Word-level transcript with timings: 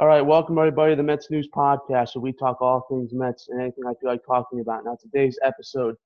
All 0.00 0.06
right, 0.06 0.20
welcome 0.20 0.56
everybody 0.58 0.92
to 0.92 0.96
the 0.96 1.02
Mets 1.02 1.28
News 1.28 1.48
Podcast, 1.52 2.14
where 2.14 2.22
we 2.22 2.32
talk 2.32 2.62
all 2.62 2.86
things 2.88 3.12
Mets 3.12 3.48
and 3.48 3.60
anything 3.60 3.82
I 3.84 3.94
feel 4.00 4.08
like 4.08 4.24
talking 4.24 4.60
about. 4.60 4.84
Now, 4.84 4.96
today's 5.02 5.36
episode, 5.42 5.96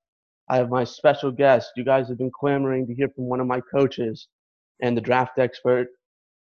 I 0.49 0.57
have 0.57 0.71
my 0.71 0.83
special 0.83 1.29
guest. 1.29 1.73
You 1.75 1.83
guys 1.83 2.07
have 2.07 2.17
been 2.17 2.31
clamoring 2.31 2.87
to 2.87 2.95
hear 2.95 3.07
from 3.09 3.25
one 3.25 3.39
of 3.39 3.45
my 3.45 3.61
coaches 3.71 4.29
and 4.81 4.97
the 4.97 5.01
draft 5.01 5.37
expert. 5.37 5.89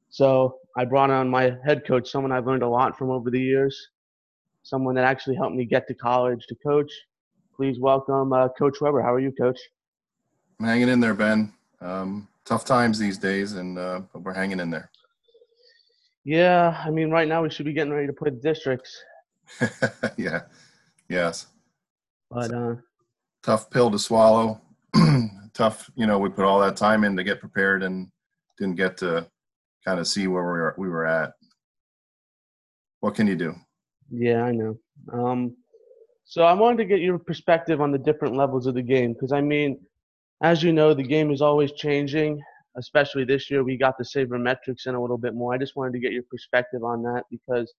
So 0.10 0.60
I 0.78 0.86
brought 0.86 1.10
on 1.10 1.28
my 1.28 1.58
head 1.66 1.86
coach, 1.86 2.10
someone 2.10 2.32
I've 2.32 2.48
learned 2.48 2.64
a 2.64 2.70
lot 2.70 2.98
from 2.98 3.10
over 3.10 3.30
the 3.30 3.42
years, 3.42 3.78
someone 4.64 4.96
that 4.96 5.04
actually 5.04 5.36
helped 5.36 5.58
me 5.58 5.66
get 5.66 5.90
to 5.90 5.94
college 5.94 6.46
to 6.48 6.56
coach. 6.66 6.94
Please 7.54 7.82
welcome 7.82 8.32
uh, 8.32 8.48
Coach 8.58 8.80
Weber. 8.80 9.02
How 9.02 9.14
are 9.14 9.20
you, 9.20 9.34
Coach? 9.34 9.60
I'm 10.58 10.68
hanging 10.68 10.88
in 10.88 11.02
there, 11.02 11.14
Ben. 11.14 11.52
Um, 11.82 12.30
tough 12.46 12.64
times 12.64 12.98
these 12.98 13.18
days, 13.18 13.56
and 13.56 13.78
uh, 13.78 14.04
but 14.14 14.22
we're 14.22 14.34
hanging 14.34 14.62
in 14.62 14.70
there. 14.70 14.90
Yeah, 16.24 16.82
I 16.86 16.92
mean, 16.92 17.10
right 17.10 17.28
now 17.28 17.44
we 17.44 17.50
should 17.50 17.66
be 17.66 17.74
getting 17.74 17.94
ready 17.94 18.08
to 18.08 18.14
play 18.14 18.30
the 18.30 18.38
districts. 18.38 19.04
yeah, 20.18 20.42
yes. 21.10 21.48
But 22.30 22.54
uh, 22.54 22.76
tough 23.44 23.70
pill 23.70 23.90
to 23.92 24.00
swallow. 24.00 24.62
tough, 25.54 25.90
you 25.96 26.06
know. 26.06 26.20
We 26.20 26.30
put 26.30 26.46
all 26.46 26.60
that 26.60 26.78
time 26.78 27.04
in 27.04 27.18
to 27.18 27.24
get 27.24 27.40
prepared, 27.40 27.84
and 27.84 28.08
didn't 28.58 28.76
get 28.76 28.98
to 28.98 29.28
kind 29.84 30.00
of 30.00 30.08
see 30.08 30.28
where 30.28 30.44
we 30.44 30.50
were 30.50 30.76
we 30.78 30.90
were 30.90 31.06
at. 31.06 31.34
What 33.00 33.16
can 33.16 33.26
you 33.26 33.36
do? 33.36 33.56
Yeah, 34.12 34.44
I 34.44 34.52
know. 34.52 34.78
Um, 35.12 35.56
so 36.26 36.44
I 36.44 36.54
wanted 36.54 36.78
to 36.78 36.86
get 36.86 37.00
your 37.00 37.18
perspective 37.18 37.82
on 37.82 37.92
the 37.92 37.98
different 37.98 38.36
levels 38.36 38.68
of 38.68 38.76
the 38.76 38.84
game 38.84 39.14
because 39.14 39.32
I 39.32 39.42
mean, 39.42 39.80
as 40.44 40.62
you 40.62 40.72
know, 40.72 40.94
the 40.94 41.04
game 41.04 41.32
is 41.32 41.42
always 41.42 41.72
changing 41.72 42.42
especially 42.78 43.26
this 43.26 43.50
year, 43.50 43.64
we 43.64 43.78
got 43.78 43.98
the 43.98 44.04
sabermetrics 44.04 44.88
in 44.88 44.96
a 44.96 45.02
little 45.02 45.18
bit 45.18 45.34
more. 45.34 45.54
I 45.54 45.58
just 45.58 45.76
wanted 45.76 45.94
to 45.94 46.00
get 46.00 46.14
your 46.14 46.24
perspective 46.24 46.84
on 46.84 47.04
that 47.04 47.24
because 47.30 47.74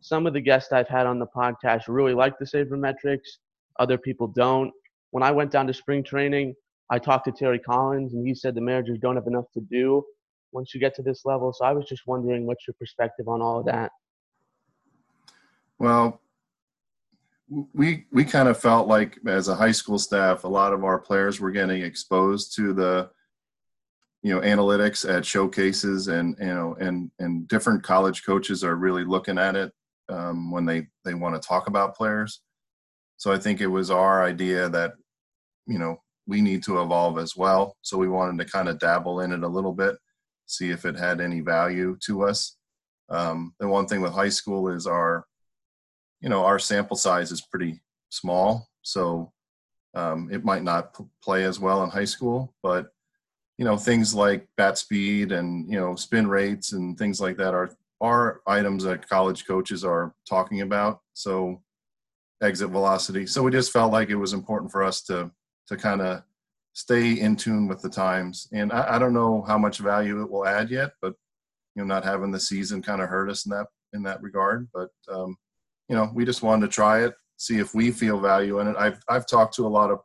some 0.00 0.26
of 0.26 0.32
the 0.32 0.40
guests 0.40 0.72
I've 0.72 0.88
had 0.88 1.06
on 1.06 1.18
the 1.18 1.26
podcast 1.26 1.84
really 1.88 2.14
like 2.14 2.38
the 2.38 2.44
sabermetrics. 2.44 3.38
Other 3.78 3.98
people 3.98 4.28
don't. 4.28 4.72
When 5.10 5.22
I 5.22 5.30
went 5.30 5.50
down 5.50 5.66
to 5.66 5.74
spring 5.74 6.02
training, 6.02 6.54
I 6.90 6.98
talked 6.98 7.26
to 7.26 7.32
Terry 7.32 7.58
Collins, 7.58 8.14
and 8.14 8.26
he 8.26 8.34
said 8.34 8.54
the 8.54 8.60
managers 8.60 8.98
don't 9.00 9.16
have 9.16 9.26
enough 9.26 9.44
to 9.54 9.60
do 9.60 10.02
once 10.52 10.74
you 10.74 10.80
get 10.80 10.94
to 10.96 11.02
this 11.02 11.22
level. 11.24 11.52
So 11.52 11.64
I 11.64 11.72
was 11.72 11.86
just 11.86 12.02
wondering 12.06 12.46
what's 12.46 12.66
your 12.66 12.74
perspective 12.78 13.28
on 13.28 13.42
all 13.42 13.58
of 13.60 13.66
that? 13.66 13.90
Well, 15.78 16.20
we 17.72 18.06
we 18.12 18.24
kind 18.24 18.48
of 18.48 18.58
felt 18.58 18.88
like 18.88 19.18
as 19.26 19.48
a 19.48 19.54
high 19.54 19.72
school 19.72 19.98
staff, 19.98 20.44
a 20.44 20.48
lot 20.48 20.72
of 20.72 20.84
our 20.84 20.98
players 20.98 21.40
were 21.40 21.50
getting 21.50 21.82
exposed 21.82 22.54
to 22.56 22.72
the 22.72 23.10
you 24.22 24.34
know 24.34 24.40
analytics 24.40 25.08
at 25.08 25.24
showcases 25.24 26.08
and 26.08 26.36
you 26.40 26.46
know 26.46 26.76
and 26.80 27.10
and 27.18 27.46
different 27.48 27.82
college 27.82 28.24
coaches 28.24 28.64
are 28.64 28.76
really 28.76 29.04
looking 29.04 29.38
at 29.38 29.56
it 29.56 29.72
um, 30.08 30.50
when 30.50 30.64
they 30.64 30.86
they 31.04 31.14
want 31.14 31.40
to 31.40 31.46
talk 31.46 31.66
about 31.68 31.96
players. 31.96 32.40
So 33.16 33.32
i 33.32 33.38
think 33.38 33.60
it 33.60 33.66
was 33.66 33.90
our 33.90 34.22
idea 34.24 34.68
that 34.68 34.92
you 35.66 35.78
know 35.78 35.96
we 36.26 36.40
need 36.40 36.62
to 36.64 36.82
evolve 36.82 37.18
as 37.18 37.36
well. 37.36 37.74
So 37.80 37.96
we 37.96 38.08
wanted 38.08 38.38
to 38.44 38.50
kind 38.50 38.68
of 38.68 38.78
dabble 38.78 39.20
in 39.20 39.32
it 39.32 39.42
a 39.42 39.48
little 39.48 39.72
bit 39.72 39.96
see 40.46 40.70
if 40.70 40.84
it 40.84 40.98
had 40.98 41.20
any 41.20 41.40
value 41.40 41.96
to 42.04 42.24
us. 42.24 42.56
Um, 43.10 43.54
the 43.58 43.68
one 43.68 43.86
thing 43.86 44.00
with 44.00 44.12
high 44.12 44.28
school 44.30 44.68
is 44.68 44.86
our 44.86 45.24
you 46.20 46.28
know 46.28 46.44
our 46.44 46.58
sample 46.58 46.96
size 46.96 47.30
is 47.30 47.42
pretty 47.42 47.80
small. 48.10 48.68
So 48.82 49.32
um, 49.94 50.28
it 50.32 50.44
might 50.44 50.62
not 50.62 50.96
p- 50.96 51.04
play 51.22 51.44
as 51.44 51.58
well 51.60 51.82
in 51.84 51.90
high 51.90 52.04
school 52.04 52.54
but 52.62 52.88
you 53.58 53.64
know 53.64 53.76
things 53.76 54.14
like 54.14 54.46
bat 54.56 54.78
speed 54.78 55.32
and 55.32 55.70
you 55.70 55.78
know 55.78 55.96
spin 55.96 56.28
rates 56.28 56.72
and 56.72 56.96
things 56.96 57.20
like 57.20 57.36
that 57.36 57.54
are 57.54 57.70
are 58.00 58.40
items 58.46 58.84
that 58.84 59.08
college 59.08 59.46
coaches 59.46 59.84
are 59.84 60.14
talking 60.28 60.60
about. 60.60 61.00
So 61.14 61.60
exit 62.40 62.70
velocity. 62.70 63.26
So 63.26 63.42
we 63.42 63.50
just 63.50 63.72
felt 63.72 63.92
like 63.92 64.10
it 64.10 64.16
was 64.16 64.32
important 64.32 64.70
for 64.70 64.84
us 64.84 65.02
to 65.02 65.30
to 65.66 65.76
kind 65.76 66.00
of 66.00 66.22
stay 66.72 67.18
in 67.20 67.34
tune 67.34 67.66
with 67.66 67.82
the 67.82 67.88
times. 67.88 68.48
And 68.52 68.72
I, 68.72 68.94
I, 68.94 68.98
don't 69.00 69.12
know 69.12 69.42
how 69.42 69.58
much 69.58 69.78
value 69.78 70.22
it 70.22 70.30
will 70.30 70.46
add 70.46 70.70
yet 70.70 70.92
but 71.02 71.14
you 71.74 71.82
know 71.82 71.94
not 71.94 72.04
having 72.04 72.30
the 72.30 72.38
season 72.38 72.80
kind 72.80 73.02
of 73.02 73.08
hurt 73.08 73.28
us 73.28 73.44
in 73.44 73.50
that 73.50 73.66
in 73.92 74.02
that 74.04 74.22
regard. 74.22 74.68
But 74.72 74.90
um, 75.12 75.36
you 75.88 75.96
know 75.96 76.10
we 76.14 76.24
just 76.24 76.42
wanted 76.42 76.66
to 76.66 76.72
try 76.72 77.04
it 77.04 77.14
see 77.38 77.58
if 77.58 77.74
we 77.74 77.90
feel 77.90 78.20
value 78.20 78.60
in 78.60 78.68
it. 78.68 78.76
I've 78.78 79.00
i've 79.08 79.26
talked 79.26 79.54
to 79.54 79.66
a 79.66 79.68
lot 79.68 79.90
of 79.90 80.00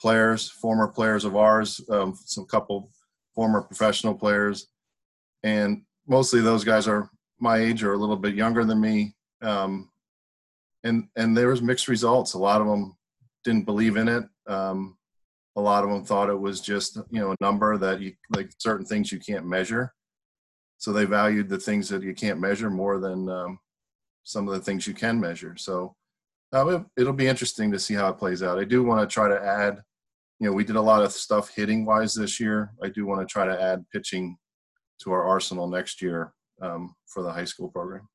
players, 0.00 0.50
former 0.50 0.88
players 0.88 1.24
of 1.24 1.36
ours, 1.36 1.80
um, 1.90 2.16
some 2.24 2.46
couple 2.46 2.90
former 3.34 3.62
professional 3.62 4.14
players, 4.14 4.68
and 5.42 5.82
mostly 6.06 6.40
those 6.40 6.64
guys 6.64 6.86
are 6.86 7.10
my 7.40 7.58
age 7.58 7.82
or 7.82 7.92
a 7.92 7.98
little 7.98 8.16
bit 8.16 8.34
younger 8.34 8.64
than 8.64 8.80
me. 8.80 9.14
Um, 9.42 9.90
and 10.84 11.08
and 11.16 11.36
there 11.36 11.48
was 11.48 11.62
mixed 11.62 11.88
results. 11.88 12.34
A 12.34 12.38
lot 12.38 12.60
of 12.60 12.66
them 12.66 12.96
didn't 13.44 13.66
believe 13.66 13.96
in 13.96 14.08
it. 14.08 14.24
Um, 14.46 14.96
a 15.56 15.60
lot 15.60 15.84
of 15.84 15.90
them 15.90 16.04
thought 16.04 16.30
it 16.30 16.38
was 16.38 16.60
just 16.60 16.96
you 17.10 17.20
know 17.20 17.32
a 17.32 17.36
number 17.40 17.76
that 17.78 18.00
you 18.00 18.12
like 18.30 18.50
certain 18.58 18.86
things 18.86 19.10
you 19.10 19.18
can't 19.18 19.46
measure. 19.46 19.92
So 20.78 20.92
they 20.92 21.04
valued 21.04 21.48
the 21.48 21.58
things 21.58 21.88
that 21.88 22.02
you 22.02 22.14
can't 22.14 22.40
measure 22.40 22.68
more 22.68 22.98
than 22.98 23.28
um, 23.28 23.58
some 24.24 24.48
of 24.48 24.54
the 24.54 24.60
things 24.60 24.86
you 24.86 24.94
can 24.94 25.18
measure. 25.20 25.56
So 25.56 25.94
uh, 26.54 26.80
it, 26.96 27.04
will 27.04 27.12
be 27.12 27.26
interesting 27.26 27.72
to 27.72 27.78
see 27.78 27.94
how 27.94 28.08
it 28.08 28.18
plays 28.18 28.42
out. 28.42 28.58
I 28.58 28.64
do 28.64 28.82
want 28.82 29.00
to 29.00 29.12
try 29.12 29.28
to 29.28 29.44
add, 29.44 29.82
you 30.38 30.46
know, 30.46 30.52
we 30.52 30.64
did 30.64 30.76
a 30.76 30.80
lot 30.80 31.02
of 31.02 31.12
stuff 31.12 31.50
hitting 31.54 31.84
wise 31.84 32.14
this 32.14 32.38
year. 32.38 32.72
I 32.82 32.88
do 32.88 33.06
want 33.06 33.20
to 33.20 33.26
try 33.30 33.44
to 33.44 33.60
add 33.60 33.84
pitching 33.92 34.36
to 35.02 35.12
our 35.12 35.24
arsenal 35.24 35.68
next 35.68 36.00
year 36.00 36.32
um, 36.62 36.94
for 37.06 37.22
the 37.22 37.32
high 37.32 37.44
school 37.44 37.68
program. 37.68 38.08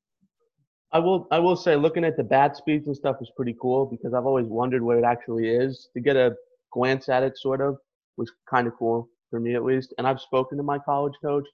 I 0.92 0.98
will 0.98 1.28
I 1.30 1.38
will 1.38 1.54
say 1.54 1.76
looking 1.76 2.04
at 2.04 2.16
the 2.16 2.24
bat 2.24 2.56
speeds 2.56 2.88
and 2.88 2.96
stuff 2.96 3.16
is 3.20 3.30
pretty 3.36 3.54
cool 3.60 3.86
because 3.86 4.12
I've 4.12 4.26
always 4.26 4.46
wondered 4.46 4.82
what 4.82 4.96
it 4.96 5.04
actually 5.04 5.48
is. 5.48 5.88
To 5.94 6.00
get 6.00 6.16
a 6.16 6.34
glance 6.72 7.08
at 7.08 7.22
it 7.22 7.38
sort 7.38 7.60
of 7.60 7.76
was 8.16 8.32
kind 8.48 8.66
of 8.66 8.72
cool 8.76 9.08
for 9.28 9.38
me 9.38 9.54
at 9.54 9.64
least. 9.64 9.94
And 9.98 10.06
I've 10.06 10.20
spoken 10.20 10.58
to 10.58 10.64
my 10.64 10.78
college 10.78 11.14
coach 11.22 11.46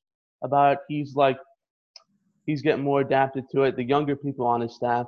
about 0.42 0.74
it. 0.74 0.78
he's 0.88 1.16
like 1.16 1.38
he's 2.46 2.62
getting 2.62 2.84
more 2.84 3.02
adapted 3.02 3.44
to 3.52 3.64
it. 3.64 3.76
The 3.76 3.84
younger 3.84 4.16
people 4.16 4.46
on 4.46 4.62
his 4.62 4.74
staff 4.74 5.06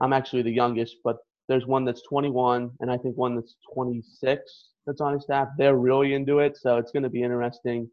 I'm 0.00 0.12
actually 0.12 0.42
the 0.42 0.52
youngest, 0.52 0.96
but 1.04 1.18
there's 1.48 1.66
one 1.66 1.84
that's 1.84 2.02
21 2.02 2.70
and 2.80 2.90
I 2.90 2.96
think 2.98 3.16
one 3.16 3.34
that's 3.34 3.56
26 3.72 4.68
that's 4.86 5.00
on 5.00 5.14
his 5.14 5.24
staff. 5.24 5.48
They're 5.56 5.76
really 5.76 6.14
into 6.14 6.38
it, 6.40 6.56
so 6.56 6.76
it's 6.76 6.92
going 6.92 7.02
to 7.02 7.08
be 7.08 7.22
interesting 7.22 7.88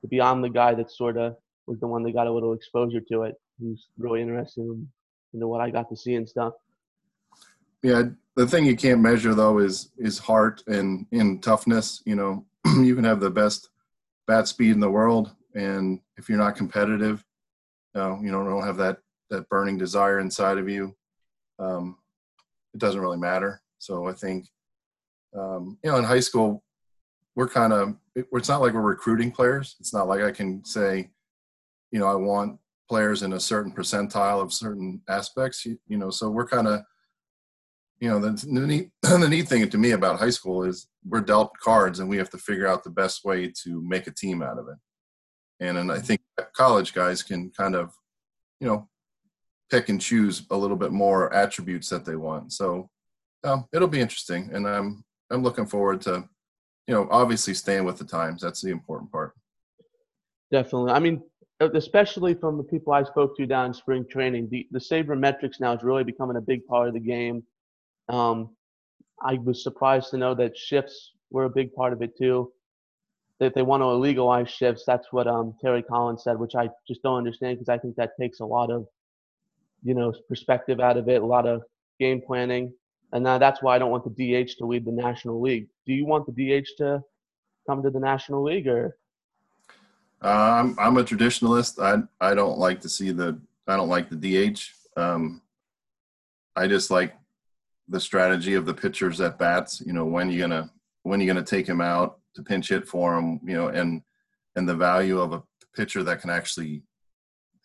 to 0.00 0.08
be 0.08 0.20
on 0.20 0.42
the 0.42 0.48
guy 0.48 0.74
that 0.74 0.90
sort 0.90 1.16
of 1.16 1.36
was 1.66 1.78
the 1.80 1.86
one 1.86 2.02
that 2.02 2.12
got 2.12 2.26
a 2.26 2.32
little 2.32 2.52
exposure 2.52 3.00
to 3.00 3.22
it. 3.22 3.34
Who's 3.60 3.88
really 3.98 4.20
interested 4.20 4.62
in 4.62 4.88
into 5.34 5.48
what 5.48 5.60
I 5.60 5.70
got 5.70 5.88
to 5.88 5.96
see 5.96 6.14
and 6.14 6.28
stuff. 6.28 6.54
Yeah, 7.82 8.02
the 8.36 8.46
thing 8.46 8.66
you 8.66 8.76
can't 8.76 9.00
measure 9.00 9.34
though 9.34 9.58
is 9.58 9.90
is 9.98 10.18
heart 10.18 10.62
and 10.66 11.06
in 11.10 11.40
toughness. 11.40 12.02
You 12.04 12.16
know, 12.16 12.46
you 12.80 12.94
can 12.94 13.04
have 13.04 13.20
the 13.20 13.30
best 13.30 13.70
bat 14.26 14.48
speed 14.48 14.72
in 14.72 14.80
the 14.80 14.90
world, 14.90 15.34
and 15.54 16.00
if 16.16 16.28
you're 16.28 16.38
not 16.38 16.56
competitive, 16.56 17.24
you 17.94 18.00
know, 18.00 18.20
you 18.22 18.30
don't, 18.30 18.46
don't 18.46 18.64
have 18.64 18.76
that 18.78 18.98
that 19.30 19.48
burning 19.48 19.78
desire 19.78 20.20
inside 20.20 20.58
of 20.58 20.68
you 20.68 20.94
um, 21.58 21.96
it 22.74 22.80
doesn't 22.80 23.00
really 23.00 23.18
matter. 23.18 23.62
So 23.78 24.08
I 24.08 24.12
think, 24.12 24.46
um, 25.36 25.78
you 25.82 25.90
know, 25.90 25.98
in 25.98 26.04
high 26.04 26.20
school, 26.20 26.62
we're 27.34 27.48
kind 27.48 27.72
of, 27.72 27.96
it's 28.14 28.48
not 28.48 28.60
like 28.60 28.74
we're 28.74 28.80
recruiting 28.80 29.30
players. 29.30 29.76
It's 29.80 29.94
not 29.94 30.08
like 30.08 30.22
I 30.22 30.30
can 30.30 30.64
say, 30.64 31.10
you 31.90 31.98
know, 31.98 32.06
I 32.06 32.14
want 32.14 32.58
players 32.88 33.22
in 33.22 33.32
a 33.32 33.40
certain 33.40 33.72
percentile 33.72 34.42
of 34.42 34.52
certain 34.52 35.00
aspects, 35.08 35.64
you, 35.64 35.78
you 35.88 35.96
know, 35.96 36.10
so 36.10 36.28
we're 36.28 36.46
kind 36.46 36.68
of, 36.68 36.82
you 38.00 38.08
know, 38.08 38.18
the, 38.18 38.30
the, 38.30 38.66
neat, 38.66 38.90
the 39.02 39.28
neat 39.28 39.48
thing 39.48 39.68
to 39.68 39.78
me 39.78 39.92
about 39.92 40.18
high 40.18 40.30
school 40.30 40.64
is 40.64 40.88
we're 41.06 41.20
dealt 41.20 41.56
cards 41.58 42.00
and 42.00 42.08
we 42.08 42.18
have 42.18 42.30
to 42.30 42.38
figure 42.38 42.66
out 42.66 42.84
the 42.84 42.90
best 42.90 43.24
way 43.24 43.50
to 43.64 43.82
make 43.82 44.06
a 44.06 44.10
team 44.10 44.42
out 44.42 44.58
of 44.58 44.68
it. 44.68 44.76
And, 45.60 45.78
and 45.78 45.92
I 45.92 46.00
think 46.00 46.20
college 46.54 46.92
guys 46.92 47.22
can 47.22 47.50
kind 47.50 47.74
of, 47.74 47.94
you 48.60 48.66
know, 48.66 48.88
pick 49.72 49.88
and 49.88 50.00
choose 50.00 50.46
a 50.50 50.56
little 50.56 50.76
bit 50.76 50.92
more 50.92 51.32
attributes 51.32 51.88
that 51.88 52.04
they 52.04 52.14
want. 52.14 52.52
So 52.52 52.90
um, 53.42 53.64
it'll 53.72 53.88
be 53.88 54.00
interesting, 54.00 54.50
and 54.52 54.68
I'm 54.68 55.02
I'm 55.30 55.42
looking 55.42 55.66
forward 55.66 56.02
to, 56.02 56.28
you 56.86 56.94
know, 56.94 57.08
obviously 57.10 57.54
staying 57.54 57.84
with 57.84 57.96
the 57.96 58.04
times. 58.04 58.42
That's 58.42 58.60
the 58.60 58.70
important 58.70 59.10
part. 59.10 59.32
Definitely. 60.50 60.92
I 60.92 60.98
mean, 60.98 61.22
especially 61.60 62.34
from 62.34 62.58
the 62.58 62.64
people 62.64 62.92
I 62.92 63.02
spoke 63.02 63.34
to 63.38 63.46
down 63.46 63.66
in 63.66 63.74
spring 63.74 64.04
training, 64.08 64.48
the 64.50 64.68
the 64.70 64.78
sabermetrics 64.78 65.58
now 65.58 65.72
is 65.72 65.82
really 65.82 66.04
becoming 66.04 66.36
a 66.36 66.42
big 66.42 66.66
part 66.66 66.88
of 66.88 66.94
the 66.94 67.00
game. 67.00 67.42
Um, 68.10 68.50
I 69.24 69.34
was 69.34 69.62
surprised 69.62 70.10
to 70.10 70.18
know 70.18 70.34
that 70.34 70.56
shifts 70.56 71.12
were 71.30 71.44
a 71.44 71.50
big 71.50 71.72
part 71.72 71.94
of 71.94 72.02
it 72.02 72.16
too. 72.18 72.52
That 73.40 73.54
they 73.54 73.62
want 73.62 73.80
to 73.80 73.88
legalize 73.88 74.50
shifts. 74.50 74.84
That's 74.86 75.08
what 75.12 75.26
um, 75.26 75.54
Terry 75.62 75.82
Collins 75.82 76.24
said, 76.24 76.38
which 76.38 76.54
I 76.54 76.68
just 76.86 77.02
don't 77.02 77.16
understand 77.16 77.56
because 77.56 77.70
I 77.70 77.78
think 77.78 77.96
that 77.96 78.10
takes 78.20 78.40
a 78.40 78.44
lot 78.44 78.70
of 78.70 78.86
you 79.82 79.94
know, 79.94 80.12
perspective 80.28 80.80
out 80.80 80.96
of 80.96 81.08
it, 81.08 81.22
a 81.22 81.26
lot 81.26 81.46
of 81.46 81.62
game 81.98 82.20
planning. 82.24 82.72
And 83.12 83.22
now 83.24 83.38
that's 83.38 83.62
why 83.62 83.74
I 83.76 83.78
don't 83.78 83.90
want 83.90 84.04
the 84.04 84.44
DH 84.44 84.58
to 84.58 84.66
lead 84.66 84.84
the 84.84 84.92
National 84.92 85.40
League. 85.40 85.68
Do 85.86 85.92
you 85.92 86.06
want 86.06 86.26
the 86.26 86.32
DH 86.32 86.68
to 86.78 87.02
come 87.68 87.82
to 87.82 87.90
the 87.90 88.00
National 88.00 88.42
League 88.42 88.66
or? 88.66 88.96
Uh, 90.22 90.60
I'm 90.60 90.78
I'm 90.78 90.96
a 90.98 91.04
traditionalist. 91.04 91.82
I 91.82 92.02
I 92.24 92.34
don't 92.34 92.58
like 92.58 92.80
to 92.82 92.88
see 92.88 93.10
the 93.10 93.40
I 93.66 93.76
don't 93.76 93.88
like 93.88 94.08
the 94.08 94.16
DH. 94.54 94.60
Um, 94.96 95.42
I 96.54 96.68
just 96.68 96.90
like 96.90 97.14
the 97.88 98.00
strategy 98.00 98.54
of 98.54 98.64
the 98.64 98.74
pitchers 98.74 99.20
at 99.20 99.38
bats. 99.38 99.82
You 99.84 99.92
know, 99.92 100.04
when 100.04 100.30
you're 100.30 100.48
gonna 100.48 100.70
when 101.02 101.20
you're 101.20 101.34
gonna 101.34 101.44
take 101.44 101.66
him 101.66 101.80
out 101.80 102.20
to 102.34 102.42
pinch 102.42 102.68
hit 102.68 102.86
for 102.86 103.18
him. 103.18 103.40
You 103.44 103.54
know, 103.54 103.68
and 103.68 104.02
and 104.54 104.68
the 104.68 104.76
value 104.76 105.20
of 105.20 105.32
a 105.32 105.42
pitcher 105.74 106.04
that 106.04 106.20
can 106.20 106.30
actually 106.30 106.82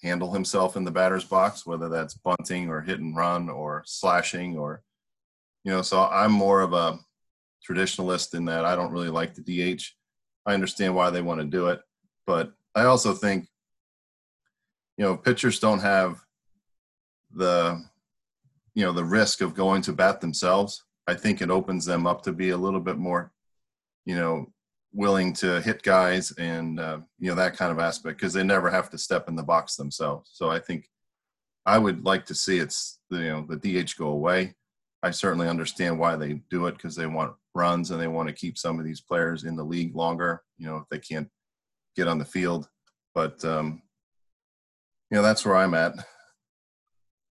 handle 0.03 0.33
himself 0.33 0.75
in 0.75 0.83
the 0.83 0.91
batter's 0.91 1.25
box, 1.25 1.65
whether 1.65 1.89
that's 1.89 2.13
bunting 2.13 2.69
or 2.69 2.81
hit 2.81 2.99
and 2.99 3.15
run 3.15 3.49
or 3.49 3.83
slashing 3.85 4.57
or 4.57 4.83
you 5.63 5.71
know. 5.71 5.81
So 5.81 6.03
I'm 6.03 6.31
more 6.31 6.61
of 6.61 6.73
a 6.73 6.99
traditionalist 7.67 8.33
in 8.33 8.45
that 8.45 8.65
I 8.65 8.75
don't 8.75 8.91
really 8.91 9.09
like 9.09 9.33
the 9.33 9.41
DH. 9.75 9.83
I 10.45 10.53
understand 10.53 10.95
why 10.95 11.09
they 11.09 11.21
want 11.21 11.41
to 11.41 11.45
do 11.45 11.67
it, 11.67 11.81
but 12.25 12.53
I 12.75 12.85
also 12.85 13.13
think 13.13 13.47
you 14.97 15.05
know 15.05 15.15
pitchers 15.15 15.59
don't 15.59 15.79
have 15.79 16.19
the 17.31 17.83
you 18.73 18.83
know 18.83 18.91
the 18.91 19.03
risk 19.03 19.41
of 19.41 19.53
going 19.53 19.81
to 19.81 19.93
bat 19.93 20.19
themselves 20.21 20.83
i 21.07 21.13
think 21.13 21.41
it 21.41 21.49
opens 21.49 21.85
them 21.85 22.07
up 22.07 22.21
to 22.23 22.31
be 22.31 22.49
a 22.49 22.57
little 22.57 22.79
bit 22.79 22.97
more 22.97 23.31
you 24.05 24.15
know 24.15 24.51
willing 24.97 25.31
to 25.31 25.61
hit 25.61 25.83
guys 25.83 26.31
and 26.39 26.79
uh, 26.79 26.97
you 27.19 27.29
know 27.29 27.35
that 27.35 27.55
kind 27.55 27.71
of 27.71 27.77
aspect 27.77 28.17
because 28.17 28.33
they 28.33 28.43
never 28.43 28.67
have 28.67 28.89
to 28.89 28.97
step 28.97 29.29
in 29.29 29.35
the 29.35 29.43
box 29.43 29.75
themselves. 29.75 30.31
So 30.33 30.49
i 30.49 30.59
think 30.59 30.89
i 31.67 31.77
would 31.77 32.03
like 32.03 32.25
to 32.25 32.33
see 32.33 32.57
it's 32.57 32.99
you 33.11 33.19
know 33.19 33.45
the 33.47 33.57
dh 33.57 33.95
go 33.95 34.09
away. 34.09 34.55
I 35.03 35.11
certainly 35.11 35.47
understand 35.47 35.99
why 35.99 36.15
they 36.15 36.41
do 36.49 36.65
it 36.65 36.73
because 36.73 36.95
they 36.95 37.05
want 37.05 37.35
runs 37.53 37.91
and 37.91 38.01
they 38.01 38.07
want 38.07 38.27
to 38.27 38.33
keep 38.33 38.57
some 38.57 38.79
of 38.79 38.85
these 38.85 38.99
players 38.99 39.43
in 39.43 39.55
the 39.55 39.63
league 39.63 39.95
longer 39.95 40.41
you 40.57 40.65
know 40.65 40.77
if 40.77 40.89
they 40.89 40.99
can't 40.99 41.29
get 41.95 42.07
on 42.07 42.17
the 42.17 42.25
field. 42.25 42.67
But 43.13 43.45
um 43.45 43.83
you 45.11 45.15
know 45.15 45.21
that's 45.21 45.45
where 45.45 45.57
i'm 45.57 45.75
at. 45.75 45.93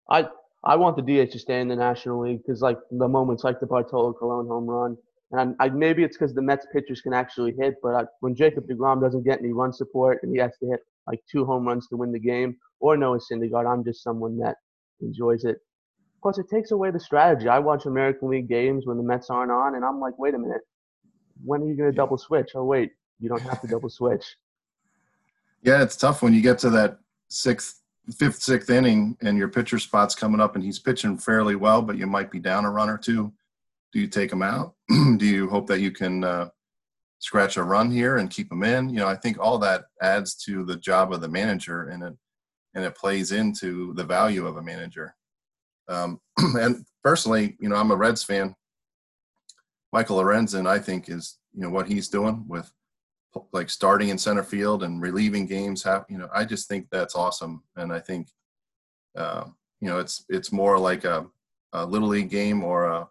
I 0.09 0.29
I 0.63 0.75
want 0.77 0.95
the 0.95 1.03
DH 1.03 1.31
to 1.31 1.39
stay 1.39 1.61
in 1.61 1.69
the 1.69 1.75
National 1.75 2.19
League 2.19 2.41
because, 2.41 2.61
like, 2.61 2.77
the 2.91 3.07
moments 3.07 3.45
like 3.45 3.61
the 3.61 3.65
Bartolo 3.65 4.11
Colon 4.11 4.45
home 4.47 4.65
run, 4.65 4.97
and 5.31 5.55
I, 5.59 5.69
maybe 5.69 6.03
it's 6.03 6.17
because 6.17 6.33
the 6.33 6.41
Mets 6.41 6.65
pitchers 6.73 7.01
can 7.01 7.13
actually 7.13 7.53
hit, 7.57 7.75
but 7.83 7.95
I, 7.95 8.03
when 8.21 8.35
Jacob 8.35 8.67
DeGrom 8.67 9.01
doesn't 9.01 9.23
get 9.23 9.39
any 9.39 9.51
run 9.51 9.71
support 9.71 10.19
and 10.23 10.31
he 10.31 10.39
has 10.39 10.57
to 10.57 10.67
hit 10.67 10.79
like 11.07 11.19
two 11.31 11.45
home 11.45 11.67
runs 11.67 11.87
to 11.89 11.97
win 11.97 12.11
the 12.11 12.19
game, 12.19 12.57
or 12.79 12.97
Noah 12.97 13.19
Syndergaard, 13.19 13.71
I'm 13.71 13.83
just 13.83 14.03
someone 14.03 14.37
that 14.39 14.57
enjoys 15.01 15.43
it. 15.43 15.57
Of 16.15 16.21
course, 16.21 16.37
it 16.37 16.49
takes 16.49 16.71
away 16.71 16.91
the 16.91 16.99
strategy. 16.99 17.47
I 17.47 17.59
watch 17.59 17.85
American 17.85 18.29
League 18.29 18.49
games 18.49 18.85
when 18.85 18.97
the 18.97 19.03
Mets 19.03 19.29
aren't 19.29 19.51
on, 19.51 19.75
and 19.75 19.85
I'm 19.85 19.99
like, 19.99 20.17
wait 20.17 20.33
a 20.33 20.39
minute, 20.39 20.61
when 21.43 21.61
are 21.61 21.67
you 21.67 21.75
going 21.75 21.89
to 21.89 21.95
double 21.95 22.17
switch? 22.17 22.51
Oh, 22.55 22.65
wait, 22.65 22.91
you 23.19 23.29
don't 23.29 23.41
have 23.41 23.61
to 23.61 23.67
double 23.67 23.89
switch. 23.89 24.35
Yeah, 25.61 25.81
it's 25.81 25.95
tough 25.95 26.21
when 26.21 26.33
you 26.33 26.41
get 26.41 26.57
to 26.59 26.69
that 26.71 26.99
sixth 27.29 27.81
fifth, 28.17 28.41
sixth 28.41 28.69
inning 28.69 29.17
and 29.21 29.37
your 29.37 29.47
pitcher 29.47 29.79
spot's 29.79 30.15
coming 30.15 30.41
up 30.41 30.55
and 30.55 30.63
he's 30.63 30.79
pitching 30.79 31.17
fairly 31.17 31.55
well, 31.55 31.81
but 31.81 31.97
you 31.97 32.07
might 32.07 32.31
be 32.31 32.39
down 32.39 32.65
a 32.65 32.71
run 32.71 32.89
or 32.89 32.97
two. 32.97 33.31
Do 33.91 33.99
you 33.99 34.07
take 34.07 34.29
them 34.29 34.43
out? 34.43 34.75
Do 34.89 35.25
you 35.25 35.49
hope 35.49 35.67
that 35.67 35.79
you 35.79 35.91
can 35.91 36.23
uh, 36.23 36.49
scratch 37.19 37.57
a 37.57 37.63
run 37.63 37.89
here 37.91 38.17
and 38.17 38.29
keep 38.29 38.49
them 38.49 38.63
in? 38.63 38.89
You 38.89 38.97
know, 38.97 39.07
I 39.07 39.15
think 39.15 39.39
all 39.39 39.57
that 39.59 39.85
adds 40.01 40.35
to 40.45 40.63
the 40.63 40.75
job 40.75 41.13
of 41.13 41.21
the 41.21 41.27
manager 41.29 41.89
and 41.89 42.03
it 42.03 42.13
and 42.75 42.85
it 42.85 42.95
plays 42.95 43.31
into 43.31 43.93
the 43.95 44.03
value 44.03 44.45
of 44.45 44.57
a 44.57 44.61
manager. 44.61 45.15
Um, 45.87 46.19
and 46.37 46.85
personally, 47.03 47.57
you 47.59 47.67
know, 47.67 47.75
I'm 47.75 47.91
a 47.91 47.95
Reds 47.95 48.23
fan. 48.23 48.55
Michael 49.91 50.17
Lorenzen, 50.17 50.67
I 50.67 50.77
think, 50.77 51.09
is 51.09 51.39
you 51.53 51.61
know 51.61 51.69
what 51.69 51.87
he's 51.87 52.09
doing 52.09 52.45
with 52.47 52.71
like 53.53 53.69
starting 53.69 54.09
in 54.09 54.17
center 54.17 54.43
field 54.43 54.83
and 54.83 55.01
relieving 55.01 55.45
games 55.45 55.83
have 55.83 56.05
you 56.09 56.17
know 56.17 56.27
i 56.33 56.43
just 56.43 56.67
think 56.67 56.87
that's 56.91 57.15
awesome 57.15 57.61
and 57.75 57.93
i 57.93 57.99
think 57.99 58.27
uh, 59.17 59.45
you 59.81 59.87
know 59.87 59.99
it's 59.99 60.25
it's 60.29 60.51
more 60.51 60.77
like 60.77 61.03
a, 61.03 61.25
a, 61.73 61.85
little 61.85 62.07
league 62.07 62.29
game 62.29 62.63
or 62.63 62.85
a 62.85 63.07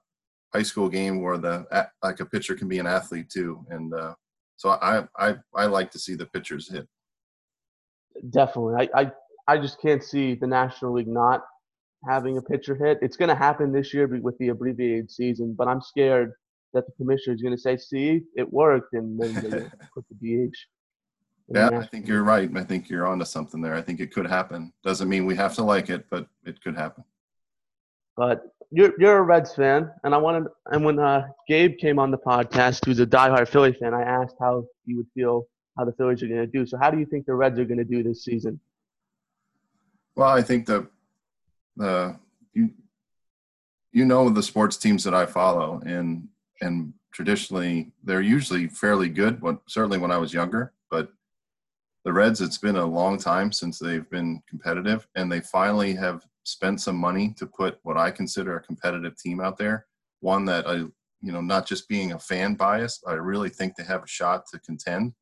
high 0.53 0.63
school 0.63 0.89
game 0.89 1.23
where 1.23 1.39
the 1.39 1.67
like 2.03 2.21
a 2.21 2.27
pitcher 2.27 2.55
can 2.55 2.69
be 2.69 2.79
an 2.79 2.87
athlete 2.87 3.29
too 3.29 3.65
and 3.71 3.93
uh, 3.95 4.15
so 4.57 4.71
I, 4.71 5.05
I 5.17 5.37
i 5.55 5.67
like 5.67 5.91
to 5.93 5.99
see 5.99 6.15
the 6.15 6.27
pitchers 6.27 6.71
hit 6.71 6.89
definitely 8.31 8.89
i 8.95 9.03
i, 9.03 9.13
I 9.47 9.59
just 9.59 9.81
can't 9.81 10.03
see 10.03 10.35
the 10.35 10.47
national 10.47 10.93
league 10.95 11.09
not 11.09 11.45
having 12.09 12.39
a 12.39 12.43
pitcher 12.43 12.75
hit 12.75 12.99
it's 13.03 13.17
going 13.17 13.29
to 13.29 13.35
happen 13.35 13.73
this 13.73 13.93
year 13.93 14.07
with 14.07 14.39
the 14.39 14.49
abbreviated 14.49 15.11
season 15.11 15.55
but 15.57 15.69
i'm 15.69 15.81
scared 15.81 16.33
that 16.75 16.87
the 16.87 16.93
commissioner 16.93 17.35
is 17.35 17.43
going 17.43 17.55
to 17.55 17.61
say, 17.61 17.77
"See, 17.77 18.23
it 18.37 18.53
worked," 18.53 18.95
and 18.95 19.21
then 19.21 19.35
they 19.35 19.41
put 19.95 20.05
the 20.11 20.49
DH. 20.49 20.57
Yeah, 21.49 21.71
I 21.73 21.87
think 21.87 22.07
you're 22.07 22.25
right. 22.25 22.51
I 22.57 22.65
think 22.65 22.91
you're 22.91 23.07
onto 23.07 23.25
something 23.25 23.63
there. 23.63 23.75
I 23.75 23.81
think 23.81 24.01
it 24.01 24.13
could 24.13 24.27
happen. 24.27 24.73
Doesn't 24.85 25.09
mean 25.09 25.25
we 25.25 25.35
have 25.37 25.55
to 25.55 25.63
like 25.63 25.89
it, 25.89 26.05
but 26.11 26.27
it 26.45 26.63
could 26.63 26.77
happen. 26.77 27.05
But 28.17 28.43
you're 28.71 28.93
you're 28.99 29.19
a 29.19 29.23
Reds 29.23 29.55
fan, 29.55 29.91
and 30.05 30.15
I 30.15 30.19
wanted 30.19 30.49
and 30.67 30.85
when 30.85 30.99
uh, 30.99 31.29
Gabe 31.47 31.79
came 31.79 31.99
on 31.99 32.11
the 32.11 32.19
podcast, 32.19 32.85
who's 32.85 33.01
a 33.01 33.07
diehard 33.07 33.49
Philly 33.49 33.73
fan, 33.73 33.95
I 33.95 34.03
asked 34.03 34.37
how 34.41 34.65
he 34.85 34.95
would 34.95 35.07
feel 35.15 35.47
how 35.79 35.85
the 35.85 35.93
Phillies 35.93 36.23
are 36.23 36.29
going 36.29 36.41
to 36.41 36.47
do. 36.47 36.67
So, 36.67 36.77
how 36.77 36.91
do 36.91 36.99
you 36.99 37.07
think 37.07 37.27
the 37.27 37.35
Reds 37.35 37.59
are 37.59 37.65
going 37.65 37.79
to 37.79 37.85
do 37.85 38.03
this 38.03 38.25
season? 38.25 38.61
Well, 40.17 40.29
I 40.29 40.43
think 40.43 40.67
the 40.67 40.87
the 41.77 42.19
you 42.53 42.71
you 43.93 44.05
know 44.05 44.29
the 44.29 44.43
sports 44.43 44.77
teams 44.77 45.03
that 45.05 45.15
I 45.15 45.25
follow, 45.25 45.81
and 45.87 46.29
and 46.61 46.93
traditionally 47.13 47.93
they're 48.05 48.21
usually 48.21 48.69
fairly 48.69 49.09
good. 49.09 49.41
When, 49.41 49.59
certainly 49.67 49.99
when 49.99 50.11
I 50.11 50.19
was 50.19 50.35
younger, 50.35 50.75
but 50.91 51.09
the 52.05 52.13
Reds, 52.13 52.43
it's 52.43 52.59
been 52.59 52.77
a 52.77 52.85
long 52.85 53.17
time 53.19 53.51
since 53.51 53.79
they've 53.79 54.09
been 54.11 54.43
competitive, 54.49 55.07
and 55.15 55.33
they 55.33 55.41
finally 55.41 55.95
have 55.95 56.23
spent 56.49 56.81
some 56.81 56.97
money 56.97 57.35
to 57.37 57.47
put 57.47 57.79
what 57.83 57.97
I 57.97 58.11
consider 58.11 58.57
a 58.57 58.63
competitive 58.63 59.17
team 59.17 59.41
out 59.41 59.59
there. 59.59 59.87
One 60.21 60.45
that 60.47 60.67
I, 60.67 60.75
you 60.75 61.33
know, 61.33 61.41
not 61.41 61.67
just 61.67 61.89
being 61.89 62.13
a 62.13 62.19
fan 62.19 62.55
bias, 62.55 63.03
I 63.07 63.13
really 63.13 63.51
think 63.51 63.75
they 63.77 63.85
have 63.85 64.03
a 64.03 64.09
shot 64.09 64.47
to 64.51 64.59
contend, 64.59 65.13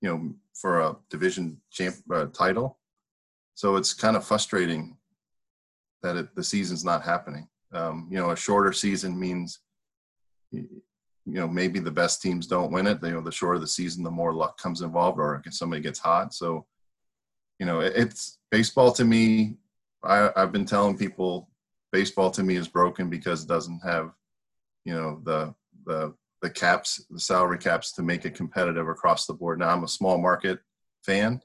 you 0.00 0.08
know, 0.10 0.34
for 0.54 0.80
a 0.80 0.96
division 1.10 1.60
champ 1.70 1.96
uh, 2.12 2.26
title. 2.26 2.78
So 3.54 3.76
it's 3.76 3.94
kind 3.94 4.16
of 4.16 4.24
frustrating 4.24 4.96
that 6.02 6.16
it, 6.16 6.34
the 6.34 6.44
season's 6.44 6.84
not 6.84 7.02
happening. 7.02 7.48
Um, 7.72 8.08
you 8.10 8.18
know, 8.18 8.30
a 8.30 8.36
shorter 8.36 8.72
season 8.72 9.18
means 9.18 9.60
you 10.52 10.68
know 11.26 11.48
maybe 11.48 11.78
the 11.80 11.90
best 11.90 12.20
teams 12.22 12.46
don't 12.46 12.70
win 12.70 12.86
it. 12.86 12.98
You 13.02 13.12
know, 13.12 13.20
the 13.20 13.32
shorter 13.32 13.58
the 13.58 13.66
season, 13.66 14.04
the 14.04 14.10
more 14.10 14.34
luck 14.34 14.58
comes 14.58 14.82
involved, 14.82 15.18
or 15.18 15.42
if 15.44 15.54
somebody 15.54 15.82
gets 15.82 15.98
hot. 15.98 16.34
So, 16.34 16.66
you 17.58 17.66
know, 17.66 17.80
it's 17.80 18.38
baseball 18.50 18.92
to 18.92 19.04
me. 19.04 19.56
I, 20.04 20.30
I've 20.36 20.52
been 20.52 20.64
telling 20.64 20.96
people 20.96 21.50
baseball 21.92 22.30
to 22.32 22.42
me 22.42 22.56
is 22.56 22.68
broken 22.68 23.08
because 23.08 23.42
it 23.42 23.48
doesn't 23.48 23.80
have, 23.84 24.10
you 24.84 24.94
know, 24.94 25.20
the 25.24 25.54
the 25.86 26.14
the 26.42 26.50
caps, 26.50 27.04
the 27.10 27.20
salary 27.20 27.58
caps 27.58 27.92
to 27.92 28.02
make 28.02 28.24
it 28.24 28.34
competitive 28.34 28.88
across 28.88 29.26
the 29.26 29.32
board. 29.32 29.58
Now 29.58 29.70
I'm 29.70 29.84
a 29.84 29.88
small 29.88 30.18
market 30.18 30.60
fan, 31.02 31.40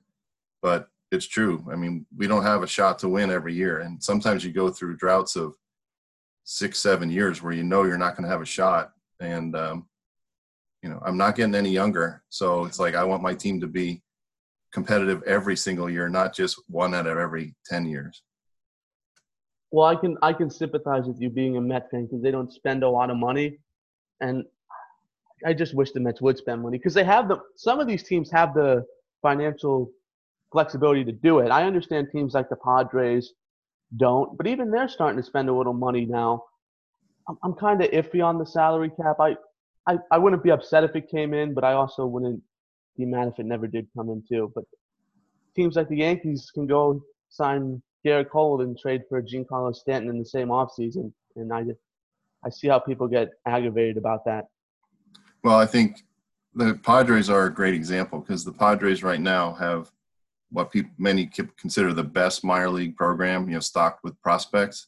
but 0.61 0.89
it's 1.11 1.27
true. 1.27 1.65
I 1.71 1.75
mean, 1.75 2.05
we 2.17 2.27
don't 2.27 2.43
have 2.43 2.63
a 2.63 2.67
shot 2.67 2.99
to 2.99 3.09
win 3.09 3.31
every 3.31 3.53
year, 3.53 3.79
and 3.79 4.03
sometimes 4.03 4.43
you 4.43 4.51
go 4.51 4.69
through 4.69 4.97
droughts 4.97 5.35
of 5.35 5.55
six, 6.43 6.79
seven 6.79 7.09
years 7.09 7.41
where 7.41 7.53
you 7.53 7.63
know 7.63 7.83
you're 7.83 7.97
not 7.97 8.15
going 8.15 8.25
to 8.25 8.29
have 8.29 8.41
a 8.41 8.45
shot, 8.45 8.91
and 9.19 9.55
um, 9.55 9.87
you 10.81 10.89
know 10.89 11.01
i'm 11.05 11.17
not 11.17 11.35
getting 11.35 11.55
any 11.55 11.71
younger 11.71 12.23
so 12.29 12.65
it's 12.65 12.79
like 12.79 12.95
i 12.95 13.03
want 13.03 13.23
my 13.23 13.33
team 13.33 13.59
to 13.59 13.67
be 13.67 14.01
competitive 14.71 15.21
every 15.23 15.55
single 15.55 15.89
year 15.89 16.09
not 16.09 16.33
just 16.33 16.61
one 16.67 16.93
out 16.93 17.07
of 17.07 17.17
every 17.17 17.55
10 17.65 17.85
years 17.85 18.23
well 19.71 19.85
i 19.85 19.95
can 19.95 20.17
i 20.21 20.33
can 20.33 20.49
sympathize 20.49 21.05
with 21.05 21.19
you 21.19 21.29
being 21.29 21.57
a 21.57 21.61
met 21.61 21.89
fan 21.91 22.05
because 22.05 22.21
they 22.21 22.31
don't 22.31 22.51
spend 22.53 22.83
a 22.83 22.89
lot 22.89 23.09
of 23.09 23.17
money 23.17 23.57
and 24.21 24.43
i 25.45 25.53
just 25.53 25.73
wish 25.73 25.91
the 25.91 25.99
mets 25.99 26.21
would 26.21 26.37
spend 26.37 26.61
money 26.61 26.77
because 26.77 26.93
they 26.93 27.03
have 27.03 27.27
the 27.27 27.39
some 27.55 27.79
of 27.79 27.87
these 27.87 28.03
teams 28.03 28.31
have 28.31 28.53
the 28.53 28.83
financial 29.21 29.89
flexibility 30.51 31.03
to 31.03 31.11
do 31.11 31.39
it 31.39 31.49
i 31.49 31.63
understand 31.63 32.07
teams 32.11 32.33
like 32.33 32.49
the 32.49 32.55
padres 32.55 33.33
don't 33.97 34.37
but 34.37 34.47
even 34.47 34.71
they're 34.71 34.89
starting 34.89 35.17
to 35.17 35.25
spend 35.25 35.49
a 35.49 35.53
little 35.53 35.73
money 35.73 36.05
now 36.05 36.43
I'm, 37.29 37.37
I'm 37.43 37.53
kind 37.53 37.81
of 37.81 37.91
iffy 37.91 38.25
on 38.25 38.37
the 38.39 38.45
salary 38.45 38.89
cap. 38.89 39.17
I, 39.19 39.35
I, 39.87 39.99
I 40.11 40.17
wouldn't 40.17 40.43
be 40.43 40.51
upset 40.51 40.83
if 40.83 40.95
it 40.95 41.09
came 41.09 41.33
in, 41.33 41.53
but 41.53 41.63
I 41.63 41.73
also 41.73 42.05
wouldn't 42.05 42.41
be 42.97 43.05
mad 43.05 43.27
if 43.27 43.39
it 43.39 43.45
never 43.45 43.67
did 43.67 43.87
come 43.95 44.09
in 44.09 44.23
too. 44.27 44.51
But 44.53 44.65
teams 45.55 45.75
like 45.75 45.87
the 45.87 45.97
Yankees 45.97 46.51
can 46.53 46.67
go 46.67 47.01
sign 47.29 47.81
Gerrit 48.05 48.29
Cole 48.29 48.61
and 48.61 48.77
trade 48.77 49.03
for 49.09 49.21
Giancarlo 49.21 49.75
Stanton 49.75 50.09
in 50.09 50.19
the 50.19 50.25
same 50.25 50.49
offseason. 50.49 51.11
And 51.35 51.53
I 51.53 51.65
I 52.45 52.49
see 52.49 52.67
how 52.67 52.79
people 52.79 53.07
get 53.07 53.31
aggravated 53.45 53.97
about 53.97 54.23
that. 54.25 54.45
Well, 55.43 55.57
I 55.57 55.65
think 55.65 56.03
the 56.53 56.79
Padres 56.83 57.29
are 57.29 57.45
a 57.45 57.53
great 57.53 57.73
example 57.73 58.19
because 58.19 58.45
the 58.45 58.53
Padres 58.53 59.03
right 59.03 59.19
now 59.19 59.53
have 59.53 59.91
what 60.51 60.71
people 60.71 60.91
many 60.97 61.29
consider 61.57 61.93
the 61.93 62.03
best 62.03 62.43
minor 62.43 62.69
league 62.69 62.95
program, 62.95 63.47
you 63.47 63.55
know, 63.55 63.59
stocked 63.59 64.03
with 64.03 64.19
prospects 64.21 64.87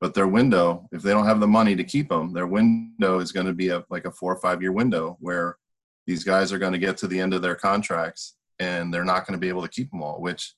but 0.00 0.14
their 0.14 0.26
window 0.26 0.88
if 0.92 1.02
they 1.02 1.10
don't 1.10 1.26
have 1.26 1.40
the 1.40 1.46
money 1.46 1.74
to 1.74 1.84
keep 1.84 2.08
them 2.08 2.32
their 2.32 2.46
window 2.46 3.18
is 3.18 3.32
going 3.32 3.46
to 3.46 3.52
be 3.52 3.68
a, 3.68 3.84
like 3.90 4.04
a 4.04 4.10
four 4.10 4.32
or 4.32 4.40
five 4.40 4.62
year 4.62 4.72
window 4.72 5.16
where 5.20 5.56
these 6.06 6.24
guys 6.24 6.52
are 6.52 6.58
going 6.58 6.72
to 6.72 6.78
get 6.78 6.96
to 6.96 7.06
the 7.06 7.18
end 7.18 7.34
of 7.34 7.42
their 7.42 7.54
contracts 7.54 8.36
and 8.58 8.92
they're 8.92 9.04
not 9.04 9.26
going 9.26 9.36
to 9.36 9.40
be 9.40 9.48
able 9.48 9.62
to 9.62 9.68
keep 9.68 9.90
them 9.90 10.02
all 10.02 10.20
which 10.20 10.54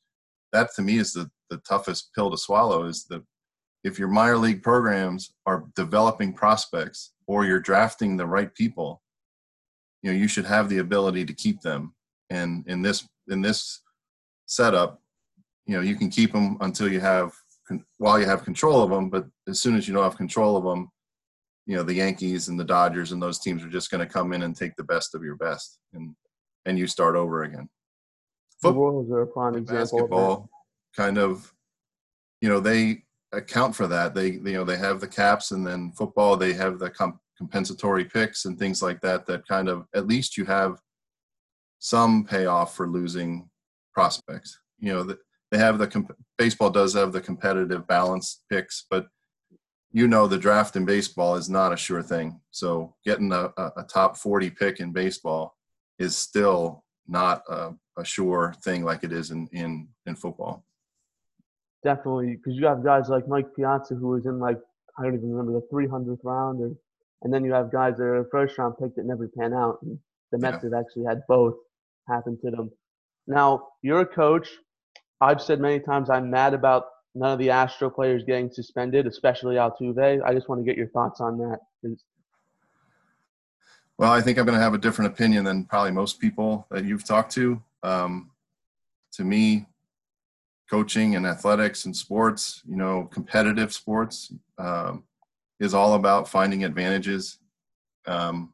that 0.53 0.69
to 0.75 0.83
me 0.83 0.99
is 0.99 1.13
the 1.13 1.31
the 1.51 1.59
toughest 1.59 2.11
pill 2.15 2.31
to 2.31 2.39
swallow 2.39 2.85
is 2.85 3.05
the 3.05 3.23
if 3.85 3.99
your 3.99 4.09
minor 4.09 4.37
league 4.37 4.63
programs 4.63 5.33
are 5.47 5.65
developing 5.77 6.33
prospects 6.33 7.13
or 7.27 7.45
you're 7.45 7.61
drafting 7.61 8.17
the 8.17 8.27
right 8.27 8.53
people, 8.55 9.03
you 10.03 10.11
know, 10.11 10.17
you 10.17 10.29
should 10.29 10.45
have 10.45 10.69
the 10.69 10.79
ability 10.79 11.25
to 11.25 11.33
keep 11.33 11.61
them. 11.61 11.95
And 12.31 12.67
in 12.67 12.83
this 12.83 13.07
in 13.29 13.41
this 13.41 13.81
setup, 14.47 15.01
you 15.67 15.75
know, 15.75 15.83
you 15.83 15.97
can 15.97 16.11
keep 16.11 16.33
them 16.33 16.57
until 16.61 16.91
you 16.91 17.01
have 17.01 17.33
while 17.99 18.19
you 18.19 18.27
have 18.27 18.45
control 18.45 18.83
of 18.83 18.91
them. 18.91 19.11
But 19.11 19.27
as 19.49 19.61
soon 19.61 19.77
as 19.77 19.87
you 19.87 19.95
don't 19.95 20.05
have 20.05 20.17
control 20.17 20.57
of 20.57 20.65
them, 20.65 20.91
you 21.67 21.77
know, 21.77 21.83
the 21.83 21.95
Yankees 21.95 22.49
and 22.49 22.59
the 22.59 22.65
Dodgers 22.65 23.13
and 23.13 23.23
those 23.23 23.39
teams 23.39 23.63
are 23.63 23.69
just 23.69 23.91
going 23.91 24.07
to 24.07 24.13
come 24.13 24.33
in 24.33 24.43
and 24.43 24.57
take 24.57 24.75
the 24.77 24.85
best 24.85 25.15
of 25.15 25.23
your 25.23 25.37
best, 25.37 25.79
and 25.93 26.15
and 26.67 26.79
you 26.79 26.87
start 26.87 27.15
over 27.17 27.45
again. 27.45 27.69
the 28.63 28.73
Royals 28.73 29.11
are 29.11 29.23
a 29.23 29.27
prime 29.27 29.55
example. 29.55 29.79
Basketball, 29.79 30.51
kind 30.99 31.17
of, 31.17 31.55
you 32.41 32.49
know, 32.49 32.59
they 32.59 33.05
account 33.33 33.75
for 33.75 33.87
that. 33.87 34.15
They, 34.17 34.31
you 34.33 34.55
know, 34.55 34.65
they 34.65 34.77
have 34.77 34.99
the 35.01 35.07
caps, 35.07 35.53
and 35.53 35.65
then 35.65 35.93
football, 35.93 36.37
they 36.37 36.53
have 36.55 36.81
the 36.81 36.91
comp- 36.91 37.21
compensatory 37.37 38.05
picks 38.05 38.47
and 38.47 38.59
things 38.59 38.83
like 38.83 39.01
that. 39.03 39.25
That 39.27 39.47
kind 39.47 39.69
of, 39.69 39.87
at 39.95 40.09
least 40.09 40.37
you 40.37 40.45
have 40.47 40.81
some 41.79 42.25
payoff 42.25 42.75
for 42.75 42.89
losing 42.89 43.49
prospects. 43.95 44.59
You 44.81 44.93
know, 44.93 45.17
they 45.53 45.59
have 45.59 45.79
the 45.79 45.87
comp- 45.87 46.17
baseball 46.37 46.71
does 46.71 46.95
have 46.95 47.13
the 47.13 47.21
competitive 47.21 47.87
balance 47.87 48.43
picks, 48.51 48.85
but 48.91 49.07
you 49.93 50.09
know 50.09 50.27
the 50.27 50.37
draft 50.37 50.75
in 50.75 50.85
baseball 50.85 51.37
is 51.37 51.49
not 51.49 51.73
a 51.73 51.77
sure 51.77 52.03
thing. 52.03 52.41
So 52.51 52.97
getting 53.05 53.33
a, 53.33 53.53
a 53.57 53.85
top 53.89 54.17
40 54.17 54.51
pick 54.51 54.81
in 54.81 54.93
baseball 54.93 55.57
is 55.99 56.17
still 56.17 56.85
not 57.07 57.43
a, 57.49 57.73
a 57.97 58.05
sure 58.05 58.55
thing 58.65 58.85
like 58.85 59.05
it 59.05 59.13
is 59.13 59.31
in 59.31 59.49
in 59.53 59.89
in 60.05 60.15
football 60.15 60.65
definitely 61.85 62.37
because 62.37 62.59
you 62.59 62.67
have 62.67 62.85
guys 62.85 63.09
like 63.09 63.29
Mike 63.29 63.55
Piazza 63.55 63.95
who 63.95 64.09
was 64.09 64.27
in 64.27 64.39
like 64.39 64.59
I 64.99 65.03
don't 65.05 65.15
even 65.15 65.31
remember 65.31 65.61
the 65.61 65.67
300th 65.75 66.19
round, 66.25 66.61
and 66.61 66.77
and 67.23 67.33
then 67.33 67.45
you 67.45 67.53
have 67.53 67.73
guys 67.73 67.97
that 67.97 68.05
are 68.05 68.29
first 68.31 68.59
round 68.59 68.75
pick 68.81 68.95
that 68.97 69.05
never 69.05 69.29
pan 69.29 69.53
out. 69.53 69.79
And 69.83 69.99
the 70.33 70.39
Mets 70.39 70.63
yeah. 70.63 70.71
have 70.71 70.81
actually 70.85 71.05
had 71.05 71.23
both 71.29 71.55
happen 72.09 72.39
to 72.45 72.51
them. 72.51 72.71
Now 73.27 73.69
you're 73.83 74.01
a 74.01 74.07
coach. 74.07 74.49
I've 75.21 75.41
said 75.41 75.61
many 75.61 75.81
times 75.81 76.11
I'm 76.11 76.31
mad 76.31 76.55
about 76.55 76.87
none 77.15 77.33
of 77.33 77.39
the 77.39 77.51
Astro 77.51 77.91
players 77.91 78.23
getting 78.25 78.51
suspended, 78.51 79.07
especially 79.07 79.57
Altuve. 79.57 80.23
I 80.25 80.33
just 80.33 80.49
want 80.49 80.61
to 80.61 80.65
get 80.65 80.77
your 80.77 80.89
thoughts 80.89 81.21
on 81.21 81.39
that. 81.39 81.59
Well, 83.99 84.13
I 84.13 84.21
think 84.21 84.39
I'm 84.39 84.47
going 84.47 84.57
to 84.57 84.63
have 84.63 84.75
a 84.75 84.79
different 84.79 85.13
opinion 85.13 85.45
than 85.45 85.65
probably 85.65 85.91
most 85.91 86.21
people 86.21 86.69
that 86.71 86.85
you've 86.85 87.05
talked 87.05 87.33
to. 87.33 87.61
Um, 87.83 88.31
to 89.15 89.25
me, 89.25 89.67
coaching 90.71 91.17
and 91.17 91.27
athletics 91.27 91.85
and 91.85 91.97
sports, 91.97 92.63
you 92.69 92.77
know, 92.77 93.09
competitive 93.13 93.73
sports, 93.73 94.33
um, 94.59 95.05
is 95.61 95.75
all 95.75 95.95
about 95.95 96.29
finding 96.29 96.65
advantages. 96.65 97.39
Um, 98.07 98.53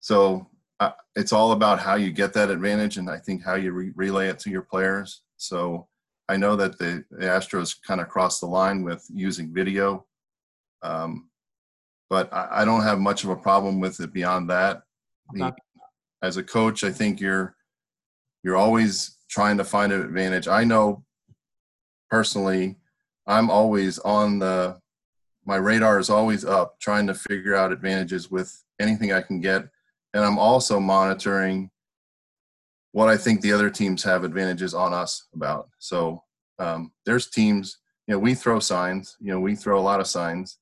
so 0.00 0.48
uh, 0.80 0.92
it's 1.16 1.32
all 1.32 1.52
about 1.52 1.78
how 1.78 1.94
you 1.94 2.12
get 2.12 2.32
that 2.34 2.50
advantage, 2.50 2.96
and 2.98 3.08
I 3.08 3.18
think 3.18 3.44
how 3.44 3.54
you 3.54 3.72
re- 3.72 3.92
relay 3.94 4.28
it 4.28 4.38
to 4.40 4.50
your 4.50 4.62
players. 4.62 5.22
So 5.36 5.88
I 6.28 6.36
know 6.36 6.56
that 6.56 6.78
the, 6.78 7.04
the 7.10 7.26
Astros 7.26 7.76
kind 7.86 8.00
of 8.00 8.08
crossed 8.08 8.40
the 8.40 8.46
line 8.46 8.82
with 8.82 9.04
using 9.12 9.52
video, 9.52 10.06
um, 10.82 11.28
but 12.10 12.32
I, 12.32 12.48
I, 12.50 12.64
don't 12.64 12.82
have 12.82 12.98
much 12.98 13.24
of 13.24 13.30
a 13.30 13.36
problem 13.36 13.80
with 13.80 14.00
it 14.00 14.12
beyond 14.12 14.50
that. 14.50 14.82
The, 15.32 15.54
as 16.22 16.36
a 16.36 16.42
coach, 16.42 16.84
I 16.84 16.90
think 16.90 17.20
you're 17.20 17.54
you're 18.42 18.56
always 18.56 19.18
trying 19.32 19.56
to 19.56 19.64
find 19.64 19.92
an 19.92 20.02
advantage. 20.02 20.46
I 20.46 20.62
know 20.62 21.04
personally, 22.10 22.76
I'm 23.26 23.48
always 23.48 23.98
on 24.00 24.38
the 24.38 24.78
my 25.44 25.56
radar 25.56 25.98
is 25.98 26.10
always 26.10 26.44
up 26.44 26.78
trying 26.78 27.06
to 27.06 27.14
figure 27.14 27.56
out 27.56 27.72
advantages 27.72 28.30
with 28.30 28.62
anything 28.78 29.12
I 29.12 29.22
can 29.22 29.40
get. 29.40 29.68
And 30.14 30.22
I'm 30.22 30.38
also 30.38 30.78
monitoring 30.78 31.70
what 32.92 33.08
I 33.08 33.16
think 33.16 33.40
the 33.40 33.52
other 33.52 33.70
teams 33.70 34.04
have 34.04 34.22
advantages 34.22 34.74
on 34.74 34.92
us 34.92 35.26
about. 35.34 35.70
So 35.78 36.22
um, 36.58 36.92
there's 37.06 37.28
teams, 37.28 37.78
you 38.06 38.12
know, 38.12 38.20
we 38.20 38.34
throw 38.34 38.60
signs, 38.60 39.16
you 39.18 39.32
know, 39.32 39.40
we 39.40 39.56
throw 39.56 39.80
a 39.80 39.82
lot 39.82 39.98
of 39.98 40.06
signs. 40.06 40.58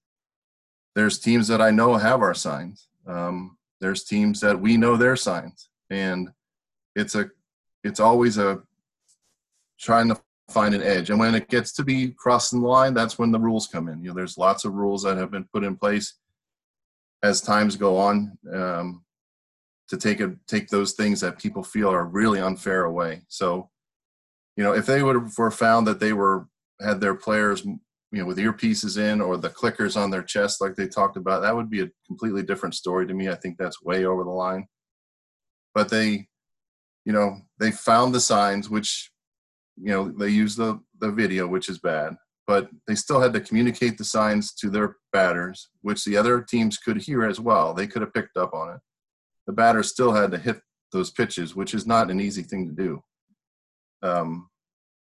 There's 0.95 1.19
teams 1.19 1.49
that 1.49 1.61
I 1.61 1.73
know 1.73 1.97
have 1.97 2.23
our 2.23 2.35
signs. 2.35 2.89
Um, 3.07 3.59
there's 3.81 4.05
teams 4.05 4.41
that 4.41 4.59
we 4.59 4.77
know 4.79 4.97
their 4.97 5.17
signs. 5.17 5.69
And 5.91 6.31
it's 6.95 7.17
a 7.17 7.31
it's 7.85 8.01
always 8.01 8.39
a 8.39 8.63
trying 9.79 10.09
to 10.09 10.21
find 10.51 10.75
an 10.75 10.83
edge. 10.83 11.11
And 11.11 11.19
when 11.19 11.35
it 11.35 11.49
gets 11.49 11.73
to 11.73 11.85
be 11.85 12.09
crossing 12.09 12.61
the 12.61 12.69
line, 12.69 12.93
that's 12.93 13.19
when 13.19 13.31
the 13.31 13.39
rules 13.39 13.67
come 13.67 13.89
in. 13.89 14.03
You 14.03 14.09
know, 14.09 14.15
there's 14.15 14.37
lots 14.37 14.65
of 14.65 14.75
rules 14.75 15.03
that 15.03 15.17
have 15.17 15.31
been 15.31 15.49
put 15.53 15.65
in 15.65 15.77
place 15.77 16.15
as 17.23 17.41
times 17.41 17.77
go 17.77 17.97
on 17.97 18.37
um, 18.53 19.05
to 19.89 19.97
take 19.97 20.21
a, 20.21 20.35
take 20.47 20.69
those 20.69 20.93
things 20.93 21.21
that 21.21 21.39
people 21.39 21.63
feel 21.63 21.91
are 21.91 22.07
really 22.07 22.41
unfair 22.41 22.85
away. 22.85 23.23
So, 23.29 23.71
you 24.57 24.65
know, 24.65 24.73
if 24.73 24.87
they 24.87 25.03
would 25.03 25.37
were 25.39 25.51
found 25.51 25.87
that 25.87 26.01
they 26.01 26.13
were 26.13 26.49
had 26.81 27.01
their 27.01 27.15
players, 27.15 27.65
you 27.65 27.79
know, 28.13 28.27
with 28.27 28.39
earpieces 28.39 28.99
in 28.99 29.21
or 29.21 29.37
the 29.37 29.51
clickers 29.51 29.97
on 29.97 30.11
their 30.11 30.23
chest 30.23 30.61
like 30.61 30.75
they 30.75 30.89
talked 30.89 31.17
about, 31.17 31.43
that 31.43 31.55
would 31.55 31.71
be 31.71 31.83
a 31.83 31.91
completely 32.07 32.43
different 32.43 32.75
story 32.75 33.07
to 33.07 33.15
me. 33.15 33.29
I 33.29 33.35
think 33.35 33.57
that's 33.57 33.83
way 33.83 34.05
over 34.05 34.25
the 34.25 34.31
line. 34.31 34.67
But 35.75 35.89
they 35.89 36.30
you 37.11 37.17
know 37.17 37.39
they 37.59 37.73
found 37.73 38.15
the 38.15 38.21
signs 38.21 38.71
which 38.71 39.11
you 39.77 39.91
know 39.91 40.13
they 40.17 40.29
used 40.29 40.57
the 40.57 40.79
the 41.01 41.11
video 41.11 41.45
which 41.45 41.69
is 41.69 41.81
bad 41.81 42.15
but 42.47 42.69
they 42.87 42.95
still 42.95 43.21
had 43.21 43.33
to 43.33 43.41
communicate 43.41 43.99
the 43.99 44.05
signs 44.05 44.55
to 44.55 44.71
their 44.71 44.95
batters 45.13 45.71
which 45.83 46.05
the 46.05 46.17
other 46.17 46.41
teams 46.41 46.79
could 46.79 47.03
hear 47.03 47.25
as 47.25 47.41
well. 47.41 47.75
They 47.75 47.89
could 47.89 48.03
have 48.03 48.15
picked 48.15 48.37
up 48.37 48.55
on 48.55 48.75
it. 48.75 48.81
The 49.49 49.53
batters 49.53 49.89
still 49.89 50.13
had 50.13 50.31
to 50.31 50.39
hit 50.39 50.61
those 50.93 51.11
pitches 51.11 51.57
which 51.57 51.75
is 51.75 51.85
not 51.85 52.13
an 52.13 52.21
easy 52.21 52.45
thing 52.45 52.69
to 52.69 52.75
do. 52.85 53.03
Um, 54.09 54.49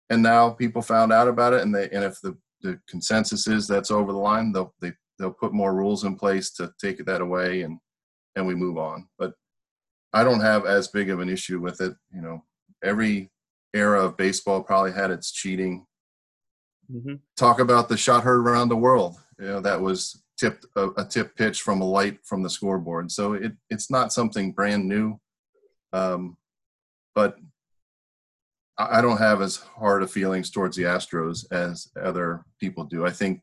and 0.10 0.24
now 0.24 0.52
people 0.52 0.82
found 0.82 1.12
out 1.12 1.28
about 1.28 1.52
it 1.52 1.64
and 1.64 1.76
they 1.76 1.90
and 1.90 2.06
if 2.06 2.22
the, 2.22 2.38
the 2.62 2.80
consensus 2.88 3.46
is 3.46 3.68
that's 3.68 3.92
over 3.92 4.14
the 4.14 4.26
line 4.32 4.54
they'll 4.54 4.74
they, 4.82 4.94
they'll 5.18 5.42
put 5.44 5.52
more 5.54 5.76
rules 5.76 6.06
in 6.06 6.16
place 6.16 6.50
to 6.54 6.72
take 6.82 7.04
that 7.06 7.20
away 7.20 7.64
and 7.64 7.78
and 8.38 8.48
we 8.48 8.56
move 8.56 8.78
on. 8.78 9.10
But 9.18 9.34
I 10.14 10.24
don't 10.24 10.42
have 10.42 10.66
as 10.66 10.88
big 10.88 11.10
of 11.10 11.20
an 11.20 11.30
issue 11.30 11.60
with 11.60 11.82
it. 11.82 11.94
You 12.14 12.22
know, 12.22 12.44
every 12.84 13.32
era 13.74 14.04
of 14.04 14.18
baseball 14.18 14.64
probably 14.64 14.92
had 14.92 15.12
its 15.12 15.32
cheating. 15.32 15.86
Mm-hmm. 16.92 17.16
Talk 17.38 17.60
about 17.60 17.90
the 17.90 17.98
shot 17.98 18.24
heard 18.24 18.40
around 18.40 18.70
the 18.70 18.76
world. 18.76 19.18
You 19.40 19.46
know, 19.46 19.60
that 19.62 19.80
was 19.80 20.24
tipped 20.38 20.66
a, 20.76 20.90
a, 20.98 21.06
tip 21.06 21.36
pitch 21.36 21.62
from 21.62 21.82
a 21.82 21.86
light 21.86 22.20
from 22.24 22.42
the 22.42 22.50
scoreboard. 22.50 23.12
So 23.12 23.34
it 23.34 23.54
it's 23.70 23.92
not 23.92 24.14
something 24.14 24.52
brand 24.52 24.88
new. 24.88 25.20
Um, 25.94 26.38
but 27.14 27.38
I, 28.78 29.00
I 29.00 29.02
don't 29.02 29.18
have 29.18 29.42
as 29.42 29.58
hard 29.58 30.02
of 30.02 30.12
feelings 30.12 30.50
towards 30.50 30.76
the 30.76 30.84
Astros 30.84 31.46
as 31.52 31.90
other 32.02 32.44
people 32.60 32.84
do. 32.86 33.06
I 33.06 33.12
think 33.12 33.42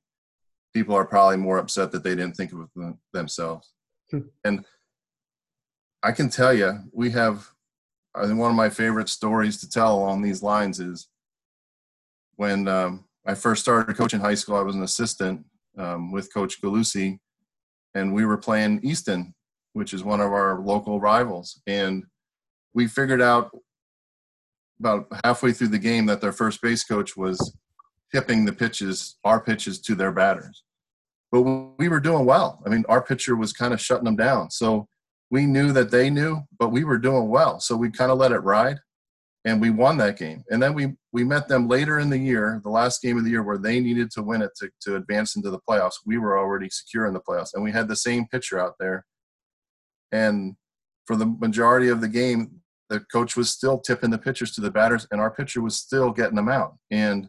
people 0.75 0.95
are 0.95 1.07
probably 1.07 1.37
more 1.37 1.59
upset 1.59 1.93
that 1.93 2.03
they 2.03 2.15
didn't 2.15 2.37
think 2.37 2.53
of 2.53 2.61
it 2.61 2.95
themselves. 3.13 3.73
Hmm. 4.11 4.21
and 4.45 4.65
I 6.07 6.13
can 6.13 6.29
tell 6.29 6.55
you, 6.55 6.79
we 6.93 7.11
have. 7.11 7.51
I 8.15 8.27
think 8.27 8.39
one 8.39 8.51
of 8.51 8.57
my 8.57 8.71
favorite 8.71 9.09
stories 9.09 9.59
to 9.61 9.69
tell 9.69 9.99
along 9.99 10.23
these 10.23 10.41
lines 10.41 10.79
is 10.79 11.09
when 12.37 12.69
um, 12.69 13.07
I 13.27 13.35
first 13.35 13.61
started 13.61 13.97
coaching 13.97 14.21
high 14.21 14.37
school. 14.37 14.55
I 14.55 14.63
was 14.63 14.77
an 14.77 14.85
assistant 14.85 15.45
um, 15.77 16.13
with 16.13 16.33
Coach 16.33 16.63
Galusi, 16.63 17.19
and 17.97 18.15
we 18.15 18.25
were 18.25 18.37
playing 18.37 18.81
Easton, 18.85 19.35
which 19.73 19.93
is 19.93 20.05
one 20.05 20.21
of 20.21 20.33
our 20.33 20.61
local 20.61 21.01
rivals, 21.01 21.61
and 21.67 22.05
we 22.73 22.87
figured 22.87 23.21
out 23.21 23.51
about 24.79 25.09
halfway 25.25 25.51
through 25.53 25.69
the 25.69 25.79
game 25.79 26.07
that 26.07 26.21
their 26.21 26.33
first 26.33 26.63
base 26.63 26.85
coach 26.85 27.17
was 27.17 27.57
tipping 28.15 28.45
the 28.45 28.53
pitches, 28.53 29.17
our 29.25 29.41
pitches, 29.41 29.81
to 29.81 29.97
their 29.97 30.13
batters. 30.13 30.63
But 31.33 31.43
we 31.43 31.89
were 31.89 31.99
doing 31.99 32.27
well. 32.27 32.63
I 32.65 32.69
mean, 32.69 32.85
our 32.89 33.03
pitcher 33.03 33.35
was 33.35 33.53
kind 33.53 33.75
of 33.75 33.81
shutting 33.81 34.05
them 34.05 34.15
down. 34.15 34.53
So 34.53 34.87
we 35.31 35.47
knew 35.47 35.73
that 35.73 35.91
they 35.91 36.11
knew, 36.11 36.43
but 36.59 36.69
we 36.69 36.85
were 36.85 36.99
doing 36.99 37.29
well. 37.29 37.61
So 37.61 37.77
we 37.77 37.91
kind 37.91 38.11
of 38.11 38.19
let 38.19 38.33
it 38.33 38.39
ride 38.39 38.79
and 39.45 39.61
we 39.61 39.71
won 39.71 39.97
that 39.99 40.19
game. 40.19 40.45
And 40.51 40.63
then 40.63 40.75
we, 40.75 40.95
we 41.13 41.25
met 41.25 41.49
them 41.49 41.69
later 41.69 41.99
in 41.99 42.11
the 42.11 42.19
year, 42.19 42.61
the 42.65 42.71
last 42.71 43.03
game 43.03 43.17
of 43.19 43.25
the 43.25 43.31
year 43.31 43.43
where 43.43 43.59
they 43.59 43.81
needed 43.81 44.11
to 44.13 44.23
win 44.23 44.43
it 44.43 44.51
to, 44.57 44.71
to 44.83 44.97
advance 44.97 45.37
into 45.37 45.51
the 45.51 45.61
playoffs. 45.69 45.95
We 46.05 46.19
were 46.19 46.39
already 46.39 46.69
secure 46.69 47.07
in 47.07 47.15
the 47.15 47.21
playoffs 47.21 47.55
and 47.55 47.63
we 47.63 47.73
had 47.73 47.89
the 47.89 47.97
same 47.97 48.27
pitcher 48.27 48.61
out 48.61 48.75
there. 48.79 49.05
And 50.13 50.57
for 51.07 51.17
the 51.17 51.27
majority 51.27 51.89
of 51.89 52.01
the 52.01 52.09
game, 52.09 52.61
the 52.89 53.01
coach 53.01 53.37
was 53.37 53.51
still 53.51 53.79
tipping 53.79 54.11
the 54.11 54.19
pitchers 54.19 54.53
to 54.53 54.61
the 54.61 54.71
batters 54.71 55.07
and 55.11 55.21
our 55.21 55.31
pitcher 55.31 55.61
was 55.61 55.77
still 55.77 56.13
getting 56.13 56.37
them 56.37 56.49
out. 56.49 56.77
And 56.91 57.29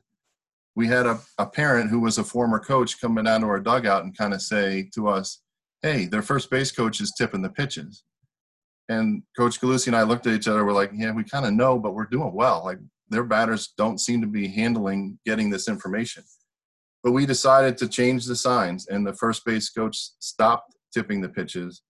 we 0.75 0.87
had 0.87 1.07
a, 1.07 1.19
a 1.39 1.45
parent 1.47 1.89
who 1.89 1.99
was 1.99 2.19
a 2.19 2.23
former 2.23 2.59
coach 2.59 3.01
coming 3.01 3.23
down 3.23 3.41
to 3.41 3.47
our 3.47 3.59
dugout 3.59 4.03
and 4.03 4.15
kind 4.15 4.33
of 4.33 4.41
say 4.43 4.87
to 4.93 5.07
us, 5.07 5.41
hey, 5.81 6.05
their 6.05 6.21
first 6.21 6.49
base 6.49 6.71
coach 6.71 7.01
is 7.01 7.13
tipping 7.17 7.41
the 7.41 7.49
pitches. 7.49 8.03
And 8.89 9.23
Coach 9.37 9.59
Galusi 9.59 9.87
and 9.87 9.95
I 9.95 10.03
looked 10.03 10.27
at 10.27 10.33
each 10.33 10.47
other. 10.47 10.65
We're 10.65 10.73
like, 10.73 10.91
yeah, 10.93 11.11
we 11.11 11.23
kind 11.23 11.45
of 11.45 11.53
know, 11.53 11.77
but 11.77 11.93
we're 11.93 12.05
doing 12.05 12.33
well. 12.33 12.63
Like 12.63 12.79
their 13.09 13.23
batters 13.23 13.73
don't 13.77 13.99
seem 13.99 14.21
to 14.21 14.27
be 14.27 14.47
handling 14.47 15.19
getting 15.25 15.49
this 15.49 15.67
information. 15.67 16.23
But 17.03 17.11
we 17.11 17.25
decided 17.25 17.77
to 17.77 17.87
change 17.87 18.25
the 18.25 18.35
signs, 18.35 18.87
and 18.87 19.05
the 19.05 19.13
first 19.13 19.45
base 19.45 19.69
coach 19.69 19.97
stopped 20.19 20.75
tipping 20.93 21.21
the 21.21 21.29
pitches, 21.29 21.83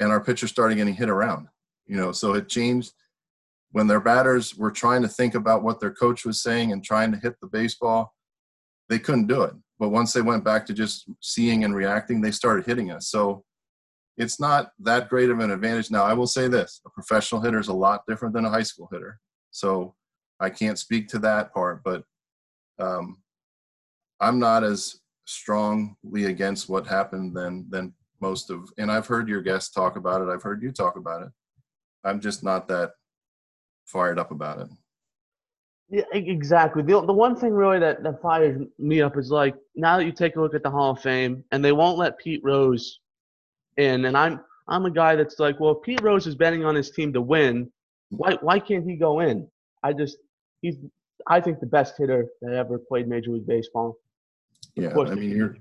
and 0.00 0.10
our 0.10 0.22
pitchers 0.22 0.50
started 0.50 0.76
getting 0.76 0.94
hit 0.94 1.10
around. 1.10 1.48
You 1.86 1.96
know, 1.96 2.12
so 2.12 2.34
it 2.34 2.48
changed 2.48 2.92
when 3.72 3.86
their 3.86 4.00
batters 4.00 4.54
were 4.54 4.70
trying 4.70 5.02
to 5.02 5.08
think 5.08 5.34
about 5.34 5.62
what 5.62 5.80
their 5.80 5.90
coach 5.90 6.24
was 6.24 6.42
saying 6.42 6.72
and 6.72 6.84
trying 6.84 7.10
to 7.12 7.18
hit 7.18 7.40
the 7.40 7.46
baseball. 7.46 8.14
They 8.88 8.98
couldn't 8.98 9.26
do 9.26 9.42
it. 9.42 9.54
But 9.82 9.88
once 9.88 10.12
they 10.12 10.22
went 10.22 10.44
back 10.44 10.64
to 10.66 10.72
just 10.72 11.06
seeing 11.18 11.64
and 11.64 11.74
reacting, 11.74 12.20
they 12.20 12.30
started 12.30 12.64
hitting 12.64 12.92
us. 12.92 13.08
So 13.08 13.42
it's 14.16 14.38
not 14.38 14.70
that 14.78 15.08
great 15.08 15.28
of 15.28 15.40
an 15.40 15.50
advantage. 15.50 15.90
Now, 15.90 16.04
I 16.04 16.12
will 16.12 16.28
say 16.28 16.46
this 16.46 16.80
a 16.86 16.90
professional 16.90 17.40
hitter 17.40 17.58
is 17.58 17.66
a 17.66 17.72
lot 17.72 18.06
different 18.06 18.32
than 18.32 18.44
a 18.44 18.48
high 18.48 18.62
school 18.62 18.88
hitter. 18.92 19.18
So 19.50 19.96
I 20.38 20.50
can't 20.50 20.78
speak 20.78 21.08
to 21.08 21.18
that 21.18 21.52
part, 21.52 21.82
but 21.82 22.04
um, 22.78 23.22
I'm 24.20 24.38
not 24.38 24.62
as 24.62 25.00
strongly 25.24 26.26
against 26.26 26.68
what 26.68 26.86
happened 26.86 27.34
than 27.34 27.66
than 27.68 27.92
most 28.20 28.50
of. 28.50 28.72
And 28.78 28.88
I've 28.88 29.08
heard 29.08 29.28
your 29.28 29.42
guests 29.42 29.74
talk 29.74 29.96
about 29.96 30.22
it. 30.22 30.32
I've 30.32 30.44
heard 30.44 30.62
you 30.62 30.70
talk 30.70 30.94
about 30.94 31.22
it. 31.22 31.32
I'm 32.04 32.20
just 32.20 32.44
not 32.44 32.68
that 32.68 32.92
fired 33.84 34.20
up 34.20 34.30
about 34.30 34.60
it. 34.60 34.68
Yeah, 35.92 36.04
exactly. 36.14 36.82
The, 36.82 37.04
the 37.04 37.12
one 37.12 37.36
thing 37.36 37.52
really 37.52 37.78
that, 37.78 38.02
that 38.02 38.22
fires 38.22 38.58
me 38.78 39.02
up 39.02 39.18
is 39.18 39.30
like 39.30 39.54
now 39.76 39.98
that 39.98 40.06
you 40.06 40.12
take 40.12 40.36
a 40.36 40.40
look 40.40 40.54
at 40.54 40.62
the 40.62 40.70
Hall 40.70 40.92
of 40.92 41.02
Fame 41.02 41.44
and 41.52 41.62
they 41.62 41.72
won't 41.72 41.98
let 41.98 42.18
Pete 42.18 42.40
Rose 42.42 43.00
in, 43.76 44.06
and 44.06 44.16
I'm 44.16 44.40
I'm 44.68 44.86
a 44.86 44.90
guy 44.90 45.16
that's 45.16 45.38
like, 45.38 45.60
well, 45.60 45.74
Pete 45.74 46.00
Rose 46.00 46.26
is 46.26 46.34
betting 46.34 46.64
on 46.64 46.74
his 46.74 46.90
team 46.90 47.12
to 47.12 47.20
win. 47.20 47.70
Why 48.08 48.38
why 48.40 48.58
can't 48.58 48.88
he 48.88 48.96
go 48.96 49.20
in? 49.20 49.46
I 49.82 49.92
just 49.92 50.16
he's 50.62 50.76
I 51.26 51.42
think 51.42 51.60
the 51.60 51.66
best 51.66 51.98
hitter 51.98 52.26
that 52.40 52.54
ever 52.54 52.78
played 52.78 53.06
Major 53.06 53.32
League 53.32 53.46
Baseball. 53.46 53.98
Yeah, 54.74 54.98
I 54.98 55.14
mean 55.14 55.36
you're 55.36 55.58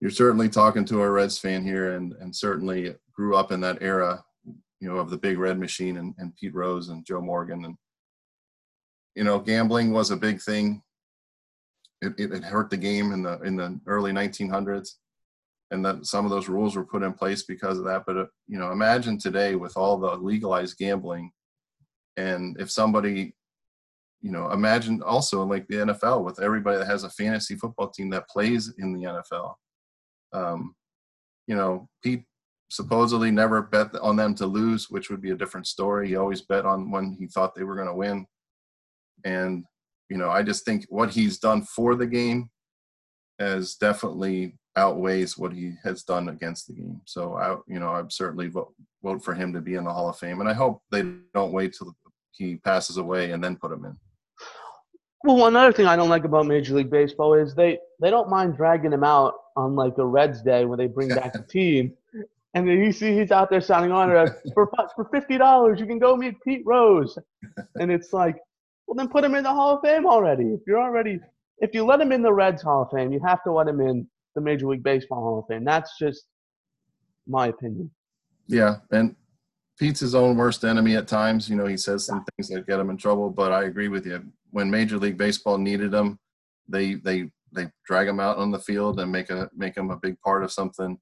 you're 0.00 0.12
certainly 0.12 0.48
talking 0.48 0.84
to 0.84 1.02
a 1.02 1.10
Reds 1.10 1.36
fan 1.36 1.64
here, 1.64 1.96
and 1.96 2.12
and 2.20 2.34
certainly 2.34 2.94
grew 3.12 3.34
up 3.34 3.50
in 3.50 3.60
that 3.62 3.78
era, 3.80 4.22
you 4.78 4.88
know, 4.88 4.98
of 4.98 5.10
the 5.10 5.18
Big 5.18 5.36
Red 5.36 5.58
Machine 5.58 5.96
and, 5.96 6.14
and 6.18 6.32
Pete 6.36 6.54
Rose 6.54 6.90
and 6.90 7.04
Joe 7.04 7.20
Morgan, 7.20 7.64
and 7.64 7.76
you 9.16 9.24
know, 9.24 9.40
gambling 9.40 9.92
was 9.92 10.10
a 10.10 10.16
big 10.16 10.40
thing. 10.40 10.82
It, 12.02 12.14
it, 12.18 12.32
it 12.32 12.44
hurt 12.44 12.70
the 12.70 12.76
game 12.76 13.12
in 13.12 13.22
the 13.22 13.40
in 13.40 13.56
the 13.56 13.80
early 13.86 14.12
1900s, 14.12 14.90
and 15.70 15.84
that 15.84 16.06
some 16.06 16.24
of 16.24 16.30
those 16.30 16.48
rules 16.48 16.76
were 16.76 16.84
put 16.84 17.02
in 17.02 17.12
place 17.14 17.42
because 17.42 17.78
of 17.78 17.84
that. 17.86 18.04
But 18.06 18.16
uh, 18.16 18.26
you 18.46 18.58
know, 18.58 18.70
imagine 18.70 19.18
today 19.18 19.56
with 19.56 19.76
all 19.76 19.96
the 19.96 20.14
legalized 20.16 20.78
gambling, 20.78 21.32
and 22.16 22.60
if 22.60 22.70
somebody 22.70 23.34
you 24.22 24.32
know, 24.32 24.50
imagine 24.50 25.02
also 25.02 25.44
like 25.44 25.68
the 25.68 25.76
NFL 25.76 26.24
with 26.24 26.40
everybody 26.42 26.78
that 26.78 26.86
has 26.86 27.04
a 27.04 27.10
fantasy 27.10 27.54
football 27.54 27.88
team 27.88 28.10
that 28.10 28.28
plays 28.28 28.74
in 28.78 28.92
the 28.92 29.04
NFL. 29.04 29.54
Um, 30.32 30.74
you 31.46 31.54
know, 31.54 31.88
Pete 32.02 32.24
supposedly 32.68 33.30
never 33.30 33.62
bet 33.62 33.94
on 33.96 34.16
them 34.16 34.34
to 34.34 34.46
lose, 34.46 34.90
which 34.90 35.10
would 35.10 35.22
be 35.22 35.30
a 35.30 35.36
different 35.36 35.66
story. 35.66 36.08
He 36.08 36.16
always 36.16 36.40
bet 36.40 36.66
on 36.66 36.90
when 36.90 37.16
he 37.18 37.28
thought 37.28 37.54
they 37.54 37.62
were 37.62 37.76
going 37.76 37.86
to 37.86 37.94
win. 37.94 38.26
And, 39.24 39.64
you 40.08 40.16
know, 40.16 40.30
I 40.30 40.42
just 40.42 40.64
think 40.64 40.86
what 40.88 41.10
he's 41.10 41.38
done 41.38 41.62
for 41.62 41.94
the 41.94 42.06
game 42.06 42.50
has 43.38 43.74
definitely 43.74 44.56
outweighs 44.76 45.38
what 45.38 45.52
he 45.52 45.72
has 45.84 46.02
done 46.02 46.28
against 46.28 46.66
the 46.66 46.74
game. 46.74 47.00
So 47.06 47.34
I, 47.34 47.56
you 47.66 47.80
know, 47.80 47.92
I'd 47.92 48.12
certainly 48.12 48.48
vote, 48.48 48.74
vote 49.02 49.24
for 49.24 49.34
him 49.34 49.52
to 49.52 49.60
be 49.60 49.74
in 49.74 49.84
the 49.84 49.92
Hall 49.92 50.08
of 50.08 50.18
Fame. 50.18 50.40
And 50.40 50.48
I 50.48 50.52
hope 50.52 50.82
they 50.90 51.02
don't 51.34 51.52
wait 51.52 51.74
till 51.74 51.94
he 52.32 52.56
passes 52.56 52.98
away 52.98 53.32
and 53.32 53.42
then 53.42 53.56
put 53.56 53.72
him 53.72 53.84
in. 53.84 53.96
Well, 55.24 55.36
one 55.36 55.56
other 55.56 55.72
thing 55.72 55.86
I 55.86 55.96
don't 55.96 56.08
like 56.08 56.24
about 56.24 56.46
Major 56.46 56.74
League 56.74 56.90
Baseball 56.90 57.34
is 57.34 57.54
they 57.54 57.78
they 58.00 58.10
don't 58.10 58.28
mind 58.28 58.56
dragging 58.56 58.92
him 58.92 59.02
out 59.02 59.34
on 59.56 59.74
like 59.74 59.98
a 59.98 60.06
Reds 60.06 60.40
day 60.42 60.64
when 60.64 60.78
they 60.78 60.86
bring 60.86 61.08
back 61.08 61.32
the 61.32 61.42
team, 61.50 61.94
and 62.54 62.68
then 62.68 62.78
you 62.78 62.92
see 62.92 63.16
he's 63.16 63.32
out 63.32 63.50
there 63.50 63.60
signing 63.60 63.90
on 63.90 64.08
for 64.54 64.70
for 64.94 65.08
fifty 65.12 65.36
dollars 65.36 65.80
you 65.80 65.86
can 65.86 65.98
go 65.98 66.16
meet 66.16 66.40
Pete 66.42 66.62
Rose, 66.64 67.18
and 67.80 67.90
it's 67.90 68.12
like, 68.12 68.36
well 68.86 68.94
then 68.94 69.08
put 69.08 69.24
him 69.24 69.34
in 69.34 69.44
the 69.44 69.52
Hall 69.52 69.76
of 69.76 69.82
Fame 69.82 70.06
already. 70.06 70.44
If 70.44 70.60
you're 70.66 70.80
already 70.80 71.20
if 71.58 71.74
you 71.74 71.84
let 71.84 72.00
him 72.00 72.12
in 72.12 72.22
the 72.22 72.32
Reds 72.32 72.62
Hall 72.62 72.82
of 72.82 72.90
Fame, 72.90 73.12
you 73.12 73.20
have 73.26 73.42
to 73.44 73.52
let 73.52 73.66
him 73.68 73.80
in 73.80 74.06
the 74.34 74.40
Major 74.40 74.68
League 74.68 74.82
Baseball 74.82 75.20
Hall 75.20 75.38
of 75.38 75.46
Fame. 75.48 75.64
That's 75.64 75.98
just 75.98 76.26
my 77.26 77.48
opinion. 77.48 77.90
Yeah, 78.46 78.76
and 78.90 79.16
Pete's 79.78 80.00
his 80.00 80.14
own 80.14 80.36
worst 80.36 80.64
enemy 80.64 80.96
at 80.96 81.08
times. 81.08 81.48
You 81.48 81.56
know, 81.56 81.66
he 81.66 81.76
says 81.76 82.04
some 82.06 82.24
things 82.36 82.48
that 82.48 82.66
get 82.66 82.78
him 82.78 82.90
in 82.90 82.96
trouble, 82.96 83.30
but 83.30 83.52
I 83.52 83.64
agree 83.64 83.88
with 83.88 84.06
you 84.06 84.22
when 84.56 84.70
Major 84.70 84.96
League 84.96 85.18
Baseball 85.18 85.58
needed 85.58 85.92
him, 85.92 86.18
they 86.66 86.94
they 86.94 87.30
they 87.52 87.68
drag 87.84 88.08
him 88.08 88.20
out 88.20 88.38
on 88.38 88.50
the 88.50 88.58
field 88.58 89.00
and 89.00 89.12
make 89.12 89.28
a 89.28 89.50
make 89.54 89.76
him 89.76 89.90
a 89.90 89.98
big 89.98 90.18
part 90.20 90.42
of 90.42 90.50
something, 90.50 90.98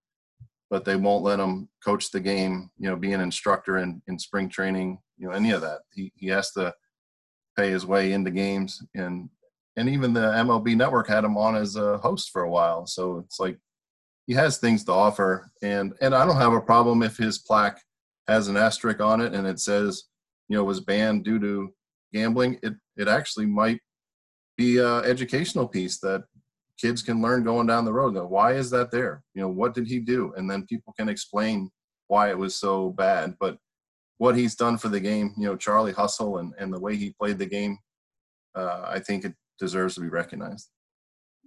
but 0.70 0.84
they 0.84 0.96
won't 0.96 1.22
let 1.22 1.38
him 1.38 1.68
coach 1.84 2.10
the 2.10 2.18
game. 2.18 2.68
You 2.78 2.90
know, 2.90 2.96
be 2.96 3.12
an 3.12 3.20
instructor 3.20 3.78
in 3.78 4.02
in 4.08 4.18
spring 4.18 4.48
training. 4.48 4.98
You 5.18 5.28
know, 5.28 5.34
any 5.34 5.52
of 5.52 5.60
that. 5.60 5.82
He 5.94 6.12
he 6.16 6.26
has 6.28 6.50
to 6.52 6.74
pay 7.56 7.70
his 7.70 7.86
way 7.86 8.12
into 8.12 8.30
games 8.30 8.82
and 8.94 9.28
and 9.76 9.88
even 9.88 10.12
the 10.12 10.20
MLB 10.20 10.76
network 10.76 11.08
had 11.08 11.24
him 11.24 11.36
on 11.36 11.56
as 11.56 11.74
a 11.74 11.98
host 11.98 12.30
for 12.30 12.42
a 12.42 12.50
while. 12.50 12.86
So 12.86 13.18
it's 13.18 13.40
like 13.40 13.58
he 14.26 14.34
has 14.34 14.58
things 14.58 14.84
to 14.84 14.92
offer 14.92 15.50
and 15.62 15.94
and 16.00 16.14
I 16.14 16.24
don't 16.24 16.36
have 16.36 16.52
a 16.52 16.60
problem 16.60 17.02
if 17.02 17.16
his 17.16 17.38
plaque 17.38 17.80
has 18.28 18.48
an 18.48 18.56
asterisk 18.56 19.00
on 19.00 19.20
it 19.20 19.34
and 19.34 19.46
it 19.46 19.60
says, 19.60 20.04
you 20.48 20.56
know, 20.56 20.64
was 20.64 20.80
banned 20.80 21.24
due 21.24 21.38
to 21.40 21.74
gambling. 22.12 22.58
It 22.62 22.74
it 22.96 23.08
actually 23.08 23.46
might 23.46 23.80
be 24.56 24.78
a 24.78 24.98
educational 24.98 25.66
piece 25.66 25.98
that 26.00 26.24
kids 26.78 27.02
can 27.02 27.22
learn 27.22 27.44
going 27.44 27.66
down 27.66 27.84
the 27.84 27.92
road. 27.92 28.14
That 28.14 28.26
why 28.26 28.52
is 28.52 28.70
that 28.70 28.90
there? 28.90 29.22
You 29.34 29.42
know, 29.42 29.48
what 29.48 29.74
did 29.74 29.86
he 29.86 29.98
do? 29.98 30.32
And 30.36 30.50
then 30.50 30.66
people 30.66 30.94
can 30.96 31.08
explain 31.08 31.70
why 32.08 32.30
it 32.30 32.38
was 32.38 32.56
so 32.56 32.90
bad. 32.90 33.34
But 33.40 33.58
what 34.18 34.36
he's 34.36 34.54
done 34.54 34.78
for 34.78 34.88
the 34.88 35.00
game, 35.00 35.34
you 35.36 35.44
know, 35.44 35.56
Charlie 35.56 35.92
Hustle 35.92 36.38
and, 36.38 36.52
and 36.58 36.72
the 36.72 36.78
way 36.78 36.96
he 36.96 37.14
played 37.18 37.38
the 37.38 37.46
game, 37.46 37.78
uh, 38.54 38.84
I 38.86 39.00
think 39.00 39.24
it 39.24 39.34
deserves 39.58 39.94
to 39.96 40.00
be 40.00 40.08
recognized. 40.08 40.70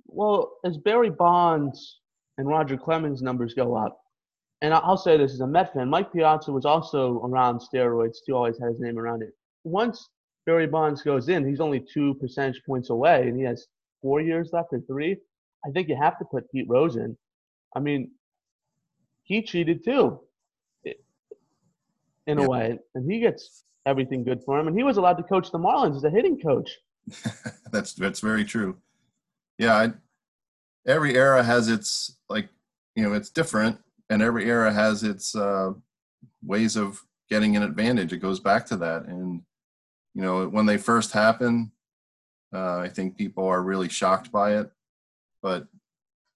Well, 0.06 0.54
as 0.66 0.78
Barry 0.78 1.10
Bonds 1.10 2.00
and 2.38 2.48
Roger 2.48 2.78
Clemens 2.78 3.22
numbers 3.22 3.54
go 3.54 3.76
up, 3.76 4.00
and 4.62 4.74
I'll 4.74 4.98
say 4.98 5.18
this 5.18 5.34
as 5.34 5.42
a 5.42 5.48
Met 5.48 5.74
fan, 5.74 5.90
Mike 5.90 6.12
Piazza 6.12 6.52
was 6.52 6.66
also 6.66 7.22
around 7.24 7.60
steroids 7.60 8.18
too, 8.26 8.36
always 8.36 8.58
had 8.60 8.70
his 8.70 8.80
name 8.80 8.98
around 8.98 9.22
it. 9.22 9.34
Once 9.64 10.10
Barry 10.46 10.66
Bonds 10.66 11.02
goes 11.02 11.30
in, 11.30 11.48
he's 11.48 11.60
only 11.60 11.80
two 11.94 12.16
percentage 12.16 12.62
points 12.66 12.90
away, 12.90 13.28
and 13.28 13.38
he 13.38 13.44
has 13.44 13.68
four 14.02 14.22
years 14.22 14.50
left 14.54 14.70
or 14.72 14.82
three. 14.82 15.18
I 15.66 15.72
think 15.72 15.90
you 15.90 15.98
have 16.02 16.18
to 16.20 16.26
put 16.26 16.50
Pete 16.52 16.68
Rose 16.70 16.96
in. 16.96 17.18
I 17.76 17.80
mean, 17.80 18.12
he 19.24 19.42
cheated 19.42 19.84
too, 19.84 20.22
in 22.28 22.40
a 22.40 22.48
way, 22.48 22.78
and 22.94 23.12
he 23.12 23.20
gets 23.20 23.64
everything 23.86 24.24
good 24.24 24.44
for 24.44 24.60
him. 24.60 24.68
And 24.68 24.78
he 24.78 24.84
was 24.84 24.98
allowed 24.98 25.18
to 25.18 25.24
coach 25.24 25.52
the 25.52 25.58
Marlins 25.58 25.96
as 25.96 26.04
a 26.04 26.10
hitting 26.10 26.40
coach. 26.40 26.70
that's 27.72 27.94
that's 27.94 28.20
very 28.20 28.44
true. 28.44 28.78
Yeah, 29.58 29.76
I, 29.76 29.94
every 30.86 31.16
era 31.16 31.42
has 31.42 31.70
its 31.70 32.18
like 32.30 32.50
you 32.96 33.04
know 33.04 33.14
it's 33.14 33.30
different, 33.30 33.80
and 34.10 34.22
every 34.22 34.46
era 34.46 34.72
has 34.72 35.04
its 35.04 35.36
uh, 35.36 35.72
ways 36.44 36.76
of 36.76 37.02
getting 37.30 37.56
an 37.56 37.64
advantage. 37.64 38.14
It 38.14 38.18
goes 38.18 38.40
back 38.40 38.66
to 38.68 38.78
that, 38.78 39.06
and 39.06 39.42
you 40.18 40.24
know, 40.24 40.48
when 40.48 40.66
they 40.66 40.78
first 40.78 41.12
happen, 41.12 41.72
uh, 42.54 42.80
I 42.80 42.90
think 42.90 43.18
people 43.18 43.46
are 43.46 43.62
really 43.62 43.88
shocked 43.88 44.32
by 44.32 44.58
it. 44.58 44.72
But 45.44 45.68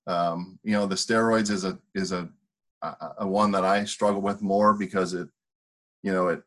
um, 0.07 0.59
you 0.63 0.73
know, 0.73 0.85
the 0.85 0.95
steroids 0.95 1.49
is 1.49 1.65
a 1.65 1.79
is 1.95 2.11
a, 2.11 2.29
a 3.17 3.27
one 3.27 3.51
that 3.51 3.65
I 3.65 3.85
struggle 3.85 4.21
with 4.21 4.41
more 4.41 4.73
because 4.73 5.13
it, 5.13 5.27
you 6.03 6.11
know, 6.11 6.29
it 6.29 6.41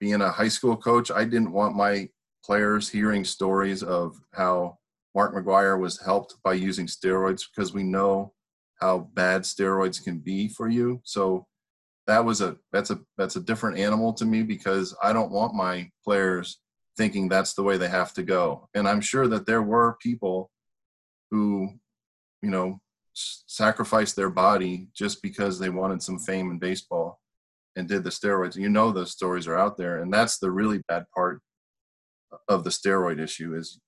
being 0.00 0.20
a 0.20 0.30
high 0.30 0.48
school 0.48 0.76
coach, 0.76 1.10
I 1.10 1.24
didn't 1.24 1.52
want 1.52 1.76
my 1.76 2.08
players 2.44 2.88
hearing 2.88 3.24
stories 3.24 3.82
of 3.82 4.16
how 4.32 4.78
Mark 5.14 5.34
McGwire 5.34 5.78
was 5.78 6.00
helped 6.00 6.36
by 6.44 6.54
using 6.54 6.86
steroids 6.86 7.42
because 7.50 7.72
we 7.72 7.82
know 7.82 8.32
how 8.80 9.10
bad 9.14 9.42
steroids 9.42 10.02
can 10.02 10.18
be 10.18 10.48
for 10.48 10.68
you. 10.68 11.00
So 11.04 11.46
that 12.06 12.24
was 12.24 12.40
a 12.40 12.56
that's 12.72 12.90
a 12.90 13.00
that's 13.16 13.36
a 13.36 13.40
different 13.40 13.78
animal 13.78 14.12
to 14.14 14.24
me 14.24 14.42
because 14.42 14.96
I 15.02 15.12
don't 15.12 15.32
want 15.32 15.54
my 15.54 15.90
players 16.04 16.60
thinking 16.96 17.28
that's 17.28 17.54
the 17.54 17.62
way 17.62 17.76
they 17.76 17.88
have 17.88 18.12
to 18.14 18.22
go. 18.22 18.68
And 18.74 18.88
I'm 18.88 19.00
sure 19.00 19.28
that 19.28 19.46
there 19.46 19.62
were 19.62 19.98
people 20.00 20.50
who, 21.30 21.68
you 22.42 22.50
know, 22.50 22.80
sacrificed 23.14 24.16
their 24.16 24.30
body 24.30 24.88
just 24.94 25.22
because 25.22 25.58
they 25.58 25.68
wanted 25.68 26.02
some 26.02 26.18
fame 26.18 26.50
in 26.50 26.58
baseball 26.58 27.17
and 27.76 27.88
did 27.88 28.04
the 28.04 28.10
steroids. 28.10 28.56
You 28.56 28.68
know 28.68 28.92
those 28.92 29.12
stories 29.12 29.46
are 29.46 29.58
out 29.58 29.76
there 29.76 30.00
and 30.02 30.12
that's 30.12 30.38
the 30.38 30.50
really 30.50 30.82
bad 30.88 31.04
part 31.14 31.40
of 32.48 32.64
the 32.64 32.70
steroid 32.70 33.20
issue 33.20 33.54
is 33.54 33.80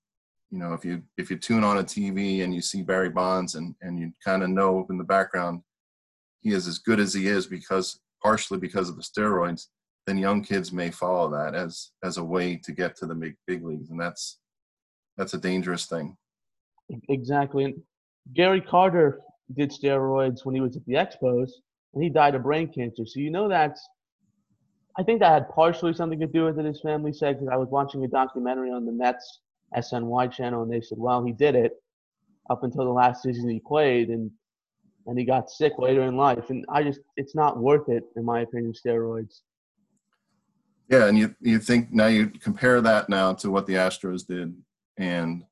you 0.49 0.57
know 0.57 0.73
if 0.73 0.83
you 0.83 1.03
if 1.17 1.29
you 1.29 1.37
tune 1.37 1.63
on 1.63 1.77
a 1.77 1.83
TV 1.83 2.43
and 2.43 2.53
you 2.53 2.61
see 2.61 2.81
Barry 2.81 3.09
Bonds 3.09 3.55
and 3.55 3.75
and 3.81 3.99
you 3.99 4.11
kind 4.23 4.43
of 4.43 4.49
know 4.49 4.85
in 4.89 4.97
the 4.97 5.03
background 5.03 5.61
he 6.41 6.51
is 6.51 6.67
as 6.67 6.79
good 6.79 6.99
as 6.99 7.13
he 7.13 7.27
is 7.27 7.45
because 7.47 7.99
partially 8.21 8.57
because 8.57 8.89
of 8.89 8.95
the 8.95 9.01
steroids. 9.01 9.67
then 10.07 10.17
young 10.17 10.43
kids 10.43 10.71
may 10.71 10.89
follow 10.89 11.29
that 11.29 11.55
as 11.55 11.91
as 12.03 12.17
a 12.17 12.23
way 12.23 12.55
to 12.57 12.71
get 12.71 12.95
to 12.95 13.05
the 13.05 13.15
big 13.15 13.35
big 13.47 13.63
leagues, 13.63 13.89
and 13.89 13.99
that's 13.99 14.39
that's 15.17 15.33
a 15.33 15.37
dangerous 15.37 15.85
thing. 15.85 16.17
Exactly. 17.09 17.65
And 17.65 17.75
Gary 18.33 18.61
Carter 18.61 19.21
did 19.53 19.71
steroids 19.71 20.45
when 20.45 20.55
he 20.55 20.61
was 20.61 20.75
at 20.75 20.85
the 20.85 20.93
Expos, 20.93 21.51
and 21.93 22.03
he 22.03 22.09
died 22.09 22.35
of 22.35 22.43
brain 22.43 22.71
cancer. 22.71 23.05
So 23.05 23.19
you 23.19 23.29
know 23.29 23.47
that's. 23.47 23.87
I 24.97 25.03
think 25.03 25.21
that 25.21 25.31
had 25.31 25.49
partially 25.49 25.93
something 25.93 26.19
to 26.19 26.27
do 26.27 26.45
with 26.45 26.59
it. 26.59 26.65
His 26.65 26.81
family 26.81 27.13
said 27.13 27.39
because 27.39 27.47
I 27.51 27.55
was 27.55 27.69
watching 27.69 28.03
a 28.03 28.07
documentary 28.07 28.71
on 28.71 28.85
the 28.85 28.91
Mets 28.91 29.39
SNY 29.75 30.31
channel, 30.31 30.63
and 30.63 30.71
they 30.71 30.81
said, 30.81 30.97
"Well, 30.97 31.23
he 31.23 31.31
did 31.31 31.55
it 31.55 31.81
up 32.49 32.63
until 32.63 32.83
the 32.83 32.91
last 32.91 33.23
season 33.23 33.49
he 33.49 33.59
played, 33.59 34.09
and 34.09 34.29
and 35.07 35.17
he 35.17 35.25
got 35.25 35.49
sick 35.49 35.73
later 35.77 36.03
in 36.03 36.17
life." 36.17 36.49
And 36.49 36.65
I 36.69 36.83
just, 36.83 36.99
it's 37.15 37.35
not 37.35 37.57
worth 37.57 37.87
it, 37.89 38.03
in 38.15 38.25
my 38.25 38.41
opinion, 38.41 38.73
steroids. 38.73 39.41
Yeah, 40.89 41.07
and 41.07 41.17
you 41.17 41.33
you 41.39 41.57
think 41.59 41.93
now 41.93 42.07
you 42.07 42.27
compare 42.27 42.81
that 42.81 43.07
now 43.07 43.33
to 43.35 43.49
what 43.49 43.65
the 43.65 43.75
Astros 43.75 44.27
did, 44.27 44.53
and 44.97 45.45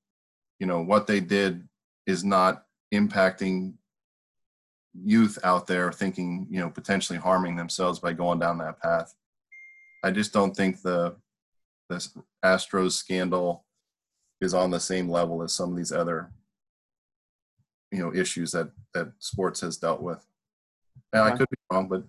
you 0.59 0.67
know 0.67 0.81
what 0.81 1.07
they 1.07 1.21
did 1.21 1.65
is 2.05 2.25
not 2.25 2.65
impacting 2.93 3.73
youth 5.03 5.37
out 5.43 5.67
there 5.67 5.91
thinking 5.91 6.47
you 6.49 6.59
know 6.59 6.69
potentially 6.69 7.19
harming 7.19 7.55
themselves 7.55 7.99
by 7.99 8.13
going 8.13 8.39
down 8.39 8.57
that 8.57 8.79
path. 8.79 9.13
I 10.03 10.11
just 10.11 10.33
don't 10.33 10.55
think 10.55 10.81
the 10.81 11.15
this 11.89 12.15
Astros 12.43 12.91
scandal 12.93 13.65
is 14.41 14.53
on 14.53 14.71
the 14.71 14.79
same 14.79 15.09
level 15.09 15.43
as 15.43 15.53
some 15.53 15.71
of 15.71 15.77
these 15.77 15.91
other 15.91 16.31
you 17.91 17.99
know 17.99 18.13
issues 18.13 18.51
that 18.51 18.71
that 18.93 19.11
sports 19.19 19.61
has 19.61 19.77
dealt 19.77 20.01
with. 20.01 20.25
And 21.13 21.23
okay. 21.23 21.33
I 21.33 21.37
could 21.37 21.49
be 21.49 21.57
wrong, 21.71 21.87
but 21.87 22.03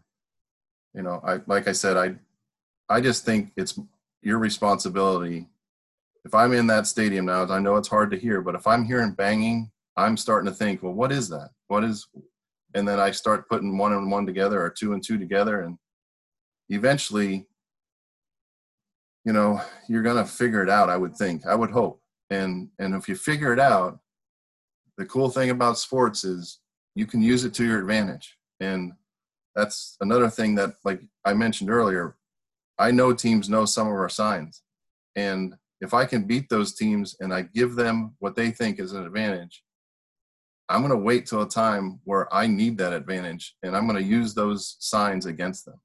you 0.94 1.02
know, 1.02 1.20
I 1.24 1.40
like 1.46 1.68
I 1.68 1.72
said, 1.72 1.96
I 1.96 2.16
I 2.88 3.00
just 3.00 3.24
think 3.24 3.52
it's 3.56 3.78
your 4.22 4.38
responsibility. 4.38 5.48
If 6.24 6.34
I'm 6.34 6.52
in 6.52 6.66
that 6.66 6.86
stadium 6.86 7.26
now, 7.26 7.46
I 7.46 7.58
know 7.60 7.76
it's 7.76 7.88
hard 7.88 8.10
to 8.10 8.18
hear, 8.18 8.42
but 8.42 8.54
if 8.54 8.66
I'm 8.66 8.84
hearing 8.84 9.12
banging, 9.12 9.70
I'm 9.96 10.16
starting 10.16 10.50
to 10.50 10.56
think, 10.56 10.82
well, 10.82 10.92
what 10.92 11.12
is 11.12 11.28
that? 11.30 11.50
What 11.68 11.84
is, 11.84 12.06
and 12.74 12.86
then 12.86 13.00
I 13.00 13.10
start 13.10 13.48
putting 13.48 13.78
one 13.78 13.92
and 13.92 14.10
one 14.10 14.26
together 14.26 14.60
or 14.60 14.70
two 14.70 14.92
and 14.92 15.02
two 15.04 15.18
together, 15.18 15.62
and 15.62 15.78
eventually, 16.68 17.46
you 19.24 19.32
know, 19.32 19.60
you're 19.88 20.02
gonna 20.02 20.26
figure 20.26 20.62
it 20.62 20.70
out. 20.70 20.90
I 20.90 20.96
would 20.96 21.16
think. 21.16 21.46
I 21.46 21.54
would 21.54 21.70
hope, 21.70 22.00
and 22.30 22.68
and 22.78 22.94
if 22.94 23.08
you 23.08 23.16
figure 23.16 23.52
it 23.52 23.60
out, 23.60 23.98
the 24.98 25.06
cool 25.06 25.30
thing 25.30 25.50
about 25.50 25.78
sports 25.78 26.24
is 26.24 26.60
you 26.94 27.06
can 27.06 27.22
use 27.22 27.44
it 27.44 27.54
to 27.54 27.64
your 27.64 27.80
advantage, 27.80 28.36
and 28.60 28.92
that's 29.54 29.96
another 30.00 30.30
thing 30.30 30.54
that, 30.56 30.74
like 30.84 31.00
I 31.24 31.34
mentioned 31.34 31.70
earlier, 31.70 32.16
I 32.78 32.90
know 32.90 33.12
teams 33.12 33.48
know 33.48 33.64
some 33.64 33.86
of 33.86 33.92
our 33.92 34.08
signs. 34.08 34.62
And 35.16 35.54
if 35.80 35.92
I 35.92 36.04
can 36.04 36.24
beat 36.24 36.48
those 36.48 36.74
teams 36.74 37.16
and 37.20 37.32
I 37.32 37.42
give 37.42 37.74
them 37.74 38.14
what 38.20 38.36
they 38.36 38.50
think 38.50 38.78
is 38.78 38.92
an 38.92 39.04
advantage, 39.04 39.62
I'm 40.70 40.82
going 40.82 40.90
to 40.90 40.96
wait 40.96 41.26
till 41.26 41.42
a 41.42 41.48
time 41.48 41.98
where 42.04 42.32
I 42.32 42.46
need 42.46 42.78
that 42.78 42.92
advantage 42.92 43.56
and 43.64 43.76
I'm 43.76 43.88
going 43.88 44.00
to 44.00 44.08
use 44.08 44.34
those 44.34 44.76
signs 44.78 45.26
against 45.26 45.64
them. 45.64 45.80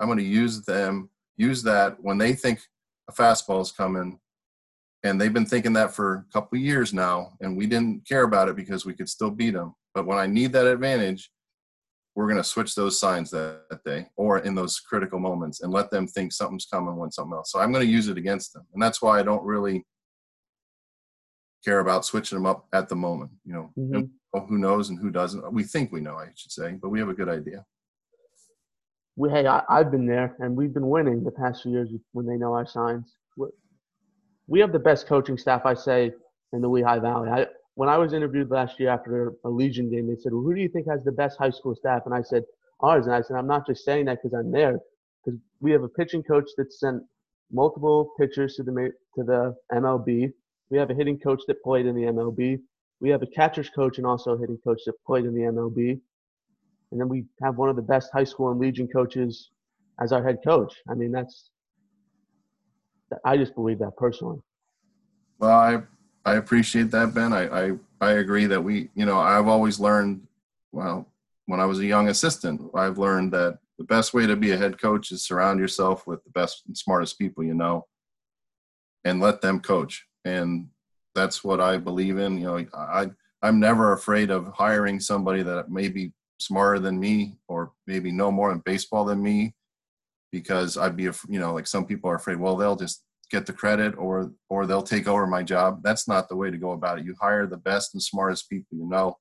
I'm 0.00 0.08
going 0.08 0.18
to 0.18 0.24
use 0.24 0.64
them, 0.64 1.10
use 1.36 1.62
that 1.64 2.02
when 2.02 2.16
they 2.16 2.32
think 2.32 2.60
a 3.08 3.12
fastball 3.12 3.60
is 3.60 3.70
coming. 3.70 4.18
And 5.02 5.20
they've 5.20 5.32
been 5.32 5.44
thinking 5.44 5.74
that 5.74 5.94
for 5.94 6.14
a 6.14 6.32
couple 6.32 6.56
years 6.56 6.94
now, 6.94 7.34
and 7.42 7.54
we 7.54 7.66
didn't 7.66 8.08
care 8.08 8.22
about 8.22 8.48
it 8.48 8.56
because 8.56 8.86
we 8.86 8.94
could 8.94 9.10
still 9.10 9.30
beat 9.30 9.52
them. 9.52 9.74
But 9.92 10.06
when 10.06 10.16
I 10.16 10.26
need 10.26 10.52
that 10.54 10.66
advantage, 10.66 11.30
we're 12.14 12.26
going 12.26 12.38
to 12.38 12.44
switch 12.44 12.74
those 12.74 12.98
signs 12.98 13.30
that, 13.32 13.64
that, 13.68 13.84
day 13.84 14.06
or 14.16 14.38
in 14.38 14.54
those 14.54 14.80
critical 14.80 15.18
moments 15.18 15.60
and 15.60 15.70
let 15.70 15.90
them 15.90 16.06
think 16.06 16.32
something's 16.32 16.64
coming 16.64 16.96
when 16.96 17.10
something 17.10 17.36
else. 17.36 17.52
So 17.52 17.58
I'm 17.58 17.72
going 17.72 17.84
to 17.84 17.92
use 17.92 18.08
it 18.08 18.16
against 18.16 18.54
them. 18.54 18.64
And 18.72 18.82
that's 18.82 19.02
why 19.02 19.20
I 19.20 19.22
don't 19.22 19.44
really 19.44 19.84
care 21.64 21.80
about 21.80 22.04
switching 22.04 22.36
them 22.36 22.46
up 22.46 22.66
at 22.72 22.88
the 22.88 22.96
moment. 22.96 23.30
You 23.44 23.52
know, 23.54 23.72
mm-hmm. 23.78 24.46
who 24.46 24.58
knows 24.58 24.90
and 24.90 24.98
who 24.98 25.10
doesn't. 25.10 25.52
We 25.52 25.64
think 25.64 25.92
we 25.92 26.00
know, 26.00 26.16
I 26.16 26.28
should 26.36 26.52
say, 26.52 26.72
but 26.80 26.90
we 26.90 26.98
have 26.98 27.08
a 27.08 27.14
good 27.14 27.28
idea. 27.28 27.64
We, 29.16 29.30
hey, 29.30 29.46
I, 29.46 29.62
have 29.68 29.92
been 29.92 30.06
there 30.06 30.34
and 30.40 30.56
we've 30.56 30.74
been 30.74 30.88
winning 30.88 31.22
the 31.22 31.30
past 31.30 31.62
few 31.62 31.72
years 31.72 31.88
when 32.12 32.26
they 32.26 32.36
know 32.36 32.52
our 32.52 32.66
signs. 32.66 33.14
We 34.46 34.60
have 34.60 34.72
the 34.72 34.78
best 34.78 35.06
coaching 35.06 35.38
staff, 35.38 35.64
I 35.64 35.74
say, 35.74 36.12
in 36.52 36.60
the 36.60 36.68
Lehigh 36.68 36.98
Valley. 36.98 37.30
I, 37.30 37.46
when 37.74 37.88
I 37.88 37.96
was 37.96 38.12
interviewed 38.12 38.50
last 38.50 38.78
year 38.78 38.90
after 38.90 39.32
a 39.44 39.48
Legion 39.48 39.90
game, 39.90 40.06
they 40.06 40.16
said, 40.16 40.32
well, 40.32 40.42
"Who 40.42 40.54
do 40.54 40.60
you 40.60 40.68
think 40.68 40.86
has 40.88 41.02
the 41.02 41.12
best 41.12 41.38
high 41.38 41.50
school 41.50 41.74
staff?" 41.74 42.02
And 42.06 42.14
I 42.14 42.22
said, 42.22 42.44
"Ours." 42.80 43.06
And 43.06 43.14
I 43.14 43.22
said, 43.22 43.36
"I'm 43.36 43.46
not 43.46 43.66
just 43.66 43.84
saying 43.84 44.04
that 44.04 44.18
because 44.22 44.38
I'm 44.38 44.52
there, 44.52 44.78
because 45.24 45.40
we 45.60 45.72
have 45.72 45.82
a 45.82 45.88
pitching 45.88 46.22
coach 46.22 46.48
that 46.56 46.72
sent 46.72 47.02
multiple 47.50 48.12
pitchers 48.18 48.56
to 48.56 48.62
the 48.62 48.92
to 49.16 49.24
the 49.24 49.56
MLB. 49.72 50.32
We 50.74 50.80
have 50.80 50.90
a 50.90 50.94
hitting 50.94 51.20
coach 51.20 51.40
that 51.46 51.62
played 51.62 51.86
in 51.86 51.94
the 51.94 52.02
MLB. 52.02 52.60
We 52.98 53.08
have 53.10 53.22
a 53.22 53.28
catcher's 53.28 53.70
coach 53.70 53.98
and 53.98 54.06
also 54.08 54.32
a 54.32 54.38
hitting 54.40 54.58
coach 54.64 54.80
that 54.86 54.94
played 55.06 55.24
in 55.24 55.32
the 55.32 55.42
MLB. 55.42 56.00
And 56.90 57.00
then 57.00 57.08
we 57.08 57.26
have 57.40 57.56
one 57.58 57.68
of 57.68 57.76
the 57.76 57.82
best 57.82 58.10
high 58.12 58.24
school 58.24 58.50
and 58.50 58.58
Legion 58.58 58.88
coaches 58.88 59.50
as 60.00 60.10
our 60.10 60.20
head 60.20 60.38
coach. 60.44 60.74
I 60.90 60.94
mean, 60.94 61.12
that's 61.12 61.50
I 63.24 63.36
just 63.36 63.54
believe 63.54 63.78
that 63.78 63.96
personally. 63.96 64.40
Well, 65.38 65.52
I 65.52 65.82
I 66.24 66.34
appreciate 66.38 66.90
that, 66.90 67.14
Ben. 67.14 67.32
I, 67.32 67.66
I, 67.66 67.72
I 68.00 68.10
agree 68.14 68.46
that 68.46 68.60
we, 68.60 68.90
you 68.96 69.06
know, 69.06 69.20
I've 69.20 69.46
always 69.46 69.78
learned, 69.78 70.26
well, 70.72 71.06
when 71.46 71.60
I 71.60 71.66
was 71.66 71.78
a 71.78 71.86
young 71.86 72.08
assistant, 72.08 72.60
I've 72.74 72.98
learned 72.98 73.32
that 73.32 73.60
the 73.78 73.84
best 73.84 74.12
way 74.12 74.26
to 74.26 74.34
be 74.34 74.50
a 74.50 74.56
head 74.56 74.82
coach 74.82 75.12
is 75.12 75.24
surround 75.24 75.60
yourself 75.60 76.04
with 76.08 76.24
the 76.24 76.30
best 76.30 76.64
and 76.66 76.76
smartest 76.76 77.16
people 77.16 77.44
you 77.44 77.54
know 77.54 77.86
and 79.04 79.20
let 79.20 79.40
them 79.40 79.60
coach. 79.60 80.08
And 80.24 80.68
that's 81.14 81.44
what 81.44 81.60
I 81.60 81.76
believe 81.76 82.18
in. 82.18 82.38
You 82.38 82.44
know, 82.44 82.66
I, 82.74 83.10
I'm 83.42 83.60
never 83.60 83.92
afraid 83.92 84.30
of 84.30 84.52
hiring 84.54 85.00
somebody 85.00 85.42
that 85.42 85.70
may 85.70 85.88
be 85.88 86.12
smarter 86.38 86.78
than 86.78 86.98
me 86.98 87.36
or 87.48 87.72
maybe 87.86 88.10
know 88.10 88.30
more 88.30 88.52
in 88.52 88.58
baseball 88.64 89.04
than 89.04 89.22
me 89.22 89.54
because 90.32 90.76
I'd 90.76 90.96
be, 90.96 91.04
you 91.04 91.38
know, 91.38 91.54
like 91.54 91.66
some 91.66 91.86
people 91.86 92.10
are 92.10 92.16
afraid, 92.16 92.40
well, 92.40 92.56
they'll 92.56 92.76
just 92.76 93.04
get 93.30 93.46
the 93.46 93.52
credit 93.52 93.94
or 93.96 94.32
or 94.48 94.66
they'll 94.66 94.82
take 94.82 95.08
over 95.08 95.26
my 95.26 95.42
job. 95.42 95.80
That's 95.82 96.06
not 96.08 96.28
the 96.28 96.36
way 96.36 96.50
to 96.50 96.58
go 96.58 96.72
about 96.72 96.98
it. 96.98 97.04
You 97.04 97.14
hire 97.20 97.46
the 97.46 97.56
best 97.56 97.94
and 97.94 98.02
smartest 98.02 98.48
people 98.50 98.76
you 98.76 98.88
know 98.88 99.16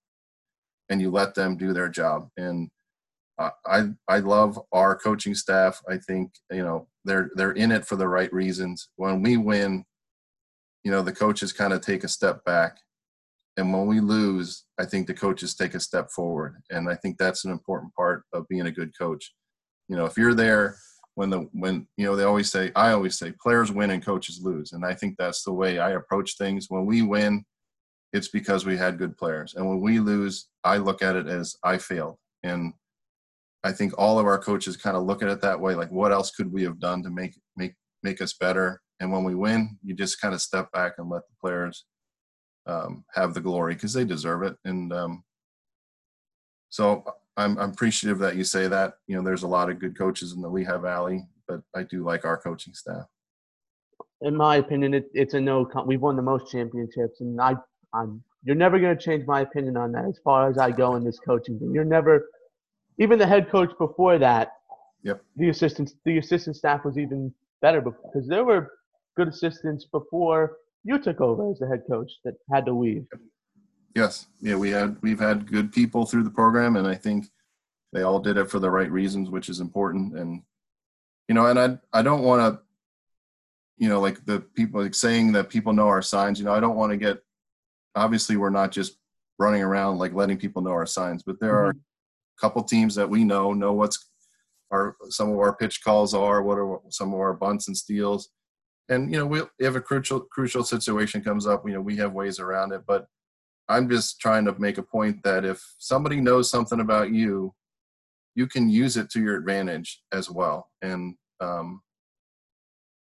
and 0.89 1.01
you 1.01 1.09
let 1.09 1.35
them 1.35 1.57
do 1.57 1.73
their 1.73 1.89
job. 1.89 2.29
And 2.37 2.69
i 3.39 3.89
i 4.07 4.19
love 4.19 4.59
our 4.71 4.95
coaching 4.95 5.35
staff. 5.35 5.81
I 5.89 5.97
think 5.97 6.31
you 6.51 6.63
know 6.63 6.87
they're 7.03 7.31
they're 7.35 7.51
in 7.53 7.71
it 7.71 7.85
for 7.85 7.95
the 7.95 8.07
right 8.07 8.31
reasons. 8.31 8.89
When 8.95 9.21
we 9.23 9.37
win 9.37 9.85
you 10.83 10.91
know 10.91 11.01
the 11.01 11.13
coaches 11.13 11.53
kind 11.53 11.73
of 11.73 11.81
take 11.81 12.03
a 12.03 12.07
step 12.07 12.43
back. 12.45 12.77
And 13.55 13.71
when 13.71 13.85
we 13.85 13.99
lose 13.99 14.65
i 14.79 14.85
think 14.85 15.07
the 15.07 15.13
coaches 15.13 15.55
take 15.55 15.73
a 15.75 15.79
step 15.79 16.09
forward. 16.11 16.61
And 16.69 16.89
i 16.89 16.95
think 16.95 17.17
that's 17.17 17.45
an 17.45 17.51
important 17.51 17.93
part 17.95 18.23
of 18.33 18.47
being 18.47 18.67
a 18.67 18.71
good 18.71 18.97
coach. 18.97 19.33
You 19.87 19.95
know 19.95 20.05
if 20.05 20.17
you're 20.17 20.33
there 20.33 20.77
when 21.15 21.29
the 21.29 21.41
when 21.53 21.87
you 21.97 22.05
know 22.05 22.15
they 22.15 22.23
always 22.23 22.51
say 22.51 22.71
i 22.75 22.91
always 22.91 23.17
say 23.17 23.33
players 23.41 23.71
win 23.71 23.91
and 23.91 24.05
coaches 24.05 24.41
lose. 24.41 24.73
And 24.73 24.85
i 24.85 24.93
think 24.93 25.15
that's 25.17 25.43
the 25.43 25.53
way 25.53 25.79
i 25.79 25.91
approach 25.91 26.37
things. 26.37 26.67
When 26.69 26.85
we 26.85 27.01
win 27.01 27.45
it's 28.11 28.27
because 28.27 28.63
we 28.63 28.77
had 28.77 28.99
good 28.99 29.17
players. 29.17 29.55
And 29.55 29.67
when 29.67 29.81
we 29.81 29.99
lose 29.99 30.47
i 30.63 30.77
look 30.77 31.01
at 31.01 31.15
it 31.15 31.27
as 31.27 31.55
i 31.63 31.77
failed. 31.77 32.17
And 32.43 32.73
i 33.63 33.71
think 33.71 33.93
all 33.97 34.19
of 34.19 34.25
our 34.25 34.39
coaches 34.39 34.75
kind 34.77 34.97
of 34.97 35.03
look 35.03 35.23
at 35.23 35.29
it 35.29 35.41
that 35.41 35.59
way 35.59 35.75
like 35.75 35.91
what 35.91 36.11
else 36.11 36.31
could 36.31 36.51
we 36.51 36.63
have 36.63 36.79
done 36.79 37.03
to 37.03 37.09
make 37.09 37.39
make 37.55 37.75
make 38.03 38.21
us 38.21 38.33
better 38.33 38.81
and 38.99 39.12
when 39.12 39.23
we 39.23 39.36
win 39.36 39.77
you 39.84 39.93
just 39.93 40.21
kind 40.21 40.34
of 40.34 40.41
step 40.41 40.71
back 40.71 40.93
and 40.97 41.10
let 41.10 41.21
the 41.27 41.36
players 41.41 41.86
um, 42.65 43.03
have 43.13 43.34
the 43.34 43.41
glory 43.41 43.73
because 43.73 43.93
they 43.93 44.06
deserve 44.06 44.43
it 44.43 44.56
and 44.65 44.93
um, 44.93 45.23
so 46.69 47.03
I'm, 47.38 47.58
I'm 47.58 47.71
appreciative 47.71 48.19
that 48.19 48.36
you 48.36 48.43
say 48.43 48.67
that. 48.67 48.95
You 49.08 49.15
know, 49.15 49.23
there's 49.23 49.43
a 49.43 49.47
lot 49.47 49.69
of 49.69 49.79
good 49.79 49.97
coaches 49.97 50.34
in 50.34 50.41
the 50.41 50.49
Lehigh 50.49 50.77
Valley, 50.77 51.25
but 51.47 51.62
I 51.75 51.84
do 51.84 52.03
like 52.03 52.25
our 52.25 52.38
coaching 52.38 52.73
staff. 52.73 53.06
In 54.21 54.36
my 54.36 54.58
opinion, 54.58 54.93
it, 54.93 55.10
it's 55.13 55.34
a 55.34 55.41
no. 55.41 55.69
We've 55.86 56.01
won 56.01 56.15
the 56.15 56.21
most 56.21 56.51
championships, 56.51 57.21
and 57.21 57.39
I, 57.41 57.56
I'm. 57.93 58.23
You're 58.43 58.56
never 58.56 58.79
going 58.79 58.97
to 58.97 59.03
change 59.03 59.25
my 59.25 59.41
opinion 59.41 59.77
on 59.77 59.91
that. 59.93 60.06
As 60.06 60.19
far 60.23 60.49
as 60.49 60.58
I 60.58 60.71
go 60.71 60.95
in 60.95 61.03
this 61.03 61.19
coaching 61.19 61.60
thing, 61.60 61.71
you're 61.73 61.86
never. 61.86 62.29
Even 62.99 63.17
the 63.17 63.27
head 63.27 63.49
coach 63.49 63.71
before 63.79 64.17
that. 64.19 64.51
Yep. 65.03 65.21
The 65.36 65.49
assistants, 65.49 65.95
the 66.06 66.19
assistant 66.19 66.56
staff 66.56 66.86
was 66.86 66.97
even 66.97 67.34
better 67.62 67.82
because 67.82 68.27
there 68.27 68.45
were 68.45 68.71
good 69.15 69.28
assistants 69.28 69.86
before 69.91 70.58
you 70.84 70.99
took 70.99 71.21
over 71.21 71.52
as 71.52 71.60
the 71.60 71.67
head 71.67 71.84
coach 71.89 72.12
that 72.23 72.36
had 72.52 72.65
to 72.65 72.73
leave. 72.73 73.06
Yes, 73.95 74.28
yeah, 74.41 74.56
we 74.56 74.69
had 74.71 74.97
we've 75.02 75.19
had 75.19 75.49
good 75.49 75.71
people 75.71 76.06
through 76.06 76.23
the 76.23 76.30
program, 76.30 76.76
and 76.76 76.88
I 76.88 76.95
think 76.95 77.28
they 77.91 78.02
all 78.02 78.19
did 78.19 78.38
it 78.38 78.49
for 78.49 78.60
the 78.60 78.71
right 78.71 78.91
reasons, 78.91 79.30
which 79.30 79.49
is 79.49 79.60
important. 79.60 80.17
And 80.17 80.41
you 81.28 81.36
know, 81.36 81.45
and 81.45 81.60
I 81.60 81.78
I 81.97 82.02
don't 82.02 82.23
want 82.23 82.41
to, 82.41 82.62
you 83.78 83.89
know, 83.89 83.99
like 83.99 84.26
the 84.26 84.39
people 84.39 84.82
like 84.82 84.95
saying 84.95 85.32
that 85.34 85.49
people 85.49 85.73
know 85.73 85.88
our 85.88 86.02
signs. 86.02 86.39
You 86.39 86.45
know, 86.45 86.54
I 86.54 86.60
don't 86.60 86.76
want 86.76 86.91
to 86.91 86.97
get. 86.97 87.19
Obviously, 87.95 88.38
we're 88.38 88.49
not 88.49 88.71
just 88.71 88.97
running 89.38 89.62
around 89.62 89.99
like 89.99 90.13
letting 90.13 90.38
people 90.38 90.63
know 90.63 90.71
our 90.71 90.88
signs, 90.88 91.21
but 91.21 91.39
there 91.39 91.54
mm-hmm. 91.54 91.67
are 91.67 91.69
a 91.69 92.41
couple 92.41 92.63
teams 92.63 92.95
that 92.95 93.10
we 93.10 93.23
know 93.23 93.54
know 93.54 93.73
what's 93.73 94.10
our 94.71 94.95
some 95.10 95.30
of 95.30 95.38
our 95.38 95.56
pitch 95.56 95.84
calls 95.84 96.15
are, 96.15 96.41
what 96.41 96.58
are 96.58 96.80
some 96.89 97.13
of 97.13 97.19
our 97.19 97.34
bunts 97.34 97.67
and 97.67 97.78
steals, 97.78 98.30
and 98.89 99.11
you 99.11 99.17
know, 99.17 99.25
we 99.25 99.41
if 99.59 99.75
a 99.75 99.81
crucial 99.81 100.21
crucial 100.21 100.63
situation 100.63 101.21
comes 101.21 101.47
up, 101.47 101.63
you 101.65 101.73
know, 101.73 101.81
we 101.81 101.95
have 101.97 102.13
ways 102.13 102.39
around 102.39 102.73
it. 102.73 102.81
But 102.87 103.07
I'm 103.69 103.89
just 103.89 104.19
trying 104.19 104.45
to 104.45 104.59
make 104.59 104.77
a 104.77 104.83
point 104.83 105.23
that 105.23 105.45
if 105.45 105.61
somebody 105.77 106.19
knows 106.19 106.49
something 106.49 106.79
about 106.79 107.11
you, 107.11 107.53
you 108.35 108.47
can 108.47 108.69
use 108.69 108.97
it 108.97 109.09
to 109.11 109.21
your 109.21 109.37
advantage 109.37 110.01
as 110.11 110.29
well. 110.29 110.69
And 110.81 111.15
um, 111.39 111.81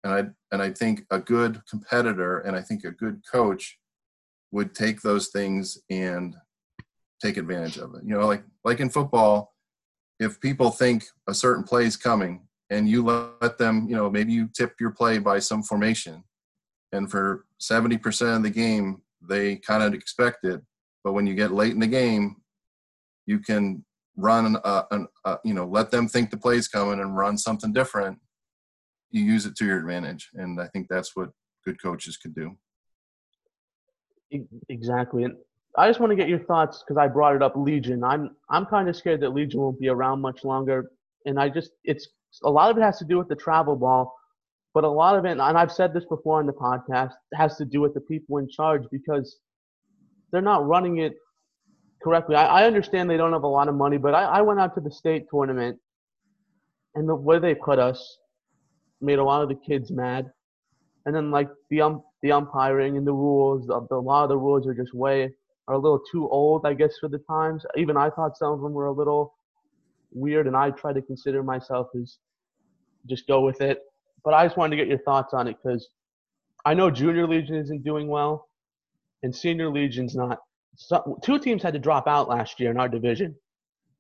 and 0.03 0.13
I 0.13 0.25
and 0.53 0.63
I 0.63 0.71
think 0.71 1.05
a 1.11 1.19
good 1.19 1.63
competitor 1.69 2.41
and 2.41 2.57
I 2.57 2.63
think 2.63 2.85
a 2.85 2.91
good 2.91 3.23
coach 3.31 3.79
would 4.53 4.75
take 4.75 5.01
those 5.01 5.29
things 5.29 5.79
and 5.91 6.37
take 7.23 7.37
advantage 7.37 7.77
of 7.77 7.95
it. 7.95 8.03
You 8.05 8.19
know, 8.19 8.27
like 8.27 8.43
like 8.65 8.81
in 8.81 8.91
football, 8.91 9.55
if 10.19 10.41
people 10.41 10.71
think 10.71 11.05
a 11.29 11.35
certain 11.35 11.63
play 11.63 11.85
is 11.85 11.97
coming 11.97 12.47
and 12.71 12.89
you 12.89 13.05
let 13.05 13.59
them, 13.59 13.87
you 13.89 13.97
know, 13.97 14.09
maybe 14.09 14.33
you 14.33 14.49
tip 14.57 14.75
your 14.81 14.91
play 14.91 15.19
by 15.19 15.39
some 15.39 15.63
formation, 15.63 16.25
and 16.93 17.11
for 17.11 17.45
70% 17.61 18.37
of 18.37 18.43
the 18.43 18.51
game 18.51 19.03
they 19.29 19.57
kind 19.57 19.83
of 19.83 19.95
expect 19.95 20.45
it, 20.45 20.61
but 21.05 21.13
when 21.13 21.27
you 21.27 21.35
get 21.35 21.53
late 21.53 21.73
in 21.73 21.81
the 21.81 21.87
game, 21.87 22.37
you 23.27 23.39
can 23.39 23.85
run 24.17 24.57
a, 24.65 24.85
a, 24.91 25.01
a 25.25 25.39
you 25.45 25.55
know 25.55 25.67
let 25.67 25.91
them 25.91 26.09
think 26.09 26.31
the 26.31 26.37
play's 26.37 26.69
coming 26.69 27.01
and 27.01 27.17
run 27.17 27.39
something 27.39 27.73
different. 27.73 28.19
You 29.11 29.23
use 29.23 29.47
it 29.47 29.57
to 29.57 29.67
your 29.67 29.79
advantage, 29.79 30.31
and 30.35 30.61
I 30.61 30.69
think 30.69 30.87
that's 30.89 31.15
what 31.15 31.31
good 31.65 31.81
coaches 31.83 32.17
could 32.17 32.35
do. 32.35 32.57
Exactly, 34.69 35.25
and 35.25 35.35
I 35.77 35.89
just 35.89 36.01
want 36.01 36.11
to 36.11 36.17
get 36.17 36.29
your 36.29 36.39
thoughts 36.39 36.83
because 36.83 36.99
I 36.99 37.09
brought 37.09 37.37
it 37.37 37.43
up. 37.43 37.57
Legion. 37.57 38.05
I'm 38.05 38.37
I'm 38.49 38.67
kind 38.67 38.89
of 38.89 38.97
scared 38.97 39.21
that 39.21 39.31
Legion 39.31 39.61
won't 39.61 39.81
be 39.81 39.89
around 39.89 40.21
much 40.21 40.45
longer, 40.45 40.91
and 41.27 41.39
I 41.39 41.49
just 41.49 41.73
it's 41.85 42.09
a 42.43 42.51
lot 42.51 42.71
of 42.71 42.79
it 42.79 42.83
has 42.83 42.99
to 42.99 43.05
do 43.05 43.19
with 43.19 43.29
the 43.29 43.37
travel 43.37 43.77
ball, 43.77 44.15
but 44.73 44.85
a 44.85 44.89
lot 44.89 45.17
of 45.17 45.25
it, 45.25 45.33
and 45.33 45.43
I've 45.43 45.73
said 45.73 45.93
this 45.93 46.05
before 46.05 46.39
on 46.39 46.47
the 46.47 46.53
podcast, 46.53 47.13
has 47.35 47.57
to 47.57 47.65
do 47.65 47.81
with 47.81 47.95
the 47.95 48.01
people 48.01 48.39
in 48.39 48.49
charge 48.49 48.83
because 48.91 49.39
they're 50.31 50.41
not 50.41 50.67
running 50.67 50.99
it 50.99 51.15
correctly. 52.03 52.37
I, 52.37 52.63
I 52.63 52.67
understand 52.67 53.11
they 53.11 53.17
don't 53.17 53.33
have 53.33 53.43
a 53.43 53.49
lot 53.49 53.69
of 53.69 53.75
money, 53.75 53.99
but 53.99 54.15
I, 54.15 54.25
I 54.25 54.41
went 54.43 54.61
out 54.61 54.75
to 54.77 54.81
the 54.81 54.91
state 54.91 55.27
tournament, 55.31 55.79
and 56.95 57.09
the 57.09 57.15
way 57.15 57.39
they 57.39 57.55
put 57.55 57.79
us 57.79 58.19
made 59.01 59.19
a 59.19 59.25
lot 59.25 59.43
of 59.43 59.49
the 59.49 59.55
kids 59.55 59.91
mad. 59.91 60.31
And 61.07 61.15
then 61.15 61.31
like 61.31 61.49
the 61.71 61.81
um 61.81 62.03
the 62.23 62.33
umpiring 62.33 62.97
and 62.97 63.07
the 63.07 63.13
rules, 63.13 63.69
a 63.69 63.95
lot 63.95 64.25
of 64.25 64.29
the 64.29 64.37
rules 64.37 64.67
are 64.67 64.75
just 64.75 64.93
way 64.95 65.31
are 65.69 65.75
a 65.75 65.79
little 65.79 66.01
too 66.13 66.29
old, 66.29 66.67
I 66.67 66.75
guess, 66.75 66.99
for 67.01 67.09
the 67.09 67.21
times. 67.31 67.65
Even 67.77 67.97
I 67.97 68.11
thought 68.11 68.37
some 68.37 68.53
of 68.53 68.61
them 68.61 68.73
were 68.73 68.87
a 68.87 68.93
little 68.93 69.35
weird, 70.13 70.47
and 70.47 70.57
I 70.57 70.71
try 70.71 70.93
to 70.93 71.03
consider 71.03 71.43
myself 71.43 71.89
as 72.01 72.19
just 73.07 73.27
go 73.27 73.41
with 73.41 73.61
it. 73.61 73.81
But 74.25 74.35
I 74.35 74.45
just 74.45 74.57
wanted 74.57 74.77
to 74.77 74.83
get 74.83 74.89
your 74.89 74.99
thoughts 74.99 75.33
on 75.33 75.49
it 75.49 75.57
because 75.63 75.89
I 76.65 76.75
know 76.75 76.91
Junior 76.91 77.27
Legion 77.27 77.57
isn't 77.57 77.85
doing 77.85 78.09
well, 78.09 78.49
and 79.23 79.35
Senior 79.35 79.71
Legion's 79.71 80.15
not. 80.15 80.39
So, 80.77 81.19
two 81.23 81.39
teams 81.39 81.63
had 81.63 81.73
to 81.75 81.79
drop 81.79 82.07
out 82.07 82.29
last 82.29 82.61
year 82.61 82.71
in 82.71 82.79
our 82.79 82.89
division, 82.89 83.35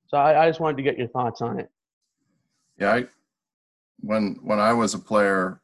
so 0.06 0.18
I, 0.18 0.44
I 0.44 0.48
just 0.48 0.60
wanted 0.60 0.76
to 0.76 0.82
get 0.82 0.98
your 0.98 1.08
thoughts 1.08 1.40
on 1.40 1.58
it. 1.58 1.70
Yeah, 2.78 2.94
I, 2.94 3.06
when 4.00 4.38
when 4.42 4.58
I 4.58 4.72
was 4.72 4.94
a 4.94 4.98
player 4.98 5.60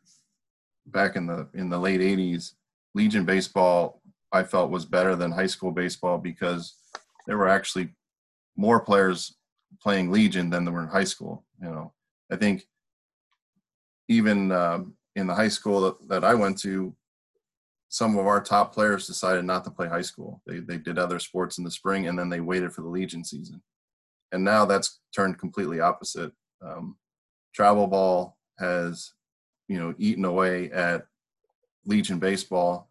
back 0.87 1.17
in 1.17 1.27
the 1.27 1.49
in 1.55 1.69
the 1.69 1.79
late 1.79 2.01
'80s, 2.01 2.53
Legion 2.95 3.25
baseball 3.25 4.01
I 4.33 4.43
felt 4.43 4.71
was 4.71 4.85
better 4.85 5.17
than 5.17 5.33
high 5.33 5.47
school 5.47 5.71
baseball 5.71 6.19
because 6.19 6.75
there 7.27 7.39
were 7.39 7.49
actually 7.49 7.91
more 8.57 8.81
players 8.81 9.37
playing 9.81 10.11
Legion 10.11 10.51
than 10.51 10.65
there 10.65 10.73
were 10.73 10.83
in 10.83 10.89
high 10.89 11.05
school. 11.05 11.45
You 11.63 11.71
know, 11.71 11.93
I 12.31 12.37
think 12.37 12.65
even 14.09 14.53
um, 14.53 14.95
in 15.15 15.27
the 15.27 15.35
high 15.35 15.49
school 15.49 15.81
that, 15.83 16.09
that 16.09 16.25
I 16.25 16.35
went 16.35 16.59
to, 16.61 16.95
some 17.89 18.19
of 18.19 18.27
our 18.27 18.41
top 18.41 18.75
players 18.75 19.07
decided 19.07 19.45
not 19.45 19.65
to 19.65 19.71
play 19.71 19.89
high 19.89 20.03
school. 20.03 20.43
They 20.47 20.59
they 20.59 20.77
did 20.77 20.99
other 20.99 21.19
sports 21.19 21.59
in 21.59 21.65
the 21.65 21.71
spring 21.71 22.09
and 22.09 22.19
then 22.19 22.29
they 22.29 22.41
waited 22.41 22.73
for 22.73 22.83
the 22.83 22.89
Legion 22.89 23.25
season. 23.25 23.63
And 24.33 24.45
now 24.45 24.65
that's 24.65 25.01
turned 25.15 25.39
completely 25.39 25.81
opposite. 25.81 26.33
Um, 26.61 26.97
travel 27.55 27.87
ball 27.87 28.37
has, 28.59 29.13
you 29.69 29.79
know, 29.79 29.95
eaten 29.99 30.25
away 30.25 30.71
at 30.73 31.07
Legion 31.87 32.19
baseball 32.19 32.91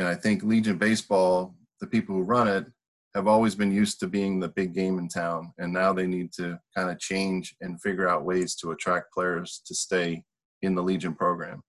and 0.00 0.08
I 0.08 0.14
think 0.14 0.42
Legion 0.42 0.78
Baseball, 0.78 1.54
the 1.78 1.86
people 1.86 2.14
who 2.14 2.22
run 2.22 2.48
it, 2.48 2.64
have 3.14 3.26
always 3.26 3.54
been 3.54 3.72
used 3.72 3.98
to 4.00 4.06
being 4.06 4.38
the 4.38 4.48
big 4.48 4.72
game 4.72 4.98
in 4.98 5.08
town. 5.08 5.52
And 5.58 5.72
now 5.72 5.92
they 5.92 6.06
need 6.06 6.32
to 6.34 6.58
kind 6.76 6.90
of 6.90 6.98
change 6.98 7.56
and 7.60 7.80
figure 7.82 8.08
out 8.08 8.24
ways 8.24 8.54
to 8.56 8.70
attract 8.70 9.12
players 9.12 9.62
to 9.66 9.74
stay 9.74 10.22
in 10.62 10.74
the 10.74 10.82
Legion 10.82 11.14
program. 11.14 11.62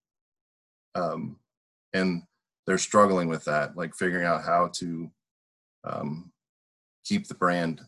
Um, 0.94 1.38
and 1.94 2.24
they're 2.68 2.78
struggling 2.78 3.28
with 3.28 3.44
that, 3.46 3.76
like 3.76 3.96
figuring 3.96 4.26
out 4.26 4.44
how 4.44 4.70
to 4.76 5.12
um, 5.84 6.32
keep 7.06 7.28
the 7.28 7.34
brand 7.34 7.82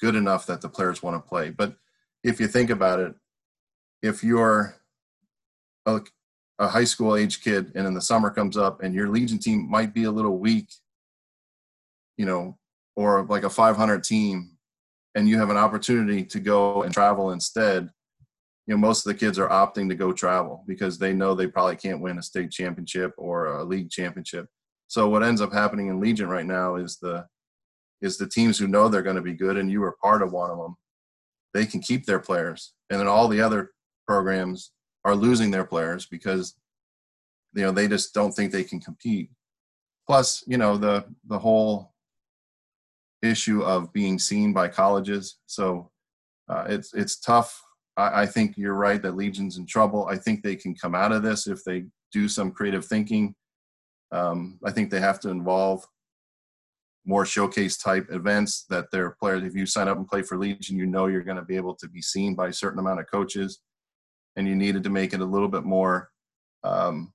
good 0.00 0.16
enough 0.16 0.46
that 0.46 0.60
the 0.60 0.68
players 0.68 1.02
want 1.02 1.16
to 1.16 1.28
play. 1.28 1.50
But 1.50 1.76
if 2.24 2.40
you 2.40 2.48
think 2.48 2.70
about 2.70 2.98
it, 2.98 3.14
if 4.02 4.24
you're 4.24 4.76
a, 5.86 6.00
a 6.58 6.68
high 6.68 6.84
school 6.84 7.16
age 7.16 7.42
kid 7.42 7.72
and 7.76 7.86
then 7.86 7.94
the 7.94 8.00
summer 8.00 8.30
comes 8.30 8.56
up 8.56 8.82
and 8.82 8.94
your 8.94 9.08
legion 9.08 9.38
team 9.38 9.70
might 9.70 9.94
be 9.94 10.04
a 10.04 10.10
little 10.10 10.38
weak 10.38 10.68
you 12.22 12.26
know 12.26 12.56
or 12.94 13.24
like 13.24 13.42
a 13.42 13.50
500 13.50 14.04
team 14.04 14.56
and 15.16 15.28
you 15.28 15.38
have 15.38 15.50
an 15.50 15.56
opportunity 15.56 16.24
to 16.24 16.38
go 16.38 16.84
and 16.84 16.94
travel 16.94 17.32
instead 17.32 17.90
you 18.68 18.74
know 18.74 18.78
most 18.78 19.04
of 19.04 19.12
the 19.12 19.18
kids 19.18 19.40
are 19.40 19.48
opting 19.48 19.88
to 19.88 19.96
go 19.96 20.12
travel 20.12 20.62
because 20.68 20.98
they 20.98 21.12
know 21.12 21.34
they 21.34 21.48
probably 21.48 21.74
can't 21.74 22.00
win 22.00 22.18
a 22.18 22.22
state 22.22 22.52
championship 22.52 23.10
or 23.18 23.46
a 23.56 23.64
league 23.64 23.90
championship 23.90 24.46
so 24.86 25.08
what 25.08 25.24
ends 25.24 25.40
up 25.40 25.52
happening 25.52 25.88
in 25.88 25.98
legion 25.98 26.28
right 26.28 26.46
now 26.46 26.76
is 26.76 26.98
the 27.02 27.26
is 28.02 28.16
the 28.18 28.28
teams 28.28 28.56
who 28.56 28.68
know 28.68 28.88
they're 28.88 29.02
going 29.02 29.16
to 29.16 29.22
be 29.22 29.32
good 29.32 29.56
and 29.56 29.68
you 29.68 29.82
are 29.82 29.96
part 30.00 30.22
of 30.22 30.30
one 30.30 30.50
of 30.52 30.58
them 30.58 30.76
they 31.52 31.66
can 31.66 31.80
keep 31.80 32.06
their 32.06 32.20
players 32.20 32.74
and 32.88 33.00
then 33.00 33.08
all 33.08 33.26
the 33.26 33.40
other 33.40 33.72
programs 34.06 34.70
are 35.04 35.16
losing 35.16 35.50
their 35.50 35.64
players 35.64 36.06
because 36.06 36.54
you 37.54 37.62
know 37.62 37.72
they 37.72 37.88
just 37.88 38.14
don't 38.14 38.32
think 38.32 38.52
they 38.52 38.64
can 38.64 38.80
compete. 38.80 39.30
Plus, 40.06 40.42
you 40.46 40.56
know 40.56 40.76
the 40.76 41.04
the 41.26 41.38
whole 41.38 41.91
issue 43.22 43.62
of 43.62 43.92
being 43.92 44.18
seen 44.18 44.52
by 44.52 44.68
colleges. 44.68 45.38
So 45.46 45.90
uh, 46.48 46.64
it's 46.68 46.92
it's 46.94 47.20
tough. 47.20 47.62
I, 47.96 48.22
I 48.22 48.26
think 48.26 48.56
you're 48.56 48.74
right 48.74 49.00
that 49.02 49.16
Legion's 49.16 49.58
in 49.58 49.66
trouble. 49.66 50.06
I 50.10 50.16
think 50.16 50.42
they 50.42 50.56
can 50.56 50.74
come 50.74 50.94
out 50.94 51.12
of 51.12 51.22
this 51.22 51.46
if 51.46 51.64
they 51.64 51.84
do 52.12 52.28
some 52.28 52.50
creative 52.50 52.84
thinking. 52.84 53.34
Um, 54.10 54.58
I 54.64 54.70
think 54.70 54.90
they 54.90 55.00
have 55.00 55.20
to 55.20 55.30
involve 55.30 55.84
more 57.04 57.24
showcase 57.24 57.76
type 57.76 58.06
events 58.10 58.64
that 58.70 58.90
their 58.92 59.16
players 59.20 59.42
if 59.42 59.54
you 59.56 59.66
sign 59.66 59.88
up 59.88 59.96
and 59.96 60.06
play 60.06 60.22
for 60.22 60.38
legion 60.38 60.76
you 60.76 60.86
know 60.86 61.06
you're 61.06 61.22
going 61.22 61.36
to 61.36 61.42
be 61.42 61.56
able 61.56 61.74
to 61.74 61.88
be 61.88 62.00
seen 62.00 62.34
by 62.34 62.46
a 62.48 62.52
certain 62.52 62.78
amount 62.78 63.00
of 63.00 63.10
coaches 63.10 63.60
and 64.36 64.46
you 64.46 64.54
needed 64.54 64.84
to 64.84 64.90
make 64.90 65.12
it 65.12 65.20
a 65.20 65.24
little 65.24 65.48
bit 65.48 65.64
more 65.64 66.10
um, 66.62 67.12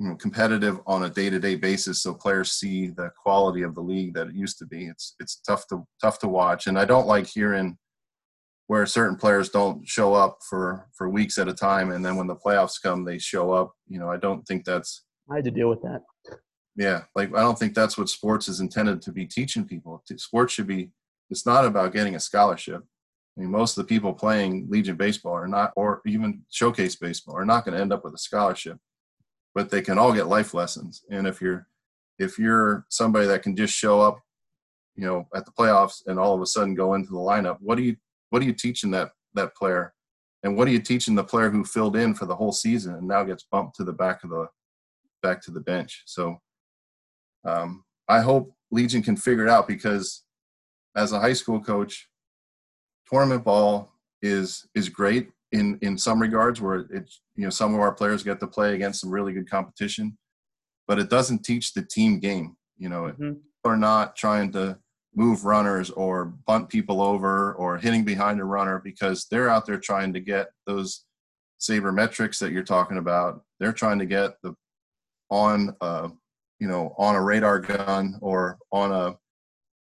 you 0.00 0.08
know, 0.08 0.16
competitive 0.16 0.80
on 0.86 1.02
a 1.02 1.10
day-to-day 1.10 1.56
basis 1.56 2.02
so 2.02 2.14
players 2.14 2.52
see 2.52 2.88
the 2.88 3.10
quality 3.22 3.62
of 3.62 3.74
the 3.74 3.82
league 3.82 4.14
that 4.14 4.28
it 4.28 4.34
used 4.34 4.58
to 4.58 4.66
be. 4.66 4.86
It's 4.86 5.14
it's 5.20 5.36
tough 5.46 5.66
to 5.68 5.86
tough 6.00 6.18
to 6.20 6.28
watch 6.28 6.66
and 6.66 6.78
i 6.78 6.86
don't 6.86 7.06
like 7.06 7.26
hearing 7.26 7.76
where 8.66 8.86
certain 8.86 9.16
players 9.16 9.50
don't 9.50 9.86
show 9.86 10.14
up 10.14 10.38
for 10.48 10.88
for 10.96 11.10
weeks 11.10 11.36
at 11.36 11.48
a 11.48 11.54
time 11.54 11.92
and 11.92 12.04
then 12.04 12.16
when 12.16 12.26
the 12.26 12.34
playoffs 12.34 12.82
come 12.82 13.04
they 13.04 13.18
show 13.18 13.52
up. 13.52 13.74
You 13.88 14.00
know 14.00 14.10
i 14.10 14.16
don't 14.16 14.42
think 14.48 14.64
that's 14.64 15.04
i 15.30 15.36
had 15.36 15.44
to 15.44 15.50
deal 15.50 15.68
with 15.68 15.82
that. 15.82 16.00
Yeah 16.76 17.02
like 17.14 17.36
i 17.36 17.40
don't 17.40 17.58
think 17.58 17.74
that's 17.74 17.98
what 17.98 18.08
sports 18.08 18.48
is 18.48 18.60
intended 18.60 19.02
to 19.02 19.12
be 19.12 19.26
teaching 19.26 19.66
people. 19.66 20.02
Sports 20.16 20.54
should 20.54 20.66
be 20.66 20.90
it's 21.28 21.44
not 21.44 21.66
about 21.66 21.92
getting 21.92 22.14
a 22.14 22.20
scholarship. 22.20 22.82
I 23.36 23.42
mean, 23.42 23.50
most 23.50 23.78
of 23.78 23.86
the 23.86 23.88
people 23.88 24.12
playing 24.12 24.66
Legion 24.68 24.96
baseball 24.96 25.34
are 25.34 25.46
not, 25.46 25.72
or 25.76 26.02
even 26.04 26.42
showcase 26.50 26.96
baseball, 26.96 27.36
are 27.36 27.44
not 27.44 27.64
going 27.64 27.76
to 27.76 27.80
end 27.80 27.92
up 27.92 28.04
with 28.04 28.12
a 28.12 28.18
scholarship, 28.18 28.76
but 29.54 29.70
they 29.70 29.82
can 29.82 29.98
all 29.98 30.12
get 30.12 30.26
life 30.26 30.54
lessons. 30.54 31.02
And 31.10 31.26
if 31.26 31.40
you're, 31.40 31.66
if 32.18 32.38
you're 32.38 32.86
somebody 32.88 33.26
that 33.26 33.42
can 33.42 33.56
just 33.56 33.74
show 33.74 34.00
up, 34.00 34.18
you 34.94 35.06
know, 35.06 35.26
at 35.34 35.44
the 35.46 35.52
playoffs 35.52 36.02
and 36.06 36.18
all 36.18 36.34
of 36.34 36.42
a 36.42 36.46
sudden 36.46 36.74
go 36.74 36.94
into 36.94 37.10
the 37.10 37.16
lineup, 37.16 37.58
what 37.60 37.76
do 37.76 37.82
you, 37.82 37.96
what 38.30 38.42
are 38.42 38.44
you 38.44 38.52
teaching 38.52 38.90
that 38.92 39.10
that 39.34 39.54
player, 39.54 39.94
and 40.42 40.56
what 40.56 40.66
are 40.66 40.72
you 40.72 40.80
teaching 40.80 41.14
the 41.14 41.24
player 41.24 41.50
who 41.50 41.64
filled 41.64 41.96
in 41.96 42.14
for 42.14 42.26
the 42.26 42.34
whole 42.34 42.52
season 42.52 42.94
and 42.94 43.06
now 43.06 43.22
gets 43.22 43.44
bumped 43.44 43.76
to 43.76 43.84
the 43.84 43.92
back 43.92 44.24
of 44.24 44.30
the, 44.30 44.46
back 45.22 45.40
to 45.42 45.50
the 45.50 45.60
bench? 45.60 46.02
So, 46.06 46.40
um, 47.44 47.84
I 48.08 48.20
hope 48.20 48.52
Legion 48.70 49.02
can 49.02 49.16
figure 49.16 49.44
it 49.44 49.50
out 49.50 49.68
because, 49.68 50.24
as 50.96 51.12
a 51.12 51.20
high 51.20 51.32
school 51.32 51.60
coach, 51.60 52.08
tournament 53.08 53.44
ball 53.44 53.92
is 54.22 54.66
is 54.74 54.88
great 54.88 55.30
in 55.52 55.78
in 55.82 55.98
some 55.98 56.20
regards 56.20 56.60
where 56.60 56.86
it's 56.90 57.22
you 57.36 57.44
know 57.44 57.50
some 57.50 57.74
of 57.74 57.80
our 57.80 57.92
players 57.92 58.22
get 58.22 58.40
to 58.40 58.46
play 58.46 58.74
against 58.74 59.00
some 59.00 59.10
really 59.10 59.32
good 59.32 59.50
competition 59.50 60.16
but 60.86 60.98
it 60.98 61.10
doesn't 61.10 61.44
teach 61.44 61.72
the 61.72 61.82
team 61.82 62.18
game 62.18 62.56
you 62.78 62.88
know 62.88 63.02
mm-hmm. 63.02 63.32
are 63.64 63.76
not 63.76 64.16
trying 64.16 64.52
to 64.52 64.78
move 65.14 65.44
runners 65.44 65.90
or 65.90 66.26
bunt 66.46 66.68
people 66.68 67.02
over 67.02 67.54
or 67.54 67.78
hitting 67.78 68.04
behind 68.04 68.40
a 68.40 68.44
runner 68.44 68.80
because 68.82 69.26
they're 69.30 69.48
out 69.48 69.66
there 69.66 69.78
trying 69.78 70.12
to 70.12 70.20
get 70.20 70.48
those 70.66 71.04
sabermetrics 71.60 72.38
that 72.38 72.52
you're 72.52 72.62
talking 72.62 72.98
about. 72.98 73.42
They're 73.58 73.72
trying 73.72 73.98
to 73.98 74.06
get 74.06 74.32
the 74.42 74.54
on 75.30 75.76
uh, 75.80 76.08
you 76.58 76.68
know 76.68 76.94
on 76.98 77.16
a 77.16 77.22
radar 77.22 77.58
gun 77.58 78.18
or 78.20 78.58
on 78.72 78.92
a 78.92 79.16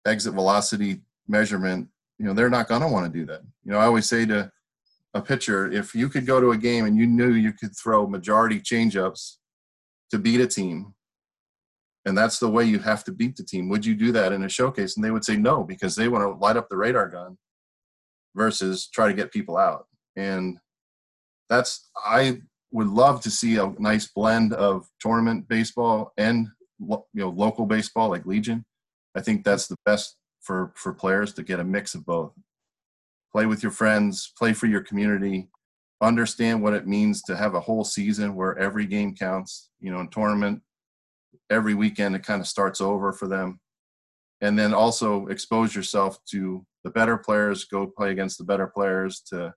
exit 0.08 0.34
velocity 0.34 1.00
measurement. 1.28 1.88
You 2.18 2.26
know 2.26 2.34
they're 2.34 2.50
not 2.50 2.68
going 2.68 2.82
to 2.82 2.88
want 2.88 3.12
to 3.12 3.18
do 3.18 3.26
that. 3.26 3.42
You 3.64 3.72
know 3.72 3.78
I 3.78 3.84
always 3.84 4.08
say 4.08 4.26
to 4.26 4.50
a 5.14 5.20
pitcher, 5.20 5.70
if 5.70 5.94
you 5.94 6.08
could 6.08 6.26
go 6.26 6.40
to 6.40 6.52
a 6.52 6.56
game 6.56 6.84
and 6.84 6.96
you 6.96 7.06
knew 7.06 7.32
you 7.32 7.52
could 7.52 7.76
throw 7.76 8.06
majority 8.06 8.60
changeups 8.60 9.36
to 10.10 10.18
beat 10.18 10.40
a 10.40 10.46
team, 10.46 10.94
and 12.06 12.16
that's 12.16 12.38
the 12.38 12.48
way 12.48 12.64
you 12.64 12.78
have 12.78 13.04
to 13.04 13.12
beat 13.12 13.36
the 13.36 13.44
team. 13.44 13.68
Would 13.68 13.84
you 13.84 13.94
do 13.94 14.12
that 14.12 14.32
in 14.32 14.44
a 14.44 14.48
showcase? 14.48 14.96
And 14.96 15.04
they 15.04 15.10
would 15.10 15.24
say 15.24 15.36
no 15.36 15.64
because 15.64 15.94
they 15.94 16.08
want 16.08 16.22
to 16.22 16.42
light 16.42 16.56
up 16.56 16.68
the 16.68 16.76
radar 16.76 17.08
gun 17.08 17.36
versus 18.34 18.88
try 18.88 19.08
to 19.08 19.14
get 19.14 19.32
people 19.32 19.56
out. 19.56 19.86
And 20.16 20.58
that's 21.48 21.90
I 22.04 22.40
would 22.72 22.86
love 22.86 23.20
to 23.22 23.30
see 23.30 23.56
a 23.56 23.74
nice 23.78 24.08
blend 24.08 24.52
of 24.52 24.86
tournament 25.00 25.48
baseball 25.48 26.12
and 26.16 26.48
you 26.78 27.04
know 27.14 27.30
local 27.30 27.66
baseball 27.66 28.08
like 28.08 28.26
Legion. 28.26 28.64
I 29.14 29.20
think 29.20 29.44
that's 29.44 29.66
the 29.66 29.76
best 29.84 30.16
for 30.40 30.72
for 30.76 30.94
players 30.94 31.34
to 31.34 31.42
get 31.42 31.60
a 31.60 31.64
mix 31.64 31.94
of 31.94 32.06
both. 32.06 32.32
Play 33.32 33.46
with 33.46 33.62
your 33.62 33.72
friends, 33.72 34.32
play 34.36 34.52
for 34.52 34.66
your 34.66 34.82
community, 34.82 35.48
understand 36.00 36.62
what 36.62 36.74
it 36.74 36.86
means 36.86 37.22
to 37.22 37.36
have 37.36 37.54
a 37.54 37.60
whole 37.60 37.84
season 37.84 38.34
where 38.34 38.58
every 38.58 38.86
game 38.86 39.14
counts. 39.14 39.70
You 39.80 39.92
know, 39.92 40.00
in 40.00 40.08
tournament 40.08 40.62
every 41.50 41.74
weekend 41.74 42.14
it 42.14 42.22
kind 42.22 42.40
of 42.40 42.46
starts 42.46 42.80
over 42.80 43.12
for 43.12 43.26
them 43.26 43.60
and 44.40 44.58
then 44.58 44.72
also 44.72 45.26
expose 45.26 45.74
yourself 45.74 46.18
to 46.24 46.64
the 46.84 46.90
better 46.90 47.18
players 47.18 47.64
go 47.64 47.86
play 47.86 48.10
against 48.10 48.38
the 48.38 48.44
better 48.44 48.66
players 48.66 49.20
to 49.20 49.52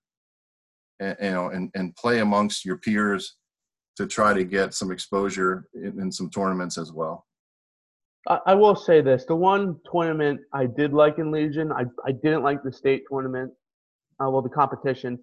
eh, 1.02 1.16
you 1.22 1.32
know 1.32 1.50
and, 1.50 1.70
and 1.76 1.96
play 1.96 2.20
amongst 2.20 2.66
your 2.66 2.78
peers 2.78 3.38
to 3.96 4.08
try 4.08 4.34
to 4.34 4.44
get 4.44 4.74
some 4.74 4.92
exposure 4.92 5.68
in, 5.76 6.02
in 6.02 6.12
some 6.12 6.30
tournaments 6.30 6.78
as 6.78 6.92
well 6.92 7.26
I, 8.28 8.40
I 8.48 8.54
will 8.56 8.76
say 8.76 9.02
this 9.02 9.26
the 9.26 9.36
one 9.36 9.80
tournament 9.92 10.42
i 10.52 10.66
did 10.66 10.94
like 10.94 11.20
in 11.20 11.32
legion 11.32 11.72
i, 11.72 11.86
I 12.06 12.12
didn't 12.12 12.44
like 12.44 12.64
the 12.64 12.72
state 12.72 13.04
tournament 13.10 13.52
uh, 14.22 14.30
well 14.30 14.42
the 14.42 14.50
competition 14.50 15.20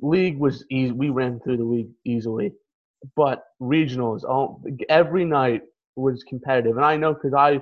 league 0.00 0.38
was 0.38 0.64
easy 0.70 0.92
we 0.92 1.08
ran 1.08 1.40
through 1.40 1.56
the 1.56 1.64
league 1.64 1.90
easily 2.04 2.52
but 3.14 3.44
regionals, 3.60 4.24
all 4.24 4.62
every 4.88 5.24
night 5.24 5.62
was 5.94 6.24
competitive, 6.24 6.76
and 6.76 6.84
I 6.84 6.96
know 6.96 7.14
because 7.14 7.34
I 7.34 7.60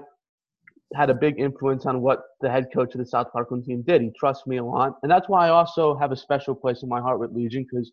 had 0.95 1.11
a 1.11 1.15
big 1.15 1.41
influence 1.41 1.87
on 1.87 2.01
what 2.01 2.23
the 2.41 2.51
head 2.51 2.69
coach 2.73 2.95
of 2.95 2.99
the 2.99 3.07
South 3.07 3.33
Parkland 3.33 3.65
team 3.65 3.83
did. 3.83 4.03
He 4.03 4.13
trusts 4.19 4.47
me 4.47 4.59
a 4.59 4.65
lot, 4.65 4.99
and 5.03 5.11
that's 5.11 5.29
why 5.29 5.47
I 5.47 5.51
also 5.51 5.97
have 5.97 6.13
a 6.13 6.17
special 6.17 6.55
place 6.55 6.83
in 6.83 6.89
my 6.89 7.01
heart 7.01 7.19
with 7.19 7.33
Legion 7.33 7.67
because 7.71 7.91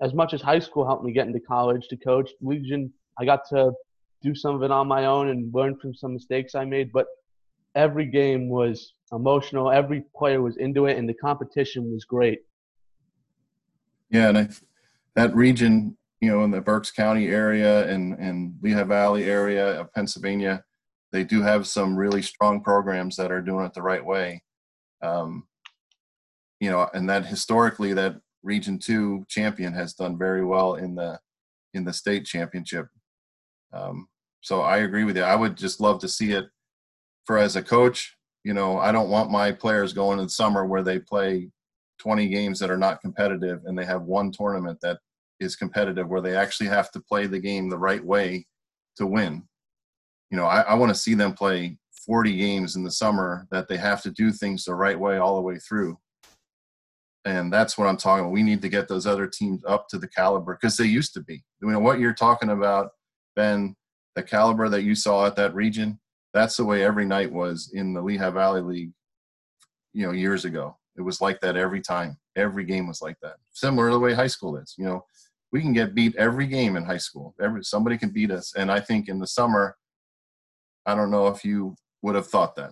as 0.00 0.14
much 0.14 0.34
as 0.34 0.42
high 0.42 0.58
school 0.58 0.86
helped 0.86 1.04
me 1.04 1.12
get 1.12 1.26
into 1.26 1.40
college 1.40 1.86
to 1.88 1.96
coach, 1.96 2.30
Legion 2.40 2.92
I 3.18 3.24
got 3.24 3.40
to 3.50 3.72
do 4.22 4.34
some 4.34 4.54
of 4.54 4.62
it 4.62 4.70
on 4.70 4.88
my 4.88 5.04
own 5.04 5.28
and 5.28 5.52
learn 5.52 5.76
from 5.76 5.94
some 5.94 6.14
mistakes 6.14 6.54
I 6.54 6.64
made, 6.64 6.92
but 6.92 7.06
every 7.74 8.06
game 8.06 8.48
was 8.48 8.94
emotional. 9.12 9.70
Every 9.70 10.04
player 10.16 10.42
was 10.42 10.56
into 10.56 10.86
it, 10.86 10.98
and 10.98 11.08
the 11.08 11.14
competition 11.14 11.92
was 11.92 12.04
great. 12.04 12.40
Yeah, 14.10 14.28
and 14.28 14.38
I, 14.38 14.48
that 15.14 15.34
region 15.34 15.96
you 16.22 16.30
know, 16.30 16.44
in 16.44 16.52
the 16.52 16.60
Berks 16.60 16.92
County 16.92 17.26
area 17.26 17.88
and, 17.88 18.14
and 18.14 18.54
Lehigh 18.62 18.84
Valley 18.84 19.24
area 19.24 19.80
of 19.80 19.92
Pennsylvania, 19.92 20.62
they 21.10 21.24
do 21.24 21.42
have 21.42 21.66
some 21.66 21.96
really 21.96 22.22
strong 22.22 22.62
programs 22.62 23.16
that 23.16 23.32
are 23.32 23.42
doing 23.42 23.66
it 23.66 23.74
the 23.74 23.82
right 23.82 24.04
way. 24.04 24.40
Um, 25.02 25.48
you 26.60 26.70
know, 26.70 26.88
and 26.94 27.10
that 27.10 27.26
historically, 27.26 27.92
that 27.94 28.20
Region 28.44 28.78
Two 28.78 29.24
champion 29.28 29.72
has 29.72 29.94
done 29.94 30.16
very 30.16 30.44
well 30.44 30.76
in 30.76 30.94
the 30.94 31.18
in 31.74 31.84
the 31.84 31.92
state 31.92 32.24
championship. 32.24 32.86
Um, 33.72 34.06
so 34.42 34.60
I 34.60 34.78
agree 34.78 35.02
with 35.02 35.16
you. 35.16 35.24
I 35.24 35.34
would 35.34 35.56
just 35.56 35.80
love 35.80 35.98
to 36.02 36.08
see 36.08 36.30
it. 36.30 36.44
For 37.26 37.38
as 37.38 37.56
a 37.56 37.62
coach, 37.62 38.16
you 38.44 38.54
know, 38.54 38.78
I 38.78 38.92
don't 38.92 39.10
want 39.10 39.30
my 39.30 39.52
players 39.52 39.92
going 39.92 40.18
in 40.18 40.26
the 40.26 40.30
summer 40.30 40.66
where 40.66 40.82
they 40.82 40.98
play 40.98 41.50
20 41.98 42.28
games 42.28 42.58
that 42.58 42.70
are 42.70 42.78
not 42.78 43.00
competitive 43.00 43.60
and 43.64 43.78
they 43.78 43.84
have 43.84 44.02
one 44.02 44.32
tournament 44.32 44.78
that 44.82 44.98
is 45.38 45.56
competitive 45.56 46.08
where 46.08 46.20
they 46.20 46.36
actually 46.36 46.68
have 46.68 46.90
to 46.92 47.00
play 47.00 47.26
the 47.26 47.38
game 47.38 47.68
the 47.68 47.78
right 47.78 48.04
way 48.04 48.46
to 48.96 49.06
win. 49.06 49.42
You 50.30 50.36
know, 50.36 50.46
I, 50.46 50.62
I 50.62 50.74
want 50.74 50.90
to 50.90 50.98
see 50.98 51.14
them 51.14 51.34
play 51.34 51.78
40 52.06 52.36
games 52.36 52.76
in 52.76 52.82
the 52.82 52.90
summer 52.90 53.46
that 53.50 53.68
they 53.68 53.76
have 53.76 54.02
to 54.02 54.10
do 54.10 54.32
things 54.32 54.64
the 54.64 54.74
right 54.74 54.98
way 54.98 55.18
all 55.18 55.36
the 55.36 55.42
way 55.42 55.58
through. 55.58 55.98
And 57.24 57.52
that's 57.52 57.78
what 57.78 57.86
I'm 57.86 57.96
talking 57.96 58.24
about. 58.24 58.32
We 58.32 58.42
need 58.42 58.62
to 58.62 58.68
get 58.68 58.88
those 58.88 59.06
other 59.06 59.28
teams 59.28 59.62
up 59.64 59.86
to 59.90 59.98
the 59.98 60.08
caliber 60.08 60.58
because 60.60 60.76
they 60.76 60.86
used 60.86 61.14
to 61.14 61.22
be. 61.22 61.44
You 61.60 61.70
know, 61.70 61.78
what 61.78 62.00
you're 62.00 62.14
talking 62.14 62.50
about, 62.50 62.90
Ben, 63.36 63.76
the 64.16 64.24
caliber 64.24 64.68
that 64.68 64.82
you 64.82 64.96
saw 64.96 65.26
at 65.26 65.36
that 65.36 65.54
region, 65.54 66.00
that's 66.32 66.56
the 66.56 66.64
way 66.64 66.82
every 66.84 67.04
night 67.04 67.30
was 67.30 67.70
in 67.74 67.92
the 67.92 68.00
Lehigh 68.00 68.30
Valley 68.30 68.60
League, 68.60 68.92
you 69.92 70.06
know, 70.06 70.12
years 70.12 70.44
ago. 70.44 70.76
It 70.96 71.02
was 71.02 71.20
like 71.20 71.40
that 71.40 71.56
every 71.56 71.80
time. 71.80 72.18
Every 72.36 72.64
game 72.64 72.86
was 72.86 73.02
like 73.02 73.16
that. 73.22 73.36
Similar 73.52 73.88
to 73.88 73.94
the 73.94 74.00
way 74.00 74.14
high 74.14 74.26
school 74.26 74.56
is. 74.56 74.74
You 74.78 74.84
know, 74.84 75.04
we 75.52 75.60
can 75.60 75.72
get 75.72 75.94
beat 75.94 76.16
every 76.16 76.46
game 76.46 76.76
in 76.76 76.84
high 76.84 76.98
school. 76.98 77.34
Every 77.40 77.62
somebody 77.64 77.98
can 77.98 78.10
beat 78.10 78.30
us, 78.30 78.54
and 78.56 78.70
I 78.70 78.80
think 78.80 79.08
in 79.08 79.18
the 79.18 79.26
summer, 79.26 79.76
I 80.86 80.94
don't 80.94 81.10
know 81.10 81.28
if 81.28 81.44
you 81.44 81.76
would 82.02 82.14
have 82.14 82.26
thought 82.26 82.56
that. 82.56 82.70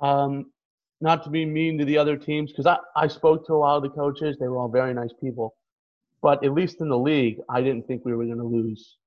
Um, 0.00 0.52
not 1.00 1.22
to 1.24 1.30
be 1.30 1.44
mean 1.44 1.78
to 1.78 1.84
the 1.84 1.98
other 1.98 2.16
teams, 2.16 2.52
because 2.52 2.66
I, 2.66 2.78
I 2.96 3.08
spoke 3.08 3.46
to 3.46 3.54
a 3.54 3.56
lot 3.56 3.76
of 3.76 3.82
the 3.82 3.90
coaches. 3.90 4.36
They 4.38 4.48
were 4.48 4.58
all 4.58 4.68
very 4.68 4.94
nice 4.94 5.12
people. 5.20 5.54
But 6.22 6.44
at 6.44 6.52
least 6.52 6.80
in 6.80 6.88
the 6.88 6.98
league, 6.98 7.38
I 7.48 7.62
didn't 7.62 7.86
think 7.86 8.04
we 8.04 8.14
were 8.14 8.26
going 8.26 8.38
to 8.38 8.44
lose, 8.44 8.98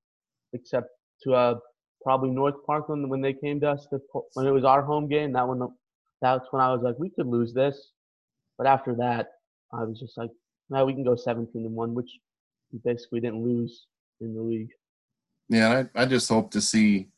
except 0.54 0.88
to 1.23 1.34
uh, 1.34 1.56
probably 2.03 2.29
North 2.29 2.55
Parkland 2.65 3.09
when 3.09 3.21
they 3.21 3.33
came 3.33 3.59
to 3.61 3.71
us 3.71 3.87
to, 3.87 3.99
when 4.33 4.45
it 4.45 4.51
was 4.51 4.65
our 4.65 4.81
home 4.81 5.07
game. 5.07 5.33
That 5.33 5.47
one, 5.47 5.67
that's 6.21 6.45
when 6.51 6.61
I 6.61 6.71
was 6.71 6.81
like, 6.81 6.97
we 6.99 7.09
could 7.09 7.27
lose 7.27 7.53
this. 7.53 7.91
But 8.57 8.67
after 8.67 8.95
that, 8.95 9.27
I 9.71 9.83
was 9.83 9.99
just 9.99 10.17
like, 10.17 10.29
now 10.69 10.85
we 10.85 10.93
can 10.93 11.03
go 11.03 11.15
17 11.15 11.65
and 11.65 11.75
one, 11.75 11.93
which 11.93 12.09
we 12.71 12.79
basically 12.83 13.19
didn't 13.19 13.43
lose 13.43 13.87
in 14.21 14.35
the 14.35 14.41
league. 14.41 14.71
Yeah, 15.49 15.85
I, 15.95 16.03
I 16.03 16.05
just 16.05 16.29
hope 16.29 16.51
to 16.51 16.61
see, 16.61 17.09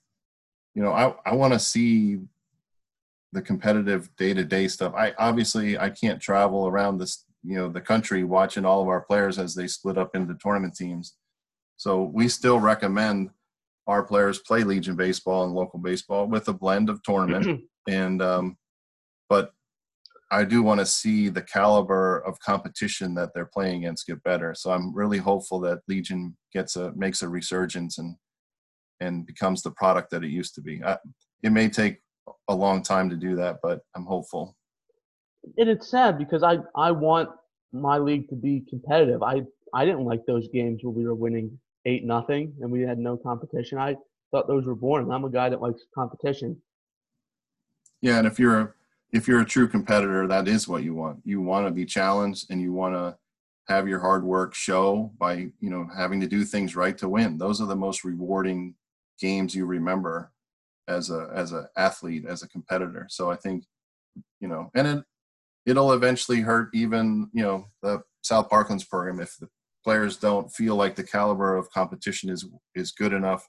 you 0.74 0.84
know, 0.84 0.92
I, 0.92 1.14
I 1.26 1.36
want 1.36 1.54
to 1.54 1.60
see 1.60 2.20
the 3.32 3.42
competitive 3.42 4.10
day 4.16 4.34
to 4.34 4.44
day 4.44 4.68
stuff. 4.68 4.94
I 4.96 5.14
obviously 5.18 5.78
I 5.78 5.90
can't 5.90 6.22
travel 6.22 6.68
around 6.68 6.98
this, 6.98 7.26
you 7.44 7.56
know, 7.56 7.70
the 7.70 7.82
country 7.82 8.24
watching 8.24 8.66
all 8.66 8.82
of 8.82 8.88
our 8.88 9.02
players 9.02 9.38
as 9.38 9.54
they 9.54 9.68
split 9.68 9.98
up 9.98 10.16
into 10.16 10.36
tournament 10.36 10.76
teams. 10.76 11.16
So 11.78 12.04
we 12.04 12.30
still 12.30 12.60
recommend 12.60 13.30
our 13.88 14.04
players 14.04 14.40
play 14.40 14.64
Legion 14.64 14.96
baseball 14.96 15.44
and 15.44 15.54
local 15.54 15.80
baseball 15.80 16.28
with 16.28 16.48
a 16.48 16.54
blend 16.54 16.90
of 16.90 17.02
tournament 17.04 17.62
and 17.88 18.22
um, 18.22 18.58
but 19.30 19.52
I 20.32 20.44
do 20.44 20.64
want 20.64 20.80
to 20.80 20.86
see 20.86 21.30
the 21.30 21.42
caliber 21.42 22.20
of 22.20 22.40
competition 22.40 23.14
that 23.16 23.30
they're 23.34 23.46
playing 23.46 23.78
against 23.84 24.08
get 24.08 24.24
better. 24.24 24.56
So 24.56 24.72
I'm 24.72 24.94
really 24.94 25.20
hopeful 25.20 25.60
that 25.62 25.82
Legion 25.88 26.36
gets 26.52 26.76
a 26.76 26.92
makes 26.96 27.22
a 27.22 27.30
resurgence 27.30 27.98
and 28.00 28.16
and 29.00 29.26
becomes 29.26 29.62
the 29.62 29.72
product 29.72 30.10
that 30.12 30.24
it 30.24 30.30
used 30.30 30.56
to 30.56 30.62
be. 30.62 30.82
I, 30.84 30.98
it 31.44 31.52
may 31.52 31.70
take 31.70 32.00
a 32.48 32.56
long 32.56 32.82
time 32.82 33.10
to 33.10 33.16
do 33.16 33.36
that, 33.36 33.58
but 33.62 33.82
I'm 33.96 34.06
hopeful. 34.06 34.56
And 35.58 35.70
it's 35.70 35.90
sad 35.90 36.18
because 36.18 36.44
I 36.44 36.58
I 36.76 36.92
want 36.92 37.30
my 37.72 37.98
league 37.98 38.28
to 38.30 38.36
be 38.36 38.64
competitive. 38.68 39.22
I 39.22 39.44
I 39.74 39.86
didn't 39.86 40.06
like 40.06 40.26
those 40.26 40.48
games 40.52 40.80
where 40.84 40.94
we 40.94 41.06
were 41.06 41.16
winning 41.16 41.60
eight 41.86 42.04
nothing 42.04 42.54
and 42.62 42.72
we 42.72 42.82
had 42.82 42.98
no 42.98 43.18
competition. 43.18 43.78
I 43.78 43.96
thought 44.32 44.48
those 44.48 44.66
were 44.66 44.76
boring. 44.76 45.12
I'm 45.12 45.26
a 45.26 45.30
guy 45.30 45.50
that 45.50 45.62
likes 45.62 45.82
competition. 45.94 46.58
Yeah, 48.02 48.18
and 48.18 48.28
if 48.28 48.40
you're 48.40 48.60
a 48.60 48.74
if 49.12 49.28
you're 49.28 49.42
a 49.42 49.46
true 49.46 49.68
competitor, 49.68 50.28
that 50.28 50.48
is 50.48 50.68
what 50.68 50.84
you 50.84 50.94
want. 50.94 51.20
You 51.24 51.42
want 51.42 51.68
to 51.68 51.72
be 51.72 51.86
challenged 51.86 52.48
and 52.50 52.62
you 52.62 52.74
want 52.74 52.96
to 52.96 53.18
have 53.68 53.88
your 53.88 54.00
hard 54.00 54.24
work 54.24 54.54
show 54.54 55.12
by, 55.18 55.48
you 55.60 55.70
know, 55.70 55.88
having 55.96 56.20
to 56.20 56.28
do 56.28 56.44
things 56.44 56.76
right 56.76 56.98
to 56.98 57.10
win. 57.10 57.38
Those 57.38 57.62
are 57.62 57.68
the 57.68 57.76
most 57.76 58.04
rewarding 58.04 58.76
games 59.20 59.56
you 59.56 59.66
remember 59.66 60.32
as 60.88 61.10
a 61.10 61.30
as 61.34 61.52
an 61.52 61.68
athlete, 61.78 62.26
as 62.28 62.44
a 62.44 62.50
competitor. 62.50 63.08
So 63.10 63.32
I 63.32 63.36
think, 63.38 63.64
you 64.40 64.48
know, 64.48 64.70
and 64.76 64.88
it 64.88 65.04
it'll 65.66 65.94
eventually 65.94 66.42
hurt 66.42 66.70
even, 66.74 67.30
you 67.34 67.42
know, 67.42 67.68
the 67.82 68.02
South 68.22 68.50
Parklands 68.50 68.88
program 68.88 69.20
if 69.20 69.38
the 69.38 69.48
players 69.86 70.18
don't 70.18 70.52
feel 70.52 70.76
like 70.76 70.96
the 70.96 71.04
caliber 71.04 71.56
of 71.56 71.70
competition 71.70 72.30
is 72.30 72.46
is 72.74 72.92
good 72.92 73.14
enough 73.14 73.48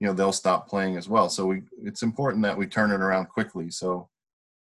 you 0.00 0.06
know 0.06 0.12
they'll 0.12 0.32
stop 0.32 0.68
playing 0.68 0.96
as 0.96 1.08
well 1.08 1.28
so 1.30 1.46
we 1.46 1.62
it's 1.82 2.02
important 2.02 2.42
that 2.42 2.58
we 2.58 2.66
turn 2.66 2.90
it 2.90 3.00
around 3.00 3.26
quickly 3.26 3.70
so 3.70 4.08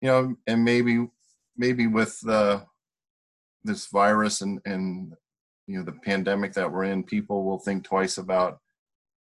you 0.05 0.11
know, 0.11 0.37
and 0.47 0.63
maybe 0.63 1.09
maybe 1.57 1.87
with 1.87 2.21
uh, 2.29 2.61
this 3.65 3.87
virus 3.87 4.43
and 4.43 4.61
and 4.67 5.15
you 5.67 5.79
know 5.79 5.83
the 5.83 5.99
pandemic 6.05 6.53
that 6.53 6.71
we're 6.71 6.85
in, 6.85 7.03
people 7.03 7.43
will 7.43 7.59
think 7.59 7.85
twice 7.85 8.19
about 8.19 8.59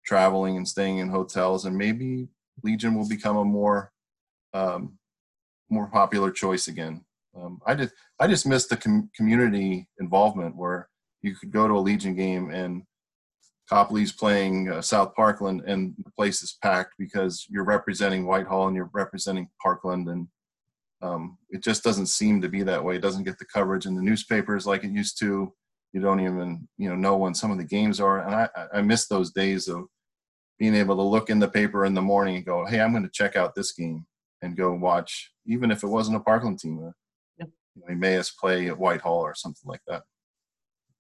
traveling 0.06 0.58
and 0.58 0.68
staying 0.68 0.98
in 0.98 1.08
hotels, 1.08 1.64
and 1.64 1.78
maybe 1.78 2.28
Legion 2.64 2.96
will 2.96 3.08
become 3.08 3.38
a 3.38 3.46
more 3.46 3.94
um, 4.54 4.98
more 5.70 5.88
popular 5.88 6.32
choice 6.32 6.68
again. 6.68 7.06
Um, 7.34 7.62
I 7.66 7.76
just 7.76 7.94
I 8.20 8.28
just 8.28 8.46
missed 8.46 8.70
the 8.70 8.76
com- 8.76 9.10
community 9.16 9.88
involvement 10.02 10.54
where 10.58 10.90
you 11.24 11.36
could 11.36 11.52
go 11.52 11.68
to 11.68 11.74
a 11.74 11.80
Legion 11.80 12.16
game 12.16 12.52
and 12.52 12.84
Copley's 13.70 14.12
playing 14.12 14.70
uh, 14.70 14.82
South 14.82 15.16
Parkland 15.16 15.64
and 15.66 15.96
the 16.04 16.12
place 16.12 16.44
is 16.44 16.58
packed 16.62 16.94
because 17.00 17.48
you're 17.50 17.64
representing 17.64 18.26
Whitehall 18.26 18.68
and 18.68 18.76
you're 18.76 18.92
representing 18.94 19.50
Parkland 19.62 20.10
and 20.10 20.28
um, 21.02 21.38
it 21.50 21.62
just 21.62 21.84
doesn't 21.84 22.06
seem 22.06 22.42
to 22.42 22.50
be 22.50 22.64
that 22.64 22.84
way. 22.84 22.96
It 22.96 23.02
doesn't 23.02 23.26
get 23.26 23.38
the 23.38 23.46
coverage 23.46 23.86
in 23.86 23.96
the 23.96 24.02
newspapers 24.02 24.66
like 24.66 24.84
it 24.84 24.92
used 24.92 25.20
to. 25.20 25.54
You 25.92 26.02
don't 26.02 26.22
even 26.22 26.68
you 26.78 26.90
know 26.90 26.96
know 26.96 27.18
when 27.18 27.34
some 27.34 27.52
of 27.52 27.58
the 27.58 27.64
games 27.66 28.00
are, 28.00 28.26
and 28.26 28.34
I 28.34 28.50
I 28.74 28.82
miss 28.82 29.08
those 29.08 29.32
days 29.32 29.68
of 29.68 29.86
being 30.58 30.76
able 30.76 30.96
to 30.96 31.02
look 31.02 31.30
in 31.30 31.40
the 31.40 31.48
paper 31.48 31.86
in 31.86 31.94
the 31.94 32.02
morning 32.02 32.38
and 32.38 32.46
go, 32.46 32.66
hey, 32.66 32.80
I'm 32.80 32.92
going 32.92 33.04
to 33.04 33.10
check 33.10 33.36
out 33.36 33.54
this 33.54 33.74
game 33.74 34.06
and 34.42 34.56
go 34.56 34.74
watch, 34.74 35.32
even 35.46 35.72
if 35.72 35.84
it 35.84 35.88
wasn't 35.88 36.18
a 36.18 36.22
Parkland 36.22 36.60
team. 36.60 36.80
Uh, 36.88 36.92
yeah. 37.38 37.46
We 37.88 37.96
may 37.96 38.16
as 38.16 38.32
play 38.32 38.68
at 38.70 38.78
Whitehall 38.78 39.20
or 39.20 39.36
something 39.36 39.68
like 39.68 39.82
that. 39.88 40.04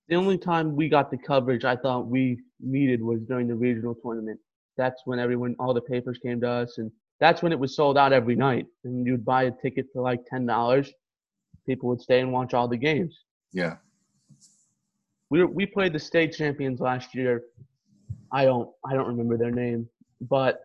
The 0.10 0.16
only 0.16 0.38
time 0.38 0.76
we 0.76 0.90
got 0.90 1.12
the 1.12 1.18
coverage 1.18 1.64
I 1.64 1.76
thought 1.76 2.08
we 2.08 2.40
needed 2.60 3.02
was 3.02 3.22
during 3.22 3.48
the 3.48 3.56
regional 3.56 3.96
tournament. 3.96 4.40
That's 4.78 5.02
when 5.06 5.20
everyone, 5.20 5.56
all 5.60 5.74
the 5.74 5.82
papers 5.82 6.18
came 6.18 6.42
to 6.42 6.50
us, 6.50 6.78
and 6.78 6.92
that's 7.20 7.42
when 7.42 7.52
it 7.52 7.60
was 7.60 7.76
sold 7.76 7.98
out 7.98 8.12
every 8.12 8.36
night. 8.36 8.66
And 8.84 9.06
you'd 9.06 9.24
buy 9.24 9.44
a 9.44 9.52
ticket 9.52 9.86
for 9.94 10.02
like 10.02 10.26
ten 10.26 10.46
dollars. 10.46 10.92
People 11.66 11.90
would 11.90 12.02
stay 12.02 12.20
and 12.20 12.34
watch 12.34 12.54
all 12.54 12.68
the 12.68 12.78
games. 12.78 13.18
Yeah. 13.54 13.78
We 15.30 15.46
we 15.46 15.66
played 15.66 15.94
the 15.94 16.00
state 16.00 16.34
champions 16.34 16.82
last 16.82 17.16
year. 17.16 17.44
I 18.32 18.46
don't 18.46 18.70
I 18.86 18.94
don't 18.94 19.08
remember 19.08 19.38
their 19.38 19.52
name, 19.52 19.88
but 20.22 20.62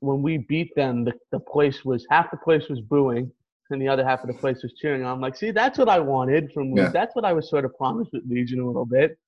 when 0.00 0.20
we 0.20 0.38
beat 0.38 0.74
them, 0.74 1.04
the, 1.04 1.12
the 1.30 1.38
place 1.38 1.84
was 1.84 2.04
half 2.10 2.30
the 2.30 2.36
place 2.36 2.68
was 2.68 2.80
booing 2.80 3.30
and 3.72 3.80
the 3.80 3.88
other 3.88 4.04
half 4.04 4.22
of 4.22 4.28
the 4.28 4.34
place 4.34 4.62
was 4.62 4.72
cheering. 4.74 5.04
I'm 5.04 5.20
like, 5.20 5.36
see, 5.36 5.50
that's 5.50 5.78
what 5.78 5.88
I 5.88 5.98
wanted 5.98 6.52
from 6.52 6.76
yeah. 6.76 6.88
That's 6.88 7.14
what 7.14 7.24
I 7.24 7.32
was 7.32 7.48
sort 7.48 7.64
of 7.64 7.76
promised 7.76 8.12
with 8.12 8.22
Legion 8.28 8.60
a 8.60 8.66
little 8.66 8.86
bit. 8.86 9.18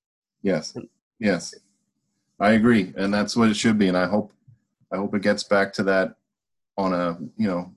Yes, 0.41 0.75
yes, 1.19 1.53
I 2.39 2.51
agree, 2.51 2.93
and 2.97 3.13
that's 3.13 3.35
what 3.35 3.49
it 3.49 3.55
should 3.55 3.77
be. 3.77 3.87
And 3.87 3.97
I 3.97 4.07
hope, 4.07 4.31
I 4.91 4.97
hope 4.97 5.15
it 5.15 5.21
gets 5.21 5.43
back 5.43 5.73
to 5.73 5.83
that 5.83 6.15
on 6.77 6.93
a 6.93 7.17
you 7.37 7.47
know, 7.47 7.73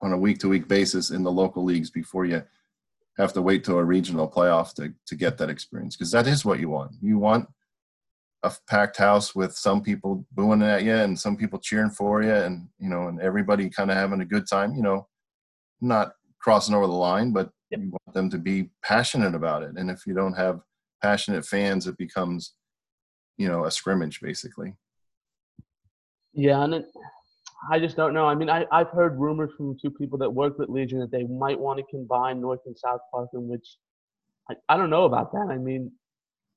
on 0.00 0.12
a 0.12 0.18
week 0.18 0.38
to 0.40 0.48
week 0.48 0.68
basis 0.68 1.10
in 1.10 1.22
the 1.22 1.32
local 1.32 1.64
leagues 1.64 1.90
before 1.90 2.24
you 2.24 2.42
have 3.16 3.32
to 3.32 3.42
wait 3.42 3.64
to 3.64 3.78
a 3.78 3.84
regional 3.84 4.30
playoff 4.30 4.74
to 4.74 4.92
to 5.06 5.16
get 5.16 5.38
that 5.38 5.50
experience 5.50 5.96
because 5.96 6.12
that 6.12 6.26
is 6.26 6.44
what 6.44 6.60
you 6.60 6.68
want. 6.68 6.92
You 7.02 7.18
want 7.18 7.48
a 8.42 8.52
packed 8.68 8.96
house 8.96 9.34
with 9.34 9.54
some 9.54 9.82
people 9.82 10.24
booing 10.32 10.62
at 10.62 10.84
you 10.84 10.94
and 10.94 11.18
some 11.18 11.36
people 11.36 11.58
cheering 11.58 11.90
for 11.90 12.22
you 12.22 12.32
and 12.32 12.68
you 12.78 12.88
know 12.88 13.08
and 13.08 13.20
everybody 13.20 13.68
kind 13.68 13.90
of 13.90 13.96
having 13.96 14.20
a 14.20 14.24
good 14.24 14.46
time 14.48 14.74
you 14.76 14.82
know 14.82 15.06
not 15.80 16.12
crossing 16.40 16.74
over 16.74 16.86
the 16.86 16.92
line 16.92 17.32
but 17.32 17.50
yep. 17.70 17.80
you 17.80 17.90
want 17.90 18.14
them 18.14 18.30
to 18.30 18.38
be 18.38 18.70
passionate 18.82 19.34
about 19.34 19.62
it 19.62 19.76
and 19.76 19.90
if 19.90 20.06
you 20.06 20.14
don't 20.14 20.34
have 20.34 20.60
passionate 21.02 21.44
fans 21.44 21.86
it 21.86 21.96
becomes 21.96 22.54
you 23.36 23.48
know 23.48 23.64
a 23.64 23.70
scrimmage 23.70 24.20
basically 24.20 24.74
yeah 26.32 26.62
and 26.62 26.74
it, 26.74 26.86
i 27.70 27.78
just 27.78 27.96
don't 27.96 28.14
know 28.14 28.26
i 28.26 28.34
mean 28.34 28.50
I, 28.50 28.66
i've 28.72 28.90
heard 28.90 29.18
rumors 29.18 29.50
from 29.56 29.76
two 29.80 29.90
people 29.90 30.18
that 30.18 30.30
work 30.30 30.58
with 30.58 30.68
legion 30.68 31.00
that 31.00 31.10
they 31.10 31.24
might 31.24 31.58
want 31.58 31.78
to 31.78 31.84
combine 31.90 32.40
north 32.40 32.60
and 32.66 32.76
south 32.76 33.00
Park, 33.12 33.30
in 33.34 33.48
which 33.48 33.76
I, 34.50 34.54
I 34.68 34.76
don't 34.76 34.90
know 34.90 35.04
about 35.04 35.32
that 35.32 35.48
i 35.50 35.56
mean 35.56 35.92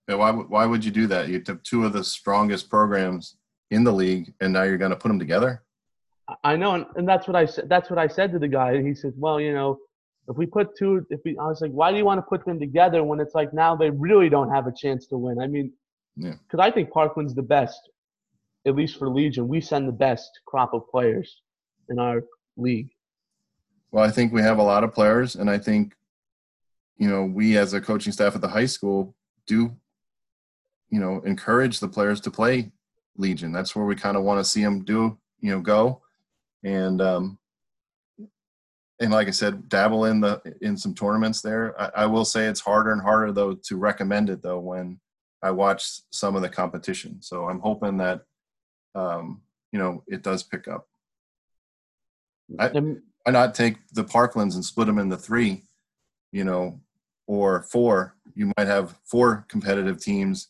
yeah, 0.07 0.15
why 0.15 0.31
why 0.31 0.65
would 0.65 0.83
you 0.83 0.91
do 0.91 1.07
that? 1.07 1.29
You 1.29 1.39
took 1.39 1.63
two 1.63 1.85
of 1.85 1.93
the 1.93 2.03
strongest 2.03 2.69
programs 2.69 3.37
in 3.69 3.83
the 3.83 3.93
league, 3.93 4.33
and 4.41 4.51
now 4.51 4.63
you're 4.63 4.77
going 4.77 4.91
to 4.91 4.97
put 4.97 5.07
them 5.07 5.19
together. 5.19 5.63
I 6.43 6.55
know, 6.55 6.75
and, 6.75 6.85
and 6.95 7.07
that's 7.07 7.27
what 7.27 7.35
I 7.35 7.45
said. 7.45 7.69
That's 7.69 7.89
what 7.89 7.99
I 7.99 8.07
said 8.07 8.31
to 8.33 8.39
the 8.39 8.47
guy. 8.47 8.81
He 8.81 8.93
said, 8.93 9.13
"Well, 9.17 9.39
you 9.39 9.53
know, 9.53 9.79
if 10.29 10.37
we 10.37 10.45
put 10.45 10.77
two, 10.77 11.05
if 11.09 11.19
we, 11.25 11.37
I 11.37 11.45
was 11.45 11.61
like, 11.61 11.71
why 11.71 11.91
do 11.91 11.97
you 11.97 12.05
want 12.05 12.19
to 12.19 12.23
put 12.23 12.45
them 12.45 12.59
together 12.59 13.03
when 13.03 13.19
it's 13.19 13.35
like 13.35 13.53
now 13.53 13.75
they 13.75 13.89
really 13.89 14.29
don't 14.29 14.49
have 14.49 14.67
a 14.67 14.71
chance 14.71 15.07
to 15.07 15.17
win? 15.17 15.39
I 15.39 15.47
mean, 15.47 15.73
because 16.15 16.37
yeah. 16.53 16.61
I 16.63 16.71
think 16.71 16.91
Parkland's 16.91 17.33
the 17.33 17.41
best, 17.41 17.89
at 18.65 18.75
least 18.75 18.97
for 18.97 19.09
Legion. 19.09 19.47
We 19.47 19.61
send 19.61 19.87
the 19.87 19.93
best 19.93 20.29
crop 20.45 20.73
of 20.73 20.87
players 20.89 21.41
in 21.89 21.99
our 21.99 22.23
league. 22.55 22.89
Well, 23.91 24.05
I 24.05 24.11
think 24.11 24.31
we 24.31 24.41
have 24.41 24.59
a 24.59 24.63
lot 24.63 24.83
of 24.83 24.93
players, 24.93 25.35
and 25.35 25.49
I 25.49 25.57
think, 25.57 25.93
you 26.97 27.09
know, 27.09 27.25
we 27.25 27.57
as 27.57 27.73
a 27.73 27.81
coaching 27.81 28.13
staff 28.13 28.35
at 28.35 28.41
the 28.41 28.47
high 28.47 28.65
school 28.65 29.15
do 29.47 29.75
you 30.91 30.99
know 30.99 31.21
encourage 31.25 31.79
the 31.79 31.87
players 31.87 32.21
to 32.21 32.31
play 32.31 32.71
Legion. 33.17 33.51
That's 33.51 33.75
where 33.75 33.85
we 33.85 33.95
kind 33.95 34.15
of 34.15 34.23
want 34.23 34.39
to 34.39 34.49
see 34.49 34.63
them 34.63 34.83
do 34.83 35.17
you 35.39 35.51
know 35.51 35.61
go, 35.61 36.01
and 36.63 37.01
um, 37.01 37.37
and 38.99 39.11
like 39.11 39.27
I 39.27 39.31
said, 39.31 39.67
dabble 39.67 40.05
in 40.05 40.21
the 40.21 40.41
in 40.61 40.77
some 40.77 40.93
tournaments 40.93 41.41
there. 41.41 41.79
I, 41.79 42.03
I 42.03 42.05
will 42.05 42.25
say 42.25 42.45
it's 42.45 42.59
harder 42.59 42.91
and 42.91 43.01
harder 43.01 43.31
though 43.31 43.53
to 43.53 43.75
recommend 43.77 44.29
it 44.29 44.41
though 44.41 44.59
when 44.59 44.99
I 45.41 45.51
watch 45.51 46.01
some 46.11 46.35
of 46.35 46.41
the 46.41 46.49
competition. 46.49 47.21
So 47.21 47.49
I'm 47.49 47.59
hoping 47.59 47.97
that 47.97 48.21
um, 48.93 49.41
you 49.71 49.79
know 49.79 50.03
it 50.07 50.21
does 50.21 50.43
pick 50.43 50.67
up. 50.67 50.87
I, 52.59 52.69
why 52.69 53.31
not 53.31 53.55
take 53.55 53.77
the 53.93 54.03
Parklands 54.03 54.55
and 54.55 54.65
split 54.65 54.87
them 54.87 54.99
into 54.99 55.17
three, 55.17 55.63
you 56.31 56.43
know, 56.43 56.79
or 57.27 57.63
four? 57.63 58.15
You 58.35 58.51
might 58.57 58.67
have 58.67 58.97
four 59.05 59.45
competitive 59.47 60.01
teams 60.01 60.49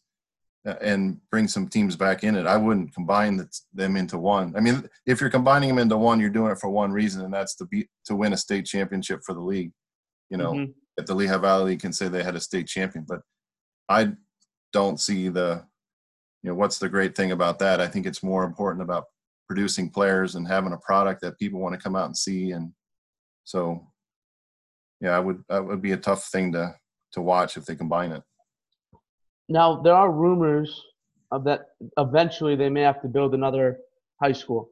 and 0.66 1.20
bring 1.32 1.48
some 1.48 1.68
teams 1.68 1.96
back 1.96 2.24
in 2.24 2.36
it. 2.36 2.46
I 2.46 2.56
wouldn't 2.58 2.94
combine 2.94 3.38
the, 3.38 3.48
them 3.74 3.96
into 3.96 4.18
one. 4.18 4.54
I 4.56 4.60
mean, 4.60 4.88
if 5.06 5.20
you're 5.20 5.30
combining 5.30 5.70
them 5.70 5.80
into 5.80 5.98
one, 5.98 6.20
you're 6.20 6.30
doing 6.30 6.52
it 6.52 6.60
for 6.60 6.70
one 6.70 6.92
reason, 6.92 7.24
and 7.26 7.34
that's 7.34 7.56
to 7.56 7.66
be 7.66 7.88
to 8.06 8.16
win 8.16 8.34
a 8.34 8.38
state 8.38 8.66
championship 8.66 9.22
for 9.26 9.34
the 9.34 9.42
league. 9.42 9.72
You 10.30 10.38
know, 10.38 10.54
mm-hmm. 10.54 10.72
at 11.00 11.08
the 11.08 11.16
Lehigh 11.16 11.38
Valley 11.38 11.78
can 11.78 11.92
say 11.92 12.08
they 12.08 12.24
had 12.24 12.36
a 12.36 12.40
state 12.40 12.68
champion, 12.68 13.06
but 13.08 13.22
I 13.90 14.14
don't 14.72 15.00
see 15.00 15.30
the, 15.30 15.66
you 16.44 16.50
know, 16.50 16.56
what's 16.56 16.80
the 16.80 16.90
great 16.90 17.16
thing 17.16 17.32
about 17.32 17.60
that? 17.60 17.82
I 17.82 17.88
think 17.88 18.06
it's 18.06 18.24
more 18.24 18.44
important 18.44 18.84
about 18.84 19.06
producing 19.48 19.90
players 19.90 20.36
and 20.36 20.48
having 20.48 20.74
a 20.74 20.78
product 20.78 21.22
that 21.22 21.40
people 21.40 21.60
want 21.60 21.74
to 21.76 21.82
come 21.82 21.96
out 21.96 22.06
and 22.06 22.18
see, 22.18 22.52
and 22.52 22.72
so, 23.46 23.88
yeah, 25.02 25.18
I 25.18 25.20
would 25.20 25.44
that 25.50 25.66
would 25.66 25.82
be 25.82 25.94
a 25.94 25.98
tough 25.98 26.26
thing 26.26 26.52
to 26.52 26.76
to 27.14 27.22
watch 27.22 27.58
if 27.58 27.66
they 27.66 27.76
combine 27.76 28.12
it. 28.12 28.22
Now 29.52 29.82
there 29.82 29.94
are 29.94 30.10
rumors 30.10 30.82
of 31.32 31.44
that 31.44 31.72
eventually 31.98 32.56
they 32.56 32.70
may 32.70 32.82
have 32.82 33.02
to 33.02 33.10
build 33.10 33.34
another 33.34 33.80
high 34.22 34.32
school. 34.32 34.70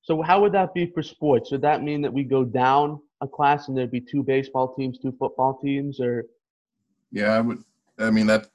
So 0.00 0.22
how 0.22 0.40
would 0.40 0.52
that 0.52 0.72
be 0.72 0.86
for 0.86 1.02
sports? 1.02 1.50
Would 1.52 1.60
that 1.60 1.82
mean 1.82 2.00
that 2.00 2.12
we 2.12 2.24
go 2.24 2.42
down 2.42 3.00
a 3.20 3.28
class 3.28 3.68
and 3.68 3.76
there'd 3.76 3.90
be 3.90 4.00
two 4.00 4.22
baseball 4.22 4.74
teams, 4.74 4.98
two 4.98 5.14
football 5.18 5.58
teams, 5.62 6.00
or? 6.00 6.24
Yeah, 7.12 7.34
I 7.34 7.40
would. 7.40 7.62
I 7.98 8.10
mean 8.10 8.26
that 8.28 8.48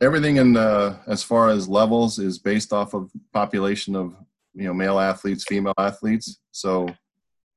everything 0.00 0.36
in 0.36 0.52
the 0.52 1.00
as 1.08 1.24
far 1.24 1.48
as 1.48 1.68
levels 1.68 2.20
is 2.20 2.38
based 2.38 2.72
off 2.72 2.94
of 2.94 3.10
population 3.32 3.96
of 3.96 4.14
you 4.54 4.68
know 4.68 4.74
male 4.74 5.00
athletes, 5.00 5.44
female 5.44 5.74
athletes. 5.78 6.38
So, 6.52 6.86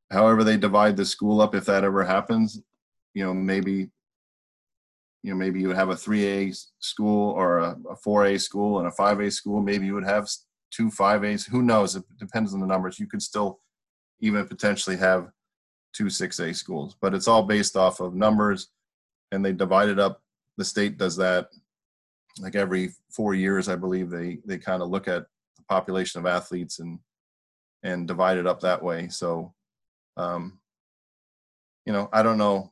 however 0.10 0.44
they 0.44 0.58
divide 0.58 0.98
the 0.98 1.06
school 1.06 1.42
up, 1.42 1.54
if 1.54 1.66
that 1.66 1.84
ever 1.84 2.04
happens, 2.04 2.60
you 3.14 3.24
know 3.24 3.36
maybe 3.36 3.92
you 5.28 5.34
know 5.34 5.38
maybe 5.38 5.60
you 5.60 5.68
would 5.68 5.76
have 5.76 5.90
a 5.90 5.94
3a 5.96 6.58
school 6.80 7.32
or 7.32 7.58
a, 7.58 7.72
a 7.90 7.98
4a 7.98 8.40
school 8.40 8.80
and 8.80 8.88
a 8.88 8.92
5a 8.92 9.30
school. 9.34 9.62
Maybe 9.62 9.86
you 9.86 9.94
would 9.94 10.06
have 10.06 10.30
two 10.72 10.90
5a's 10.90 11.46
who 11.46 11.62
knows? 11.62 11.98
It 11.98 12.06
depends 12.18 12.54
on 12.54 12.62
the 12.62 12.66
numbers. 12.66 12.98
You 12.98 13.08
could 13.08 13.22
still 13.22 13.60
even 14.22 14.48
potentially 14.48 14.96
have 14.96 15.30
two 15.94 16.06
6a 16.06 16.56
schools 16.56 16.96
but 17.02 17.14
it's 17.14 17.28
all 17.28 17.44
based 17.44 17.76
off 17.76 18.00
of 18.00 18.16
numbers 18.16 18.70
and 19.34 19.44
they 19.44 19.52
divide 19.52 19.90
it 19.90 20.00
up. 20.00 20.22
The 20.56 20.64
state 20.64 20.98
does 20.98 21.18
that. 21.18 21.50
Like 22.40 22.56
every 22.56 22.92
four 23.12 23.34
years 23.34 23.68
i 23.68 23.76
believe 23.76 24.10
they 24.10 24.38
they 24.46 24.58
kind 24.58 24.82
of 24.82 24.90
look 24.90 25.10
at 25.10 25.26
the 25.58 25.64
population 25.68 26.20
of 26.20 26.26
athletes 26.26 26.80
and 26.80 27.00
and 27.84 28.08
divide 28.08 28.38
it 28.38 28.48
up 28.48 28.62
that 28.62 28.82
way. 28.82 29.10
So 29.10 29.54
um 30.16 30.58
you 31.86 31.92
know 31.92 32.08
i 32.14 32.24
don't 32.24 32.38
know 32.38 32.72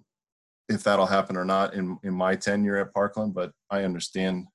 if 0.69 0.83
that'll 0.83 1.05
happen 1.05 1.37
or 1.37 1.45
not 1.45 1.73
in 1.73 1.97
in 2.03 2.13
my 2.13 2.35
tenure 2.35 2.77
at 2.77 2.93
Parkland, 2.93 3.33
but 3.33 3.51
I 3.69 3.83
understand, 3.83 4.47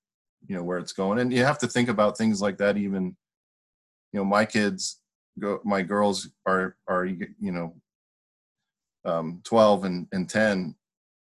you 0.47 0.57
know, 0.57 0.63
where 0.63 0.79
it's 0.79 0.93
going, 0.93 1.19
and 1.19 1.33
you 1.33 1.45
have 1.45 1.59
to 1.59 1.69
think 1.69 1.89
about 1.89 2.19
things 2.19 2.41
like 2.43 2.59
that. 2.59 2.77
Even, 2.77 3.17
you 4.13 4.21
know, 4.21 4.25
my 4.25 4.45
kids 4.45 5.01
go, 5.39 5.61
my 5.65 5.83
girls 5.83 6.29
are 6.47 6.77
are 6.89 7.05
you 7.05 7.29
know, 7.41 7.75
um, 9.05 9.41
twelve 9.45 9.85
and 9.85 10.09
and 10.13 10.29
ten, 10.29 10.75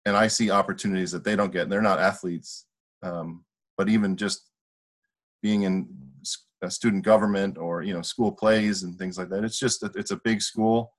and 0.06 0.18
I 0.18 0.28
see 0.28 0.52
opportunities 0.52 1.12
that 1.12 1.24
they 1.24 1.36
don't 1.36 1.54
get. 1.54 1.70
They're 1.70 1.82
not 1.82 2.00
athletes, 2.00 2.66
um, 3.04 3.46
but 3.78 3.90
even 3.90 4.18
just 4.18 4.50
being 5.42 5.64
in 5.64 5.88
student 6.70 7.04
government 7.04 7.58
or 7.58 7.84
you 7.84 7.94
know 7.94 8.02
school 8.02 8.32
plays 8.32 8.84
and 8.84 8.98
things 8.98 9.18
like 9.18 9.30
that, 9.30 9.44
it's 9.44 9.60
just 9.60 9.84
it's 9.96 10.12
a 10.12 10.22
big 10.24 10.42
school 10.42 10.94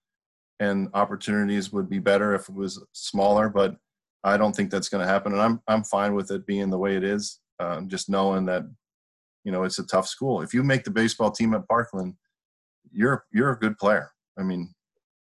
and 0.61 0.89
opportunities 0.95 1.73
would 1.73 1.89
be 1.89 1.99
better 1.99 2.35
if 2.35 2.49
it 2.49 2.55
was 2.55 2.85
smaller. 2.93 3.49
But 3.49 3.77
I 4.23 4.37
don't 4.37 4.55
think 4.55 4.71
that's 4.71 4.89
going 4.89 5.05
to 5.05 5.13
happen, 5.13 5.33
and 5.33 5.43
I'm 5.43 5.61
I'm 5.69 5.85
fine 5.85 6.15
with 6.15 6.31
it 6.31 6.47
being 6.47 6.71
the 6.71 6.79
way 6.79 6.97
it 6.97 7.05
is. 7.05 7.41
Um, 7.61 7.89
just 7.89 8.09
knowing 8.09 8.47
that 8.47 8.65
you 9.45 9.53
know 9.53 9.65
it's 9.65 9.79
a 9.79 9.87
tough 9.87 10.09
school. 10.09 10.41
If 10.41 10.55
you 10.55 10.63
make 10.63 10.85
the 10.85 10.91
baseball 10.91 11.31
team 11.31 11.55
at 11.55 11.69
Parkland, 11.69 12.15
you're 12.93 13.25
you're 13.33 13.53
a 13.53 13.59
good 13.59 13.79
player. 13.79 14.11
I 14.39 14.43
mean, 14.43 14.75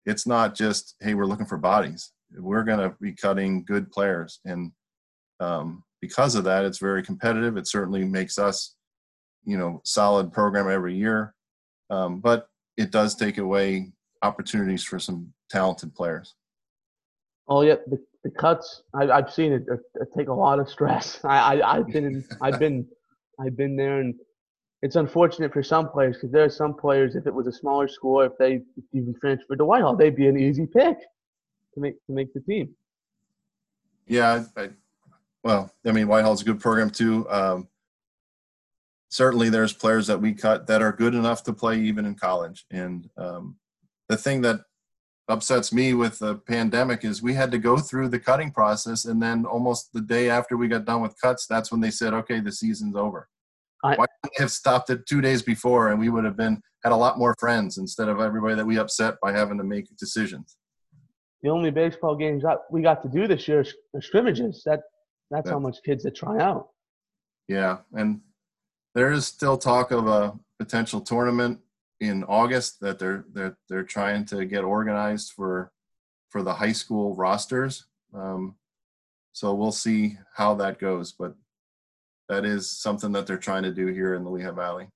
it's 0.05 0.27
not 0.27 0.55
just 0.55 0.95
hey, 1.01 1.13
we're 1.13 1.25
looking 1.25 1.45
for 1.45 1.57
bodies. 1.57 2.11
We're 2.35 2.63
going 2.63 2.79
to 2.79 2.95
be 2.99 3.13
cutting 3.13 3.63
good 3.63 3.91
players, 3.91 4.39
and 4.45 4.71
um, 5.39 5.83
because 6.01 6.35
of 6.35 6.43
that, 6.43 6.65
it's 6.65 6.79
very 6.79 7.03
competitive. 7.03 7.57
It 7.57 7.67
certainly 7.67 8.03
makes 8.03 8.37
us, 8.37 8.75
you 9.45 9.57
know, 9.57 9.81
solid 9.85 10.33
program 10.33 10.69
every 10.69 10.95
year, 10.95 11.33
um, 11.89 12.19
but 12.19 12.47
it 12.77 12.91
does 12.91 13.15
take 13.15 13.37
away 13.37 13.92
opportunities 14.23 14.83
for 14.83 14.97
some 14.97 15.31
talented 15.49 15.93
players. 15.93 16.35
Oh 17.47 17.61
yeah, 17.61 17.75
the, 17.87 18.01
the 18.23 18.31
cuts 18.31 18.83
I, 18.93 19.05
have 19.05 19.31
seen 19.31 19.51
it, 19.51 19.63
it, 19.67 19.79
it, 19.95 20.07
take 20.17 20.29
a 20.29 20.33
lot 20.33 20.59
of 20.59 20.69
stress. 20.69 21.19
I, 21.23 21.61
I 21.61 21.77
have 21.77 21.87
been 21.87 22.05
in, 22.05 22.25
I've 22.41 22.59
been 22.59 22.87
I've 23.39 23.57
been 23.57 23.75
there, 23.75 23.99
and 23.99 24.15
it's 24.81 24.95
unfortunate 24.95 25.51
for 25.51 25.61
some 25.61 25.89
players 25.89 26.17
because 26.17 26.31
there 26.31 26.45
are 26.45 26.49
some 26.49 26.73
players. 26.73 27.15
If 27.15 27.27
it 27.27 27.33
was 27.33 27.47
a 27.47 27.51
smaller 27.51 27.87
school, 27.87 28.21
if 28.21 28.31
they 28.39 28.61
even 28.93 29.13
transferred 29.19 29.57
to 29.57 29.65
Whitehall, 29.65 29.95
they'd 29.95 30.15
be 30.15 30.27
an 30.27 30.39
easy 30.39 30.65
pick 30.65 30.97
to 31.73 31.79
make 31.79 31.95
to 32.05 32.13
make 32.13 32.33
the 32.33 32.39
team. 32.39 32.73
Yeah, 34.07 34.43
I, 34.55 34.69
well, 35.43 35.71
I 35.85 35.91
mean 35.91 36.07
Whitehall's 36.07 36.41
a 36.41 36.45
good 36.45 36.61
program 36.61 36.89
too. 36.89 37.29
Um, 37.29 37.67
certainly, 39.09 39.49
there's 39.49 39.73
players 39.73 40.07
that 40.07 40.21
we 40.21 40.33
cut 40.33 40.67
that 40.67 40.81
are 40.81 40.93
good 40.93 41.13
enough 41.13 41.43
to 41.43 41.53
play 41.53 41.79
even 41.81 42.05
in 42.05 42.15
college, 42.15 42.65
and 42.71 43.09
um, 43.17 43.57
the 44.13 44.17
thing 44.17 44.41
that 44.41 44.59
upsets 45.27 45.73
me 45.73 45.95
with 45.95 46.19
the 46.19 46.35
pandemic 46.35 47.03
is 47.03 47.23
we 47.23 47.33
had 47.33 47.51
to 47.51 47.57
go 47.57 47.77
through 47.77 48.07
the 48.09 48.19
cutting 48.19 48.51
process 48.51 49.05
and 49.05 49.19
then 49.19 49.43
almost 49.43 49.91
the 49.91 50.01
day 50.01 50.29
after 50.29 50.55
we 50.55 50.67
got 50.67 50.85
done 50.85 51.01
with 51.01 51.19
cuts 51.19 51.47
that's 51.47 51.71
when 51.71 51.81
they 51.81 51.89
said 51.89 52.13
okay 52.13 52.39
the 52.39 52.51
season's 52.51 52.95
over. 52.95 53.27
I, 53.83 53.95
why 53.95 54.05
couldn't 54.21 54.39
have 54.39 54.51
stopped 54.51 54.91
it 54.91 55.07
two 55.07 55.19
days 55.19 55.41
before 55.41 55.89
and 55.89 55.99
we 55.99 56.09
would 56.09 56.25
have 56.25 56.37
been 56.37 56.61
had 56.83 56.93
a 56.93 56.95
lot 56.95 57.17
more 57.17 57.35
friends 57.39 57.79
instead 57.79 58.07
of 58.07 58.19
everybody 58.19 58.55
that 58.55 58.65
we 58.65 58.77
upset 58.77 59.15
by 59.21 59.31
having 59.31 59.57
to 59.57 59.63
make 59.63 59.85
decisions? 59.97 60.57
The 61.41 61.49
only 61.49 61.71
baseball 61.71 62.15
games 62.15 62.43
that 62.43 62.59
we 62.69 62.81
got 62.83 63.01
to 63.01 63.09
do 63.09 63.27
this 63.27 63.47
year 63.47 63.65
are 63.95 64.01
scrimmages. 64.01 64.61
That 64.65 64.81
that's 65.31 65.49
how 65.49 65.59
much 65.59 65.77
kids 65.83 66.03
that 66.03 66.15
try 66.15 66.37
out. 66.39 66.67
Yeah 67.47 67.77
and 67.93 68.21
there 68.93 69.11
is 69.11 69.25
still 69.25 69.57
talk 69.57 69.89
of 69.89 70.05
a 70.05 70.33
potential 70.59 71.01
tournament 71.01 71.59
in 72.03 72.23
August 72.25 72.81
that 72.81 72.99
they're 72.99 73.25
they're 73.31 73.57
they're 73.69 73.83
trying 73.83 74.25
to 74.25 74.45
get 74.45 74.63
organized 74.63 75.31
for 75.31 75.71
for 76.29 76.43
the 76.43 76.53
high 76.53 76.73
school 76.73 77.15
rosters. 77.15 77.85
Um, 78.13 78.55
so 79.31 79.53
we'll 79.53 79.71
see 79.71 80.17
how 80.35 80.53
that 80.55 80.79
goes, 80.79 81.13
but 81.13 81.33
that 82.27 82.45
is 82.45 82.69
something 82.69 83.11
that 83.13 83.25
they're 83.25 83.37
trying 83.37 83.63
to 83.63 83.73
do 83.73 83.87
here 83.87 84.15
in 84.15 84.23
the 84.23 84.29
Lehigh 84.29 84.51
Valley. 84.51 84.87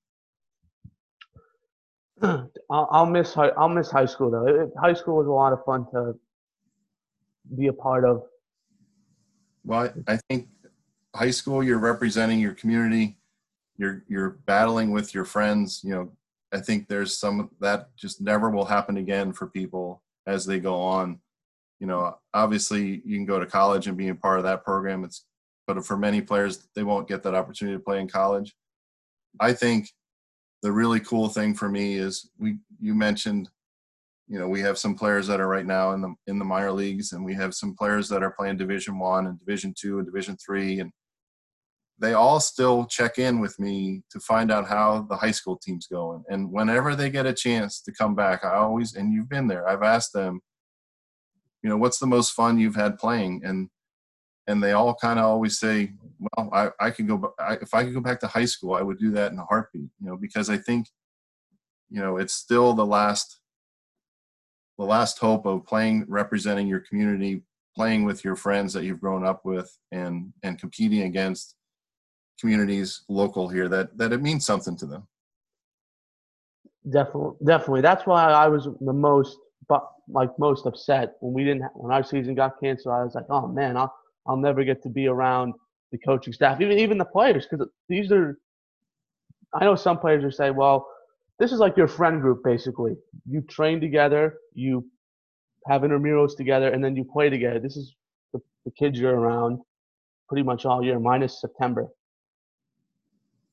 I'll 2.69 3.05
miss 3.05 3.33
high, 3.33 3.49
I'll 3.49 3.69
miss 3.69 3.89
high 3.89 4.05
school 4.05 4.29
though. 4.29 4.71
High 4.79 4.93
school 4.93 5.17
was 5.17 5.27
a 5.27 5.31
lot 5.31 5.53
of 5.53 5.63
fun 5.63 5.85
to 5.91 6.19
be 7.55 7.67
a 7.67 7.73
part 7.73 8.03
of. 8.03 8.23
Well, 9.63 9.93
I 10.07 10.19
think 10.29 10.49
high 11.15 11.31
school 11.31 11.63
you're 11.63 11.79
representing 11.79 12.39
your 12.39 12.53
community. 12.53 13.17
You're 13.77 14.03
you're 14.07 14.39
battling 14.45 14.91
with 14.91 15.13
your 15.13 15.25
friends. 15.25 15.81
You 15.83 15.91
know, 15.95 16.11
I 16.53 16.59
think 16.59 16.87
there's 16.87 17.17
some 17.17 17.49
that 17.59 17.95
just 17.95 18.21
never 18.21 18.49
will 18.49 18.65
happen 18.65 18.97
again 18.97 19.33
for 19.33 19.47
people 19.47 20.01
as 20.25 20.45
they 20.45 20.59
go 20.59 20.79
on. 20.79 21.19
You 21.79 21.87
know, 21.87 22.17
obviously 22.33 23.01
you 23.05 23.17
can 23.17 23.25
go 23.25 23.39
to 23.39 23.45
college 23.45 23.87
and 23.87 23.97
be 23.97 24.09
a 24.09 24.15
part 24.15 24.39
of 24.39 24.45
that 24.45 24.63
program. 24.63 25.03
It's 25.03 25.25
but 25.67 25.85
for 25.85 25.97
many 25.97 26.21
players 26.21 26.67
they 26.75 26.83
won't 26.83 27.07
get 27.07 27.23
that 27.23 27.35
opportunity 27.35 27.77
to 27.77 27.83
play 27.83 27.99
in 27.99 28.07
college. 28.07 28.55
I 29.39 29.53
think 29.53 29.91
the 30.63 30.71
really 30.71 30.99
cool 31.01 31.27
thing 31.27 31.53
for 31.53 31.69
me 31.69 31.95
is 31.95 32.29
we 32.37 32.57
you 32.79 32.95
mentioned 32.95 33.49
you 34.27 34.39
know 34.39 34.47
we 34.47 34.61
have 34.61 34.77
some 34.77 34.95
players 34.95 35.27
that 35.27 35.39
are 35.39 35.47
right 35.47 35.65
now 35.65 35.91
in 35.91 36.01
the 36.01 36.13
in 36.27 36.39
the 36.39 36.45
minor 36.45 36.71
leagues 36.71 37.11
and 37.11 37.23
we 37.23 37.33
have 37.33 37.53
some 37.53 37.75
players 37.75 38.09
that 38.09 38.23
are 38.23 38.31
playing 38.31 38.57
division 38.57 38.97
1 38.97 39.27
and 39.27 39.39
division 39.39 39.73
2 39.77 39.99
and 39.99 40.07
division 40.07 40.37
3 40.37 40.79
and 40.79 40.91
they 41.99 42.13
all 42.13 42.39
still 42.39 42.85
check 42.85 43.17
in 43.17 43.39
with 43.39 43.59
me 43.59 44.03
to 44.11 44.19
find 44.19 44.51
out 44.51 44.67
how 44.67 45.01
the 45.09 45.15
high 45.15 45.31
school 45.31 45.57
team's 45.57 45.87
going. 45.87 46.23
And 46.29 46.51
whenever 46.51 46.95
they 46.95 47.09
get 47.09 47.25
a 47.25 47.33
chance 47.33 47.81
to 47.81 47.91
come 47.91 48.13
back, 48.13 48.45
I 48.45 48.55
always, 48.55 48.95
and 48.95 49.11
you've 49.11 49.29
been 49.29 49.47
there, 49.47 49.67
I've 49.67 49.83
asked 49.83 50.13
them, 50.13 50.41
you 51.63 51.69
know, 51.69 51.77
what's 51.77 51.97
the 51.97 52.05
most 52.05 52.33
fun 52.33 52.59
you've 52.59 52.75
had 52.75 52.99
playing? 52.99 53.41
And, 53.43 53.69
and 54.45 54.63
they 54.63 54.73
all 54.73 54.93
kind 54.93 55.17
of 55.17 55.25
always 55.25 55.57
say, 55.57 55.93
well, 56.19 56.49
I, 56.53 56.69
I 56.79 56.91
could 56.91 57.07
go, 57.07 57.33
I, 57.39 57.55
if 57.55 57.73
I 57.73 57.83
could 57.83 57.95
go 57.95 57.99
back 57.99 58.19
to 58.19 58.27
high 58.27 58.45
school, 58.45 58.75
I 58.75 58.83
would 58.83 58.99
do 58.99 59.11
that 59.11 59.31
in 59.31 59.39
a 59.39 59.45
heartbeat, 59.45 59.89
you 59.99 60.07
know, 60.07 60.17
because 60.17 60.49
I 60.49 60.57
think, 60.57 60.87
you 61.89 61.99
know, 61.99 62.17
it's 62.17 62.33
still 62.33 62.73
the 62.73 62.85
last, 62.85 63.39
the 64.77 64.85
last 64.85 65.17
hope 65.17 65.47
of 65.47 65.65
playing, 65.65 66.05
representing 66.07 66.67
your 66.67 66.81
community, 66.81 67.41
playing 67.75 68.05
with 68.05 68.23
your 68.23 68.35
friends 68.35 68.71
that 68.73 68.83
you've 68.83 69.01
grown 69.01 69.25
up 69.25 69.43
with 69.43 69.75
and, 69.91 70.31
and 70.43 70.59
competing 70.59 71.01
against 71.01 71.56
communities 72.39 73.01
local 73.09 73.47
here 73.47 73.67
that 73.69 73.97
that 73.97 74.13
it 74.13 74.21
means 74.21 74.45
something 74.45 74.75
to 74.77 74.85
them. 74.85 75.07
Definitely, 76.89 77.35
definitely. 77.45 77.81
That's 77.81 78.05
why 78.05 78.31
I 78.31 78.47
was 78.47 78.69
the 78.79 78.93
most, 78.93 79.37
but 79.67 79.89
like 80.07 80.29
most 80.39 80.65
upset 80.65 81.15
when 81.19 81.33
we 81.33 81.43
didn't 81.43 81.63
when 81.73 81.91
our 81.91 82.03
season 82.03 82.35
got 82.35 82.59
canceled. 82.61 82.95
I 82.95 83.03
was 83.03 83.15
like, 83.15 83.25
oh 83.29 83.47
man, 83.47 83.75
I'll 83.75 83.93
I'll 84.25 84.37
never 84.37 84.63
get 84.63 84.81
to 84.83 84.89
be 84.89 85.07
around 85.07 85.53
the 85.91 85.97
coaching 85.97 86.33
staff, 86.33 86.61
even 86.61 86.77
even 86.77 86.97
the 86.97 87.05
players, 87.05 87.45
because 87.49 87.67
these 87.89 88.11
are. 88.11 88.37
I 89.53 89.63
know 89.63 89.75
some 89.75 89.97
players 89.97 90.23
are 90.23 90.31
saying, 90.31 90.55
well, 90.55 90.87
this 91.39 91.51
is 91.51 91.59
like 91.59 91.77
your 91.77 91.87
friend 91.87 92.21
group 92.21 92.43
basically. 92.43 92.95
You 93.25 93.41
train 93.41 93.79
together, 93.79 94.35
you 94.53 94.85
have 95.67 95.81
intramurals 95.81 96.35
together, 96.35 96.69
and 96.69 96.83
then 96.83 96.95
you 96.95 97.05
play 97.05 97.29
together. 97.29 97.59
This 97.59 97.77
is 97.77 97.95
the, 98.33 98.39
the 98.65 98.71
kids 98.71 98.99
you're 98.99 99.17
around 99.17 99.59
pretty 100.29 100.43
much 100.43 100.65
all 100.65 100.83
year, 100.83 100.99
minus 100.99 101.39
September. 101.39 101.87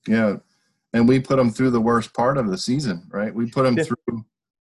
Yeah, 0.06 0.36
and 0.92 1.08
we 1.08 1.20
put 1.20 1.36
them 1.36 1.50
through 1.50 1.70
the 1.70 1.80
worst 1.80 2.14
part 2.14 2.38
of 2.38 2.48
the 2.48 2.58
season, 2.58 3.06
right? 3.10 3.34
We 3.34 3.50
put 3.50 3.64
them 3.64 3.76
yeah. 3.76 3.84
through 3.84 4.24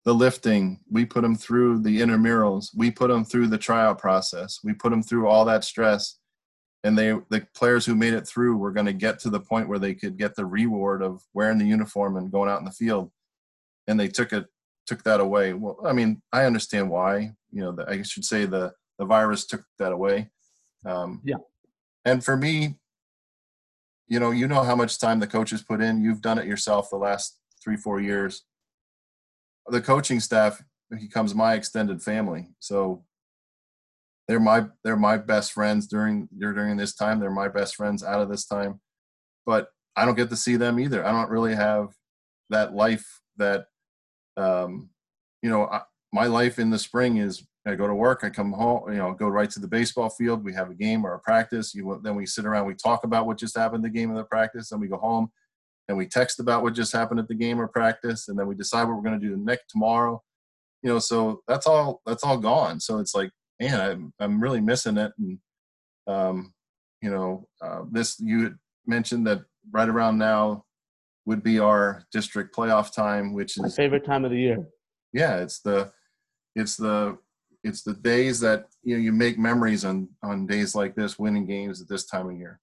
the 0.04 0.14
lifting, 0.14 0.80
we 0.90 1.04
put 1.04 1.22
them 1.22 1.34
through 1.34 1.80
the 1.80 2.00
intramurals, 2.00 2.70
we 2.76 2.90
put 2.90 3.08
them 3.08 3.24
through 3.24 3.48
the 3.48 3.58
tryout 3.58 3.98
process, 3.98 4.60
we 4.62 4.74
put 4.74 4.90
them 4.90 5.02
through 5.02 5.28
all 5.28 5.44
that 5.46 5.64
stress, 5.64 6.18
and 6.82 6.96
they 6.96 7.18
the 7.30 7.46
players 7.54 7.86
who 7.86 7.94
made 7.94 8.14
it 8.14 8.26
through 8.26 8.56
were 8.56 8.72
going 8.72 8.86
to 8.86 8.92
get 8.92 9.18
to 9.20 9.30
the 9.30 9.40
point 9.40 9.68
where 9.68 9.78
they 9.78 9.94
could 9.94 10.18
get 10.18 10.34
the 10.34 10.46
reward 10.46 11.02
of 11.02 11.22
wearing 11.32 11.58
the 11.58 11.64
uniform 11.64 12.16
and 12.16 12.30
going 12.30 12.50
out 12.50 12.58
in 12.58 12.64
the 12.64 12.70
field, 12.70 13.10
and 13.86 13.98
they 13.98 14.08
took 14.08 14.32
it 14.32 14.46
took 14.86 15.02
that 15.04 15.20
away. 15.20 15.54
Well, 15.54 15.78
I 15.84 15.92
mean, 15.92 16.20
I 16.32 16.44
understand 16.44 16.90
why. 16.90 17.32
You 17.50 17.62
know, 17.62 17.72
the, 17.72 17.88
I 17.88 18.02
should 18.02 18.24
say 18.24 18.44
the 18.44 18.72
the 18.98 19.06
virus 19.06 19.46
took 19.46 19.62
that 19.78 19.92
away. 19.92 20.30
Um, 20.84 21.22
yeah. 21.24 21.36
And 22.04 22.22
for 22.22 22.36
me, 22.36 22.76
you 24.06 24.20
know, 24.20 24.30
you 24.30 24.46
know 24.46 24.62
how 24.62 24.76
much 24.76 24.98
time 24.98 25.20
the 25.20 25.26
coaches 25.26 25.62
put 25.62 25.80
in. 25.80 26.02
You've 26.02 26.22
done 26.22 26.38
it 26.38 26.46
yourself 26.46 26.90
the 26.90 26.96
last 26.96 27.38
three, 27.62 27.76
four 27.76 28.00
years. 28.00 28.44
The 29.66 29.80
coaching 29.80 30.20
staff 30.20 30.62
becomes 30.90 31.34
my 31.34 31.54
extended 31.54 32.02
family. 32.02 32.48
So 32.58 33.04
they're 34.28 34.40
my 34.40 34.66
they're 34.82 34.96
my 34.96 35.16
best 35.16 35.52
friends 35.52 35.86
during 35.86 36.28
during 36.38 36.76
this 36.76 36.94
time. 36.94 37.20
They're 37.20 37.30
my 37.30 37.48
best 37.48 37.76
friends 37.76 38.02
out 38.02 38.20
of 38.20 38.28
this 38.28 38.46
time. 38.46 38.80
But 39.46 39.68
I 39.96 40.04
don't 40.04 40.16
get 40.16 40.30
to 40.30 40.36
see 40.36 40.56
them 40.56 40.78
either. 40.80 41.04
I 41.04 41.12
don't 41.12 41.30
really 41.30 41.54
have 41.54 41.94
that 42.50 42.74
life 42.74 43.20
that 43.36 43.66
um, 44.36 44.90
you 45.42 45.50
know, 45.50 45.66
I, 45.66 45.82
my 46.12 46.26
life 46.26 46.58
in 46.58 46.70
the 46.70 46.78
spring 46.78 47.18
is 47.18 47.46
I 47.66 47.74
go 47.74 47.86
to 47.86 47.94
work, 47.94 48.20
I 48.22 48.30
come 48.30 48.52
home, 48.52 48.92
you 48.92 48.98
know, 48.98 49.12
go 49.14 49.28
right 49.28 49.50
to 49.50 49.60
the 49.60 49.68
baseball 49.68 50.10
field. 50.10 50.44
We 50.44 50.52
have 50.52 50.70
a 50.70 50.74
game 50.74 51.04
or 51.04 51.14
a 51.14 51.18
practice. 51.18 51.74
You 51.74 51.98
then 52.02 52.14
we 52.14 52.26
sit 52.26 52.44
around, 52.44 52.66
we 52.66 52.74
talk 52.74 53.04
about 53.04 53.26
what 53.26 53.38
just 53.38 53.56
happened 53.56 53.84
the 53.84 53.88
game 53.90 54.10
or 54.10 54.16
the 54.16 54.24
practice, 54.24 54.68
then 54.68 54.80
we 54.80 54.88
go 54.88 54.98
home 54.98 55.30
and 55.88 55.96
we 55.96 56.06
text 56.06 56.40
about 56.40 56.62
what 56.62 56.74
just 56.74 56.92
happened 56.92 57.20
at 57.20 57.28
the 57.28 57.34
game 57.34 57.60
or 57.60 57.68
practice, 57.68 58.28
and 58.28 58.38
then 58.38 58.46
we 58.46 58.54
decide 58.54 58.84
what 58.84 58.96
we're 58.96 59.02
going 59.02 59.18
to 59.18 59.26
do 59.26 59.32
the 59.32 59.42
next 59.42 59.68
tomorrow. 59.68 60.22
You 60.82 60.90
know, 60.90 60.98
so 60.98 61.42
that's 61.48 61.66
all 61.66 62.02
that's 62.06 62.24
all 62.24 62.38
gone. 62.38 62.80
So 62.80 62.98
it's 62.98 63.14
like, 63.14 63.30
man, 63.60 63.80
I'm 63.80 64.12
I'm 64.18 64.40
really 64.42 64.60
missing 64.60 64.98
it. 64.98 65.12
And 65.18 65.38
um, 66.06 66.52
you 67.00 67.10
know, 67.10 67.48
uh, 67.62 67.82
this 67.90 68.20
you 68.20 68.54
mentioned 68.86 69.26
that 69.26 69.42
right 69.70 69.88
around 69.88 70.18
now 70.18 70.64
would 71.26 71.42
be 71.42 71.58
our 71.58 72.02
district 72.12 72.54
playoff 72.54 72.92
time, 72.94 73.32
which 73.32 73.56
is 73.56 73.62
my 73.62 73.68
favorite 73.70 74.04
time 74.04 74.24
of 74.24 74.30
the 74.30 74.38
year. 74.38 74.66
Yeah, 75.12 75.38
it's 75.38 75.60
the 75.60 75.92
it's 76.54 76.76
the 76.76 77.18
it's 77.64 77.82
the 77.82 77.94
days 77.94 78.38
that 78.40 78.66
you 78.82 78.96
know 78.96 79.02
you 79.02 79.12
make 79.12 79.38
memories 79.38 79.84
on 79.84 80.08
on 80.22 80.46
days 80.46 80.74
like 80.74 80.94
this, 80.94 81.18
winning 81.18 81.46
games 81.46 81.80
at 81.80 81.88
this 81.88 82.04
time 82.04 82.28
of 82.28 82.36
year. 82.36 82.60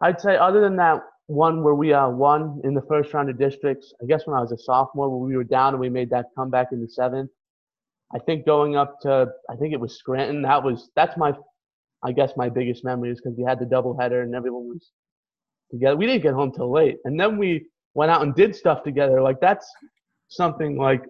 I'd 0.00 0.20
say 0.20 0.36
other 0.36 0.60
than 0.60 0.76
that 0.76 1.02
one 1.26 1.62
where 1.62 1.74
we 1.74 1.92
uh, 1.92 2.08
won 2.08 2.60
in 2.64 2.74
the 2.74 2.82
first 2.82 3.14
round 3.14 3.30
of 3.30 3.38
districts, 3.38 3.94
I 4.02 4.06
guess 4.06 4.26
when 4.26 4.36
I 4.36 4.40
was 4.40 4.52
a 4.52 4.58
sophomore, 4.58 5.08
when 5.08 5.28
we 5.28 5.36
were 5.36 5.44
down 5.44 5.74
and 5.74 5.80
we 5.80 5.88
made 5.88 6.10
that 6.10 6.26
comeback 6.36 6.68
in 6.72 6.82
the 6.82 6.88
seventh. 6.88 7.30
I 8.14 8.18
think 8.18 8.44
going 8.44 8.76
up 8.76 9.00
to 9.02 9.28
I 9.48 9.56
think 9.56 9.72
it 9.72 9.80
was 9.80 9.96
Scranton. 9.96 10.42
That 10.42 10.62
was 10.62 10.90
that's 10.96 11.16
my 11.16 11.32
I 12.04 12.12
guess 12.12 12.32
my 12.36 12.48
biggest 12.48 12.84
memory 12.84 13.10
is 13.10 13.20
because 13.20 13.38
we 13.38 13.44
had 13.44 13.60
the 13.60 13.64
doubleheader 13.64 14.22
and 14.22 14.34
everyone 14.34 14.68
was 14.68 14.90
together. 15.70 15.96
We 15.96 16.06
didn't 16.06 16.22
get 16.22 16.34
home 16.34 16.52
till 16.52 16.70
late, 16.70 16.98
and 17.04 17.18
then 17.18 17.38
we 17.38 17.66
went 17.94 18.10
out 18.10 18.22
and 18.22 18.34
did 18.34 18.56
stuff 18.56 18.82
together. 18.82 19.22
Like 19.22 19.40
that's 19.40 19.66
something 20.28 20.76
like 20.76 21.04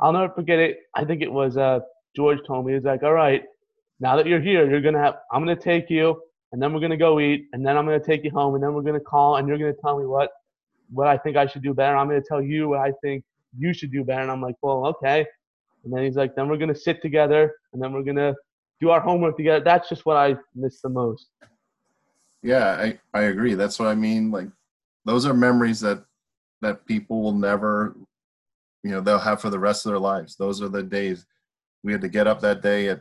I'll 0.00 0.12
never 0.12 0.32
forget 0.32 0.58
it. 0.58 0.78
I 0.94 1.04
think 1.04 1.22
it 1.22 1.30
was 1.30 1.56
uh, 1.56 1.80
George 2.16 2.38
told 2.46 2.66
me, 2.66 2.74
he's 2.74 2.84
like, 2.84 3.02
all 3.02 3.12
right, 3.12 3.42
now 4.00 4.16
that 4.16 4.26
you're 4.26 4.40
here, 4.40 4.68
you're 4.68 4.80
to 4.80 4.98
have, 4.98 5.16
I'm 5.32 5.46
to 5.46 5.56
take 5.56 5.90
you 5.90 6.20
and 6.52 6.60
then 6.60 6.72
we're 6.72 6.80
to 6.88 6.96
go 6.96 7.20
eat 7.20 7.46
and 7.52 7.64
then 7.64 7.76
I'm 7.76 7.86
to 7.86 8.00
take 8.00 8.24
you 8.24 8.30
home 8.30 8.54
and 8.54 8.62
then 8.62 8.72
we're 8.72 8.82
to 8.82 9.00
call 9.00 9.36
and 9.36 9.46
you're 9.46 9.58
to 9.58 9.80
tell 9.80 9.98
me 9.98 10.06
what, 10.06 10.30
what 10.90 11.06
I 11.06 11.16
think 11.18 11.36
I 11.36 11.46
should 11.46 11.62
do 11.62 11.74
better. 11.74 11.96
I'm 11.96 12.08
to 12.08 12.22
tell 12.22 12.42
you 12.42 12.70
what 12.70 12.80
I 12.80 12.92
think 13.02 13.24
you 13.56 13.72
should 13.72 13.92
do 13.92 14.04
better. 14.04 14.22
And 14.22 14.30
I'm 14.30 14.40
like, 14.40 14.56
well, 14.62 14.86
okay. 14.86 15.26
And 15.84 15.92
then 15.92 16.02
he's 16.04 16.16
like, 16.16 16.34
then 16.34 16.48
we're 16.48 16.56
to 16.74 16.74
sit 16.74 17.02
together 17.02 17.54
and 17.72 17.82
then 17.82 17.92
we're 17.92 18.02
to 18.16 18.34
do 18.80 18.90
our 18.90 19.00
homework 19.00 19.36
together. 19.36 19.62
That's 19.62 19.88
just 19.88 20.06
what 20.06 20.16
I 20.16 20.36
miss 20.54 20.80
the 20.80 20.88
most. 20.88 21.28
Yeah, 22.42 22.68
I, 22.70 22.98
I 23.12 23.24
agree. 23.24 23.54
That's 23.54 23.78
what 23.78 23.88
I 23.88 23.94
mean. 23.94 24.30
Like 24.30 24.48
those 25.04 25.26
are 25.26 25.34
memories 25.34 25.80
that 25.80 26.04
that 26.62 26.84
people 26.86 27.22
will 27.22 27.32
never 27.32 27.96
you 28.82 28.90
know 28.90 29.00
they'll 29.00 29.18
have 29.18 29.40
for 29.40 29.50
the 29.50 29.58
rest 29.58 29.86
of 29.86 29.90
their 29.90 29.98
lives. 29.98 30.36
Those 30.36 30.62
are 30.62 30.68
the 30.68 30.82
days 30.82 31.26
we 31.82 31.92
had 31.92 32.00
to 32.02 32.08
get 32.08 32.26
up 32.26 32.40
that 32.40 32.62
day 32.62 32.88
at 32.88 33.00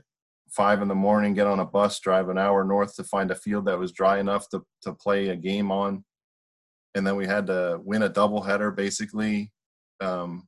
five 0.50 0.82
in 0.82 0.88
the 0.88 0.96
morning, 0.96 1.34
get 1.34 1.48
on 1.48 1.60
a 1.60 1.66
bus, 1.66 2.00
drive 2.00 2.30
an 2.30 2.38
hour 2.38 2.64
north 2.64 2.96
to 2.96 3.04
find 3.04 3.32
a 3.32 3.36
field 3.36 3.66
that 3.66 3.78
was 3.78 3.92
dry 3.92 4.20
enough 4.20 4.50
to 4.50 4.62
to 4.82 4.94
play 4.94 5.30
a 5.30 5.36
game 5.36 5.72
on, 5.72 6.04
and 6.96 7.06
then 7.06 7.16
we 7.16 7.26
had 7.26 7.48
to 7.48 7.80
win 7.84 8.04
a 8.04 8.10
doubleheader 8.10 8.76
basically 8.76 9.52
um, 10.02 10.48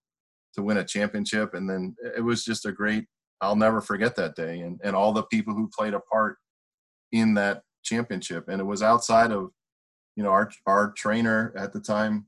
to 0.53 0.63
win 0.63 0.77
a 0.77 0.83
championship. 0.83 1.53
And 1.53 1.69
then 1.69 1.95
it 2.15 2.21
was 2.21 2.43
just 2.43 2.65
a 2.65 2.71
great. 2.71 3.05
I'll 3.41 3.55
never 3.55 3.81
forget 3.81 4.15
that 4.17 4.35
day 4.35 4.59
and 4.59 4.79
and 4.83 4.95
all 4.95 5.13
the 5.13 5.23
people 5.23 5.53
who 5.53 5.69
played 5.75 5.93
a 5.93 5.99
part 5.99 6.37
in 7.11 7.33
that 7.35 7.61
championship. 7.83 8.47
And 8.47 8.59
it 8.59 8.65
was 8.65 8.83
outside 8.83 9.31
of 9.31 9.51
you 10.15 10.23
know 10.23 10.29
our 10.29 10.51
our 10.67 10.91
trainer 10.91 11.53
at 11.55 11.73
the 11.73 11.79
time 11.79 12.27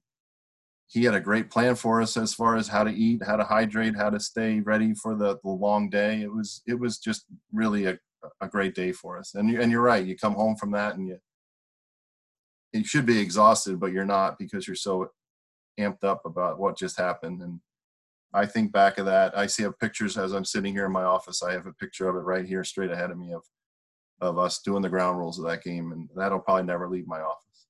he 0.88 1.04
had 1.04 1.16
a 1.16 1.20
great 1.20 1.50
plan 1.50 1.76
for 1.76 2.02
us 2.02 2.18
as 2.18 2.34
far 2.34 2.56
as 2.56 2.68
how 2.68 2.84
to 2.84 2.92
eat, 2.92 3.22
how 3.26 3.36
to 3.36 3.44
hydrate, 3.44 3.96
how 3.96 4.10
to 4.10 4.20
stay 4.20 4.60
ready 4.60 4.94
for 4.94 5.16
the, 5.16 5.40
the 5.44 5.50
long 5.50 5.90
day. 5.90 6.22
It 6.22 6.34
was 6.34 6.62
it 6.68 6.80
was 6.80 6.98
just 7.00 7.26
really 7.52 7.86
a, 7.86 7.98
a 8.42 8.48
great 8.48 8.76
day 8.76 8.92
for 8.92 9.18
us. 9.18 9.34
And 9.36 9.50
you, 9.50 9.62
and 9.62 9.72
you're 9.72 9.82
right. 9.82 10.06
You 10.06 10.16
come 10.16 10.34
home 10.34 10.56
from 10.56 10.72
that 10.72 10.96
and 10.96 11.08
you 11.08 11.18
you 12.74 12.84
should 12.84 13.06
be 13.06 13.20
exhausted, 13.20 13.80
but 13.80 13.92
you're 13.92 14.06
not 14.06 14.38
because 14.38 14.68
you're 14.68 14.76
so 14.76 15.10
amped 15.80 16.04
up 16.04 16.26
about 16.26 16.60
what 16.60 16.78
just 16.78 16.98
happened. 16.98 17.42
And 17.42 17.60
I 18.34 18.46
think 18.46 18.72
back 18.72 18.98
of 18.98 19.06
that. 19.06 19.38
I 19.38 19.46
see 19.46 19.66
pictures 19.80 20.18
as 20.18 20.34
I'm 20.34 20.46
sitting 20.46 20.74
here 20.74 20.86
in 20.86 20.92
my 20.92 21.04
office. 21.04 21.44
I 21.44 21.54
have 21.54 21.68
a 21.68 21.74
picture 21.74 22.10
of 22.10 22.16
it 22.16 22.20
right 22.20 22.46
here, 22.46 22.64
straight 22.64 22.92
ahead 22.92 23.12
of 23.12 23.18
me, 23.18 23.34
of 23.34 23.44
of 24.22 24.38
us 24.38 24.62
doing 24.62 24.82
the 24.82 24.90
ground 24.90 25.18
rules 25.18 25.38
of 25.38 25.46
that 25.46 25.64
game, 25.64 25.92
and 25.92 26.10
that'll 26.16 26.40
probably 26.40 26.64
never 26.64 26.90
leave 26.90 27.08
my 27.08 27.20
office. 27.20 27.68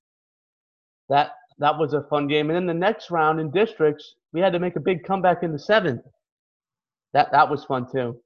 That 1.10 1.32
that 1.60 1.78
was 1.78 1.94
a 1.94 2.04
fun 2.04 2.28
game. 2.28 2.50
And 2.50 2.56
then 2.56 2.66
the 2.66 2.74
next 2.74 3.12
round 3.12 3.40
in 3.40 3.52
districts, 3.52 4.16
we 4.32 4.42
had 4.42 4.54
to 4.54 4.60
make 4.60 4.76
a 4.76 4.80
big 4.80 5.04
comeback 5.04 5.44
in 5.44 5.52
the 5.52 5.60
seventh. 5.60 6.02
That 7.14 7.32
that 7.32 7.50
was 7.50 7.64
fun 7.66 7.88
too. 7.92 8.20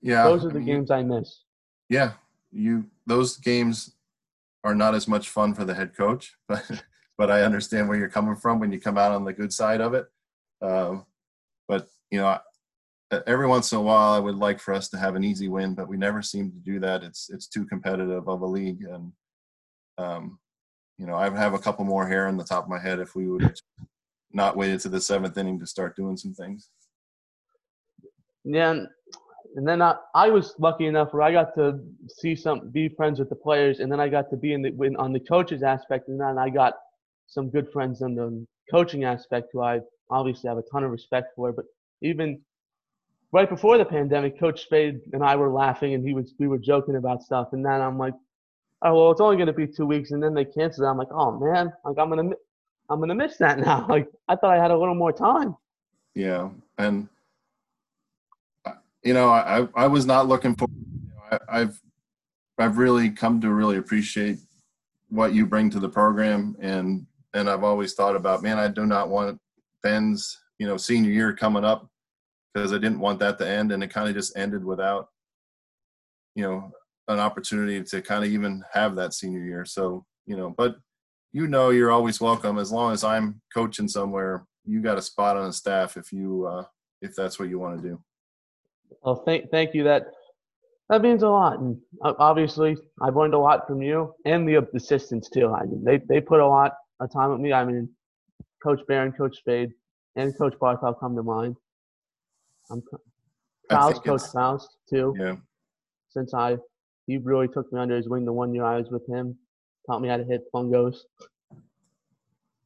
Yeah, 0.00 0.24
those 0.24 0.44
are 0.44 0.50
the 0.50 0.60
games 0.60 0.90
I 0.90 1.02
miss. 1.02 1.42
Yeah, 1.88 2.12
you 2.50 2.86
those 3.06 3.36
games 3.36 3.94
are 4.64 4.74
not 4.74 4.94
as 4.94 5.06
much 5.08 5.28
fun 5.28 5.54
for 5.54 5.64
the 5.64 5.74
head 5.74 5.96
coach, 5.96 6.34
but 6.48 6.64
but 7.16 7.30
I 7.30 7.42
understand 7.42 7.88
where 7.88 7.98
you're 7.98 8.08
coming 8.08 8.36
from 8.36 8.60
when 8.60 8.72
you 8.72 8.80
come 8.80 8.98
out 8.98 9.12
on 9.12 9.24
the 9.24 9.32
good 9.32 9.52
side 9.52 9.80
of 9.80 9.94
it. 9.94 10.06
Um, 10.62 11.04
but 11.66 11.88
you 12.10 12.20
know, 12.20 12.38
every 13.26 13.46
once 13.46 13.72
in 13.72 13.78
a 13.78 13.82
while, 13.82 14.14
I 14.14 14.18
would 14.18 14.36
like 14.36 14.60
for 14.60 14.72
us 14.72 14.88
to 14.90 14.98
have 14.98 15.14
an 15.14 15.24
easy 15.24 15.48
win, 15.48 15.74
but 15.74 15.88
we 15.88 15.96
never 15.96 16.22
seem 16.22 16.50
to 16.50 16.58
do 16.58 16.80
that. 16.80 17.02
It's 17.02 17.28
it's 17.30 17.46
too 17.46 17.66
competitive 17.66 18.28
of 18.28 18.40
a 18.40 18.46
league, 18.46 18.84
and 18.84 19.12
um, 19.98 20.38
you 20.98 21.06
know, 21.06 21.14
I 21.14 21.30
have 21.30 21.54
a 21.54 21.58
couple 21.58 21.84
more 21.84 22.06
hair 22.06 22.26
on 22.26 22.36
the 22.36 22.44
top 22.44 22.64
of 22.64 22.70
my 22.70 22.78
head 22.78 22.98
if 22.98 23.14
we 23.14 23.28
would 23.28 23.60
not 24.32 24.56
waited 24.56 24.80
to 24.80 24.88
the 24.88 25.00
seventh 25.00 25.38
inning 25.38 25.58
to 25.60 25.66
start 25.66 25.96
doing 25.96 26.16
some 26.16 26.34
things. 26.34 26.70
Yeah, 28.44 28.84
and 29.56 29.66
then 29.66 29.80
I, 29.80 29.96
I 30.14 30.28
was 30.30 30.54
lucky 30.58 30.86
enough 30.86 31.12
where 31.12 31.22
I 31.22 31.32
got 31.32 31.54
to 31.54 31.80
see 32.08 32.34
some, 32.36 32.70
be 32.70 32.88
friends 32.88 33.18
with 33.18 33.28
the 33.28 33.36
players, 33.36 33.80
and 33.80 33.90
then 33.90 34.00
I 34.00 34.08
got 34.08 34.30
to 34.30 34.36
be 34.36 34.52
in 34.52 34.62
the 34.62 34.68
in, 34.82 34.96
on 34.96 35.12
the 35.12 35.20
coaches 35.20 35.62
aspect, 35.62 36.08
and 36.08 36.20
then 36.20 36.38
I 36.38 36.50
got 36.50 36.74
some 37.26 37.50
good 37.50 37.70
friends 37.72 38.02
on 38.02 38.14
the 38.14 38.46
coaching 38.70 39.04
aspect 39.04 39.48
who 39.52 39.62
I 39.62 39.80
obviously 40.10 40.48
have 40.48 40.58
a 40.58 40.62
ton 40.70 40.84
of 40.84 40.90
respect 40.90 41.28
for. 41.34 41.52
But 41.52 41.66
even 42.02 42.40
right 43.32 43.48
before 43.48 43.78
the 43.78 43.84
pandemic, 43.84 44.38
Coach 44.38 44.62
Spade 44.62 45.00
and 45.12 45.24
I 45.24 45.36
were 45.36 45.50
laughing, 45.50 45.94
and 45.94 46.06
he 46.06 46.14
was 46.14 46.34
we 46.38 46.48
were 46.48 46.58
joking 46.58 46.96
about 46.96 47.22
stuff, 47.22 47.48
and 47.52 47.64
then 47.64 47.80
I'm 47.80 47.98
like, 47.98 48.14
oh 48.82 48.94
well, 48.94 49.10
it's 49.10 49.20
only 49.20 49.36
going 49.36 49.46
to 49.46 49.52
be 49.52 49.66
two 49.66 49.86
weeks, 49.86 50.10
and 50.10 50.22
then 50.22 50.34
they 50.34 50.44
cancel. 50.44 50.86
I'm 50.86 50.98
like, 50.98 51.10
oh 51.10 51.38
man, 51.38 51.72
like 51.84 51.98
I'm 51.98 52.08
gonna, 52.08 52.30
I'm 52.88 53.00
gonna 53.00 53.14
miss 53.14 53.36
that 53.38 53.58
now. 53.68 53.86
Like 53.88 54.08
I 54.28 54.36
thought 54.36 54.56
I 54.56 54.60
had 54.60 54.70
a 54.70 54.78
little 54.78 54.94
more 54.94 55.12
time. 55.12 55.56
Yeah, 56.14 56.50
and 56.78 57.08
uh, 58.64 58.72
you 59.02 59.14
know, 59.14 59.30
I 59.30 59.66
I 59.74 59.86
was 59.86 60.06
not 60.06 60.28
looking 60.28 60.54
for. 60.54 60.68
You 60.68 61.08
know, 61.08 61.38
I, 61.48 61.60
I've 61.60 61.80
I've 62.58 62.78
really 62.78 63.10
come 63.10 63.40
to 63.40 63.50
really 63.50 63.76
appreciate 63.76 64.38
what 65.10 65.32
you 65.32 65.46
bring 65.46 65.70
to 65.70 65.80
the 65.80 65.88
program, 65.88 66.56
and 66.60 67.06
and 67.34 67.48
I've 67.48 67.64
always 67.64 67.94
thought 67.94 68.16
about, 68.16 68.42
man, 68.42 68.58
I 68.58 68.68
do 68.68 68.86
not 68.86 69.08
want 69.08 69.40
Ben's 69.82 70.38
you 70.58 70.66
know 70.66 70.76
senior 70.76 71.10
year 71.10 71.34
coming 71.34 71.64
up 71.64 71.88
because 72.52 72.72
I 72.72 72.76
didn't 72.76 73.00
want 73.00 73.18
that 73.20 73.38
to 73.38 73.48
end, 73.48 73.72
and 73.72 73.82
it 73.82 73.88
kind 73.88 74.08
of 74.08 74.14
just 74.14 74.36
ended 74.36 74.64
without 74.64 75.08
you 76.34 76.42
know 76.42 76.72
an 77.08 77.18
opportunity 77.18 77.82
to 77.82 78.02
kind 78.02 78.24
of 78.24 78.30
even 78.30 78.62
have 78.72 78.94
that 78.96 79.14
senior 79.14 79.42
year. 79.42 79.64
So, 79.64 80.04
you 80.26 80.36
know, 80.36 80.54
but 80.56 80.76
you 81.32 81.46
know, 81.46 81.70
you're 81.70 81.90
always 81.90 82.20
welcome 82.20 82.58
as 82.58 82.72
long 82.72 82.92
as 82.92 83.04
I'm 83.04 83.40
coaching 83.52 83.88
somewhere. 83.88 84.46
You 84.64 84.80
got 84.80 84.98
a 84.98 85.02
spot 85.02 85.36
on 85.36 85.46
the 85.46 85.52
staff 85.52 85.96
if 85.96 86.12
you 86.12 86.46
uh, 86.46 86.64
if 87.00 87.14
that's 87.14 87.38
what 87.38 87.48
you 87.48 87.58
want 87.58 87.80
to 87.80 87.88
do. 87.88 88.00
Well, 89.02 89.22
thank 89.26 89.50
thank 89.50 89.74
you. 89.74 89.84
That 89.84 90.06
that 90.88 91.02
means 91.02 91.22
a 91.22 91.28
lot, 91.28 91.58
and 91.58 91.78
uh, 92.02 92.14
obviously, 92.18 92.76
I've 93.02 93.16
learned 93.16 93.34
a 93.34 93.38
lot 93.38 93.66
from 93.66 93.82
you 93.82 94.14
and 94.24 94.48
the 94.48 94.66
assistants 94.74 95.28
too. 95.28 95.52
I 95.52 95.64
mean, 95.64 95.84
they 95.84 96.00
they 96.08 96.20
put 96.20 96.40
a 96.40 96.46
lot 96.46 96.74
of 97.00 97.12
time 97.12 97.30
with 97.30 97.40
me. 97.40 97.52
I 97.52 97.64
mean, 97.64 97.88
Coach 98.62 98.80
Barron, 98.88 99.12
Coach 99.12 99.36
Spade, 99.36 99.70
and 100.16 100.36
Coach 100.36 100.54
Barthel 100.60 100.98
come 100.98 101.14
to 101.16 101.22
mind. 101.22 101.56
I'm 102.70 102.82
Faust, 103.70 104.04
Coach 104.04 104.22
Faust 104.32 104.76
too. 104.88 105.14
Yeah. 105.18 105.36
Since 106.10 106.32
I 106.32 106.56
he 107.08 107.16
really 107.16 107.48
took 107.48 107.72
me 107.72 107.80
under 107.80 107.96
his 107.96 108.06
wing 108.06 108.26
the 108.26 108.32
one 108.32 108.54
year 108.54 108.64
I 108.64 108.76
was 108.76 108.90
with 108.90 109.08
him. 109.08 109.36
Taught 109.86 110.02
me 110.02 110.08
how 110.08 110.18
to 110.18 110.24
hit 110.24 110.44
fungos. 110.54 110.98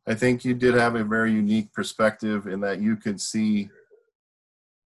I 0.07 0.15
think 0.15 0.45
you 0.45 0.53
did 0.53 0.75
have 0.75 0.97
a 0.97 1.05
very 1.05 1.31
unique 1.31 1.73
perspective 1.73 2.49
in 2.49 2.61
that 2.63 2.81
you 2.81 2.97
could 2.97 3.21
see, 3.21 3.71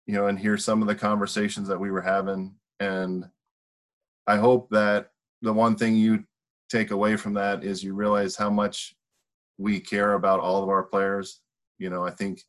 you 0.08 0.14
know, 0.14 0.28
and 0.28 0.40
hear 0.40 0.58
some 0.58 0.82
of 0.82 0.88
the 0.88 0.96
conversations 0.96 1.68
that 1.68 1.80
we 1.80 1.92
were 1.92 2.02
having. 2.02 2.56
And 2.80 3.26
I 4.26 4.38
hope 4.38 4.70
that 4.70 5.12
the 5.42 5.52
one 5.52 5.76
thing 5.76 5.98
you 5.98 6.24
take 6.70 6.92
away 6.92 7.18
from 7.18 7.34
that 7.34 7.66
is 7.66 7.84
you 7.84 7.94
realize 7.94 8.38
how 8.38 8.50
much 8.50 8.96
we 9.58 9.82
care 9.82 10.14
about 10.14 10.40
all 10.40 10.64
of 10.64 10.70
our 10.70 10.84
players. 10.84 11.42
You 11.78 11.90
know, 11.90 12.06
I 12.06 12.12
think 12.12 12.42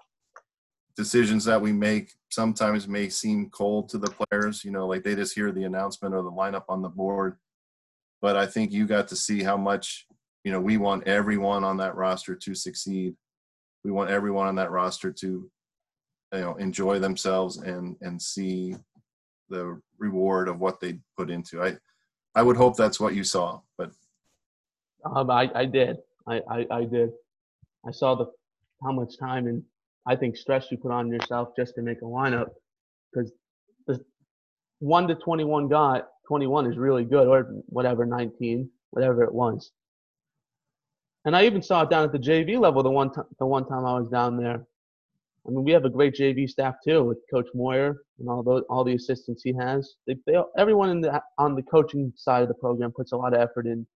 decisions 0.97 1.45
that 1.45 1.61
we 1.61 1.73
make 1.73 2.13
sometimes 2.31 2.89
may 2.89 3.09
seem 3.09 3.51
cold 3.51 3.89
to 3.91 3.99
the 3.99 4.11
players, 4.11 4.65
you 4.65 4.71
know, 4.71 4.87
like 4.87 5.03
they 5.03 5.15
just 5.15 5.35
hear 5.35 5.53
the 5.53 5.65
announcement 5.65 6.15
or 6.15 6.23
the 6.23 6.31
lineup 6.31 6.65
on 6.69 6.83
the 6.83 6.89
board. 6.89 7.37
But 8.21 8.37
I 8.37 8.47
think 8.47 8.73
you 8.73 8.87
got 8.87 9.09
to 9.09 9.17
see 9.17 9.43
how 9.43 9.57
much, 9.57 10.07
you 10.45 10.53
know, 10.53 10.61
we 10.61 10.77
want 10.77 11.07
everyone 11.09 11.65
on 11.65 11.77
that 11.79 11.97
roster 11.97 12.35
to 12.35 12.55
succeed. 12.55 13.15
We 13.85 13.91
want 13.91 14.11
everyone 14.11 14.47
on 14.47 14.55
that 14.57 14.71
roster 14.71 15.13
to, 15.13 15.51
you 16.33 16.41
know, 16.41 16.55
enjoy 16.57 16.99
themselves 16.99 17.59
and 17.59 17.97
and 18.01 18.21
see 18.21 18.77
the 19.49 19.81
reward 19.99 20.49
of 20.49 20.61
what 20.61 20.81
they 20.81 20.99
put 21.17 21.31
into. 21.31 21.63
I 21.63 21.77
I 22.35 22.43
would 22.43 22.57
hope 22.57 22.77
that's 22.77 23.01
what 23.01 23.15
you 23.15 23.25
saw, 23.25 23.61
but 23.77 23.91
um, 25.05 25.31
I 25.31 25.51
I 25.55 25.65
did. 25.67 25.97
I, 26.27 26.41
I 26.49 26.67
I 26.71 26.85
did. 26.85 27.11
I 27.87 27.91
saw 27.91 28.15
the 28.15 28.27
how 28.83 28.93
much 28.93 29.19
time 29.19 29.47
and 29.47 29.63
I 30.07 30.17
think 30.17 30.37
stress 30.37 30.67
you 30.71 30.79
put 30.79 30.93
on 30.93 31.09
yourself 31.09 31.51
just 31.57 31.75
to 31.77 31.83
make 31.83 32.03
a 32.03 32.07
lineup 32.07 32.49
because 33.13 33.33
the 33.87 34.01
one 34.81 35.07
to 35.09 35.15
21 35.15 35.69
guy, 35.69 36.03
21 36.27 36.71
is 36.71 36.77
really 36.77 37.05
good, 37.05 37.29
or 37.29 37.63
whatever, 37.67 38.05
19, 38.05 38.69
whatever 38.91 39.23
it 39.23 39.33
was. 39.33 39.71
And 41.25 41.37
I 41.37 41.45
even 41.45 41.63
saw 41.63 41.83
it 41.83 41.91
down 41.91 42.05
at 42.05 42.13
the 42.13 42.19
JV 42.19 42.59
level 42.59 42.83
the 42.83 42.91
one 42.91 43.13
time, 43.13 43.27
the 43.39 43.47
one 43.47 43.67
time 43.67 43.85
I 43.85 43.99
was 43.99 44.09
down 44.09 44.37
there. 44.37 44.65
I 45.47 45.51
mean, 45.51 45.65
we 45.65 45.73
have 45.73 45.85
a 45.85 45.91
great 45.91 46.15
JV 46.15 46.49
staff 46.49 46.77
too 46.85 47.05
with 47.05 47.19
Coach 47.33 47.49
Moyer 47.55 48.03
and 48.19 48.29
all 48.29 48.43
those, 48.43 48.63
all 48.69 48.85
the 48.85 48.95
assistants 48.95 49.43
he 49.43 49.53
has. 49.55 49.95
They, 50.07 50.17
they, 50.27 50.35
everyone 50.57 50.91
in 50.91 51.01
the, 51.01 51.21
on 51.39 51.55
the 51.55 51.63
coaching 51.63 52.13
side 52.17 52.43
of 52.43 52.49
the 52.49 52.55
program 52.55 52.93
puts 52.93 53.13
a 53.13 53.17
lot 53.17 53.35
of 53.35 53.41
effort 53.41 53.67
in 53.67 53.87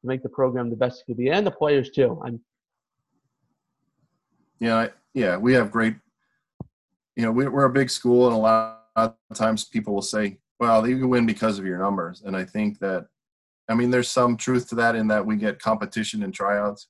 to 0.00 0.06
make 0.06 0.22
the 0.22 0.28
program 0.28 0.70
the 0.70 0.76
best 0.76 1.02
it 1.02 1.04
could 1.06 1.16
be, 1.16 1.30
and 1.30 1.46
the 1.46 1.50
players 1.50 1.90
too. 1.90 2.20
I'm, 2.24 2.40
yeah, 4.58 4.88
yeah, 5.14 5.36
we 5.36 5.54
have 5.54 5.70
great. 5.70 5.96
You 7.16 7.22
know, 7.22 7.32
we, 7.32 7.46
are 7.46 7.64
a 7.64 7.70
big 7.72 7.90
school, 7.90 8.26
and 8.26 8.34
a 8.34 8.38
lot 8.38 8.82
of 8.96 9.14
times 9.34 9.64
people 9.64 9.94
will 9.94 10.02
say, 10.02 10.38
"Well, 10.58 10.86
you 10.86 11.08
win 11.08 11.26
because 11.26 11.58
of 11.58 11.66
your 11.66 11.78
numbers," 11.78 12.22
and 12.22 12.36
I 12.36 12.44
think 12.44 12.80
that, 12.80 13.06
I 13.68 13.74
mean, 13.74 13.90
there's 13.90 14.08
some 14.08 14.36
truth 14.36 14.68
to 14.70 14.74
that 14.76 14.96
in 14.96 15.06
that 15.08 15.24
we 15.24 15.36
get 15.36 15.60
competition 15.60 16.24
and 16.24 16.34
tryouts, 16.34 16.88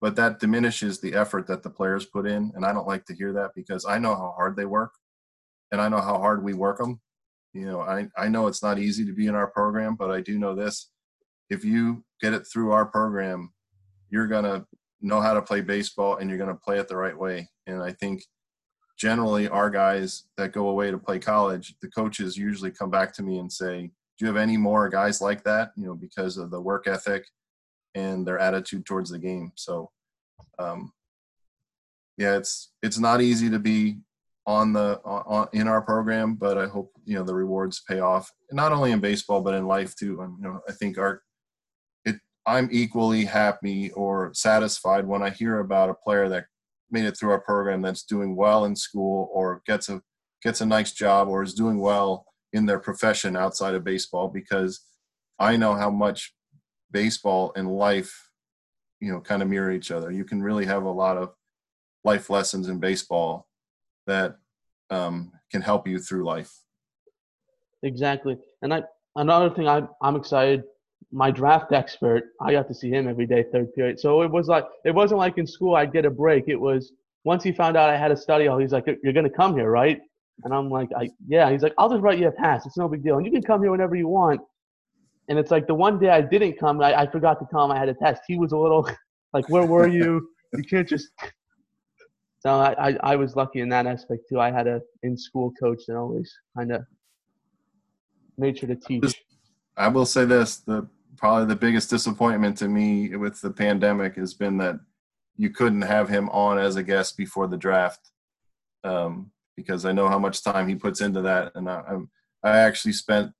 but 0.00 0.16
that 0.16 0.38
diminishes 0.38 1.00
the 1.00 1.14
effort 1.14 1.46
that 1.48 1.62
the 1.62 1.70
players 1.70 2.06
put 2.06 2.26
in. 2.26 2.52
And 2.54 2.64
I 2.64 2.72
don't 2.72 2.86
like 2.86 3.04
to 3.06 3.14
hear 3.14 3.32
that 3.32 3.50
because 3.54 3.84
I 3.84 3.98
know 3.98 4.14
how 4.14 4.34
hard 4.36 4.56
they 4.56 4.66
work 4.66 4.92
and 5.72 5.80
I 5.80 5.88
know 5.88 6.00
how 6.00 6.18
hard 6.18 6.42
we 6.42 6.54
work 6.54 6.78
them. 6.78 7.00
You 7.52 7.66
know, 7.66 7.80
I, 7.80 8.08
I 8.16 8.28
know 8.28 8.46
it's 8.46 8.62
not 8.62 8.78
easy 8.78 9.04
to 9.06 9.12
be 9.12 9.26
in 9.26 9.34
our 9.34 9.46
program, 9.46 9.96
but 9.96 10.10
I 10.10 10.20
do 10.20 10.38
know 10.38 10.54
this. 10.54 10.90
If 11.48 11.64
you 11.64 12.04
get 12.20 12.34
it 12.34 12.46
through 12.46 12.72
our 12.72 12.86
program, 12.86 13.52
you're 14.10 14.26
to 14.44 14.66
know 15.06 15.20
how 15.20 15.34
to 15.34 15.42
play 15.42 15.60
baseball 15.60 16.16
and 16.16 16.28
you're 16.28 16.38
going 16.38 16.50
to 16.50 16.60
play 16.62 16.78
it 16.78 16.88
the 16.88 16.96
right 16.96 17.16
way. 17.16 17.48
And 17.66 17.82
I 17.82 17.92
think 17.92 18.24
generally 18.98 19.48
our 19.48 19.70
guys 19.70 20.24
that 20.36 20.52
go 20.52 20.68
away 20.68 20.90
to 20.90 20.98
play 20.98 21.18
college, 21.18 21.74
the 21.80 21.88
coaches 21.88 22.36
usually 22.36 22.70
come 22.70 22.90
back 22.90 23.12
to 23.14 23.22
me 23.22 23.38
and 23.38 23.52
say, 23.52 23.90
do 24.18 24.24
you 24.24 24.26
have 24.26 24.36
any 24.36 24.56
more 24.56 24.88
guys 24.88 25.20
like 25.20 25.44
that? 25.44 25.72
You 25.76 25.86
know, 25.86 25.94
because 25.94 26.38
of 26.38 26.50
the 26.50 26.60
work 26.60 26.86
ethic 26.86 27.26
and 27.94 28.26
their 28.26 28.38
attitude 28.38 28.86
towards 28.86 29.10
the 29.10 29.18
game. 29.18 29.52
So, 29.54 29.90
um, 30.58 30.92
yeah, 32.16 32.36
it's 32.36 32.72
it's 32.82 32.98
not 32.98 33.20
easy 33.20 33.50
to 33.50 33.58
be 33.58 33.98
on 34.46 34.72
the 34.72 35.00
on, 35.04 35.48
in 35.52 35.68
our 35.68 35.82
program, 35.82 36.34
but 36.34 36.56
I 36.56 36.66
hope 36.66 36.92
you 37.04 37.14
know 37.14 37.24
the 37.24 37.34
rewards 37.34 37.82
pay 37.86 38.00
off, 38.00 38.32
not 38.52 38.72
only 38.72 38.92
in 38.92 39.00
baseball 39.00 39.42
but 39.42 39.54
in 39.54 39.66
life 39.66 39.94
too. 39.96 40.22
And 40.22 40.38
you 40.38 40.44
know, 40.44 40.60
I 40.66 40.72
think 40.72 40.96
our 40.96 41.22
I'm 42.46 42.68
equally 42.70 43.24
happy 43.24 43.90
or 43.92 44.32
satisfied 44.32 45.06
when 45.06 45.22
I 45.22 45.30
hear 45.30 45.58
about 45.58 45.90
a 45.90 45.94
player 45.94 46.28
that 46.28 46.46
made 46.90 47.04
it 47.04 47.16
through 47.16 47.30
our 47.30 47.40
program 47.40 47.82
that's 47.82 48.04
doing 48.04 48.36
well 48.36 48.64
in 48.64 48.76
school 48.76 49.28
or 49.32 49.62
gets 49.66 49.88
a 49.88 50.00
gets 50.42 50.60
a 50.60 50.66
nice 50.66 50.92
job 50.92 51.26
or 51.28 51.42
is 51.42 51.54
doing 51.54 51.80
well 51.80 52.24
in 52.52 52.66
their 52.66 52.78
profession 52.78 53.36
outside 53.36 53.74
of 53.74 53.82
baseball 53.82 54.28
because 54.28 54.80
I 55.38 55.56
know 55.56 55.74
how 55.74 55.90
much 55.90 56.34
baseball 56.92 57.52
and 57.56 57.68
life 57.68 58.30
you 59.00 59.12
know 59.12 59.20
kind 59.20 59.42
of 59.42 59.48
mirror 59.48 59.72
each 59.72 59.90
other. 59.90 60.10
You 60.10 60.24
can 60.24 60.42
really 60.42 60.66
have 60.66 60.84
a 60.84 60.90
lot 60.90 61.16
of 61.16 61.34
life 62.04 62.30
lessons 62.30 62.68
in 62.68 62.78
baseball 62.78 63.48
that 64.06 64.36
um, 64.90 65.32
can 65.50 65.62
help 65.62 65.88
you 65.88 65.98
through 65.98 66.24
life. 66.24 66.52
Exactly, 67.82 68.38
and 68.62 68.72
I 68.72 68.84
another 69.16 69.50
thing 69.50 69.68
I 69.68 69.82
I'm 70.00 70.16
excited. 70.16 70.62
My 71.16 71.30
draft 71.30 71.72
expert, 71.72 72.24
I 72.42 72.52
got 72.52 72.68
to 72.68 72.74
see 72.74 72.90
him 72.90 73.08
every 73.08 73.26
day, 73.26 73.42
third 73.50 73.72
period. 73.74 73.98
So 73.98 74.20
it 74.20 74.30
was 74.30 74.48
like 74.48 74.66
it 74.84 74.94
wasn't 74.94 75.18
like 75.18 75.38
in 75.38 75.46
school 75.46 75.74
I'd 75.74 75.90
get 75.90 76.04
a 76.04 76.10
break. 76.10 76.44
It 76.46 76.60
was 76.60 76.92
once 77.24 77.42
he 77.42 77.52
found 77.52 77.74
out 77.74 77.88
I 77.88 77.96
had 77.96 78.12
a 78.12 78.16
study 78.16 78.44
hall, 78.44 78.58
he's 78.58 78.72
like, 78.72 78.84
"You're 79.02 79.14
gonna 79.14 79.30
come 79.30 79.56
here, 79.56 79.70
right?" 79.70 79.98
And 80.44 80.52
I'm 80.52 80.68
like, 80.68 80.90
I, 80.94 81.08
"Yeah." 81.26 81.50
He's 81.50 81.62
like, 81.62 81.72
"I'll 81.78 81.88
just 81.88 82.02
write 82.02 82.18
you 82.18 82.28
a 82.28 82.32
pass. 82.32 82.66
It's 82.66 82.76
no 82.76 82.86
big 82.86 83.02
deal, 83.02 83.16
and 83.16 83.24
you 83.24 83.32
can 83.32 83.42
come 83.42 83.62
here 83.62 83.70
whenever 83.70 83.96
you 83.96 84.08
want." 84.08 84.42
And 85.28 85.38
it's 85.38 85.50
like 85.50 85.66
the 85.66 85.74
one 85.74 85.98
day 85.98 86.10
I 86.10 86.20
didn't 86.20 86.58
come, 86.58 86.82
I, 86.82 87.00
I 87.00 87.06
forgot 87.10 87.40
to 87.40 87.46
tell 87.50 87.64
him 87.64 87.70
I 87.72 87.78
had 87.78 87.88
a 87.88 87.94
test. 87.94 88.20
He 88.28 88.38
was 88.38 88.52
a 88.52 88.58
little 88.58 88.86
like, 89.32 89.48
"Where 89.48 89.64
were 89.64 89.88
you? 89.88 90.28
You 90.52 90.64
can't 90.64 90.86
just 90.86 91.08
so 92.40 92.50
I, 92.50 92.90
I, 92.90 92.96
I, 93.12 93.16
was 93.16 93.36
lucky 93.36 93.60
in 93.60 93.70
that 93.70 93.86
aspect 93.86 94.28
too. 94.28 94.38
I 94.38 94.50
had 94.50 94.66
a 94.66 94.82
in 95.02 95.16
school 95.16 95.50
coach 95.58 95.80
that 95.88 95.96
always 95.96 96.30
kind 96.54 96.72
of 96.72 96.82
made 98.36 98.58
sure 98.58 98.68
to 98.68 98.76
teach. 98.76 99.14
I 99.78 99.88
will 99.88 100.06
say 100.06 100.26
this: 100.26 100.58
the 100.58 100.86
probably 101.16 101.46
the 101.46 101.56
biggest 101.56 101.90
disappointment 101.90 102.58
to 102.58 102.68
me 102.68 103.14
with 103.16 103.40
the 103.40 103.50
pandemic 103.50 104.16
has 104.16 104.34
been 104.34 104.58
that 104.58 104.80
you 105.36 105.50
couldn't 105.50 105.82
have 105.82 106.08
him 106.08 106.28
on 106.30 106.58
as 106.58 106.76
a 106.76 106.82
guest 106.82 107.16
before 107.16 107.46
the 107.46 107.56
draft, 107.56 108.10
um, 108.84 109.30
because 109.56 109.84
I 109.84 109.92
know 109.92 110.08
how 110.08 110.18
much 110.18 110.42
time 110.42 110.68
he 110.68 110.74
puts 110.74 111.00
into 111.00 111.22
that, 111.22 111.52
and 111.54 111.68
I, 111.68 111.82
I'm 111.88 112.10
I 112.42 112.58
actually 112.58 112.92
spent 112.92 113.32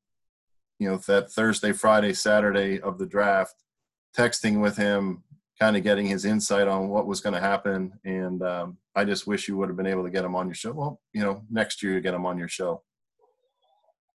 you 0.79 0.89
know 0.89 0.97
that 1.07 1.31
Thursday, 1.31 1.73
Friday, 1.73 2.13
Saturday 2.13 2.81
of 2.81 2.99
the 2.99 3.07
draft 3.07 3.55
texting 4.17 4.61
with 4.61 4.77
him 4.77 5.23
kind 5.59 5.77
of 5.77 5.83
getting 5.83 6.07
his 6.07 6.25
insight 6.25 6.69
on 6.69 6.89
what 6.89 7.07
was 7.07 7.21
going 7.21 7.35
to 7.35 7.41
happen. 7.41 7.93
And 8.05 8.43
um, 8.43 8.79
I 8.95 9.05
just 9.05 9.27
wish 9.27 9.49
you 9.49 9.57
would 9.57 9.69
have 9.69 9.77
been 9.77 9.87
able 9.87 10.05
to 10.05 10.11
get 10.11 10.25
him 10.25 10.37
on 10.37 10.47
your 10.47 10.55
show. 10.55 10.73
Well, 10.73 11.01
you 11.13 11.23
know, 11.23 11.43
next 11.51 11.83
year 11.83 11.95
you 11.95 12.01
get 12.01 12.15
him 12.15 12.27
on 12.27 12.39
your 12.39 12.49
show. 12.49 12.83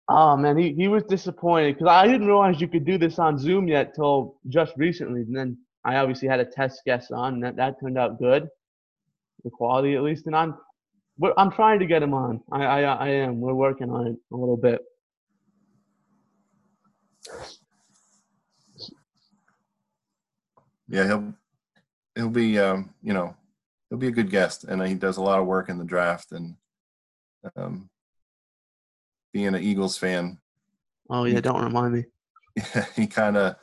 Oh 0.09 0.37
man, 0.37 0.57
he, 0.57 0.73
he 0.73 0.87
was 0.87 1.03
disappointed 1.03 1.73
because 1.73 1.89
I 1.89 2.07
didn't 2.07 2.27
realize 2.27 2.61
you 2.61 2.67
could 2.67 2.85
do 2.85 2.97
this 2.97 3.19
on 3.19 3.37
Zoom 3.37 3.67
yet 3.67 3.93
till 3.93 4.39
just 4.47 4.73
recently. 4.77 5.21
And 5.21 5.35
then 5.35 5.57
I 5.83 5.97
obviously 5.97 6.27
had 6.27 6.39
a 6.39 6.45
test 6.45 6.81
guest 6.85 7.11
on, 7.11 7.35
and 7.35 7.43
that, 7.43 7.55
that 7.57 7.79
turned 7.79 7.97
out 7.97 8.19
good, 8.19 8.47
the 9.43 9.49
quality 9.49 9.95
at 9.95 10.03
least. 10.03 10.27
And 10.27 10.35
I'm 10.35 10.55
I'm 11.37 11.51
trying 11.51 11.79
to 11.79 11.85
get 11.85 12.01
him 12.01 12.13
on. 12.13 12.41
I 12.51 12.63
I, 12.63 12.81
I 12.81 13.07
am. 13.09 13.41
We're 13.41 13.53
working 13.53 13.89
on 13.89 14.07
it 14.07 14.15
a 14.31 14.35
little 14.35 14.57
bit. 14.57 14.81
yeah, 20.87 21.05
he'll 21.05 21.33
he'll 22.15 22.29
be 22.29 22.59
um, 22.59 22.93
you 23.03 23.13
know 23.13 23.35
he'll 23.89 23.99
be 23.99 24.07
a 24.07 24.11
good 24.11 24.29
guest, 24.29 24.63
and 24.63 24.81
he 24.85 24.93
does 24.93 25.17
a 25.17 25.21
lot 25.21 25.39
of 25.39 25.45
work 25.45 25.69
in 25.69 25.77
the 25.77 25.83
draft 25.83 26.31
and 26.31 26.55
um, 27.55 27.89
being 29.33 29.47
an 29.47 29.63
Eagles 29.63 29.97
fan. 29.97 30.39
Oh 31.09 31.25
yeah, 31.25 31.35
he, 31.35 31.41
don't 31.41 31.63
remind 31.63 31.93
me. 31.93 32.05
Yeah, 32.55 32.85
he 32.95 33.07
kind 33.07 33.37
of 33.37 33.55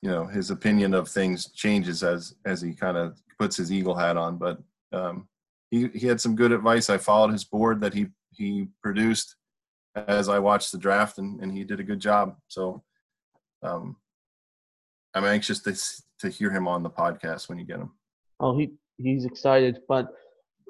you 0.00 0.10
know 0.10 0.26
his 0.26 0.50
opinion 0.50 0.94
of 0.94 1.08
things 1.08 1.50
changes 1.52 2.02
as 2.02 2.34
as 2.44 2.60
he 2.60 2.74
kind 2.74 2.96
of 2.96 3.20
puts 3.38 3.56
his 3.56 3.72
Eagle 3.72 3.94
hat 3.94 4.16
on, 4.16 4.36
but 4.36 4.58
um, 4.92 5.28
he 5.70 5.88
he 5.88 6.06
had 6.06 6.20
some 6.20 6.36
good 6.36 6.52
advice. 6.52 6.90
I 6.90 6.98
followed 6.98 7.32
his 7.32 7.44
board 7.44 7.80
that 7.80 7.94
he 7.94 8.08
he 8.30 8.68
produced 8.82 9.36
as 9.94 10.28
I 10.28 10.38
watched 10.38 10.72
the 10.72 10.78
draft, 10.78 11.18
and, 11.18 11.40
and 11.40 11.52
he 11.52 11.64
did 11.64 11.80
a 11.80 11.84
good 11.84 12.00
job. 12.00 12.36
So 12.48 12.82
um, 13.62 13.96
I'm 15.14 15.24
anxious 15.24 15.60
to 15.60 15.74
to 16.20 16.28
hear 16.28 16.50
him 16.50 16.68
on 16.68 16.82
the 16.82 16.90
podcast 16.90 17.48
when 17.48 17.58
you 17.58 17.64
get 17.64 17.80
him. 17.80 17.92
Oh, 18.40 18.56
he 18.56 18.72
he's 18.98 19.24
excited. 19.24 19.80
But 19.88 20.08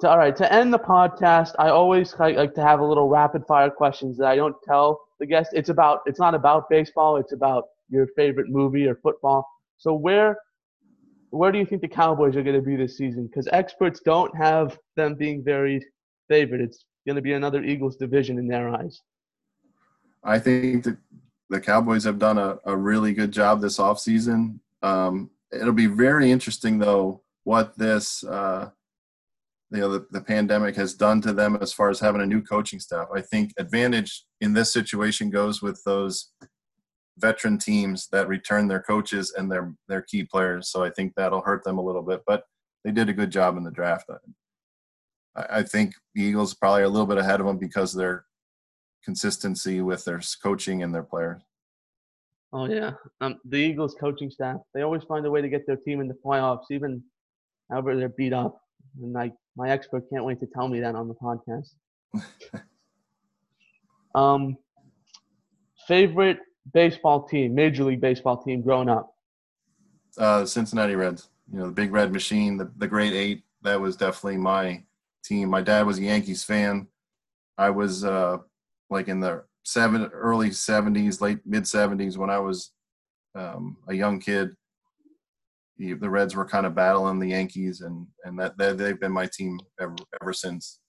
to, 0.01 0.09
all 0.09 0.17
right, 0.17 0.35
to 0.35 0.51
end 0.51 0.73
the 0.73 0.79
podcast, 0.79 1.53
I 1.59 1.69
always 1.69 2.15
like, 2.19 2.35
like 2.35 2.53
to 2.55 2.61
have 2.61 2.79
a 2.79 2.85
little 2.85 3.07
rapid 3.07 3.45
fire 3.47 3.69
questions 3.69 4.17
that 4.17 4.27
I 4.27 4.35
don't 4.35 4.55
tell 4.65 5.01
the 5.19 5.25
guest. 5.25 5.51
It's 5.53 5.69
about 5.69 6.01
it's 6.05 6.19
not 6.19 6.35
about 6.35 6.69
baseball. 6.69 7.17
It's 7.17 7.33
about 7.33 7.65
your 7.89 8.07
favorite 8.15 8.49
movie 8.49 8.87
or 8.87 8.95
football. 8.95 9.47
So 9.77 9.93
where 9.93 10.37
where 11.29 11.51
do 11.51 11.57
you 11.57 11.65
think 11.65 11.81
the 11.81 11.87
Cowboys 11.87 12.35
are 12.35 12.43
going 12.43 12.55
to 12.55 12.61
be 12.61 12.75
this 12.75 12.97
season? 12.97 13.27
Because 13.27 13.47
experts 13.51 14.01
don't 14.05 14.35
have 14.35 14.77
them 14.95 15.15
being 15.15 15.43
very 15.43 15.83
favored. 16.27 16.61
It's 16.61 16.85
going 17.07 17.15
to 17.15 17.21
be 17.21 17.33
another 17.33 17.63
Eagles 17.63 17.95
division 17.95 18.37
in 18.37 18.47
their 18.47 18.69
eyes. 18.69 19.01
I 20.23 20.39
think 20.39 20.83
that 20.83 20.97
the 21.49 21.59
Cowboys 21.59 22.03
have 22.03 22.19
done 22.19 22.37
a, 22.37 22.59
a 22.65 22.75
really 22.75 23.13
good 23.13 23.31
job 23.31 23.61
this 23.61 23.77
offseason. 23.77 24.59
Um, 24.81 25.31
it'll 25.51 25.73
be 25.73 25.87
very 25.87 26.31
interesting 26.31 26.79
though 26.79 27.21
what 27.43 27.77
this 27.77 28.23
uh, 28.23 28.69
you 29.73 29.79
know 29.79 29.89
the, 29.89 30.05
the 30.11 30.21
pandemic 30.21 30.75
has 30.75 30.93
done 30.93 31.19
to 31.21 31.33
them 31.33 31.57
as 31.59 31.73
far 31.73 31.89
as 31.89 31.99
having 31.99 32.21
a 32.21 32.25
new 32.25 32.41
coaching 32.41 32.79
staff. 32.79 33.07
I 33.13 33.21
think 33.21 33.51
advantage 33.57 34.25
in 34.39 34.53
this 34.53 34.71
situation 34.71 35.29
goes 35.29 35.61
with 35.61 35.81
those 35.83 36.31
veteran 37.17 37.57
teams 37.57 38.07
that 38.11 38.27
return 38.27 38.67
their 38.67 38.81
coaches 38.81 39.33
and 39.37 39.51
their 39.51 39.73
their 39.87 40.01
key 40.01 40.23
players. 40.23 40.69
So 40.69 40.83
i 40.83 40.89
think 40.89 41.13
that'll 41.15 41.41
hurt 41.41 41.63
them 41.63 41.77
a 41.77 41.83
little 41.83 42.01
bit 42.01 42.21
but 42.25 42.43
they 42.83 42.91
did 42.91 43.09
a 43.09 43.13
good 43.13 43.31
job 43.31 43.57
in 43.57 43.63
the 43.63 43.71
draft. 43.71 44.09
I, 45.35 45.59
I 45.59 45.63
think 45.63 45.93
the 46.15 46.23
eagles 46.23 46.53
probably 46.53 46.81
are 46.81 46.85
a 46.85 46.89
little 46.89 47.07
bit 47.07 47.17
ahead 47.17 47.39
of 47.39 47.45
them 47.45 47.57
because 47.57 47.93
their 47.93 48.25
consistency 49.03 49.81
with 49.81 50.05
their 50.05 50.21
coaching 50.41 50.83
and 50.83 50.93
their 50.93 51.03
players. 51.03 51.41
Oh 52.51 52.65
yeah, 52.65 52.91
um, 53.21 53.39
the 53.45 53.57
Eagles 53.57 53.95
coaching 53.99 54.29
staff 54.29 54.57
they 54.73 54.81
always 54.81 55.03
find 55.03 55.25
a 55.25 55.31
way 55.31 55.41
to 55.41 55.49
get 55.49 55.65
their 55.65 55.75
team 55.75 56.01
in 56.01 56.07
the 56.07 56.17
playoffs, 56.25 56.65
even 56.69 57.03
however 57.69 57.95
they're 57.95 58.09
beat 58.09 58.33
up. 58.33 58.59
And 59.01 59.13
like 59.13 59.33
my 59.55 59.69
expert 59.69 60.03
can't 60.11 60.25
wait 60.25 60.39
to 60.39 60.47
tell 60.47 60.67
me 60.67 60.79
that 60.81 60.95
on 60.95 61.07
the 61.07 61.15
podcast. 61.15 61.73
um, 64.15 64.57
favorite 65.87 66.39
baseball 66.73 67.27
team, 67.27 67.55
Major 67.55 67.83
League 67.83 68.01
Baseball 68.01 68.41
team, 68.41 68.61
growing 68.61 68.89
up. 68.89 69.13
Uh, 70.17 70.45
Cincinnati 70.45 70.95
Reds. 70.95 71.29
You 71.51 71.59
know 71.59 71.65
the 71.65 71.71
Big 71.71 71.91
Red 71.91 72.13
Machine, 72.13 72.57
the 72.57 72.71
the 72.77 72.87
Great 72.87 73.13
Eight. 73.13 73.43
That 73.63 73.79
was 73.79 73.95
definitely 73.95 74.37
my 74.37 74.83
team. 75.23 75.49
My 75.49 75.61
dad 75.61 75.85
was 75.85 75.97
a 75.97 76.03
Yankees 76.03 76.43
fan. 76.43 76.87
I 77.57 77.69
was 77.69 78.03
uh, 78.03 78.37
like 78.89 79.07
in 79.07 79.19
the 79.19 79.43
seven 79.63 80.05
early 80.13 80.49
70s 80.49 81.21
late 81.21 81.39
mid 81.45 81.63
70s 81.63 82.17
when 82.17 82.29
i 82.29 82.37
was 82.37 82.71
um, 83.35 83.77
a 83.87 83.93
young 83.93 84.19
kid 84.19 84.55
the, 85.77 85.93
the 85.93 86.09
reds 86.09 86.35
were 86.35 86.45
kind 86.45 86.65
of 86.65 86.75
battling 86.75 87.19
the 87.19 87.29
yankees 87.29 87.81
and 87.81 88.07
and 88.25 88.39
that, 88.39 88.57
that 88.57 88.77
they've 88.77 88.99
been 88.99 89.11
my 89.11 89.25
team 89.25 89.59
ever 89.79 89.95
ever 90.21 90.33
since 90.33 90.79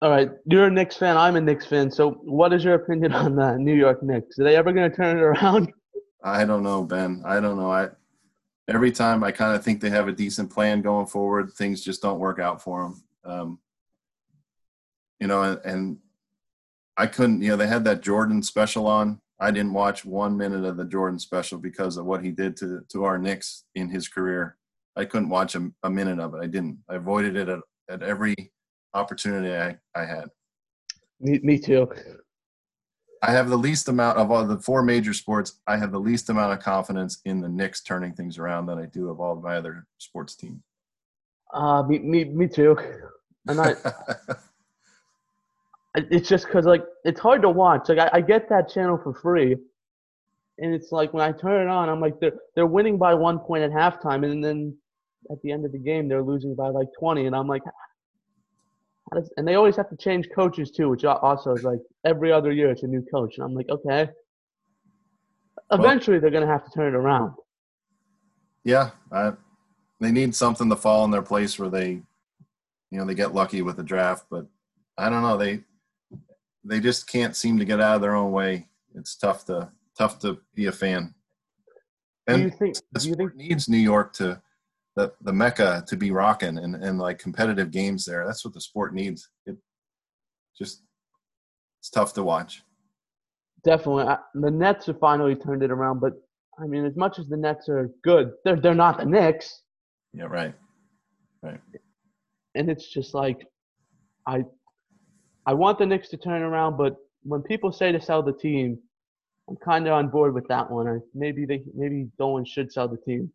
all 0.00 0.10
right 0.10 0.30
you're 0.46 0.66
a 0.66 0.70
Knicks 0.70 0.96
fan 0.96 1.16
i'm 1.16 1.36
a 1.36 1.40
Knicks 1.40 1.66
fan 1.66 1.90
so 1.90 2.12
what 2.22 2.52
is 2.52 2.64
your 2.64 2.74
opinion 2.74 3.12
on 3.12 3.36
the 3.36 3.56
new 3.56 3.74
york 3.74 4.02
Knicks 4.02 4.38
are 4.38 4.44
they 4.44 4.56
ever 4.56 4.72
going 4.72 4.90
to 4.90 4.96
turn 4.96 5.16
it 5.16 5.22
around 5.22 5.72
i 6.24 6.44
don't 6.44 6.62
know 6.62 6.82
ben 6.82 7.22
i 7.24 7.40
don't 7.40 7.56
know 7.56 7.70
i 7.70 7.88
every 8.68 8.92
time 8.92 9.22
i 9.24 9.30
kind 9.30 9.56
of 9.56 9.64
think 9.64 9.80
they 9.80 9.90
have 9.90 10.08
a 10.08 10.12
decent 10.12 10.50
plan 10.50 10.82
going 10.82 11.06
forward 11.06 11.52
things 11.52 11.82
just 11.82 12.02
don't 12.02 12.20
work 12.20 12.38
out 12.38 12.62
for 12.62 12.82
them 12.82 13.04
um, 13.24 13.58
you 15.20 15.26
know 15.26 15.42
and, 15.42 15.60
and 15.64 15.98
I 16.96 17.06
couldn't, 17.06 17.42
you 17.42 17.48
know, 17.48 17.56
they 17.56 17.66
had 17.66 17.84
that 17.84 18.02
Jordan 18.02 18.42
special 18.42 18.86
on. 18.86 19.20
I 19.42 19.50
didn't 19.50 19.72
watch 19.72 20.04
one 20.04 20.36
minute 20.36 20.64
of 20.64 20.76
the 20.76 20.84
Jordan 20.84 21.18
special 21.18 21.58
because 21.58 21.96
of 21.96 22.06
what 22.06 22.22
he 22.22 22.30
did 22.30 22.56
to 22.58 22.82
to 22.90 23.02
our 23.02 23.18
Knicks 23.18 23.64
in 23.74 23.88
his 23.88 24.06
career. 24.06 24.56
I 24.96 25.04
couldn't 25.04 25.30
watch 25.30 25.56
a, 25.56 25.68
a 25.82 25.90
minute 25.90 26.20
of 26.20 26.34
it. 26.34 26.38
I 26.40 26.46
didn't. 26.46 26.78
I 26.88 26.94
avoided 26.94 27.36
it 27.36 27.48
at, 27.48 27.58
at 27.90 28.02
every 28.02 28.52
opportunity 28.94 29.52
I, 29.52 29.76
I 30.00 30.04
had. 30.04 30.26
Me, 31.18 31.40
me 31.42 31.58
too. 31.58 31.90
I 33.20 33.32
have 33.32 33.48
the 33.48 33.56
least 33.56 33.88
amount 33.88 34.18
of 34.18 34.30
all 34.30 34.44
the 34.44 34.58
four 34.58 34.82
major 34.82 35.12
sports. 35.12 35.60
I 35.66 35.76
have 35.76 35.90
the 35.90 35.98
least 35.98 36.30
amount 36.30 36.52
of 36.52 36.60
confidence 36.60 37.20
in 37.24 37.40
the 37.40 37.48
Knicks 37.48 37.82
turning 37.82 38.12
things 38.12 38.38
around 38.38 38.66
than 38.66 38.78
I 38.78 38.86
do 38.86 39.10
of 39.10 39.18
all 39.20 39.36
of 39.36 39.42
my 39.42 39.56
other 39.56 39.86
sports 39.98 40.36
teams. 40.36 40.62
Uh, 41.52 41.82
me, 41.82 41.98
me, 41.98 42.24
me 42.24 42.46
too. 42.46 42.76
And 43.48 43.60
I, 43.60 43.74
it's 45.94 46.28
just 46.28 46.46
because 46.46 46.64
like 46.64 46.84
it's 47.04 47.20
hard 47.20 47.42
to 47.42 47.50
watch. 47.50 47.88
Like 47.88 47.98
I, 47.98 48.10
I 48.14 48.20
get 48.20 48.48
that 48.48 48.68
channel 48.68 48.98
for 49.02 49.14
free, 49.14 49.56
and 50.58 50.74
it's 50.74 50.92
like 50.92 51.12
when 51.12 51.22
I 51.22 51.32
turn 51.32 51.66
it 51.66 51.70
on, 51.70 51.88
I'm 51.88 52.00
like 52.00 52.18
they're 52.20 52.32
they're 52.54 52.66
winning 52.66 52.98
by 52.98 53.14
one 53.14 53.38
point 53.38 53.62
at 53.62 53.70
halftime, 53.70 54.24
and 54.24 54.42
then 54.42 54.76
at 55.30 55.40
the 55.42 55.52
end 55.52 55.64
of 55.64 55.72
the 55.72 55.78
game 55.78 56.08
they're 56.08 56.22
losing 56.22 56.54
by 56.54 56.68
like 56.68 56.88
20, 56.98 57.26
and 57.26 57.36
I'm 57.36 57.46
like, 57.46 57.62
does, 59.14 59.30
and 59.36 59.46
they 59.46 59.54
always 59.54 59.76
have 59.76 59.90
to 59.90 59.96
change 59.96 60.28
coaches 60.34 60.70
too, 60.70 60.88
which 60.88 61.04
also 61.04 61.54
is 61.54 61.62
like 61.62 61.80
every 62.04 62.32
other 62.32 62.52
year 62.52 62.70
it's 62.70 62.82
a 62.82 62.86
new 62.86 63.04
coach, 63.12 63.36
and 63.36 63.44
I'm 63.44 63.54
like, 63.54 63.68
okay. 63.68 64.08
Eventually, 65.70 66.16
well, 66.16 66.22
they're 66.22 66.40
gonna 66.40 66.52
have 66.52 66.64
to 66.64 66.70
turn 66.70 66.94
it 66.94 66.96
around. 66.96 67.34
Yeah, 68.64 68.90
I, 69.10 69.32
they 70.00 70.12
need 70.12 70.34
something 70.34 70.68
to 70.70 70.76
fall 70.76 71.04
in 71.04 71.10
their 71.10 71.22
place 71.22 71.58
where 71.58 71.70
they, 71.70 72.02
you 72.90 72.98
know, 72.98 73.04
they 73.04 73.14
get 73.14 73.34
lucky 73.34 73.62
with 73.62 73.76
the 73.76 73.82
draft. 73.82 74.26
But 74.30 74.46
I 74.98 75.08
don't 75.08 75.22
know, 75.22 75.36
they 75.36 75.64
they 76.64 76.80
just 76.80 77.06
can't 77.06 77.36
seem 77.36 77.58
to 77.58 77.64
get 77.64 77.80
out 77.80 77.96
of 77.96 78.02
their 78.02 78.14
own 78.14 78.32
way. 78.32 78.68
It's 78.94 79.16
tough 79.16 79.44
to 79.46 79.70
tough 79.96 80.18
to 80.20 80.38
be 80.54 80.66
a 80.66 80.72
fan. 80.72 81.14
And 82.26 82.38
do 82.38 82.44
you 82.44 82.50
think? 82.50 82.76
Do 82.98 83.08
you 83.08 83.14
think 83.14 83.34
needs 83.34 83.68
New 83.68 83.78
York 83.78 84.12
to 84.14 84.40
the 84.96 85.12
the 85.22 85.32
mecca 85.32 85.84
to 85.86 85.96
be 85.96 86.10
rocking 86.10 86.58
and 86.58 86.76
and 86.76 86.98
like 86.98 87.18
competitive 87.18 87.70
games 87.70 88.04
there. 88.04 88.26
That's 88.26 88.44
what 88.44 88.54
the 88.54 88.60
sport 88.60 88.94
needs. 88.94 89.30
It 89.46 89.56
just 90.56 90.82
it's 91.80 91.90
tough 91.90 92.12
to 92.14 92.22
watch. 92.22 92.62
Definitely, 93.64 94.14
the 94.34 94.50
Nets 94.50 94.86
have 94.86 94.98
finally 94.98 95.34
turned 95.34 95.62
it 95.62 95.70
around. 95.70 96.00
But 96.00 96.14
I 96.58 96.66
mean, 96.66 96.84
as 96.84 96.96
much 96.96 97.18
as 97.18 97.28
the 97.28 97.36
Nets 97.36 97.68
are 97.68 97.90
good, 98.02 98.32
they're 98.44 98.60
they're 98.60 98.74
not 98.74 98.98
the 98.98 99.06
Knicks. 99.06 99.62
Yeah, 100.12 100.24
right, 100.24 100.54
right. 101.42 101.60
And 102.54 102.70
it's 102.70 102.86
just 102.86 103.14
like, 103.14 103.46
I 104.26 104.44
I 105.46 105.54
want 105.54 105.78
the 105.78 105.86
Knicks 105.86 106.08
to 106.10 106.16
turn 106.16 106.42
around, 106.42 106.76
but 106.76 106.96
when 107.22 107.42
people 107.42 107.72
say 107.72 107.92
to 107.92 108.00
sell 108.00 108.22
the 108.22 108.32
team, 108.32 108.78
I'm 109.48 109.56
kind 109.56 109.86
of 109.86 109.92
on 109.94 110.08
board 110.08 110.34
with 110.34 110.46
that 110.48 110.70
one. 110.70 110.86
Or 110.86 111.02
maybe 111.14 111.44
they 111.44 111.62
maybe 111.74 112.08
Dolan 112.18 112.44
should 112.44 112.72
sell 112.72 112.88
the 112.88 112.96
team. 112.96 113.32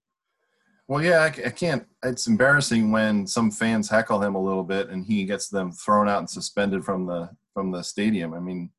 Well, 0.88 1.04
yeah, 1.04 1.20
I, 1.20 1.26
I, 1.26 1.50
can't. 1.50 1.86
It's 2.04 2.28
embarrassing 2.28 2.92
when 2.92 3.28
some 3.28 3.52
fans 3.52 3.90
heckle 3.90 4.24
him 4.24 4.36
a 4.36 4.42
little 4.42 4.64
bit 4.64 4.88
and 4.88 5.06
he 5.06 5.26
gets 5.26 5.50
them 5.50 5.74
thrown 5.74 6.08
out 6.08 6.20
and 6.20 6.30
suspended 6.30 6.86
from 6.86 7.06
the 7.06 7.30
from 7.54 7.72
the 7.72 7.84
stadium. 7.84 8.34
I 8.34 8.40
mean, 8.40 8.70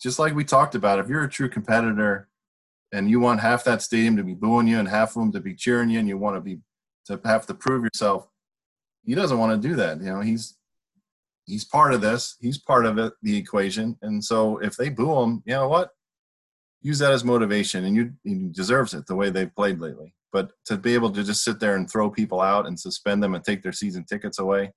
just 0.00 0.18
like 0.18 0.34
we 0.34 0.44
talked 0.44 0.74
about, 0.74 0.98
if 0.98 1.08
you're 1.08 1.24
a 1.24 1.30
true 1.30 1.48
competitor 1.48 2.28
and 2.92 3.08
you 3.08 3.20
want 3.20 3.40
half 3.40 3.64
that 3.64 3.80
stadium 3.80 4.16
to 4.18 4.22
be 4.22 4.34
booing 4.34 4.66
you 4.66 4.78
and 4.78 4.88
half 4.88 5.10
of 5.10 5.22
them 5.22 5.32
to 5.32 5.40
be 5.40 5.54
cheering 5.54 5.88
you, 5.88 5.98
and 5.98 6.08
you 6.08 6.18
want 6.18 6.36
to 6.36 6.40
be 6.42 6.58
to 7.06 7.18
have 7.24 7.46
to 7.46 7.54
prove 7.54 7.84
yourself, 7.84 8.28
he 9.02 9.14
doesn't 9.14 9.38
want 9.38 9.60
to 9.60 9.68
do 9.68 9.76
that. 9.76 9.98
You 9.98 10.12
know, 10.12 10.20
he's 10.20 10.57
he's 11.48 11.64
part 11.64 11.94
of 11.94 12.00
this. 12.00 12.36
He's 12.40 12.58
part 12.58 12.86
of 12.86 12.98
it, 12.98 13.14
the 13.22 13.36
equation. 13.36 13.96
And 14.02 14.22
so 14.22 14.58
if 14.58 14.76
they 14.76 14.90
boo 14.90 15.20
him, 15.22 15.42
you 15.46 15.54
know 15.54 15.68
what? 15.68 15.90
Use 16.82 16.98
that 17.00 17.12
as 17.12 17.24
motivation, 17.24 17.84
and 17.84 17.96
you 17.96 18.12
he 18.22 18.48
deserves 18.52 18.94
it 18.94 19.06
the 19.06 19.16
way 19.16 19.30
they've 19.30 19.54
played 19.54 19.80
lately. 19.80 20.14
But 20.32 20.52
to 20.66 20.76
be 20.76 20.94
able 20.94 21.10
to 21.10 21.24
just 21.24 21.42
sit 21.42 21.58
there 21.58 21.74
and 21.74 21.90
throw 21.90 22.08
people 22.10 22.40
out 22.40 22.66
and 22.66 22.78
suspend 22.78 23.22
them 23.22 23.34
and 23.34 23.42
take 23.42 23.62
their 23.62 23.72
season 23.72 24.04
tickets 24.04 24.38
away, 24.38 24.70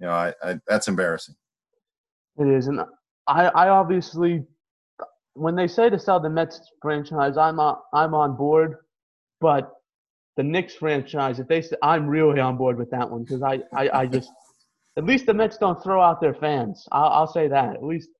you 0.00 0.06
know, 0.06 0.12
I, 0.12 0.34
I 0.42 0.58
that's 0.66 0.88
embarrassing. 0.88 1.36
It 2.38 2.48
is, 2.48 2.66
and 2.66 2.80
I, 3.28 3.46
I 3.46 3.68
obviously, 3.68 4.44
when 5.34 5.54
they 5.54 5.68
say 5.68 5.90
to 5.90 5.98
sell 5.98 6.18
the 6.18 6.28
Mets 6.28 6.60
franchise, 6.82 7.36
I'm 7.36 7.60
on, 7.60 7.76
I'm 7.94 8.14
on 8.14 8.36
board, 8.36 8.78
but 9.40 9.72
the 10.36 10.42
Knicks 10.42 10.74
franchise, 10.74 11.38
if 11.38 11.46
they 11.46 11.62
I'm 11.82 12.08
really 12.08 12.40
on 12.40 12.56
board 12.56 12.78
with 12.78 12.90
that 12.90 13.08
one 13.08 13.22
because 13.22 13.42
I, 13.42 13.60
I, 13.74 14.00
I 14.00 14.06
just, 14.06 14.30
at 14.96 15.04
least 15.04 15.26
the 15.26 15.34
Mets 15.34 15.58
don't 15.58 15.82
throw 15.82 16.00
out 16.00 16.20
their 16.20 16.34
fans. 16.34 16.88
I'll, 16.92 17.08
I'll 17.08 17.26
say 17.26 17.48
that. 17.48 17.74
At 17.74 17.84
least 17.84 18.10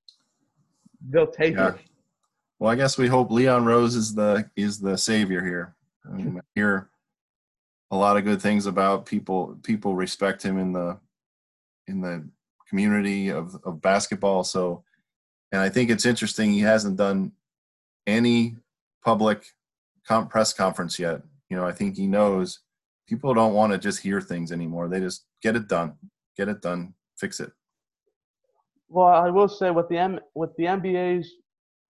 they'll 1.10 1.26
take 1.26 1.54
yeah. 1.54 1.70
it. 1.70 1.76
Well, 2.58 2.70
I 2.70 2.76
guess 2.76 2.96
we 2.96 3.06
hope 3.06 3.30
Leon 3.30 3.64
Rose 3.64 3.94
is 3.94 4.14
the 4.14 4.48
is 4.56 4.78
the 4.78 4.96
savior 4.96 5.44
here. 5.44 5.74
I, 6.06 6.16
mean, 6.16 6.40
hear 6.54 6.90
a 7.90 7.96
lot 7.96 8.16
of 8.16 8.24
good 8.24 8.40
things 8.40 8.66
about 8.66 9.06
people. 9.06 9.58
People 9.62 9.94
respect 9.94 10.42
him 10.42 10.58
in 10.58 10.72
the 10.72 10.98
in 11.86 12.00
the 12.00 12.28
community 12.68 13.28
of 13.28 13.56
of 13.64 13.82
basketball. 13.82 14.44
So, 14.44 14.84
and 15.52 15.60
I 15.60 15.68
think 15.68 15.90
it's 15.90 16.06
interesting. 16.06 16.52
He 16.52 16.60
hasn't 16.60 16.96
done 16.96 17.32
any 18.06 18.56
public 19.04 19.44
com- 20.06 20.28
press 20.28 20.52
conference 20.52 20.98
yet. 20.98 21.22
You 21.50 21.56
know, 21.56 21.66
I 21.66 21.72
think 21.72 21.96
he 21.96 22.06
knows 22.06 22.60
people 23.06 23.34
don't 23.34 23.54
want 23.54 23.72
to 23.72 23.78
just 23.78 24.00
hear 24.00 24.20
things 24.20 24.50
anymore. 24.50 24.88
They 24.88 25.00
just 25.00 25.24
get 25.42 25.56
it 25.56 25.68
done, 25.68 25.94
get 26.36 26.48
it 26.48 26.62
done, 26.62 26.94
fix 27.16 27.40
it. 27.40 27.50
Well, 28.88 29.06
I 29.06 29.30
will 29.30 29.48
say 29.48 29.70
with 29.70 29.88
the 29.88 29.98
M 29.98 30.20
with 30.34 30.54
the 30.56 30.64
NBA's 30.64 31.28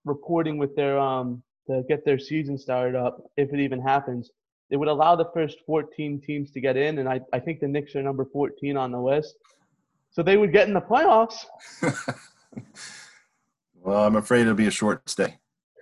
reporting 0.05 0.57
with 0.57 0.75
their 0.77 0.99
um 0.99 1.43
to 1.67 1.83
get 1.89 2.05
their 2.05 2.19
season 2.19 2.57
started 2.57 2.95
up, 2.95 3.31
if 3.37 3.53
it 3.53 3.61
even 3.61 3.81
happens. 3.81 4.31
It 4.71 4.77
would 4.77 4.89
allow 4.89 5.15
the 5.15 5.31
first 5.33 5.59
14 5.67 6.21
teams 6.21 6.51
to 6.53 6.61
get 6.61 6.77
in, 6.77 6.99
and 6.99 7.09
I, 7.09 7.21
I 7.33 7.39
think 7.39 7.61
the 7.61 7.69
Knicks 7.69 7.95
are 7.95 8.03
number 8.03 8.25
14 8.25 8.77
on 8.77 8.91
the 8.91 9.01
list. 9.01 9.37
So 10.11 10.23
they 10.23 10.37
would 10.37 10.53
get 10.53 10.67
in 10.67 10.75
the 10.75 10.81
playoffs. 10.81 11.45
well, 13.83 14.05
I'm 14.05 14.17
afraid 14.17 14.43
it'll 14.43 14.55
be 14.55 14.67
a 14.67 14.73
short 14.73 15.09
stay. 15.09 15.39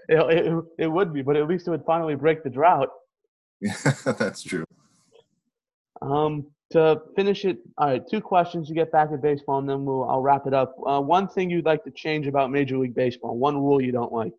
It, 0.09 0.47
it, 0.47 0.65
it 0.79 0.87
would 0.89 1.15
be, 1.15 1.23
but 1.23 1.37
at 1.37 1.49
least 1.49 1.67
it 1.67 1.71
would 1.71 1.85
finally 1.87 2.15
break 2.15 2.43
the 2.43 2.51
drought. 2.51 2.91
Yeah, 3.61 3.75
that's 4.19 4.43
true. 4.43 4.65
Um, 6.03 6.47
to 6.71 7.01
finish 7.15 7.45
it, 7.45 7.59
all 7.79 7.89
right, 7.89 8.03
two 8.09 8.21
questions 8.21 8.69
to 8.69 8.75
get 8.75 8.91
back 8.91 9.11
to 9.11 9.17
baseball, 9.17 9.59
and 9.59 9.69
then 9.69 9.85
we'll, 9.85 10.09
I'll 10.09 10.21
wrap 10.21 10.47
it 10.47 10.55
up. 10.55 10.75
Uh, 10.87 11.01
one 11.01 11.29
thing 11.29 11.51
you'd 11.51 11.67
like 11.67 11.85
to 11.85 11.91
change 11.91 12.27
about 12.27 12.51
Major 12.51 12.79
League 12.79 12.95
Baseball, 12.95 13.37
one 13.37 13.57
rule 13.57 13.81
you 13.81 13.93
don't 13.93 14.13
like. 14.13 14.33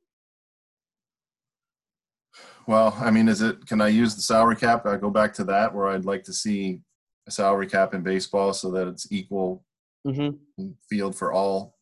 Well, 2.68 2.98
I 3.00 3.12
mean, 3.12 3.28
is 3.28 3.42
it? 3.42 3.66
Can 3.68 3.80
I 3.80 3.90
use 3.90 4.16
the 4.16 4.22
salary 4.22 4.56
cap? 4.56 4.86
I 4.86 4.98
go 4.98 5.12
back 5.12 5.34
to 5.36 5.44
that 5.46 5.74
where 5.74 5.88
I'd 5.88 6.06
like 6.06 6.24
to 6.24 6.34
see 6.34 6.82
a 7.28 7.32
salary 7.32 7.68
cap 7.68 7.94
in 7.94 8.02
baseball 8.02 8.54
so 8.54 8.72
that 8.72 8.88
it's 8.88 9.12
equal 9.12 9.64
mm-hmm. 10.06 10.70
field 10.90 11.16
for 11.16 11.32
all 11.32 11.78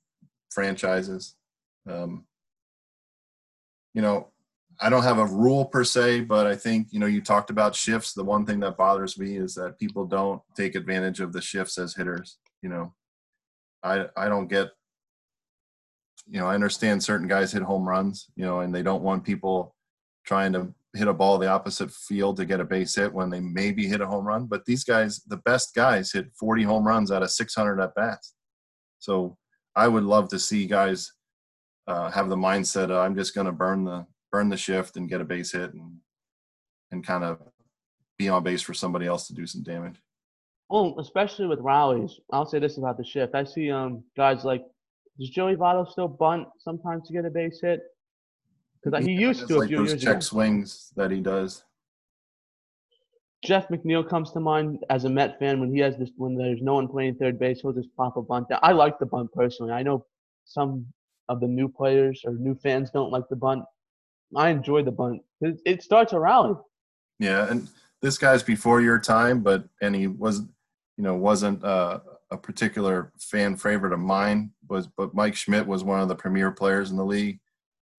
franchises. 0.52 1.36
Um, 1.89 2.26
you 3.94 4.02
know, 4.02 4.33
I 4.82 4.90
don't 4.90 5.04
have 5.04 5.20
a 5.20 5.26
rule 5.26 5.66
per 5.66 5.84
se, 5.84 6.22
but 6.22 6.48
I 6.48 6.56
think 6.56 6.88
you 6.92 7.00
know 7.00 7.06
you 7.06 7.22
talked 7.22 7.50
about 7.50 7.76
shifts. 7.76 8.14
The 8.14 8.24
one 8.24 8.46
thing 8.46 8.60
that 8.62 8.78
bothers 8.78 9.18
me 9.18 9.38
is 9.38 9.56
that 9.56 9.80
people 9.80 10.06
don't 10.06 10.42
take 10.56 10.76
advantage 10.76 11.20
of 11.20 11.34
the 11.34 11.42
shifts 11.42 11.78
as 11.78 11.96
hitters. 11.96 12.38
You 12.62 12.70
know, 12.70 12.94
I 13.84 14.08
I 14.16 14.30
don't 14.30 14.48
get. 14.48 14.70
You 16.28 16.40
know, 16.40 16.48
I 16.48 16.56
understand 16.56 17.04
certain 17.04 17.28
guys 17.28 17.52
hit 17.52 17.64
home 17.64 17.88
runs. 17.88 18.28
You 18.36 18.46
know, 18.46 18.62
and 18.62 18.74
they 18.74 18.84
don't 18.84 19.04
want 19.04 19.24
people 19.24 19.76
trying 20.26 20.54
to 20.54 20.74
hit 20.96 21.08
a 21.08 21.14
ball 21.14 21.38
the 21.38 21.48
opposite 21.48 21.92
field 21.92 22.38
to 22.38 22.46
get 22.46 22.60
a 22.60 22.66
base 22.66 22.96
hit 22.96 23.14
when 23.14 23.30
they 23.30 23.40
maybe 23.40 23.88
hit 23.88 24.02
a 24.02 24.08
home 24.08 24.26
run. 24.26 24.46
But 24.46 24.66
these 24.66 24.84
guys, 24.84 25.22
the 25.28 25.38
best 25.38 25.74
guys, 25.76 26.12
hit 26.12 26.32
40 26.40 26.64
home 26.64 26.86
runs 26.88 27.12
out 27.12 27.24
of 27.24 27.32
600 27.32 27.80
at 27.82 27.96
bats. 27.96 28.34
So 29.00 29.38
I 29.76 29.88
would 29.88 30.04
love 30.04 30.30
to 30.30 30.40
see 30.40 30.68
guys 30.68 31.12
uh, 31.88 32.12
have 32.12 32.30
the 32.30 32.36
mindset 32.36 32.86
of, 32.86 32.98
I'm 32.98 33.16
just 33.16 33.34
going 33.34 33.48
to 33.48 33.52
burn 33.52 33.86
the 33.86 34.06
burn 34.34 34.50
the 34.50 34.58
shift 34.58 34.98
and 34.98 35.08
get 35.08 35.22
a 35.22 35.24
base 35.24 35.54
hit 35.54 35.74
and 35.74 35.94
and 36.92 37.06
kind 37.06 37.24
of 37.24 37.40
be 38.18 38.28
on 38.28 38.44
base 38.44 38.62
for 38.62 38.74
somebody 38.74 39.06
else 39.08 39.28
to 39.28 39.34
do 39.34 39.48
some 39.48 39.64
damage. 39.64 39.96
Well, 40.70 40.96
especially 41.00 41.48
with 41.48 41.60
rallies, 41.60 42.20
I'll 42.32 42.46
say 42.46 42.60
this 42.60 42.78
about 42.78 42.98
the 42.98 43.06
shift. 43.06 43.36
I 43.36 43.44
see 43.46 43.72
um 43.72 44.04
guys 44.18 44.44
like 44.44 44.66
does 45.20 45.30
Joey 45.30 45.56
Votto 45.56 45.90
still 45.90 46.08
bunt 46.08 46.48
sometimes 46.58 47.08
to 47.08 47.14
get 47.14 47.26
a 47.26 47.30
base 47.30 47.60
hit? 47.62 47.82
Because 48.84 49.06
he, 49.06 49.14
used 49.14 49.48
to 49.48 49.60
like 49.60 49.66
a 49.66 49.68
few 49.70 49.86
years 49.86 50.04
check 50.04 50.16
ago. 50.16 50.20
swings 50.20 50.92
that 50.98 51.12
he 51.12 51.22
does. 51.22 51.64
Jeff 53.46 53.68
McNeil 53.68 54.08
comes 54.08 54.32
to 54.32 54.40
mind 54.40 54.84
as 54.90 55.06
a 55.06 55.10
Met 55.10 55.38
fan 55.38 55.60
when 55.60 55.72
he 55.74 55.80
has 55.80 55.96
this 55.98 56.10
when 56.18 56.36
there's 56.36 56.62
no 56.62 56.74
one 56.76 56.88
playing 56.88 57.16
third 57.16 57.38
base, 57.38 57.62
he'll 57.62 57.72
just 57.72 57.96
pop 57.96 58.18
a 58.18 58.22
bunt 58.22 58.50
down. 58.50 58.60
I 58.64 58.72
like 58.72 58.98
the 59.00 59.06
bunt 59.06 59.32
personally. 59.32 59.72
I 59.72 59.84
know 59.84 60.06
some 60.46 60.86
of 61.30 61.40
the 61.40 61.48
new 61.48 61.70
players 61.70 62.22
or 62.26 62.34
new 62.34 62.56
fans 62.56 62.90
don't 62.90 63.12
like 63.12 63.28
the 63.30 63.36
bunt. 63.36 63.64
I 64.36 64.50
enjoy 64.50 64.84
the 64.84 64.92
bunt. 64.92 65.22
It, 65.42 65.62
it 65.66 65.84
starts 65.84 66.14
a 66.14 66.20
rally. 66.20 66.56
Yeah, 67.20 67.50
and 67.50 67.68
this 68.02 68.18
guy's 68.18 68.44
before 68.44 68.82
your 68.82 69.00
time, 69.00 69.42
but 69.42 69.66
and 69.82 69.96
he 69.96 70.08
was, 70.08 70.42
you 70.98 71.04
know, 71.04 71.16
wasn't 71.16 71.64
uh, 71.64 72.00
a 72.32 72.38
particular 72.38 73.12
fan 73.20 73.56
favorite 73.56 73.94
of 73.94 74.00
mine. 74.00 74.52
Was 74.70 74.88
but 74.88 75.14
Mike 75.14 75.36
Schmidt 75.36 75.68
was 75.68 75.84
one 75.84 76.02
of 76.02 76.08
the 76.08 76.16
premier 76.16 76.52
players 76.52 76.92
in 76.92 76.98
the 76.98 77.06
league 77.06 77.40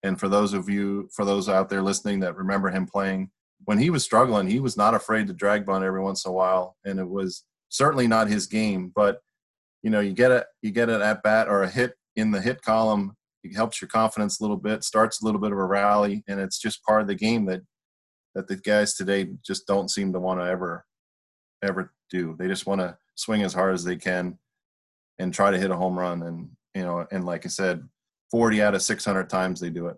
And 0.02 0.20
for 0.20 0.28
those 0.28 0.52
of 0.52 0.68
you, 0.68 1.08
for 1.12 1.24
those 1.24 1.48
out 1.48 1.70
there 1.70 1.82
listening 1.82 2.20
that 2.20 2.36
remember 2.36 2.70
him 2.70 2.86
playing 2.86 3.30
when 3.64 3.78
he 3.78 3.90
was 3.90 4.04
struggling, 4.04 4.46
he 4.46 4.60
was 4.60 4.76
not 4.76 4.94
afraid 4.94 5.26
to 5.26 5.32
drag 5.32 5.64
bunt 5.64 5.84
every 5.84 6.02
once 6.02 6.24
in 6.24 6.30
a 6.30 6.34
while, 6.34 6.76
and 6.84 6.98
it 6.98 7.08
was 7.08 7.44
certainly 7.70 8.06
not 8.06 8.28
his 8.28 8.46
game. 8.46 8.92
But 8.94 9.20
you 9.82 9.90
know, 9.90 10.00
you 10.00 10.12
get 10.12 10.30
a 10.30 10.46
you 10.62 10.70
get 10.70 10.90
an 10.90 11.00
at 11.00 11.22
bat 11.22 11.48
or 11.48 11.62
a 11.62 11.70
hit 11.70 11.94
in 12.16 12.30
the 12.30 12.40
hit 12.40 12.62
column, 12.62 13.16
it 13.44 13.54
helps 13.54 13.80
your 13.80 13.88
confidence 13.88 14.40
a 14.40 14.42
little 14.42 14.56
bit, 14.56 14.84
starts 14.84 15.20
a 15.20 15.24
little 15.24 15.40
bit 15.40 15.52
of 15.52 15.58
a 15.58 15.64
rally, 15.64 16.24
and 16.26 16.40
it's 16.40 16.58
just 16.58 16.82
part 16.84 17.02
of 17.02 17.06
the 17.06 17.14
game 17.14 17.46
that 17.46 17.62
that 18.34 18.48
the 18.48 18.56
guys 18.56 18.94
today 18.94 19.28
just 19.46 19.66
don't 19.66 19.90
seem 19.90 20.12
to 20.12 20.20
want 20.20 20.40
to 20.40 20.46
ever 20.46 20.84
ever 21.62 21.92
do. 22.10 22.34
They 22.38 22.48
just 22.48 22.66
want 22.66 22.80
to 22.80 22.96
swing 23.14 23.42
as 23.42 23.54
hard 23.54 23.74
as 23.74 23.84
they 23.84 23.96
can 23.96 24.38
and 25.18 25.32
try 25.32 25.50
to 25.50 25.58
hit 25.58 25.70
a 25.70 25.76
home 25.76 25.98
run. 25.98 26.22
And 26.22 26.48
you 26.74 26.82
know, 26.82 27.06
and 27.12 27.24
like 27.24 27.46
I 27.46 27.48
said, 27.48 27.86
40 28.30 28.62
out 28.62 28.74
of 28.74 28.82
600 28.82 29.28
times 29.30 29.60
they 29.60 29.70
do 29.70 29.88
it. 29.88 29.96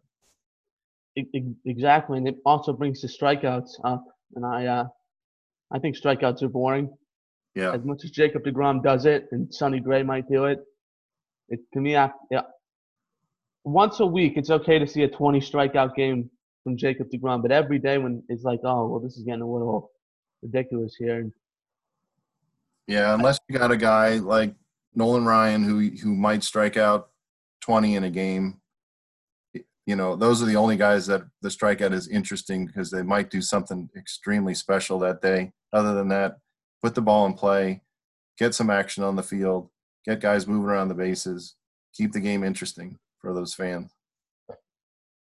Exactly, 1.64 2.18
and 2.18 2.28
it 2.28 2.36
also 2.44 2.74
brings 2.74 3.00
the 3.00 3.08
strikeouts 3.08 3.70
up. 3.84 4.04
And 4.34 4.44
I, 4.44 4.66
uh, 4.66 4.84
I 5.72 5.78
think 5.78 5.96
strikeouts 5.96 6.42
are 6.42 6.48
boring. 6.48 6.94
Yeah. 7.54 7.72
As 7.72 7.82
much 7.84 8.04
as 8.04 8.10
Jacob 8.10 8.44
deGrom 8.44 8.82
does 8.82 9.06
it, 9.06 9.26
and 9.32 9.52
Sonny 9.52 9.80
Gray 9.80 10.02
might 10.02 10.28
do 10.28 10.44
it, 10.44 10.58
it 11.48 11.60
to 11.72 11.80
me, 11.80 11.96
I, 11.96 12.10
yeah. 12.30 12.42
Once 13.66 13.98
a 13.98 14.06
week, 14.06 14.34
it's 14.36 14.50
okay 14.50 14.78
to 14.78 14.86
see 14.86 15.02
a 15.02 15.08
20 15.08 15.40
strikeout 15.40 15.92
game 15.96 16.30
from 16.62 16.76
Jacob 16.76 17.08
deGrom, 17.10 17.42
but 17.42 17.50
every 17.50 17.80
day 17.80 17.98
when 17.98 18.22
it's 18.28 18.44
like, 18.44 18.60
oh, 18.62 18.86
well, 18.86 19.00
this 19.00 19.16
is 19.16 19.24
getting 19.24 19.42
a 19.42 19.46
little 19.46 19.90
ridiculous 20.40 20.94
here. 20.96 21.28
Yeah, 22.86 23.12
unless 23.12 23.40
you 23.48 23.58
got 23.58 23.72
a 23.72 23.76
guy 23.76 24.18
like 24.18 24.54
Nolan 24.94 25.24
Ryan 25.24 25.64
who 25.64 25.80
who 25.80 26.14
might 26.14 26.44
strike 26.44 26.76
out 26.76 27.08
20 27.62 27.96
in 27.96 28.04
a 28.04 28.10
game. 28.10 28.60
You 29.84 29.96
know, 29.96 30.14
those 30.14 30.40
are 30.40 30.46
the 30.46 30.56
only 30.56 30.76
guys 30.76 31.08
that 31.08 31.22
the 31.42 31.48
strikeout 31.48 31.92
is 31.92 32.06
interesting 32.06 32.66
because 32.66 32.92
they 32.92 33.02
might 33.02 33.30
do 33.30 33.42
something 33.42 33.88
extremely 33.96 34.54
special 34.54 35.00
that 35.00 35.20
day. 35.20 35.50
Other 35.72 35.92
than 35.92 36.06
that, 36.08 36.36
put 36.84 36.94
the 36.94 37.02
ball 37.02 37.26
in 37.26 37.34
play, 37.34 37.82
get 38.38 38.54
some 38.54 38.70
action 38.70 39.02
on 39.02 39.16
the 39.16 39.24
field, 39.24 39.70
get 40.04 40.20
guys 40.20 40.46
moving 40.46 40.68
around 40.68 40.88
the 40.88 40.94
bases, 40.94 41.56
keep 41.92 42.12
the 42.12 42.20
game 42.20 42.44
interesting 42.44 42.98
for 43.26 43.34
those 43.34 43.54
fans. 43.54 43.90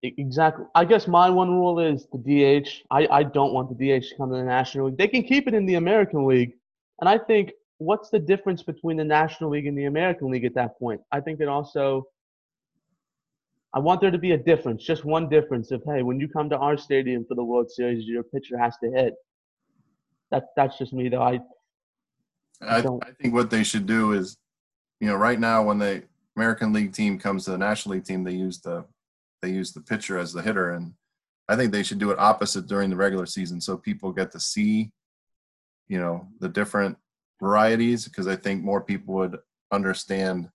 Exactly. 0.02 0.66
I 0.74 0.86
guess 0.86 1.08
my 1.08 1.30
one 1.30 1.52
rule 1.52 1.80
is 1.80 2.08
the 2.14 2.18
DH. 2.18 2.70
I, 2.90 3.06
I 3.12 3.24
don't 3.24 3.54
want 3.54 3.68
the 3.70 3.76
DH 3.76 4.06
to 4.10 4.16
come 4.16 4.30
to 4.30 4.38
the 4.38 4.44
National 4.44 4.86
League. 4.86 4.98
They 4.98 5.10
can 5.10 5.24
keep 5.24 5.50
it 5.50 5.54
in 5.54 5.66
the 5.66 5.76
American 5.76 6.26
League. 6.26 6.54
And 7.02 7.10
I 7.10 7.18
think 7.18 7.52
what's 7.80 8.10
the 8.10 8.20
difference 8.20 8.64
between 8.64 8.96
the 8.96 9.04
National 9.04 9.50
League 9.50 9.68
and 9.68 9.78
the 9.78 9.86
American 9.86 10.32
League 10.32 10.46
at 10.46 10.56
that 10.56 10.80
point? 10.80 11.02
I 11.12 11.20
think 11.20 11.42
it 11.42 11.50
also 11.50 12.08
I 13.74 13.80
want 13.80 14.00
there 14.00 14.10
to 14.10 14.18
be 14.18 14.32
a 14.32 14.38
difference, 14.38 14.84
just 14.84 15.04
one 15.04 15.28
difference 15.28 15.70
of 15.72 15.84
hey, 15.86 16.02
when 16.02 16.20
you 16.20 16.30
come 16.30 16.50
to 16.50 16.58
our 16.58 16.78
stadium 16.78 17.26
for 17.28 17.36
the 17.36 17.44
World 17.44 17.70
Series, 17.70 18.06
your 18.06 18.24
pitcher 18.24 18.58
has 18.58 18.78
to 18.82 18.90
hit. 18.90 19.16
That 20.32 20.46
that's 20.56 20.78
just 20.78 20.94
me 20.94 21.10
though. 21.10 21.22
I 21.22 21.40
I, 22.62 22.78
I 22.78 23.12
think 23.22 23.34
what 23.34 23.50
they 23.50 23.64
should 23.64 23.86
do 23.86 24.14
is, 24.14 24.38
you 25.02 25.08
know, 25.08 25.16
right 25.16 25.40
now 25.40 25.64
when 25.64 25.80
the 25.80 26.04
American 26.40 26.72
League 26.72 26.94
team 26.94 27.20
comes 27.20 27.44
to 27.44 27.52
the 27.52 27.58
National 27.58 27.96
League 27.96 28.06
team, 28.06 28.24
they 28.24 28.32
use 28.32 28.62
the 28.62 28.86
they 29.42 29.50
use 29.50 29.74
the 29.74 29.82
pitcher 29.82 30.18
as 30.18 30.32
the 30.32 30.42
hitter, 30.42 30.72
and 30.72 30.94
I 31.50 31.58
think 31.58 31.74
they 31.74 31.84
should 31.84 32.00
do 32.00 32.12
it 32.12 32.20
opposite 32.20 32.68
during 32.68 32.90
the 32.90 32.96
regular 32.96 33.26
season 33.26 33.60
so 33.60 33.76
people 33.76 34.14
get 34.14 34.32
to 34.32 34.40
see, 34.40 34.92
you 35.90 36.00
know, 36.00 36.28
the 36.40 36.48
different 36.48 36.98
varieties 37.42 38.06
because 38.06 38.28
I 38.28 38.38
think 38.38 38.64
more 38.64 38.80
people 38.80 39.16
would 39.16 39.38
understand 39.72 40.50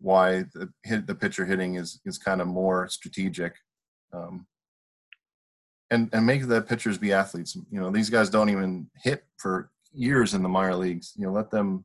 why 0.00 0.44
the 0.54 0.72
hit 0.82 1.06
the 1.06 1.14
pitcher 1.14 1.46
hitting 1.46 1.76
is 1.76 2.00
is 2.04 2.18
kind 2.18 2.40
of 2.40 2.48
more 2.48 2.88
strategic. 2.88 3.54
Um, 4.12 4.46
and 5.92 6.08
and 6.12 6.26
make 6.26 6.48
the 6.48 6.62
pitchers 6.62 6.98
be 6.98 7.12
athletes. 7.12 7.54
You 7.70 7.80
know, 7.80 7.92
these 7.92 8.10
guys 8.10 8.28
don't 8.28 8.50
even 8.50 8.88
hit 8.96 9.24
for 9.36 9.70
years 9.92 10.34
in 10.34 10.42
the 10.42 10.48
minor 10.48 10.74
leagues. 10.74 11.12
You 11.16 11.26
know, 11.26 11.32
let 11.32 11.52
them 11.52 11.84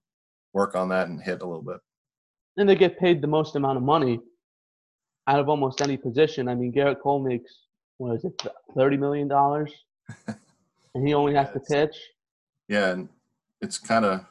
work 0.53 0.73
on 0.73 0.89
that 0.89 1.07
and 1.07 1.21
hit 1.21 1.43
a 1.43 1.45
little 1.45 1.61
bit. 1.61 1.81
And 2.57 2.67
they 2.67 2.75
get 2.75 2.99
paid 2.99 3.21
the 3.21 3.27
most 3.27 3.55
amount 3.55 3.77
of 3.77 3.83
money 3.83 4.19
out 5.27 5.39
of 5.39 5.49
almost 5.49 5.81
any 5.81 5.97
position. 5.97 6.47
I 6.47 6.55
mean, 6.55 6.73
Gerrit 6.73 7.01
Cole 7.01 7.19
makes 7.19 7.51
what 7.97 8.15
is 8.15 8.25
it, 8.25 8.41
thirty 8.75 8.97
million 8.97 9.27
dollars, 9.27 9.71
and 10.27 11.07
he 11.07 11.13
only 11.13 11.33
has 11.35 11.51
to 11.51 11.59
pitch. 11.59 11.95
Yeah, 12.67 12.91
and 12.91 13.09
it's 13.61 13.77
kind 13.77 14.05
of 14.05 14.25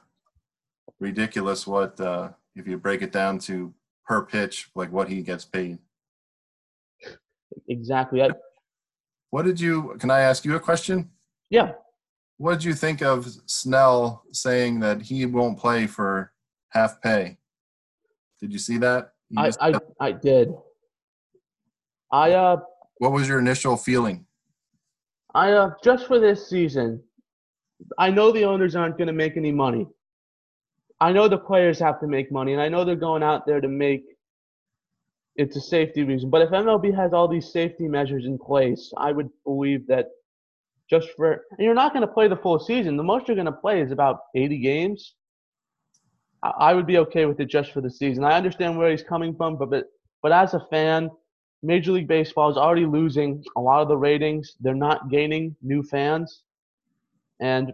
ridiculous 1.01 1.67
what 1.67 2.01
uh, 2.01 2.31
if 2.55 2.67
you 2.67 2.79
break 2.79 3.03
it 3.03 3.13
down 3.13 3.39
to 3.41 3.73
per 4.07 4.25
pitch, 4.25 4.71
like 4.75 4.93
what 4.93 5.09
he 5.09 5.23
gets 5.23 5.45
paid. 5.45 5.79
Exactly. 7.69 8.23
I, 8.23 8.31
what 9.31 9.45
did 9.45 9.61
you? 9.61 9.97
Can 9.99 10.11
I 10.11 10.21
ask 10.21 10.45
you 10.45 10.57
a 10.57 10.61
question? 10.61 11.11
Yeah. 11.51 11.73
What 12.39 12.53
did 12.53 12.65
you 12.65 12.75
think 12.75 13.03
of 13.03 13.27
Snell 13.47 14.23
saying 14.33 14.81
that 14.81 15.03
he 15.03 15.27
won't 15.27 15.59
play 15.59 15.87
for 15.87 16.33
half 16.71 17.01
pay? 17.01 17.39
Did 18.41 18.53
you 18.53 18.59
see 18.59 18.79
that? 18.79 19.13
I, 19.37 19.51
I, 19.61 19.73
I 20.01 20.13
did. 20.13 20.53
I 22.13 22.33
uh. 22.33 22.57
What 22.99 23.13
was 23.13 23.29
your 23.29 23.39
initial 23.39 23.77
feeling? 23.77 24.27
I 25.35 25.53
uh 25.53 25.71
just 25.83 26.07
for 26.07 26.19
this 26.19 26.49
season, 26.49 27.03
I 27.99 28.11
know 28.11 28.33
the 28.33 28.45
owners 28.45 28.77
aren't 28.77 28.97
going 28.97 29.09
to 29.09 29.13
make 29.13 29.37
any 29.37 29.53
money. 29.53 29.87
I 31.01 31.13
know 31.13 31.29
the 31.29 31.39
players 31.39 31.79
have 31.81 32.01
to 32.01 32.07
make 32.07 32.33
money, 32.33 32.53
and 32.53 32.63
I 32.63 32.69
know 32.69 32.85
they're 32.85 32.97
going 32.97 33.23
out 33.23 33.47
there 33.47 33.61
to 33.61 33.69
make. 33.69 34.05
It's 35.35 35.57
a 35.57 35.61
safety 35.61 36.03
reason, 36.03 36.31
but 36.31 36.41
if 36.41 36.49
MLB 36.49 36.95
has 36.97 37.13
all 37.13 37.29
these 37.29 37.53
safety 37.53 37.87
measures 37.89 38.25
in 38.25 38.39
place, 38.39 38.91
I 38.97 39.13
would 39.13 39.29
believe 39.45 39.87
that 39.89 40.07
just 40.89 41.09
for 41.17 41.33
and 41.33 41.59
you're 41.59 41.75
not 41.75 41.93
going 41.93 42.07
to 42.07 42.13
play 42.13 42.29
the 42.29 42.37
full 42.37 42.59
season. 42.59 42.97
The 42.97 43.03
most 43.03 43.29
you're 43.29 43.35
going 43.35 43.47
to 43.47 43.53
play 43.53 43.81
is 43.81 43.91
about 43.91 44.21
80 44.35 44.59
games. 44.59 45.15
I 46.43 46.75
would 46.75 46.87
be 46.87 46.99
okay 46.99 47.27
with 47.27 47.41
it 47.41 47.47
just 47.47 47.73
for 47.73 47.81
the 47.81 47.91
season. 47.91 48.25
I 48.25 48.37
understand 48.37 48.77
where 48.77 48.91
he's 48.91 49.03
coming 49.03 49.35
from, 49.35 49.57
but 49.57 49.71
but, 49.71 49.87
but 50.23 50.33
as 50.33 50.55
a 50.55 50.61
fan, 50.71 51.11
Major 51.63 51.93
League 51.93 52.09
Baseball 52.09 52.51
is 52.51 52.57
already 52.57 52.87
losing 52.87 53.43
a 53.57 53.61
lot 53.61 53.83
of 53.83 53.89
the 53.89 53.97
ratings. 53.97 54.57
They're 54.61 54.75
not 54.75 55.11
gaining 55.11 55.57
new 55.63 55.83
fans, 55.83 56.43
and 57.41 57.73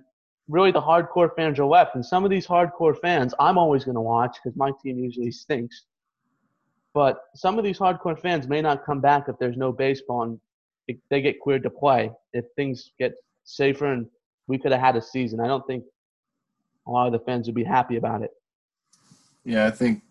really 0.48 0.70
the 0.70 0.80
hardcore 0.80 1.34
fans 1.34 1.58
are 1.58 1.66
left. 1.66 1.94
And 1.94 2.04
some 2.04 2.24
of 2.24 2.30
these 2.30 2.46
hardcore 2.46 2.98
fans, 2.98 3.34
I'm 3.38 3.58
always 3.58 3.84
going 3.84 3.94
to 3.94 4.00
watch 4.00 4.36
because 4.42 4.56
my 4.56 4.70
team 4.82 4.98
usually 4.98 5.30
stinks. 5.30 5.84
But 6.94 7.20
some 7.34 7.58
of 7.58 7.64
these 7.64 7.78
hardcore 7.78 8.20
fans 8.20 8.48
may 8.48 8.60
not 8.60 8.84
come 8.84 9.00
back 9.00 9.28
if 9.28 9.38
there's 9.38 9.56
no 9.56 9.72
baseball 9.72 10.22
and 10.22 10.40
they 11.10 11.22
get 11.22 11.40
cleared 11.40 11.62
to 11.62 11.70
play. 11.70 12.10
If 12.32 12.44
things 12.54 12.92
get 12.98 13.14
safer 13.44 13.86
and 13.86 14.06
we 14.46 14.58
could 14.58 14.72
have 14.72 14.80
had 14.80 14.96
a 14.96 15.02
season, 15.02 15.40
I 15.40 15.46
don't 15.46 15.66
think 15.66 15.84
a 16.86 16.90
lot 16.90 17.06
of 17.06 17.12
the 17.12 17.20
fans 17.20 17.46
would 17.46 17.54
be 17.54 17.64
happy 17.64 17.96
about 17.96 18.22
it. 18.22 18.30
Yeah, 19.44 19.66
I 19.66 19.70
think 19.70 20.02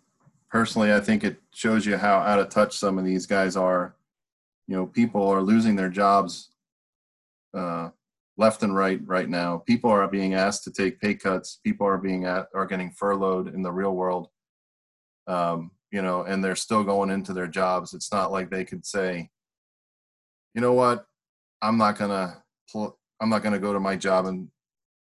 personally, 0.49 0.93
I 0.93 0.99
think 0.99 1.23
it 1.23 1.37
shows 1.53 1.85
you 1.85 1.97
how 1.97 2.19
out 2.19 2.39
of 2.39 2.49
touch 2.49 2.77
some 2.77 2.97
of 2.97 3.05
these 3.05 3.25
guys 3.25 3.55
are. 3.55 3.95
You 4.67 4.77
know, 4.77 4.85
people 4.85 5.27
are 5.27 5.41
losing 5.41 5.75
their 5.75 5.89
jobs 5.89 6.51
uh, 7.53 7.89
left 8.37 8.63
and 8.63 8.75
right 8.75 8.99
right 9.05 9.29
now. 9.29 9.57
People 9.57 9.89
are 9.89 10.07
being 10.07 10.33
asked 10.33 10.63
to 10.65 10.71
take 10.71 10.99
pay 10.99 11.13
cuts. 11.13 11.59
People 11.63 11.87
are 11.87 11.97
being 11.97 12.25
at, 12.25 12.47
are 12.53 12.65
getting 12.65 12.91
furloughed 12.91 13.53
in 13.53 13.61
the 13.61 13.71
real 13.71 13.95
world. 13.95 14.29
Um, 15.27 15.71
you 15.91 16.01
know, 16.01 16.23
and 16.23 16.43
they're 16.43 16.55
still 16.55 16.83
going 16.83 17.09
into 17.09 17.33
their 17.33 17.47
jobs. 17.47 17.93
It's 17.93 18.11
not 18.11 18.31
like 18.31 18.49
they 18.49 18.63
could 18.63 18.85
say, 18.85 19.29
you 20.53 20.61
know 20.61 20.73
what, 20.73 21.05
I'm 21.61 21.77
not 21.77 21.97
gonna 21.97 22.41
I'm 22.75 23.29
not 23.29 23.43
gonna 23.43 23.59
go 23.59 23.73
to 23.73 23.79
my 23.79 23.95
job 23.95 24.25
and 24.25 24.49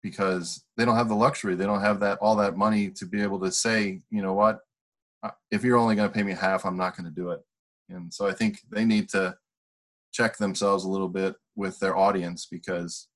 because 0.03 0.63
they 0.77 0.85
don't 0.85 0.97
have 0.97 1.09
the 1.09 1.15
luxury. 1.15 1.55
They 1.55 1.65
don't 1.65 1.81
have 1.81 1.99
that 2.01 2.19
all 2.19 2.35
that 2.35 2.57
money 2.57 2.89
to 2.91 3.05
be 3.05 3.21
able 3.21 3.39
to 3.39 3.51
say, 3.51 4.01
you 4.11 4.21
know 4.21 4.33
what, 4.33 4.59
if 5.49 5.63
you're 5.63 5.77
only 5.77 5.95
going 5.95 6.09
to 6.09 6.13
pay 6.13 6.23
me 6.23 6.33
half, 6.33 6.65
I'm 6.65 6.77
not 6.77 6.95
going 6.95 7.05
to 7.05 7.15
do 7.15 7.29
it. 7.29 7.39
And 7.89 8.13
so 8.13 8.27
I 8.27 8.33
think 8.33 8.59
they 8.69 8.85
need 8.85 9.09
to 9.09 9.35
check 10.11 10.37
themselves 10.37 10.83
a 10.83 10.89
little 10.89 11.07
bit 11.07 11.35
with 11.55 11.79
their 11.79 11.95
audience 11.95 12.47
because 12.49 13.07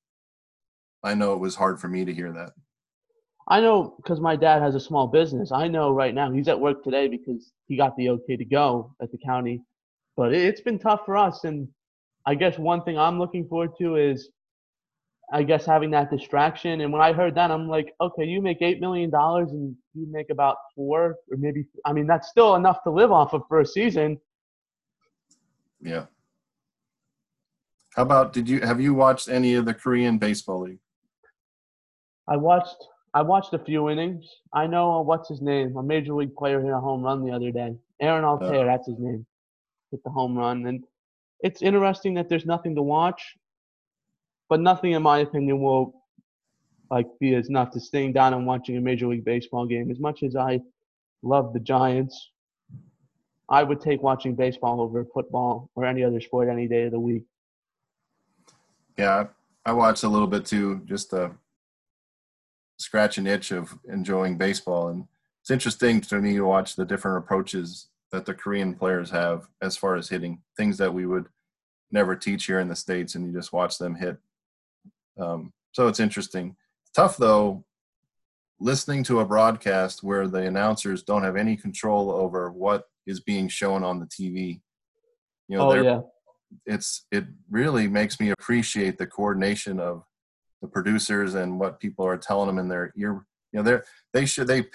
I 1.04 1.14
know 1.14 1.34
it 1.34 1.40
was 1.40 1.56
hard 1.56 1.80
for 1.80 1.88
me 1.88 2.06
to 2.06 2.14
hear 2.14 2.32
that. 2.32 2.54
I 3.50 3.62
know 3.62 3.96
because 3.98 4.20
my 4.20 4.36
dad 4.36 4.62
has 4.62 4.76
a 4.76 4.80
small 4.80 5.08
business. 5.08 5.52
I 5.52 5.68
know 5.68 5.92
right 5.92 6.14
now 6.14 6.32
he's 6.32 6.48
at 6.48 6.60
work 6.60 6.84
today 6.84 7.08
because 7.08 7.52
he 7.68 7.78
got 7.78 7.96
the 7.96 8.10
okay 8.10 8.36
to 8.36 8.46
go 8.46 8.94
at 9.02 9.12
the 9.12 9.18
county. 9.18 9.62
But 10.18 10.34
it's 10.34 10.62
been 10.62 10.80
tough 10.80 11.02
for 11.06 11.16
us. 11.16 11.44
And 11.44 11.68
I 12.26 12.36
guess 12.36 12.58
one 12.58 12.84
thing 12.84 12.98
I'm 12.98 13.20
looking 13.20 13.48
forward 13.48 13.72
to 13.80 13.96
is, 13.96 14.30
I 15.32 15.44
guess, 15.44 15.66
having 15.66 15.92
that 15.92 16.10
distraction. 16.10 16.82
And 16.82 16.92
when 16.94 17.02
I 17.02 17.12
heard 17.12 17.36
that, 17.36 17.52
I'm 17.52 17.68
like, 17.68 17.94
okay, 18.00 18.24
you 18.24 18.42
make 18.42 18.62
$8 18.62 18.80
million 18.80 19.12
and 19.14 19.76
you 19.94 20.08
make 20.10 20.30
about 20.30 20.58
four 20.74 21.18
or 21.30 21.38
maybe, 21.38 21.66
I 21.86 21.92
mean, 21.92 22.08
that's 22.08 22.30
still 22.30 22.56
enough 22.56 22.84
to 22.84 22.92
live 22.92 23.12
off 23.12 23.34
of 23.34 23.44
for 23.50 23.60
a 23.60 23.66
season. 23.66 24.20
Yeah. 25.82 26.06
How 27.98 28.04
about 28.04 28.32
did 28.32 28.48
you 28.48 28.62
have 28.62 28.80
you 28.80 28.94
watched 28.94 29.28
any 29.28 29.56
of 29.56 29.66
the 29.66 29.74
Korean 29.74 30.20
baseball 30.20 30.62
league? 30.62 30.80
I 32.28 32.38
watched 32.38 32.78
I 33.14 33.24
watched 33.24 33.56
a 33.56 33.60
few 33.60 33.90
innings. 33.90 34.24
I 34.54 34.68
know 34.68 34.92
uh, 34.92 35.02
what's 35.02 35.30
his 35.30 35.42
name, 35.42 35.76
a 35.76 35.82
major 35.82 36.14
league 36.14 36.36
player 36.36 36.62
hit 36.62 36.72
a 36.72 36.80
home 36.80 37.02
run 37.02 37.26
the 37.26 37.32
other 37.32 37.50
day. 37.50 37.74
Aaron 38.00 38.24
Altherr, 38.24 38.62
uh, 38.62 38.66
that's 38.66 38.88
his 38.88 39.00
name. 39.00 39.26
Hit 39.90 40.04
the 40.04 40.12
home 40.12 40.38
run, 40.38 40.68
and 40.68 40.84
it's 41.40 41.64
interesting 41.64 42.14
that 42.16 42.30
there's 42.30 42.46
nothing 42.46 42.76
to 42.76 42.84
watch, 42.84 43.36
but 44.50 44.60
nothing, 44.62 44.94
in 44.94 45.04
my 45.04 45.20
opinion, 45.20 45.62
will 45.62 45.94
like 46.90 47.08
be 47.20 47.36
as 47.36 47.50
enough 47.50 47.72
to 47.72 47.80
sitting 47.80 48.14
down 48.14 48.34
and 48.34 48.46
watching 48.46 48.78
a 48.78 48.82
Major 48.82 49.08
League 49.08 49.26
Baseball 49.26 49.66
game. 49.66 49.92
As 49.92 50.00
much 50.00 50.24
as 50.24 50.36
I 50.36 50.62
love 51.22 51.54
the 51.54 51.60
Giants, 51.60 52.32
I 53.50 53.64
would 53.64 53.82
take 53.82 54.02
watching 54.02 54.36
baseball 54.36 54.82
over 54.82 55.06
football 55.14 55.70
or 55.76 55.86
any 55.86 56.04
other 56.04 56.22
sport 56.22 56.50
any 56.50 56.68
day 56.68 56.84
of 56.84 56.92
the 56.92 57.00
week. 57.00 57.24
Yeah, 58.98 59.28
I 59.66 59.74
watched 59.74 60.04
a 60.04 60.10
little 60.10 60.28
bit 60.28 60.46
too, 60.46 60.82
just 60.86 61.12
to 61.12 61.32
scratch 62.78 63.18
an 63.18 63.28
itch 63.28 63.52
of 63.52 63.78
enjoying 63.92 64.38
baseball. 64.38 64.90
And 64.90 65.08
it's 65.42 65.52
interesting 65.52 66.02
to 66.02 66.20
me 66.20 66.36
to 66.36 66.46
watch 66.46 66.76
the 66.76 66.86
different 66.86 67.18
approaches 67.18 67.88
that 68.12 68.26
the 68.26 68.34
Korean 68.34 68.74
players 68.74 69.12
have 69.12 69.48
as 69.62 69.76
far 69.78 69.96
as 69.96 70.10
hitting 70.10 70.42
things 70.56 70.78
that 70.78 70.94
we 70.94 71.06
would 71.06 71.28
never 71.92 72.16
teach 72.16 72.46
here 72.46 72.60
in 72.60 72.68
the 72.68 72.76
States, 72.76 73.16
and 73.16 73.26
you 73.26 73.34
just 73.34 73.54
watch 73.54 73.78
them 73.78 73.96
hit. 73.96 74.18
Um, 75.20 75.54
so 75.72 75.88
it's 75.88 76.00
interesting. 76.00 76.56
Tough 76.96 77.18
though, 77.18 77.66
listening 78.60 79.04
to 79.04 79.20
a 79.20 79.26
broadcast 79.26 80.04
where 80.04 80.28
the 80.28 80.40
announcers 80.40 81.04
don't 81.04 81.24
have 81.24 81.36
any 81.36 81.56
control 81.56 82.12
over 82.12 82.52
what 82.52 82.86
is 83.06 83.20
being 83.20 83.48
shown 83.48 83.84
on 83.84 84.00
the 84.00 84.06
TV. 84.06 84.62
You 85.48 85.58
know, 85.58 85.72
oh, 85.72 85.82
yeah. 85.82 86.02
it's 86.66 87.06
it 87.12 87.26
really 87.50 87.88
makes 87.88 88.20
me 88.20 88.32
appreciate 88.32 88.98
the 88.98 89.08
coordination 89.08 89.80
of 89.80 90.04
the 90.62 90.68
producers 90.68 91.36
and 91.36 91.60
what 91.60 91.80
people 91.80 92.06
are 92.06 92.18
telling 92.18 92.48
them 92.48 92.60
in 92.60 92.68
their 92.68 92.92
ear. 92.98 93.26
You 93.52 93.60
know, 93.60 93.64
they're 93.64 93.86
they 94.14 94.26
should 94.26 94.48
they 94.48 94.66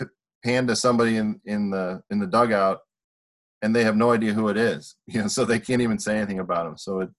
pan 0.45 0.67
to 0.67 0.77
somebody 0.77 1.17
in 1.17 1.41
in 1.45 1.71
the 1.71 2.03
in 2.11 2.19
the 2.19 2.27
dugout, 2.27 2.81
and 3.61 3.75
they 3.75 3.85
have 3.85 3.97
no 3.97 4.13
idea 4.13 4.33
who 4.33 4.49
it 4.49 4.57
is. 4.57 4.97
You 5.07 5.23
know, 5.23 5.29
so 5.29 5.45
they 5.45 5.61
can't 5.61 5.83
even 5.83 5.99
say 5.99 6.17
anything 6.17 6.39
about 6.39 6.65
them. 6.65 6.79
So 6.79 7.01
it, 7.01 7.11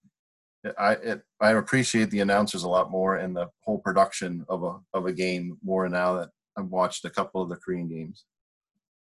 I 0.78 0.94
it, 0.94 1.22
I 1.42 1.52
appreciate 1.52 2.10
the 2.10 2.22
announcers 2.22 2.64
a 2.64 2.70
lot 2.70 2.90
more 2.90 3.18
and 3.18 3.36
the 3.36 3.50
whole 3.62 3.80
production 3.80 4.46
of 4.48 4.64
a 4.64 4.80
of 4.94 5.06
a 5.06 5.14
game 5.14 5.58
more 5.64 5.88
now 5.90 6.14
that 6.16 6.30
I've 6.58 6.68
watched 6.68 7.06
a 7.06 7.10
couple 7.10 7.42
of 7.42 7.50
the 7.50 7.56
Korean 7.56 7.88
games. 7.90 8.26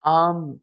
Um, 0.03 0.59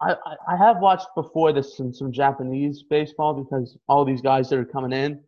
I, 0.00 0.14
I 0.48 0.56
have 0.56 0.78
watched 0.78 1.08
before 1.16 1.52
this 1.52 1.76
some, 1.76 1.92
some 1.92 2.12
Japanese 2.12 2.84
baseball 2.88 3.34
because 3.34 3.76
all 3.88 4.04
these 4.04 4.22
guys 4.22 4.48
that 4.48 4.58
are 4.58 4.64
coming 4.64 4.92
in, 4.92 5.20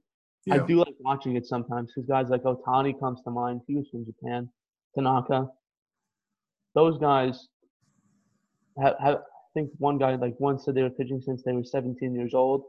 yeah. 0.46 0.54
I 0.54 0.66
do 0.66 0.76
like 0.76 0.94
watching 1.00 1.36
it 1.36 1.46
sometimes 1.46 1.92
because 1.94 2.08
guys 2.08 2.28
like 2.28 2.44
Ohtani 2.44 2.98
comes 2.98 3.20
to 3.22 3.30
mind. 3.30 3.62
He 3.66 3.76
was 3.76 3.88
from 3.90 4.06
Japan. 4.06 4.48
Tanaka. 4.94 5.48
Those 6.74 6.98
guys 6.98 7.48
have, 8.80 8.94
have 9.00 9.16
I 9.16 9.52
think 9.54 9.70
one 9.78 9.98
guy 9.98 10.14
like 10.14 10.34
once 10.38 10.64
said 10.64 10.74
they 10.74 10.82
were 10.82 10.90
pitching 10.90 11.20
since 11.20 11.42
they 11.42 11.52
were 11.52 11.64
17 11.64 12.14
years 12.14 12.34
old. 12.34 12.62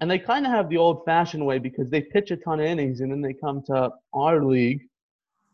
And 0.00 0.10
they 0.10 0.18
kind 0.18 0.46
of 0.46 0.52
have 0.52 0.68
the 0.68 0.76
old 0.76 1.04
fashioned 1.04 1.44
way 1.44 1.58
because 1.58 1.90
they 1.90 2.02
pitch 2.02 2.30
a 2.30 2.36
ton 2.36 2.60
of 2.60 2.66
innings 2.66 3.00
and 3.00 3.10
then 3.10 3.20
they 3.20 3.32
come 3.32 3.62
to 3.66 3.90
our 4.14 4.44
league 4.44 4.82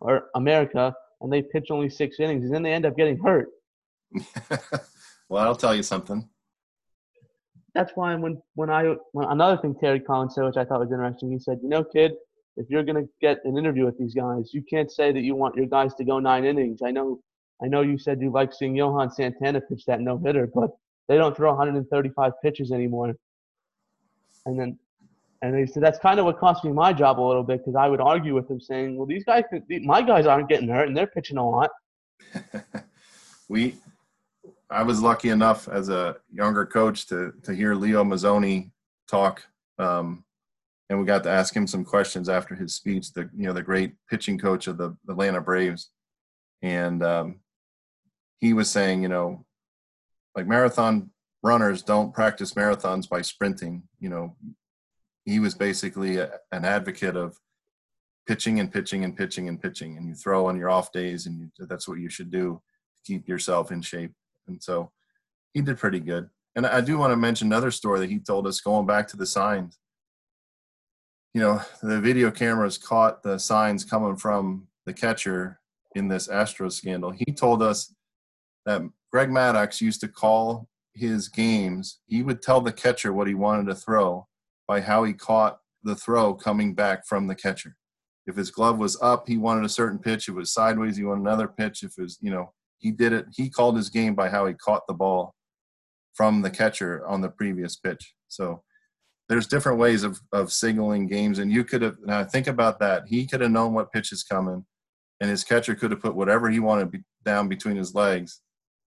or 0.00 0.26
America 0.34 0.94
and 1.20 1.32
they 1.32 1.42
pitch 1.42 1.70
only 1.70 1.88
six 1.88 2.20
innings 2.20 2.44
and 2.44 2.54
then 2.54 2.62
they 2.62 2.72
end 2.72 2.86
up 2.86 2.96
getting 2.96 3.18
hurt. 3.18 3.48
well, 5.28 5.44
I'll 5.44 5.56
tell 5.56 5.74
you 5.74 5.82
something 5.82 6.28
that's 7.74 7.92
why 7.96 8.14
when 8.14 8.40
when 8.54 8.70
I 8.70 8.94
when, 9.12 9.26
another 9.28 9.60
thing 9.60 9.74
Terry 9.74 10.00
Collins 10.00 10.34
said, 10.34 10.44
which 10.44 10.56
I 10.56 10.64
thought 10.64 10.80
was 10.80 10.92
interesting, 10.92 11.30
he 11.30 11.38
said, 11.38 11.58
you 11.62 11.68
know, 11.68 11.84
kid, 11.84 12.12
if 12.56 12.70
you're 12.70 12.84
gonna 12.84 13.04
get 13.20 13.40
an 13.44 13.58
interview 13.58 13.84
with 13.84 13.98
these 13.98 14.14
guys, 14.14 14.54
you 14.54 14.62
can't 14.62 14.90
say 14.90 15.12
that 15.12 15.20
you 15.20 15.34
want 15.34 15.56
your 15.56 15.66
guys 15.66 15.94
to 15.96 16.04
go 16.04 16.18
nine 16.20 16.44
innings. 16.44 16.80
I 16.84 16.92
know, 16.92 17.20
I 17.62 17.66
know 17.66 17.82
you 17.82 17.98
said 17.98 18.20
you 18.20 18.30
like 18.30 18.52
seeing 18.52 18.76
Johan 18.76 19.10
Santana 19.10 19.60
pitch 19.60 19.84
that 19.86 20.00
no 20.00 20.18
hitter, 20.18 20.48
but 20.54 20.70
they 21.08 21.16
don't 21.16 21.36
throw 21.36 21.50
135 21.50 22.32
pitches 22.42 22.70
anymore. 22.70 23.14
And 24.46 24.58
then, 24.58 24.78
and 25.42 25.56
he 25.58 25.66
said 25.66 25.82
that's 25.82 25.98
kind 25.98 26.18
of 26.18 26.24
what 26.24 26.38
cost 26.38 26.64
me 26.64 26.72
my 26.72 26.92
job 26.92 27.20
a 27.20 27.22
little 27.22 27.42
bit 27.42 27.58
because 27.58 27.76
I 27.76 27.88
would 27.88 28.00
argue 28.00 28.34
with 28.34 28.50
him 28.50 28.60
saying, 28.60 28.96
well, 28.96 29.06
these 29.06 29.24
guys, 29.24 29.44
my 29.82 30.02
guys 30.02 30.26
aren't 30.26 30.48
getting 30.48 30.68
hurt 30.68 30.88
and 30.88 30.96
they're 30.96 31.06
pitching 31.06 31.36
a 31.36 31.48
lot. 31.48 31.70
we 33.48 33.74
I 34.70 34.82
was 34.82 35.00
lucky 35.00 35.28
enough 35.28 35.68
as 35.68 35.88
a 35.88 36.16
younger 36.32 36.66
coach 36.66 37.06
to 37.06 37.32
to 37.44 37.54
hear 37.54 37.74
Leo 37.74 38.02
Mazzone 38.02 38.70
talk, 39.08 39.42
um, 39.78 40.24
and 40.88 40.98
we 40.98 41.06
got 41.06 41.22
to 41.24 41.30
ask 41.30 41.54
him 41.54 41.66
some 41.66 41.84
questions 41.84 42.28
after 42.28 42.54
his 42.54 42.74
speech. 42.74 43.12
The 43.12 43.30
you 43.36 43.46
know 43.46 43.52
the 43.52 43.62
great 43.62 43.94
pitching 44.10 44.38
coach 44.38 44.66
of 44.66 44.78
the 44.78 44.96
Atlanta 45.08 45.40
Braves, 45.40 45.90
and 46.62 47.04
um, 47.04 47.40
he 48.40 48.52
was 48.52 48.70
saying, 48.70 49.02
you 49.02 49.08
know, 49.08 49.44
like 50.34 50.48
marathon 50.48 51.10
runners 51.44 51.82
don't 51.82 52.12
practice 52.12 52.54
marathons 52.54 53.08
by 53.08 53.22
sprinting. 53.22 53.84
You 54.00 54.08
know, 54.08 54.36
he 55.24 55.38
was 55.38 55.54
basically 55.54 56.16
a, 56.16 56.32
an 56.50 56.64
advocate 56.64 57.16
of 57.16 57.38
pitching 58.26 58.58
and 58.58 58.72
pitching 58.72 59.04
and 59.04 59.16
pitching 59.16 59.48
and 59.48 59.62
pitching, 59.62 59.96
and 59.96 60.08
you 60.08 60.14
throw 60.14 60.46
on 60.46 60.58
your 60.58 60.70
off 60.70 60.90
days, 60.90 61.26
and 61.26 61.38
you, 61.38 61.66
that's 61.66 61.86
what 61.86 61.98
you 61.98 62.08
should 62.08 62.32
do 62.32 62.60
to 62.96 63.12
keep 63.12 63.28
yourself 63.28 63.70
in 63.70 63.80
shape 63.80 64.12
and 64.46 64.62
so 64.62 64.90
he 65.52 65.60
did 65.60 65.78
pretty 65.78 66.00
good. 66.00 66.28
And 66.56 66.66
I 66.66 66.80
do 66.80 66.98
want 66.98 67.12
to 67.12 67.16
mention 67.16 67.48
another 67.48 67.70
story 67.70 68.00
that 68.00 68.10
he 68.10 68.18
told 68.18 68.46
us 68.46 68.60
going 68.60 68.86
back 68.86 69.08
to 69.08 69.16
the 69.16 69.26
signs. 69.26 69.78
You 71.32 71.40
know, 71.40 71.60
the 71.82 72.00
video 72.00 72.30
cameras 72.30 72.78
caught 72.78 73.22
the 73.22 73.38
signs 73.38 73.84
coming 73.84 74.16
from 74.16 74.68
the 74.86 74.92
catcher 74.92 75.60
in 75.96 76.06
this 76.08 76.28
Astros 76.28 76.72
scandal. 76.72 77.10
He 77.10 77.32
told 77.32 77.62
us 77.62 77.92
that 78.66 78.82
Greg 79.10 79.30
Maddux 79.30 79.80
used 79.80 80.00
to 80.02 80.08
call 80.08 80.68
his 80.94 81.28
games, 81.28 82.00
he 82.06 82.22
would 82.22 82.42
tell 82.42 82.60
the 82.60 82.72
catcher 82.72 83.12
what 83.12 83.26
he 83.26 83.34
wanted 83.34 83.66
to 83.66 83.74
throw 83.74 84.26
by 84.66 84.80
how 84.80 85.04
he 85.04 85.12
caught 85.12 85.58
the 85.82 85.96
throw 85.96 86.34
coming 86.34 86.74
back 86.74 87.06
from 87.06 87.26
the 87.26 87.34
catcher. 87.34 87.76
If 88.26 88.36
his 88.36 88.50
glove 88.50 88.78
was 88.78 89.00
up, 89.02 89.28
he 89.28 89.36
wanted 89.36 89.64
a 89.64 89.68
certain 89.68 89.98
pitch. 89.98 90.28
If 90.28 90.34
it 90.34 90.38
was 90.38 90.52
sideways, 90.52 90.96
he 90.96 91.04
wanted 91.04 91.22
another 91.22 91.48
pitch. 91.48 91.82
If 91.82 91.98
it 91.98 92.02
was, 92.02 92.18
you 92.22 92.30
know, 92.30 92.52
he 92.78 92.90
did 92.90 93.12
it. 93.12 93.26
He 93.34 93.50
called 93.50 93.76
his 93.76 93.90
game 93.90 94.14
by 94.14 94.30
how 94.30 94.46
he 94.46 94.54
caught 94.54 94.86
the 94.86 94.94
ball 94.94 95.34
from 96.14 96.42
the 96.42 96.50
catcher 96.50 97.06
on 97.06 97.20
the 97.20 97.28
previous 97.28 97.76
pitch. 97.76 98.14
So 98.28 98.62
there's 99.28 99.46
different 99.46 99.78
ways 99.78 100.04
of, 100.04 100.20
of 100.32 100.52
signaling 100.52 101.06
games. 101.06 101.38
And 101.38 101.52
you 101.52 101.64
could 101.64 101.82
have, 101.82 101.96
now 102.04 102.24
think 102.24 102.46
about 102.46 102.78
that. 102.80 103.04
He 103.06 103.26
could 103.26 103.40
have 103.40 103.50
known 103.50 103.74
what 103.74 103.92
pitch 103.92 104.12
is 104.12 104.22
coming 104.22 104.64
and 105.20 105.30
his 105.30 105.44
catcher 105.44 105.74
could 105.74 105.90
have 105.90 106.00
put 106.00 106.14
whatever 106.14 106.50
he 106.50 106.60
wanted 106.60 106.90
be, 106.90 107.02
down 107.24 107.48
between 107.48 107.76
his 107.76 107.94
legs 107.94 108.40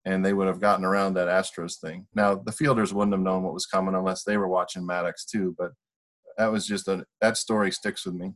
and 0.04 0.24
they 0.24 0.32
would 0.32 0.46
have 0.46 0.60
gotten 0.60 0.84
around 0.84 1.14
that 1.14 1.28
Astros 1.28 1.78
thing. 1.78 2.06
Now 2.14 2.34
the 2.34 2.52
fielders 2.52 2.94
wouldn't 2.94 3.14
have 3.14 3.20
known 3.20 3.42
what 3.42 3.54
was 3.54 3.66
coming 3.66 3.94
unless 3.94 4.24
they 4.24 4.36
were 4.36 4.48
watching 4.48 4.86
Maddux 4.86 5.26
too, 5.30 5.54
but 5.58 5.72
that 6.38 6.50
was 6.50 6.66
just 6.66 6.88
a, 6.88 7.04
that 7.20 7.36
story 7.36 7.70
sticks 7.70 8.06
with 8.06 8.14
me. 8.14 8.32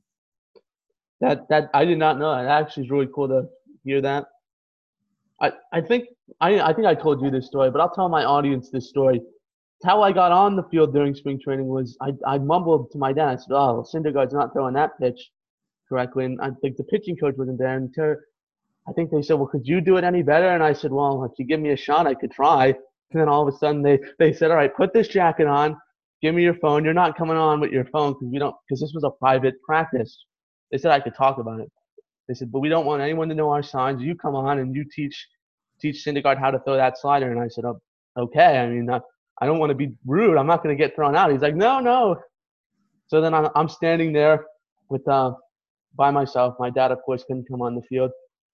That, 1.21 1.49
that 1.49 1.71
I 1.73 1.85
did 1.85 1.99
not 1.99 2.19
know. 2.19 2.35
That 2.35 2.62
actually 2.62 2.85
is 2.85 2.91
really 2.91 3.09
cool 3.15 3.29
to 3.29 3.45
hear 3.85 4.01
that. 4.03 4.27
I, 5.41 5.53
I 5.73 5.81
think 5.81 6.09
I, 6.41 6.61
I 6.61 6.73
think 6.73 6.86
I 6.86 6.95
told 6.95 7.23
you 7.23 7.31
this 7.31 7.47
story, 7.47 7.70
but 7.70 7.81
I'll 7.81 7.91
tell 7.95 8.09
my 8.09 8.24
audience 8.24 8.70
this 8.70 8.89
story. 8.89 9.20
How 9.85 10.03
I 10.03 10.12
got 10.12 10.32
on 10.32 10.57
the 10.57 10.62
field 10.65 10.95
during 10.95 11.15
spring 11.15 11.39
training 11.43 11.66
was 11.66 11.97
I, 12.01 12.12
I 12.27 12.39
mumbled 12.39 12.91
to 12.93 12.99
my 12.99 13.12
dad. 13.12 13.28
I 13.28 13.36
said, 13.36 13.53
"Oh, 13.53 13.85
Syndergaard's 13.93 14.32
not 14.32 14.53
throwing 14.53 14.74
that 14.74 14.93
pitch 15.01 15.31
correctly." 15.89 16.24
And 16.24 16.41
I 16.41 16.51
think 16.62 16.77
the 16.77 16.85
pitching 16.85 17.16
coach 17.16 17.35
wasn't 17.36 17.59
there. 17.59 17.77
And 17.77 17.93
I 18.89 18.93
think 18.93 19.11
they 19.11 19.23
said, 19.23 19.35
"Well, 19.35 19.48
could 19.48 19.66
you 19.66 19.81
do 19.81 19.97
it 19.97 20.05
any 20.05 20.23
better?" 20.23 20.48
And 20.48 20.62
I 20.62 20.73
said, 20.73 20.93
"Well, 20.93 21.24
if 21.24 21.32
you 21.39 21.44
give 21.47 21.61
me 21.61 21.70
a 21.70 21.77
shot, 21.77 22.06
I 22.06 22.15
could 22.15 22.32
try." 22.32 22.66
And 22.66 23.20
then 23.20 23.28
all 23.28 23.47
of 23.47 23.55
a 23.55 23.56
sudden 23.59 23.82
they 23.82 23.98
they 24.19 24.32
said, 24.32 24.51
"All 24.51 24.56
right, 24.56 24.74
put 24.74 24.93
this 24.93 25.09
jacket 25.09 25.47
on. 25.47 25.77
Give 26.23 26.35
me 26.35 26.43
your 26.43 26.55
phone. 26.55 26.85
You're 26.85 26.94
not 26.94 27.16
coming 27.16 27.36
on 27.36 27.61
with 27.61 27.70
your 27.73 27.85
phone 27.86 28.12
because 28.15 28.28
we 28.31 28.39
don't 28.39 28.56
because 28.69 28.81
this 28.81 28.93
was 28.94 29.05
a 29.05 29.11
private 29.11 29.55
practice." 29.62 30.27
They 30.70 30.78
said 30.78 30.90
I 30.93 31.01
could 31.01 31.15
talk 31.15 31.39
about 31.39 31.61
it. 31.61 31.70
They 32.28 32.35
said, 32.35 32.51
but 32.51 32.61
we 32.61 32.69
don't 32.69 32.86
want 32.86 33.02
anyone 33.02 33.28
to 33.28 33.35
know 33.35 33.51
our 33.51 33.62
signs. 33.62 34.02
You 34.02 34.15
come 34.16 34.35
on 34.35 34.59
and 34.59 34.74
you 34.74 34.85
teach 34.90 35.28
teach 35.81 36.05
Syndergaard 36.05 36.39
how 36.39 36.51
to 36.51 36.59
throw 36.61 36.77
that 36.77 36.98
slider. 36.98 37.31
And 37.31 37.40
I 37.40 37.48
said, 37.48 37.65
oh, 37.65 37.81
okay. 38.16 38.59
I 38.59 38.69
mean, 38.69 38.89
I, 38.89 39.01
I 39.40 39.47
don't 39.47 39.59
want 39.59 39.70
to 39.70 39.74
be 39.74 39.93
rude. 40.06 40.39
I'm 40.39 40.47
not 40.47 40.62
going 40.62 40.77
to 40.77 40.82
get 40.82 40.94
thrown 40.94 41.16
out. 41.16 41.32
He's 41.32 41.43
like, 41.43 41.56
no, 41.56 41.81
no. 41.81 42.16
So 43.09 43.20
then 43.20 43.35
I'm, 43.35 43.48
I'm 43.55 43.69
standing 43.69 44.12
there 44.12 44.47
with 44.89 45.06
uh, 45.09 45.32
by 45.97 46.11
myself. 46.11 46.55
My 46.59 46.70
dad, 46.70 46.93
of 46.93 47.02
course, 47.02 47.24
couldn't 47.27 47.48
come 47.48 47.61
on 47.61 47.74
the 47.74 47.82
field. 47.82 48.11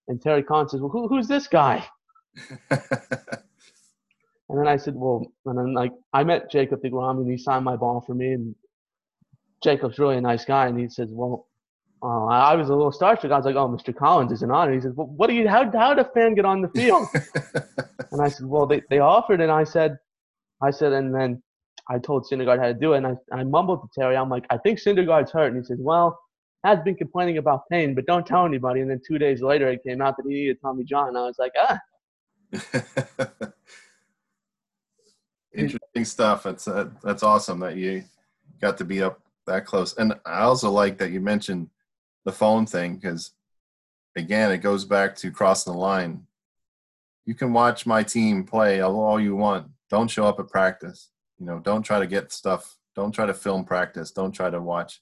And 0.08 0.20
Terry 0.20 0.42
Collins 0.42 0.72
says, 0.72 0.80
well, 0.80 0.90
who, 0.90 1.08
who's 1.08 1.28
this 1.28 1.46
guy? 1.46 1.84
and 2.70 2.80
then 4.48 4.66
I 4.66 4.76
said, 4.76 4.94
well, 4.96 5.26
and 5.46 5.58
then 5.58 5.74
like 5.74 5.92
I 6.12 6.24
met 6.24 6.50
Jacob 6.50 6.82
deGrom 6.82 7.18
and 7.18 7.30
he 7.30 7.38
signed 7.38 7.64
my 7.64 7.76
ball 7.76 8.02
for 8.06 8.14
me. 8.14 8.32
And 8.32 8.54
Jacob's 9.62 9.98
really 9.98 10.16
a 10.16 10.20
nice 10.20 10.44
guy. 10.44 10.66
And 10.66 10.78
he 10.78 10.88
says, 10.88 11.10
well, 11.12 11.46
uh, 12.02 12.26
I 12.26 12.54
was 12.54 12.68
a 12.68 12.74
little 12.74 12.92
starstruck. 12.92 13.30
I 13.30 13.36
was 13.36 13.44
like, 13.44 13.56
"Oh, 13.56 13.68
Mr. 13.68 13.94
Collins 13.94 14.32
is 14.32 14.42
an 14.42 14.50
honor." 14.50 14.72
He 14.72 14.80
says, 14.80 14.94
well, 14.94 15.06
"What 15.06 15.28
do 15.28 15.34
you? 15.34 15.46
How 15.46 15.70
how 15.70 15.92
did 15.92 16.06
a 16.06 16.08
fan 16.10 16.34
get 16.34 16.46
on 16.46 16.62
the 16.62 16.68
field?" 16.68 17.06
and 18.10 18.22
I 18.22 18.28
said, 18.28 18.46
"Well, 18.46 18.66
they, 18.66 18.80
they 18.88 19.00
offered." 19.00 19.40
And 19.40 19.52
I 19.52 19.64
said, 19.64 19.98
"I 20.62 20.70
said," 20.70 20.92
and 20.92 21.14
then 21.14 21.42
I 21.90 21.98
told 21.98 22.26
Syndergaard 22.30 22.58
how 22.58 22.68
to 22.68 22.74
do 22.74 22.94
it. 22.94 22.98
And 22.98 23.06
I, 23.06 23.16
I 23.32 23.44
mumbled 23.44 23.82
to 23.82 24.00
Terry, 24.00 24.16
"I'm 24.16 24.30
like, 24.30 24.46
I 24.48 24.56
think 24.56 24.78
Syndergaard's 24.78 25.30
hurt." 25.30 25.52
And 25.52 25.62
he 25.62 25.64
says, 25.64 25.78
"Well, 25.78 26.18
has 26.64 26.78
been 26.80 26.94
complaining 26.94 27.38
about 27.38 27.68
pain, 27.70 27.94
but 27.94 28.06
don't 28.06 28.26
tell 28.26 28.44
anybody." 28.46 28.80
And 28.80 28.90
then 28.90 29.00
two 29.06 29.18
days 29.18 29.42
later, 29.42 29.68
it 29.68 29.82
came 29.84 30.00
out 30.00 30.16
that 30.16 30.26
he 30.26 30.34
needed 30.34 30.58
Tommy 30.60 30.84
John. 30.84 31.16
I 31.16 31.22
was 31.22 31.38
like, 31.38 31.52
"Ah." 31.58 31.78
Interesting 35.52 36.04
stuff. 36.04 36.44
That's 36.44 36.68
uh, 36.68 36.90
that's 37.02 37.22
awesome 37.22 37.60
that 37.60 37.76
you 37.76 38.04
got 38.60 38.78
to 38.78 38.84
be 38.84 39.02
up 39.02 39.20
that 39.46 39.66
close. 39.66 39.94
And 39.96 40.14
I 40.24 40.40
also 40.42 40.70
like 40.70 40.98
that 40.98 41.10
you 41.10 41.20
mentioned 41.20 41.70
the 42.24 42.32
phone 42.32 42.66
thing 42.66 42.96
because, 42.96 43.32
again, 44.16 44.52
it 44.52 44.58
goes 44.58 44.84
back 44.84 45.16
to 45.16 45.30
crossing 45.30 45.72
the 45.72 45.78
line. 45.78 46.26
You 47.26 47.34
can 47.34 47.52
watch 47.52 47.86
my 47.86 48.02
team 48.02 48.44
play 48.44 48.80
all 48.80 49.20
you 49.20 49.36
want. 49.36 49.68
Don't 49.88 50.08
show 50.08 50.24
up 50.26 50.40
at 50.40 50.48
practice. 50.48 51.10
You 51.38 51.46
know, 51.46 51.58
don't 51.58 51.82
try 51.82 51.98
to 51.98 52.06
get 52.06 52.32
stuff. 52.32 52.76
Don't 52.94 53.12
try 53.12 53.26
to 53.26 53.34
film 53.34 53.64
practice. 53.64 54.10
Don't 54.10 54.32
try 54.32 54.50
to 54.50 54.60
watch 54.60 55.00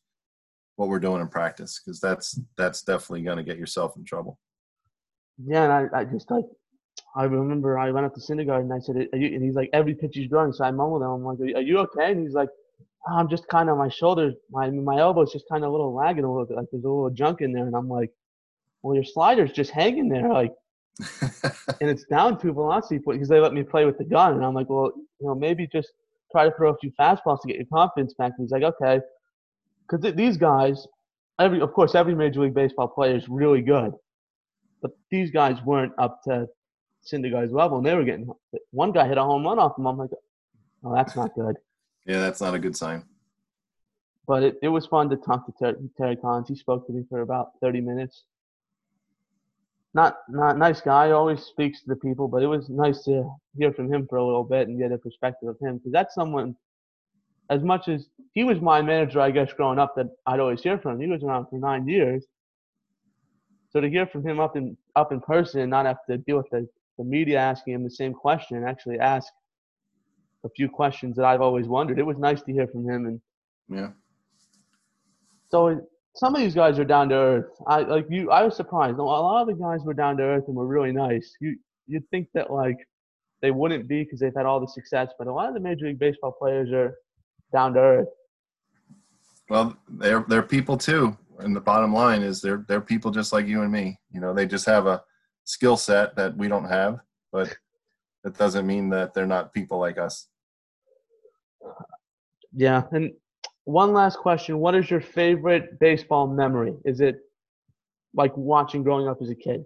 what 0.78 0.88
we're 0.88 1.00
doing 1.00 1.20
in 1.20 1.28
practice 1.28 1.80
because 1.84 1.98
that's 1.98 2.40
that's 2.56 2.82
definitely 2.82 3.22
going 3.22 3.36
to 3.36 3.42
get 3.42 3.59
yourself 3.59 3.96
in 3.96 4.05
trouble. 4.05 4.38
Yeah, 5.44 5.64
and 5.64 5.72
I, 5.72 6.00
I 6.00 6.05
just 6.05 6.30
like 6.30 6.44
I 7.16 7.24
remember 7.24 7.78
I 7.78 7.90
went 7.90 8.06
up 8.06 8.14
to 8.14 8.20
Syndergaard 8.20 8.60
and 8.60 8.72
I 8.72 8.78
said, 8.78 9.09
and 9.12 9.42
he's 9.42 9.55
like, 9.55 9.70
every 9.72 9.94
pitch 9.94 10.12
he's 10.14 10.28
throwing. 10.28 10.52
So 10.52 10.64
I 10.64 10.70
mumbled 10.70 11.02
him. 11.02 11.09
I'm 11.09 11.24
like, 11.24 11.40
are 11.40 11.60
you 11.60 11.78
okay? 11.78 12.12
And 12.12 12.20
he's 12.20 12.34
like, 12.34 12.48
oh, 13.09 13.16
I'm 13.16 13.28
just 13.28 13.48
kind 13.48 13.68
of 13.68 13.76
my 13.76 13.88
shoulders, 13.88 14.34
my 14.50 14.70
my 14.70 14.98
elbow's 14.98 15.32
just 15.32 15.48
kind 15.50 15.64
of 15.64 15.70
a 15.70 15.72
little 15.72 15.92
lagging 15.92 16.24
a 16.24 16.30
little 16.30 16.46
bit, 16.46 16.56
like 16.56 16.68
there's 16.70 16.84
a 16.84 16.88
little 16.88 17.10
junk 17.10 17.40
in 17.40 17.52
there. 17.52 17.66
And 17.66 17.74
I'm 17.74 17.88
like, 17.88 18.12
well, 18.82 18.94
your 18.94 19.05
slider's 19.05 19.50
just 19.50 19.72
hanging 19.72 20.09
there, 20.09 20.32
like, 20.32 20.52
and 21.80 21.90
it's 21.90 22.05
down 22.05 22.38
to 22.40 22.52
velocity 22.52 23.00
because 23.05 23.28
they 23.28 23.40
let 23.40 23.52
me 23.52 23.64
play 23.64 23.84
with 23.84 23.98
the 23.98 24.05
gun. 24.05 24.34
And 24.34 24.44
I'm 24.44 24.55
like, 24.55 24.68
well, 24.68 24.92
you 25.20 25.26
know, 25.26 25.34
maybe 25.34 25.66
just 25.66 25.88
try 26.30 26.44
to 26.44 26.55
throw 26.56 26.72
a 26.72 26.78
few 26.78 26.92
fastballs 26.92 27.40
to 27.42 27.48
get 27.48 27.56
your 27.56 27.66
confidence 27.72 28.14
back. 28.14 28.32
And 28.38 28.44
he's 28.44 28.52
like, 28.52 28.62
okay, 28.62 29.00
because 29.89 30.15
these 30.15 30.36
guys, 30.36 30.86
every 31.39 31.60
of 31.60 31.73
course, 31.73 31.94
every 31.94 32.15
Major 32.15 32.40
League 32.40 32.55
Baseball 32.55 32.89
player 32.89 33.16
is 33.16 33.28
really 33.28 33.62
good, 33.62 33.93
but 34.82 34.93
these 35.10 35.31
guys 35.31 35.56
weren't 35.65 35.93
up 35.98 36.23
to 36.24 36.48
Syndergaard's 37.10 37.52
level, 37.52 37.78
and 37.78 37.86
they 37.86 37.94
were 37.94 38.05
getting 38.05 38.31
one 38.70 38.93
guy 38.93 39.06
hit 39.06 39.19
a 39.19 39.23
home 39.23 39.44
run 39.44 39.59
off 39.59 39.78
him. 39.78 39.86
I'm 39.86 39.97
like, 39.97 40.10
oh, 40.85 40.94
that's 40.94 41.16
not 41.16 41.35
good. 41.35 41.56
yeah, 42.06 42.20
that's 42.20 42.40
not 42.40 42.55
a 42.55 42.59
good 42.59 42.77
sign. 42.77 43.05
But 44.27 44.43
it, 44.43 44.59
it 44.62 44.69
was 44.69 44.86
fun 44.86 45.09
to 45.09 45.16
talk 45.16 45.47
to 45.47 45.52
Terry, 45.59 45.77
Terry 45.97 46.16
Collins. 46.16 46.48
He 46.48 46.55
spoke 46.55 46.86
to 46.86 46.93
me 46.93 47.05
for 47.09 47.20
about 47.20 47.52
30 47.62 47.81
minutes. 47.81 48.24
Not 49.94 50.19
not 50.28 50.59
nice 50.59 50.82
guy. 50.82 51.12
Always 51.12 51.43
speaks 51.43 51.81
to 51.81 51.89
the 51.89 51.97
people, 51.97 52.28
but 52.28 52.43
it 52.43 52.47
was 52.47 52.69
nice 52.69 53.05
to 53.05 53.28
hear 53.56 53.73
from 53.73 53.93
him 53.93 54.06
for 54.06 54.19
a 54.19 54.24
little 54.24 54.44
bit 54.44 54.69
and 54.69 54.78
get 54.78 54.93
a 54.93 54.98
perspective 54.98 55.48
of 55.48 55.59
him 55.60 55.78
because 55.78 55.93
that's 55.93 56.15
someone. 56.15 56.55
As 57.50 57.62
much 57.62 57.88
as 57.88 58.08
he 58.34 58.44
was 58.44 58.60
my 58.60 58.82
manager, 58.82 59.20
I 59.20 59.30
guess 59.30 59.52
growing 59.52 59.78
up, 59.78 59.94
that 59.96 60.08
I'd 60.26 60.40
always 60.40 60.62
hear 60.62 60.78
from. 60.78 60.94
Him. 60.94 61.00
He 61.00 61.06
was 61.08 61.22
around 61.22 61.46
for 61.46 61.58
nine 61.58 61.88
years. 61.88 62.26
So 63.70 63.80
to 63.80 63.88
hear 63.88 64.06
from 64.06 64.26
him 64.26 64.40
up 64.40 64.56
in 64.56 64.76
up 64.96 65.12
in 65.12 65.20
person 65.20 65.60
and 65.60 65.70
not 65.70 65.86
have 65.86 65.98
to 66.08 66.18
deal 66.18 66.38
with 66.38 66.50
the 66.50 66.68
the 66.98 67.04
media 67.04 67.38
asking 67.38 67.74
him 67.74 67.84
the 67.84 67.90
same 67.90 68.12
question 68.12 68.56
and 68.56 68.66
actually 68.66 68.98
ask 68.98 69.32
a 70.44 70.48
few 70.50 70.68
questions 70.68 71.16
that 71.16 71.24
I've 71.24 71.40
always 71.40 71.66
wondered. 71.66 71.98
It 71.98 72.06
was 72.06 72.18
nice 72.18 72.42
to 72.42 72.52
hear 72.52 72.66
from 72.66 72.88
him 72.88 73.06
and 73.06 73.20
yeah. 73.68 73.90
So 75.50 75.86
some 76.16 76.34
of 76.34 76.40
these 76.40 76.54
guys 76.54 76.78
are 76.78 76.84
down 76.84 77.08
to 77.10 77.14
earth. 77.14 77.50
I 77.66 77.80
like 77.80 78.06
you. 78.10 78.30
I 78.30 78.42
was 78.42 78.56
surprised. 78.56 78.98
A 78.98 79.02
lot 79.02 79.42
of 79.42 79.46
the 79.46 79.54
guys 79.54 79.80
were 79.84 79.94
down 79.94 80.16
to 80.16 80.24
earth 80.24 80.44
and 80.48 80.56
were 80.56 80.66
really 80.66 80.92
nice. 80.92 81.36
You 81.40 81.56
you'd 81.86 82.08
think 82.10 82.28
that 82.34 82.50
like 82.50 82.76
they 83.40 83.50
wouldn't 83.50 83.88
be 83.88 84.02
because 84.02 84.18
they've 84.20 84.34
had 84.34 84.46
all 84.46 84.60
the 84.60 84.68
success, 84.68 85.10
but 85.18 85.28
a 85.28 85.32
lot 85.32 85.48
of 85.48 85.54
the 85.54 85.60
Major 85.60 85.86
League 85.86 85.98
Baseball 85.98 86.32
players 86.32 86.72
are 86.72 86.96
down 87.52 87.74
to 87.74 87.80
earth. 87.80 88.08
Well, 89.48 89.76
they're 89.88 90.24
they're 90.28 90.42
people 90.42 90.76
too, 90.76 91.16
and 91.38 91.56
the 91.56 91.60
bottom 91.60 91.92
line 91.92 92.22
is 92.22 92.40
they're 92.40 92.64
they're 92.68 92.80
people 92.80 93.10
just 93.10 93.32
like 93.32 93.46
you 93.46 93.62
and 93.62 93.72
me. 93.72 93.98
You 94.10 94.20
know, 94.20 94.34
they 94.34 94.46
just 94.46 94.66
have 94.66 94.86
a 94.86 95.02
skill 95.44 95.76
set 95.76 96.14
that 96.16 96.36
we 96.36 96.48
don't 96.48 96.68
have, 96.68 97.00
but 97.32 97.56
that 98.24 98.36
doesn't 98.36 98.66
mean 98.66 98.90
that 98.90 99.14
they're 99.14 99.26
not 99.26 99.54
people 99.54 99.78
like 99.78 99.96
us. 99.98 100.28
Yeah, 102.54 102.82
and 102.92 103.12
one 103.64 103.92
last 103.92 104.18
question: 104.18 104.58
What 104.58 104.74
is 104.74 104.90
your 104.90 105.00
favorite 105.00 105.78
baseball 105.80 106.26
memory? 106.26 106.74
Is 106.84 107.00
it 107.00 107.20
like 108.14 108.36
watching 108.36 108.82
growing 108.82 109.08
up 109.08 109.22
as 109.22 109.30
a 109.30 109.34
kid? 109.34 109.64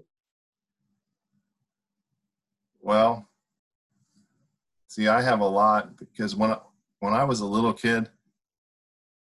Well, 2.81 3.29
see, 4.89 5.09
I 5.09 5.23
have 5.23 5.41
a 5.41 5.47
lot 5.47 5.97
because 5.97 6.35
when 6.35 6.55
when 7.03 7.15
I 7.15 7.25
was 7.25 7.41
a 7.41 7.47
little 7.47 7.73
kid, 7.73 8.09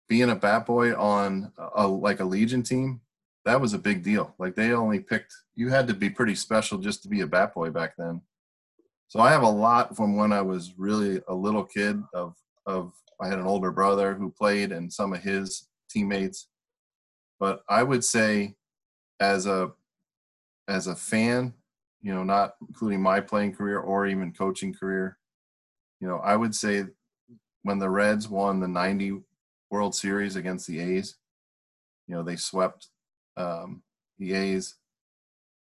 being 0.09 0.29
a 0.29 0.35
bat 0.35 0.67
boy 0.67 0.93
on 0.93 1.53
a, 1.77 1.87
like 1.87 2.19
a 2.19 2.25
Legion 2.25 2.65
team, 2.65 3.01
that 3.45 3.61
was 3.61 3.75
a 3.75 3.79
big 3.79 4.03
deal. 4.03 4.35
Like 4.41 4.57
they 4.57 4.73
only 4.73 4.99
picked 4.99 5.33
you 5.55 5.69
had 5.69 5.87
to 5.87 5.95
be 5.95 6.11
pretty 6.11 6.35
special 6.35 6.79
just 6.79 7.05
to 7.05 7.09
be 7.09 7.21
a 7.21 7.29
bat 7.29 7.55
boy 7.55 7.71
back 7.71 7.93
then. 7.97 8.23
So 9.07 9.21
I 9.21 9.31
have 9.31 9.45
a 9.45 9.49
lot 9.49 9.97
from 9.97 10.17
when 10.17 10.33
I 10.33 10.43
was 10.43 10.75
really 10.77 11.23
a 11.29 11.35
little 11.35 11.63
kid 11.63 12.03
of 12.13 12.35
of 12.67 12.93
I 13.21 13.29
had 13.29 13.39
an 13.39 13.47
older 13.47 13.71
brother 13.71 14.15
who 14.15 14.33
played 14.33 14.73
and 14.73 14.93
some 14.93 15.13
of 15.13 15.23
his 15.23 15.69
teammates. 15.89 16.49
But 17.39 17.63
I 17.69 17.85
would 17.85 18.05
say 18.05 18.57
as 19.21 19.47
a 19.47 19.71
as 20.67 20.89
a 20.89 20.97
fan, 20.97 21.55
you 22.03 22.13
know, 22.13 22.25
not 22.25 22.55
including 22.67 23.01
my 23.01 23.21
playing 23.21 23.55
career 23.55 23.79
or 23.79 24.09
even 24.09 24.33
coaching 24.33 24.75
career, 24.75 25.19
you 26.01 26.09
know, 26.09 26.17
I 26.17 26.35
would 26.35 26.55
say 26.55 26.87
when 27.63 27.79
the 27.79 27.91
Reds 27.91 28.29
won 28.29 28.61
the 28.61 28.69
90 28.69 29.21
World 29.71 29.95
Series 29.95 30.37
against 30.37 30.67
the 30.67 30.81
A's, 30.81 31.17
you 32.07 32.15
know, 32.15 32.23
they 32.23 32.37
swept 32.37 32.89
um, 33.37 33.83
the 34.19 34.35
A's. 34.35 34.77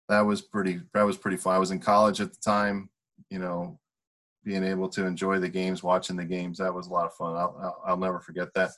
That 0.09 0.23
was 0.23 0.43
pretty. 0.43 0.81
That 0.93 1.05
was 1.05 1.16
pretty 1.16 1.36
fun. 1.36 1.55
I 1.55 1.59
was 1.59 1.70
in 1.70 1.78
college 1.78 2.20
at 2.20 2.32
the 2.32 2.40
time. 2.44 2.90
You 3.31 3.39
know, 3.39 3.78
being 4.44 4.65
able 4.65 4.89
to 4.90 5.06
enjoy 5.06 5.39
the 5.39 5.48
games, 5.48 5.82
watching 5.82 6.16
the 6.16 6.24
games, 6.24 6.59
that 6.59 6.74
was 6.74 6.89
a 6.89 6.93
lot 6.93 7.06
of 7.06 7.15
fun. 7.15 7.35
I'll, 7.36 7.56
I'll, 7.62 7.82
I'll 7.86 7.97
never 7.97 8.20
forget 8.20 8.52
that. 8.55 8.70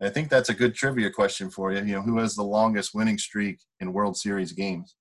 I 0.00 0.08
think 0.08 0.30
that's 0.30 0.48
a 0.48 0.54
good 0.54 0.74
trivia 0.74 1.10
question 1.10 1.50
for 1.50 1.72
you. 1.72 1.80
You 1.80 1.94
know, 1.94 2.02
who 2.02 2.18
has 2.18 2.34
the 2.34 2.42
longest 2.42 2.94
winning 2.94 3.18
streak 3.18 3.58
in 3.80 3.92
World 3.92 4.16
Series 4.16 4.52
games? 4.52 4.94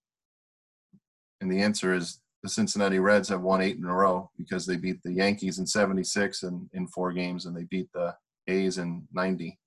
And 1.39 1.51
the 1.51 1.61
answer 1.61 1.93
is 1.93 2.19
the 2.43 2.49
Cincinnati 2.49 2.99
Reds 2.99 3.29
have 3.29 3.41
won 3.41 3.61
eight 3.61 3.77
in 3.77 3.85
a 3.85 3.93
row 3.93 4.29
because 4.37 4.65
they 4.65 4.77
beat 4.77 5.01
the 5.03 5.11
Yankees 5.11 5.59
in 5.59 5.67
76 5.67 6.43
and 6.43 6.69
in 6.73 6.87
four 6.87 7.11
games 7.11 7.45
and 7.45 7.55
they 7.55 7.65
beat 7.65 7.89
the 7.93 8.15
A's 8.47 8.77
in 8.77 9.07
90 9.13 9.57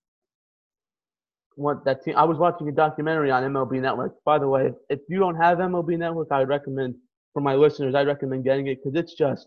what 1.57 1.85
that 1.85 2.05
team. 2.05 2.15
I 2.17 2.25
was 2.25 2.39
watching 2.39 2.69
a 2.69 2.73
documentary 2.73 3.31
on 3.31 3.43
MLB 3.43 3.81
Network. 3.81 4.15
By 4.25 4.39
the 4.39 4.49
way, 4.49 4.73
if 4.89 5.01
you 5.09 5.19
don't 5.19 5.37
have 5.37 5.59
MLB 5.59 5.99
Network, 5.99 6.29
I 6.31 6.41
would 6.41 6.49
recommend 6.49 6.95
for 7.33 7.41
my 7.41 7.55
listeners. 7.55 7.95
I'd 7.95 8.07
recommend 8.07 8.45
getting 8.45 8.67
it 8.69 8.79
because 8.83 8.99
it's 8.99 9.15
just 9.15 9.47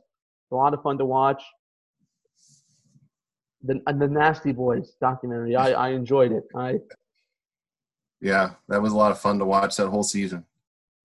a 0.52 0.56
lot 0.56 0.73
of 0.73 0.81
fun 0.81 0.97
to 0.99 1.06
watch. 1.06 1.43
The 3.64 3.81
the 3.88 4.07
Nasty 4.07 4.52
Boys 4.52 4.95
documentary. 5.02 5.56
I 5.56 5.72
I 5.72 5.89
enjoyed 5.89 6.31
it. 6.31 6.43
I. 6.56 6.80
Yeah, 8.22 8.52
that 8.69 8.81
was 8.81 8.93
a 8.93 8.97
lot 8.97 9.11
of 9.11 9.19
fun 9.19 9.39
to 9.39 9.45
watch 9.45 9.76
that 9.77 9.89
whole 9.89 10.03
season, 10.03 10.45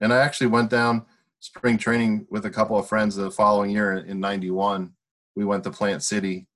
and 0.00 0.12
I 0.12 0.18
actually 0.18 0.46
went 0.48 0.70
down 0.70 1.06
spring 1.40 1.78
training 1.78 2.26
with 2.30 2.46
a 2.46 2.50
couple 2.50 2.78
of 2.78 2.88
friends 2.88 3.16
the 3.16 3.30
following 3.30 3.70
year 3.70 3.96
in 3.96 4.20
'91. 4.20 4.92
We 5.36 5.44
went 5.44 5.64
to 5.64 5.70
Plant 5.70 6.02
City 6.02 6.46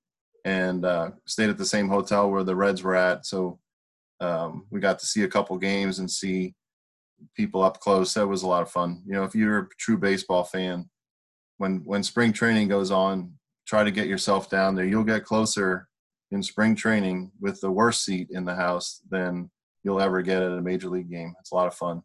and 0.45 0.85
uh, 0.85 1.11
stayed 1.27 1.51
at 1.51 1.59
the 1.59 1.67
same 1.67 1.89
hotel 1.89 2.31
where 2.31 2.45
the 2.45 2.55
Reds 2.55 2.83
were 2.83 2.95
at. 2.95 3.25
So 3.27 3.59
um, 4.21 4.67
we 4.71 4.81
got 4.81 4.99
to 4.99 5.07
see 5.07 5.23
a 5.23 5.29
couple 5.29 5.57
games 5.59 5.99
and 5.99 6.11
see 6.11 6.55
people 7.35 7.63
up 7.63 7.81
close. 7.81 8.15
That 8.15 8.27
was 8.27 8.43
a 8.43 8.47
lot 8.47 8.63
of 8.63 8.71
fun. 8.71 9.03
You 9.07 9.15
know, 9.15 9.25
if 9.25 9.35
you're 9.35 9.59
a 9.59 9.69
true 9.79 9.99
baseball 9.99 10.45
fan, 10.45 10.89
when 11.59 11.83
when 11.85 12.03
spring 12.03 12.33
training 12.33 12.69
goes 12.69 12.91
on, 12.91 13.33
try 13.67 13.85
to 13.85 13.91
get 13.91 14.07
yourself 14.07 14.51
down 14.51 14.75
there. 14.75 14.85
You'll 14.85 15.05
get 15.05 15.25
closer 15.25 15.89
in 16.31 16.43
spring 16.43 16.75
training 16.75 17.31
with 17.41 17.61
the 17.61 17.71
worst 17.71 18.05
seat 18.05 18.29
in 18.31 18.45
the 18.45 18.55
house 18.55 19.01
than 19.09 19.51
you'll 19.83 20.01
ever 20.01 20.23
get 20.23 20.43
at 20.43 20.53
a 20.53 20.63
major 20.63 20.89
league 20.89 21.11
game. 21.11 21.35
It's 21.41 21.53
a 21.53 21.55
lot 21.55 21.69
of 21.69 21.75
fun. 21.75 22.03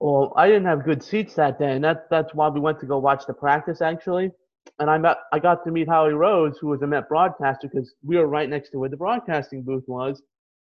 Well, 0.00 0.32
I 0.34 0.48
didn't 0.48 0.64
have 0.64 0.84
good 0.84 1.02
seats 1.02 1.34
that 1.34 1.58
day, 1.58 1.72
and 1.72 1.84
that 1.84 2.08
that's 2.08 2.34
why 2.34 2.48
we 2.48 2.58
went 2.58 2.80
to 2.80 2.86
go 2.86 2.98
watch 2.98 3.26
the 3.26 3.34
practice 3.34 3.82
actually. 3.82 4.32
And 4.78 4.90
I 4.90 4.96
met 4.96 5.18
I 5.32 5.38
got 5.38 5.62
to 5.64 5.70
meet 5.70 5.88
Howie 5.88 6.14
Rose, 6.14 6.56
who 6.58 6.68
was 6.68 6.80
a 6.80 6.86
Met 6.86 7.08
broadcaster, 7.08 7.68
because 7.68 7.94
we 8.02 8.16
were 8.16 8.26
right 8.26 8.48
next 8.48 8.70
to 8.70 8.78
where 8.78 8.88
the 8.88 8.96
broadcasting 8.96 9.62
booth 9.62 9.84
was. 9.86 10.22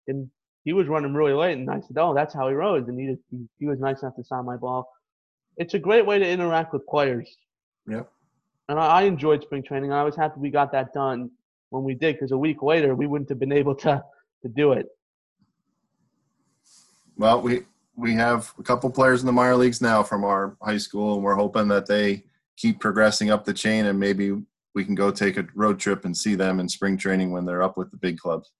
And 0.07 0.29
he 0.65 0.73
was 0.73 0.87
running 0.87 1.13
really 1.13 1.33
late, 1.33 1.57
and 1.57 1.69
I 1.69 1.79
said, 1.79 1.97
"Oh, 1.97 2.13
that's 2.13 2.33
Howie 2.33 2.53
Rose." 2.53 2.89
And 2.89 2.99
he, 2.99 3.15
he, 3.29 3.45
he 3.59 3.65
was 3.67 3.79
nice 3.79 4.01
enough 4.01 4.15
to 4.17 4.23
sign 4.23 4.45
my 4.45 4.57
ball. 4.57 4.91
It's 5.55 5.73
a 5.75 5.79
great 5.79 6.05
way 6.05 6.19
to 6.19 6.27
interact 6.27 6.73
with 6.73 6.85
players. 6.85 7.37
Yep. 7.87 8.11
And 8.67 8.79
I, 8.79 8.85
I 8.85 9.01
enjoyed 9.03 9.43
spring 9.43 9.63
training. 9.63 9.93
I 9.93 10.03
was 10.03 10.15
happy 10.15 10.39
we 10.39 10.49
got 10.49 10.73
that 10.73 10.93
done 10.93 11.31
when 11.69 11.83
we 11.83 11.95
did, 11.95 12.15
because 12.15 12.31
a 12.31 12.37
week 12.37 12.61
later 12.61 12.95
we 12.95 13.07
wouldn't 13.07 13.29
have 13.29 13.39
been 13.39 13.53
able 13.53 13.75
to 13.75 14.03
to 14.41 14.49
do 14.49 14.73
it. 14.73 14.87
Well, 17.15 17.41
we 17.41 17.61
we 18.01 18.15
have 18.15 18.51
a 18.57 18.63
couple 18.63 18.89
players 18.89 19.21
in 19.21 19.27
the 19.27 19.31
minor 19.31 19.55
leagues 19.55 19.79
now 19.79 20.01
from 20.01 20.23
our 20.23 20.57
high 20.61 20.77
school, 20.77 21.13
and 21.13 21.23
we're 21.23 21.35
hoping 21.35 21.67
that 21.67 21.85
they 21.85 22.23
keep 22.57 22.79
progressing 22.79 23.29
up 23.29 23.45
the 23.45 23.53
chain, 23.53 23.85
and 23.85 23.99
maybe 23.99 24.33
we 24.73 24.83
can 24.83 24.95
go 24.95 25.11
take 25.11 25.37
a 25.37 25.47
road 25.53 25.79
trip 25.79 26.03
and 26.03 26.17
see 26.17 26.33
them 26.33 26.59
in 26.59 26.67
spring 26.67 26.97
training 26.97 27.31
when 27.31 27.45
they're 27.45 27.61
up 27.61 27.77
with 27.77 27.91
the 27.91 27.97
big 27.97 28.17
clubs. 28.17 28.51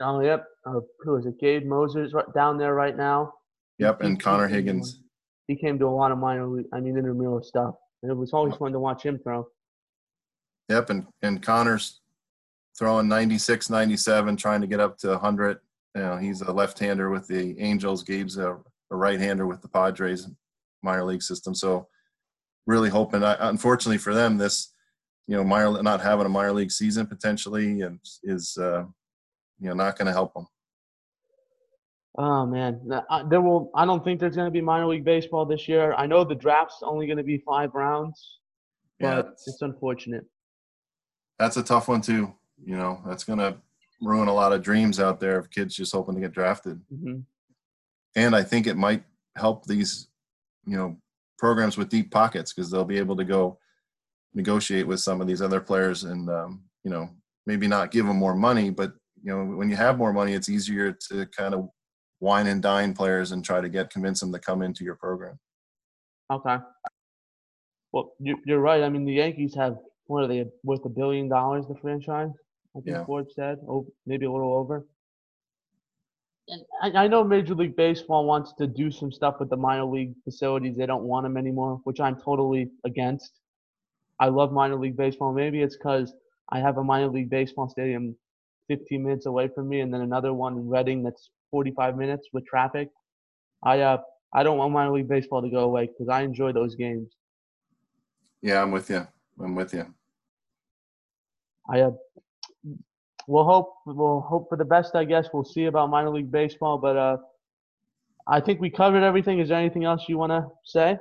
Oh, 0.00 0.20
yep. 0.20 0.46
Uh, 0.66 0.80
who 1.00 1.16
is 1.16 1.26
it? 1.26 1.38
Gabe 1.38 1.66
Moser's 1.66 2.14
right 2.14 2.32
down 2.34 2.56
there 2.56 2.74
right 2.74 2.96
now. 2.96 3.34
Yep, 3.78 4.00
and 4.00 4.16
he, 4.16 4.16
Connor 4.16 4.48
he 4.48 4.54
Higgins. 4.54 5.02
He 5.48 5.56
came 5.56 5.78
to 5.78 5.86
a 5.86 5.90
lot 5.90 6.10
of 6.10 6.18
minor 6.18 6.46
league, 6.46 6.66
I 6.72 6.80
mean, 6.80 6.96
intramural 6.96 7.42
stuff. 7.42 7.74
And 8.02 8.10
it 8.10 8.14
was 8.14 8.32
always 8.32 8.54
fun 8.56 8.72
to 8.72 8.78
watch 8.78 9.04
him 9.04 9.18
throw. 9.18 9.46
Yep, 10.70 10.90
and, 10.90 11.06
and 11.20 11.42
Connor's 11.42 12.00
throwing 12.78 13.08
96, 13.08 13.68
97, 13.68 14.36
trying 14.36 14.62
to 14.62 14.66
get 14.66 14.80
up 14.80 14.96
to 14.98 15.08
100. 15.08 15.58
You 15.94 16.02
know, 16.02 16.16
he's 16.16 16.40
a 16.40 16.52
left-hander 16.52 17.10
with 17.10 17.26
the 17.28 17.58
Angels. 17.60 18.02
Gabe's 18.02 18.38
a, 18.38 18.58
a 18.90 18.96
right-hander 18.96 19.46
with 19.46 19.60
the 19.60 19.68
Padres 19.68 20.28
minor 20.82 21.04
league 21.04 21.22
system. 21.22 21.54
So 21.54 21.88
really 22.66 22.90
hoping. 22.90 23.22
I, 23.22 23.36
unfortunately 23.48 23.98
for 23.98 24.14
them, 24.14 24.38
this 24.38 24.72
you 25.26 25.36
know 25.36 25.44
minor 25.44 25.82
not 25.82 26.00
having 26.00 26.26
a 26.26 26.28
minor 26.28 26.52
league 26.52 26.70
season 26.70 27.06
potentially 27.06 27.82
and 27.82 28.00
is 28.22 28.56
uh, 28.60 28.84
you 29.60 29.68
know 29.68 29.74
not 29.74 29.96
going 29.96 30.06
to 30.06 30.12
help 30.12 30.34
them. 30.34 30.46
Oh 32.18 32.44
man, 32.44 32.80
there 33.30 33.40
will. 33.40 33.70
I 33.74 33.86
don't 33.86 34.04
think 34.04 34.20
there's 34.20 34.36
going 34.36 34.46
to 34.46 34.50
be 34.50 34.60
minor 34.60 34.86
league 34.86 35.04
baseball 35.04 35.46
this 35.46 35.66
year. 35.66 35.94
I 35.94 36.06
know 36.06 36.24
the 36.24 36.34
draft's 36.34 36.82
only 36.82 37.06
going 37.06 37.16
to 37.16 37.24
be 37.24 37.38
five 37.38 37.74
rounds, 37.74 38.38
but 39.00 39.06
yeah, 39.06 39.30
it's, 39.32 39.48
it's 39.48 39.62
unfortunate. 39.62 40.26
That's 41.38 41.56
a 41.56 41.62
tough 41.62 41.88
one 41.88 42.02
too. 42.02 42.34
You 42.64 42.76
know, 42.76 43.02
that's 43.06 43.24
going 43.24 43.38
to 43.38 43.56
ruin 44.02 44.28
a 44.28 44.34
lot 44.34 44.52
of 44.52 44.62
dreams 44.62 45.00
out 45.00 45.20
there 45.20 45.38
of 45.38 45.50
kids 45.50 45.74
just 45.74 45.92
hoping 45.94 46.14
to 46.16 46.20
get 46.20 46.32
drafted. 46.32 46.80
Mm-hmm. 46.92 47.20
And 48.16 48.36
I 48.36 48.42
think 48.42 48.66
it 48.66 48.76
might 48.76 49.04
help 49.36 49.64
these, 49.64 50.08
you 50.66 50.76
know, 50.76 50.98
programs 51.38 51.76
with 51.76 51.88
deep 51.88 52.10
pockets 52.10 52.52
because 52.52 52.70
they'll 52.70 52.84
be 52.84 52.98
able 52.98 53.16
to 53.16 53.24
go 53.24 53.58
negotiate 54.34 54.86
with 54.86 55.00
some 55.00 55.20
of 55.20 55.26
these 55.26 55.42
other 55.42 55.60
players 55.60 56.04
and 56.04 56.30
um, 56.30 56.62
you 56.84 56.90
know 56.90 57.08
maybe 57.46 57.66
not 57.66 57.90
give 57.90 58.06
them 58.06 58.16
more 58.16 58.34
money, 58.34 58.70
but 58.70 58.92
you 59.22 59.32
know 59.32 59.44
when 59.56 59.68
you 59.68 59.76
have 59.76 59.98
more 59.98 60.12
money, 60.12 60.34
it's 60.34 60.48
easier 60.48 60.96
to 61.08 61.26
kind 61.26 61.54
of 61.54 61.68
wine 62.20 62.46
and 62.46 62.62
dine 62.62 62.94
players 62.94 63.32
and 63.32 63.44
try 63.44 63.60
to 63.60 63.68
get 63.68 63.90
convince 63.90 64.20
them 64.20 64.32
to 64.32 64.38
come 64.38 64.62
into 64.62 64.84
your 64.84 64.94
program. 64.94 65.38
Okay. 66.30 66.58
Well, 67.92 68.12
you're 68.20 68.60
right. 68.60 68.82
I 68.82 68.88
mean, 68.88 69.04
the 69.04 69.14
Yankees 69.14 69.54
have 69.56 69.76
what 70.06 70.24
are 70.24 70.28
they 70.28 70.46
worth 70.62 70.84
a 70.84 70.88
billion 70.88 71.28
dollars? 71.28 71.66
The 71.66 71.74
franchise, 71.74 72.30
I 72.76 72.80
think 72.80 72.96
yeah. 72.96 73.04
Forbes 73.04 73.34
said, 73.34 73.58
oh, 73.68 73.86
maybe 74.06 74.26
a 74.26 74.32
little 74.32 74.54
over. 74.54 74.86
And 76.48 76.62
I, 76.82 77.04
I 77.04 77.08
know 77.08 77.22
Major 77.22 77.54
League 77.54 77.76
Baseball 77.76 78.26
wants 78.26 78.52
to 78.54 78.66
do 78.66 78.90
some 78.90 79.12
stuff 79.12 79.36
with 79.38 79.50
the 79.50 79.56
minor 79.56 79.84
league 79.84 80.14
facilities. 80.24 80.76
They 80.76 80.86
don't 80.86 81.04
want 81.04 81.24
them 81.24 81.36
anymore, 81.36 81.80
which 81.84 82.00
I'm 82.00 82.16
totally 82.20 82.70
against. 82.84 83.40
I 84.18 84.28
love 84.28 84.52
minor 84.52 84.76
league 84.76 84.96
baseball. 84.96 85.32
Maybe 85.32 85.62
it's 85.62 85.76
because 85.76 86.14
I 86.50 86.60
have 86.60 86.78
a 86.78 86.84
minor 86.84 87.08
league 87.08 87.30
baseball 87.30 87.68
stadium 87.68 88.16
15 88.68 89.02
minutes 89.02 89.26
away 89.26 89.48
from 89.54 89.68
me, 89.68 89.80
and 89.80 89.92
then 89.92 90.00
another 90.00 90.32
one 90.32 90.54
in 90.54 90.68
Reading 90.68 91.02
that's 91.02 91.30
45 91.50 91.96
minutes 91.96 92.28
with 92.32 92.46
traffic. 92.46 92.88
I 93.62 93.80
uh 93.80 93.98
I 94.34 94.42
don't 94.42 94.58
want 94.58 94.72
minor 94.72 94.92
league 94.92 95.08
baseball 95.08 95.42
to 95.42 95.50
go 95.50 95.60
away 95.60 95.86
because 95.86 96.08
I 96.08 96.22
enjoy 96.22 96.52
those 96.52 96.74
games. 96.74 97.10
Yeah, 98.40 98.62
I'm 98.62 98.70
with 98.72 98.88
you. 98.90 99.06
I'm 99.40 99.54
with 99.54 99.74
you. 99.74 99.86
I 101.70 101.80
uh, 101.80 101.90
we'll 103.28 103.44
hope 103.44 103.74
we'll 103.86 104.20
hope 104.20 104.48
for 104.48 104.56
the 104.56 104.64
best. 104.64 104.94
I 104.94 105.04
guess 105.04 105.28
we'll 105.32 105.44
see 105.44 105.66
about 105.66 105.90
minor 105.90 106.10
league 106.10 106.30
baseball, 106.30 106.78
but 106.78 106.96
uh, 106.96 107.16
I 108.26 108.40
think 108.40 108.60
we 108.60 108.70
covered 108.70 109.02
everything. 109.02 109.40
Is 109.40 109.48
there 109.48 109.58
anything 109.58 109.84
else 109.84 110.04
you 110.08 110.18
want 110.18 110.30
to 110.30 110.48
say? 110.64 110.98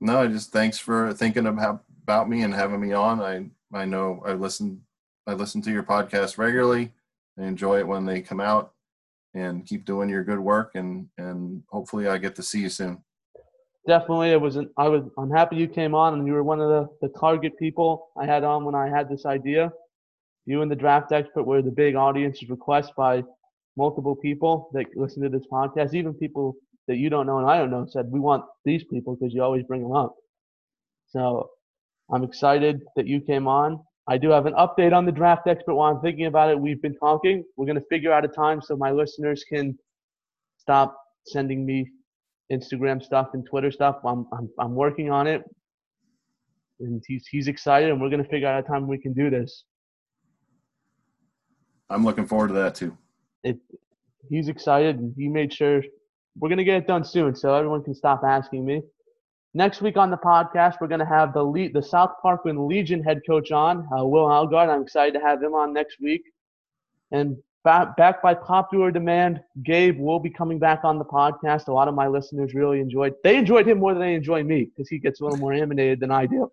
No, 0.00 0.20
I 0.20 0.28
just 0.28 0.52
thanks 0.52 0.78
for 0.78 1.12
thinking 1.12 1.46
about 1.46 1.82
about 2.02 2.28
me 2.28 2.42
and 2.42 2.54
having 2.54 2.80
me 2.80 2.92
on. 2.92 3.20
I 3.20 3.46
I 3.72 3.84
know 3.84 4.22
I 4.24 4.32
listen 4.32 4.82
I 5.26 5.34
listen 5.34 5.60
to 5.62 5.70
your 5.70 5.82
podcast 5.82 6.38
regularly. 6.38 6.92
I 7.38 7.44
enjoy 7.44 7.78
it 7.78 7.86
when 7.86 8.04
they 8.04 8.20
come 8.20 8.40
out, 8.40 8.72
and 9.34 9.66
keep 9.66 9.84
doing 9.84 10.08
your 10.08 10.24
good 10.24 10.38
work. 10.38 10.72
and 10.74 11.08
And 11.18 11.62
hopefully, 11.68 12.08
I 12.08 12.18
get 12.18 12.34
to 12.36 12.42
see 12.42 12.60
you 12.60 12.68
soon. 12.68 13.02
Definitely, 13.86 14.30
it 14.30 14.40
was. 14.40 14.56
An, 14.56 14.70
I 14.76 14.88
was. 14.88 15.02
I'm 15.18 15.30
happy 15.30 15.56
you 15.56 15.68
came 15.68 15.94
on, 15.94 16.14
and 16.14 16.26
you 16.26 16.32
were 16.32 16.42
one 16.42 16.60
of 16.60 16.68
the 16.68 17.08
the 17.08 17.18
target 17.18 17.58
people 17.58 18.08
I 18.20 18.26
had 18.26 18.44
on 18.44 18.64
when 18.64 18.74
I 18.74 18.88
had 18.88 19.08
this 19.08 19.26
idea. 19.26 19.72
You 20.48 20.62
and 20.62 20.70
the 20.70 20.76
draft 20.76 21.12
expert 21.12 21.42
were 21.42 21.60
the 21.60 21.70
big 21.70 21.94
audience 21.94 22.42
request 22.48 22.92
by 22.96 23.22
multiple 23.76 24.16
people 24.16 24.70
that 24.72 24.86
listen 24.96 25.22
to 25.22 25.28
this 25.28 25.46
podcast, 25.52 25.92
even 25.92 26.14
people 26.14 26.56
that 26.86 26.96
you 26.96 27.10
don't 27.10 27.26
know 27.26 27.36
and 27.36 27.50
I 27.50 27.58
don't 27.58 27.70
know 27.70 27.84
said 27.86 28.06
we 28.10 28.18
want 28.18 28.46
these 28.64 28.82
people 28.84 29.14
because 29.14 29.34
you 29.34 29.42
always 29.42 29.62
bring 29.64 29.82
them 29.82 29.92
up. 29.92 30.14
So 31.08 31.50
I'm 32.10 32.24
excited 32.24 32.80
that 32.96 33.06
you 33.06 33.20
came 33.20 33.46
on. 33.46 33.78
I 34.08 34.16
do 34.16 34.30
have 34.30 34.46
an 34.46 34.54
update 34.54 34.94
on 34.94 35.04
the 35.04 35.12
draft 35.12 35.46
expert 35.46 35.74
while 35.74 35.94
I'm 35.94 36.00
thinking 36.00 36.24
about 36.24 36.48
it. 36.48 36.58
We've 36.58 36.80
been 36.80 36.96
talking. 36.96 37.44
We're 37.58 37.66
going 37.66 37.76
to 37.76 37.84
figure 37.90 38.10
out 38.10 38.24
a 38.24 38.28
time 38.28 38.62
so 38.62 38.74
my 38.74 38.90
listeners 38.90 39.44
can 39.44 39.78
stop 40.56 40.98
sending 41.26 41.66
me 41.66 41.90
Instagram 42.50 43.02
stuff 43.02 43.28
and 43.34 43.44
Twitter 43.44 43.70
stuff. 43.70 43.96
I'm, 44.02 44.26
I'm, 44.32 44.48
I'm 44.58 44.74
working 44.74 45.10
on 45.10 45.26
it. 45.26 45.42
And 46.80 47.02
he's, 47.06 47.26
he's 47.26 47.48
excited, 47.48 47.90
and 47.90 48.00
we're 48.00 48.08
going 48.08 48.24
to 48.24 48.30
figure 48.30 48.48
out 48.48 48.64
a 48.64 48.66
time 48.66 48.88
we 48.88 48.96
can 48.96 49.12
do 49.12 49.28
this. 49.28 49.64
I'm 51.90 52.04
looking 52.04 52.26
forward 52.26 52.48
to 52.48 52.54
that 52.54 52.74
too. 52.74 52.96
It, 53.44 53.58
he's 54.28 54.48
excited, 54.48 55.14
he 55.16 55.28
made 55.28 55.52
sure 55.52 55.82
we're 56.38 56.48
going 56.48 56.58
to 56.58 56.64
get 56.64 56.76
it 56.76 56.86
done 56.86 57.04
soon 57.04 57.34
so 57.34 57.54
everyone 57.54 57.82
can 57.82 57.94
stop 57.94 58.22
asking 58.24 58.64
me. 58.64 58.82
Next 59.54 59.80
week 59.80 59.96
on 59.96 60.10
the 60.10 60.16
podcast, 60.16 60.76
we're 60.80 60.88
going 60.88 61.00
to 61.00 61.06
have 61.06 61.32
the 61.32 61.42
Le- 61.42 61.70
the 61.70 61.82
South 61.82 62.12
Parkland 62.22 62.66
Legion 62.66 63.02
head 63.02 63.22
coach 63.26 63.50
on, 63.50 63.88
uh, 63.96 64.04
Will 64.04 64.26
Algard. 64.26 64.68
I'm 64.68 64.82
excited 64.82 65.14
to 65.14 65.20
have 65.20 65.42
him 65.42 65.54
on 65.54 65.72
next 65.72 66.00
week. 66.00 66.22
And 67.10 67.36
back, 67.64 67.96
back 67.96 68.22
by 68.22 68.34
popular 68.34 68.90
demand, 68.90 69.40
Gabe 69.64 69.98
will 69.98 70.20
be 70.20 70.30
coming 70.30 70.58
back 70.58 70.84
on 70.84 70.98
the 70.98 71.04
podcast. 71.04 71.68
A 71.68 71.72
lot 71.72 71.88
of 71.88 71.94
my 71.94 72.06
listeners 72.06 72.54
really 72.54 72.80
enjoyed. 72.80 73.14
They 73.24 73.36
enjoyed 73.36 73.66
him 73.66 73.78
more 73.78 73.94
than 73.94 74.02
they 74.02 74.14
enjoy 74.14 74.42
me 74.42 74.64
because 74.64 74.88
he 74.88 74.98
gets 74.98 75.20
a 75.20 75.24
little 75.24 75.38
more 75.38 75.52
animated 75.64 76.00
than 76.00 76.10
I 76.10 76.26
do 76.26 76.52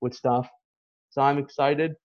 with 0.00 0.14
stuff. 0.14 0.48
So 1.10 1.20
I'm 1.20 1.38
excited. 1.38 1.96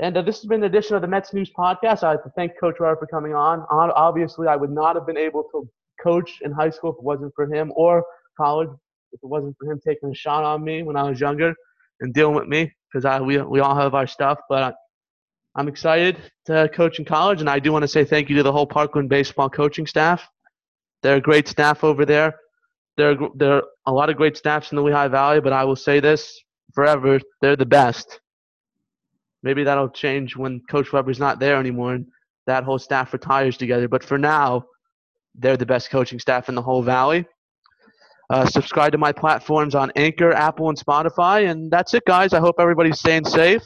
And 0.00 0.16
uh, 0.16 0.22
this 0.22 0.36
has 0.36 0.46
been 0.46 0.62
an 0.62 0.66
edition 0.66 0.94
of 0.94 1.02
the 1.02 1.08
Mets 1.08 1.32
News 1.32 1.50
Podcast. 1.56 2.02
I'd 2.02 2.12
like 2.12 2.24
to 2.24 2.32
thank 2.36 2.52
Coach 2.60 2.76
Robert 2.80 2.98
for 2.98 3.06
coming 3.06 3.34
on. 3.34 3.64
Obviously, 3.70 4.46
I 4.46 4.56
would 4.56 4.70
not 4.70 4.94
have 4.94 5.06
been 5.06 5.16
able 5.16 5.44
to 5.52 5.68
coach 6.02 6.40
in 6.42 6.52
high 6.52 6.68
school 6.68 6.90
if 6.90 6.96
it 6.98 7.02
wasn't 7.02 7.32
for 7.34 7.46
him, 7.52 7.72
or 7.74 8.04
college 8.36 8.68
if 9.12 9.20
it 9.22 9.26
wasn't 9.26 9.56
for 9.58 9.70
him 9.70 9.80
taking 9.86 10.10
a 10.10 10.14
shot 10.14 10.44
on 10.44 10.62
me 10.62 10.82
when 10.82 10.96
I 10.96 11.08
was 11.08 11.18
younger 11.18 11.54
and 12.00 12.12
dealing 12.12 12.34
with 12.34 12.46
me 12.46 12.70
because 12.92 13.20
we 13.22 13.40
we 13.40 13.60
all 13.60 13.74
have 13.74 13.94
our 13.94 14.06
stuff. 14.06 14.38
But 14.50 14.62
I, 14.62 14.72
I'm 15.54 15.68
excited 15.68 16.18
to 16.44 16.68
coach 16.74 16.98
in 16.98 17.06
college, 17.06 17.40
and 17.40 17.48
I 17.48 17.58
do 17.58 17.72
want 17.72 17.82
to 17.82 17.88
say 17.88 18.04
thank 18.04 18.28
you 18.28 18.36
to 18.36 18.42
the 18.42 18.52
whole 18.52 18.66
Parkland 18.66 19.08
baseball 19.08 19.48
coaching 19.48 19.86
staff. 19.86 20.28
They're 21.02 21.16
a 21.16 21.20
great 21.20 21.48
staff 21.48 21.84
over 21.84 22.04
there. 22.04 22.34
There, 22.98 23.16
there 23.34 23.52
are 23.54 23.62
a 23.86 23.92
lot 23.92 24.10
of 24.10 24.16
great 24.16 24.36
staffs 24.36 24.72
in 24.72 24.76
the 24.76 24.82
Lehigh 24.82 25.08
Valley, 25.08 25.40
but 25.40 25.54
I 25.54 25.64
will 25.64 25.76
say 25.76 26.00
this 26.00 26.38
forever: 26.74 27.18
they're 27.40 27.56
the 27.56 27.64
best. 27.64 28.20
Maybe 29.46 29.62
that'll 29.62 29.88
change 29.88 30.34
when 30.36 30.60
Coach 30.68 30.92
Weber's 30.92 31.20
not 31.20 31.38
there 31.38 31.56
anymore 31.56 31.94
and 31.94 32.06
that 32.48 32.64
whole 32.64 32.80
staff 32.80 33.12
retires 33.12 33.56
together. 33.56 33.86
But 33.86 34.02
for 34.02 34.18
now, 34.18 34.64
they're 35.36 35.56
the 35.56 35.64
best 35.64 35.88
coaching 35.88 36.18
staff 36.18 36.48
in 36.48 36.56
the 36.56 36.62
whole 36.62 36.82
valley. 36.82 37.24
Uh, 38.28 38.44
subscribe 38.44 38.90
to 38.90 38.98
my 38.98 39.12
platforms 39.12 39.76
on 39.76 39.92
Anchor, 39.94 40.32
Apple, 40.32 40.68
and 40.68 40.76
Spotify. 40.76 41.48
And 41.48 41.70
that's 41.70 41.94
it, 41.94 42.02
guys. 42.06 42.32
I 42.32 42.40
hope 42.40 42.56
everybody's 42.58 42.98
staying 42.98 43.24
safe. 43.24 43.62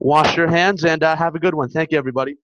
Wash 0.00 0.34
your 0.34 0.48
hands 0.48 0.86
and 0.86 1.02
uh, 1.02 1.14
have 1.14 1.34
a 1.34 1.38
good 1.38 1.54
one. 1.54 1.68
Thank 1.68 1.92
you, 1.92 1.98
everybody. 1.98 2.36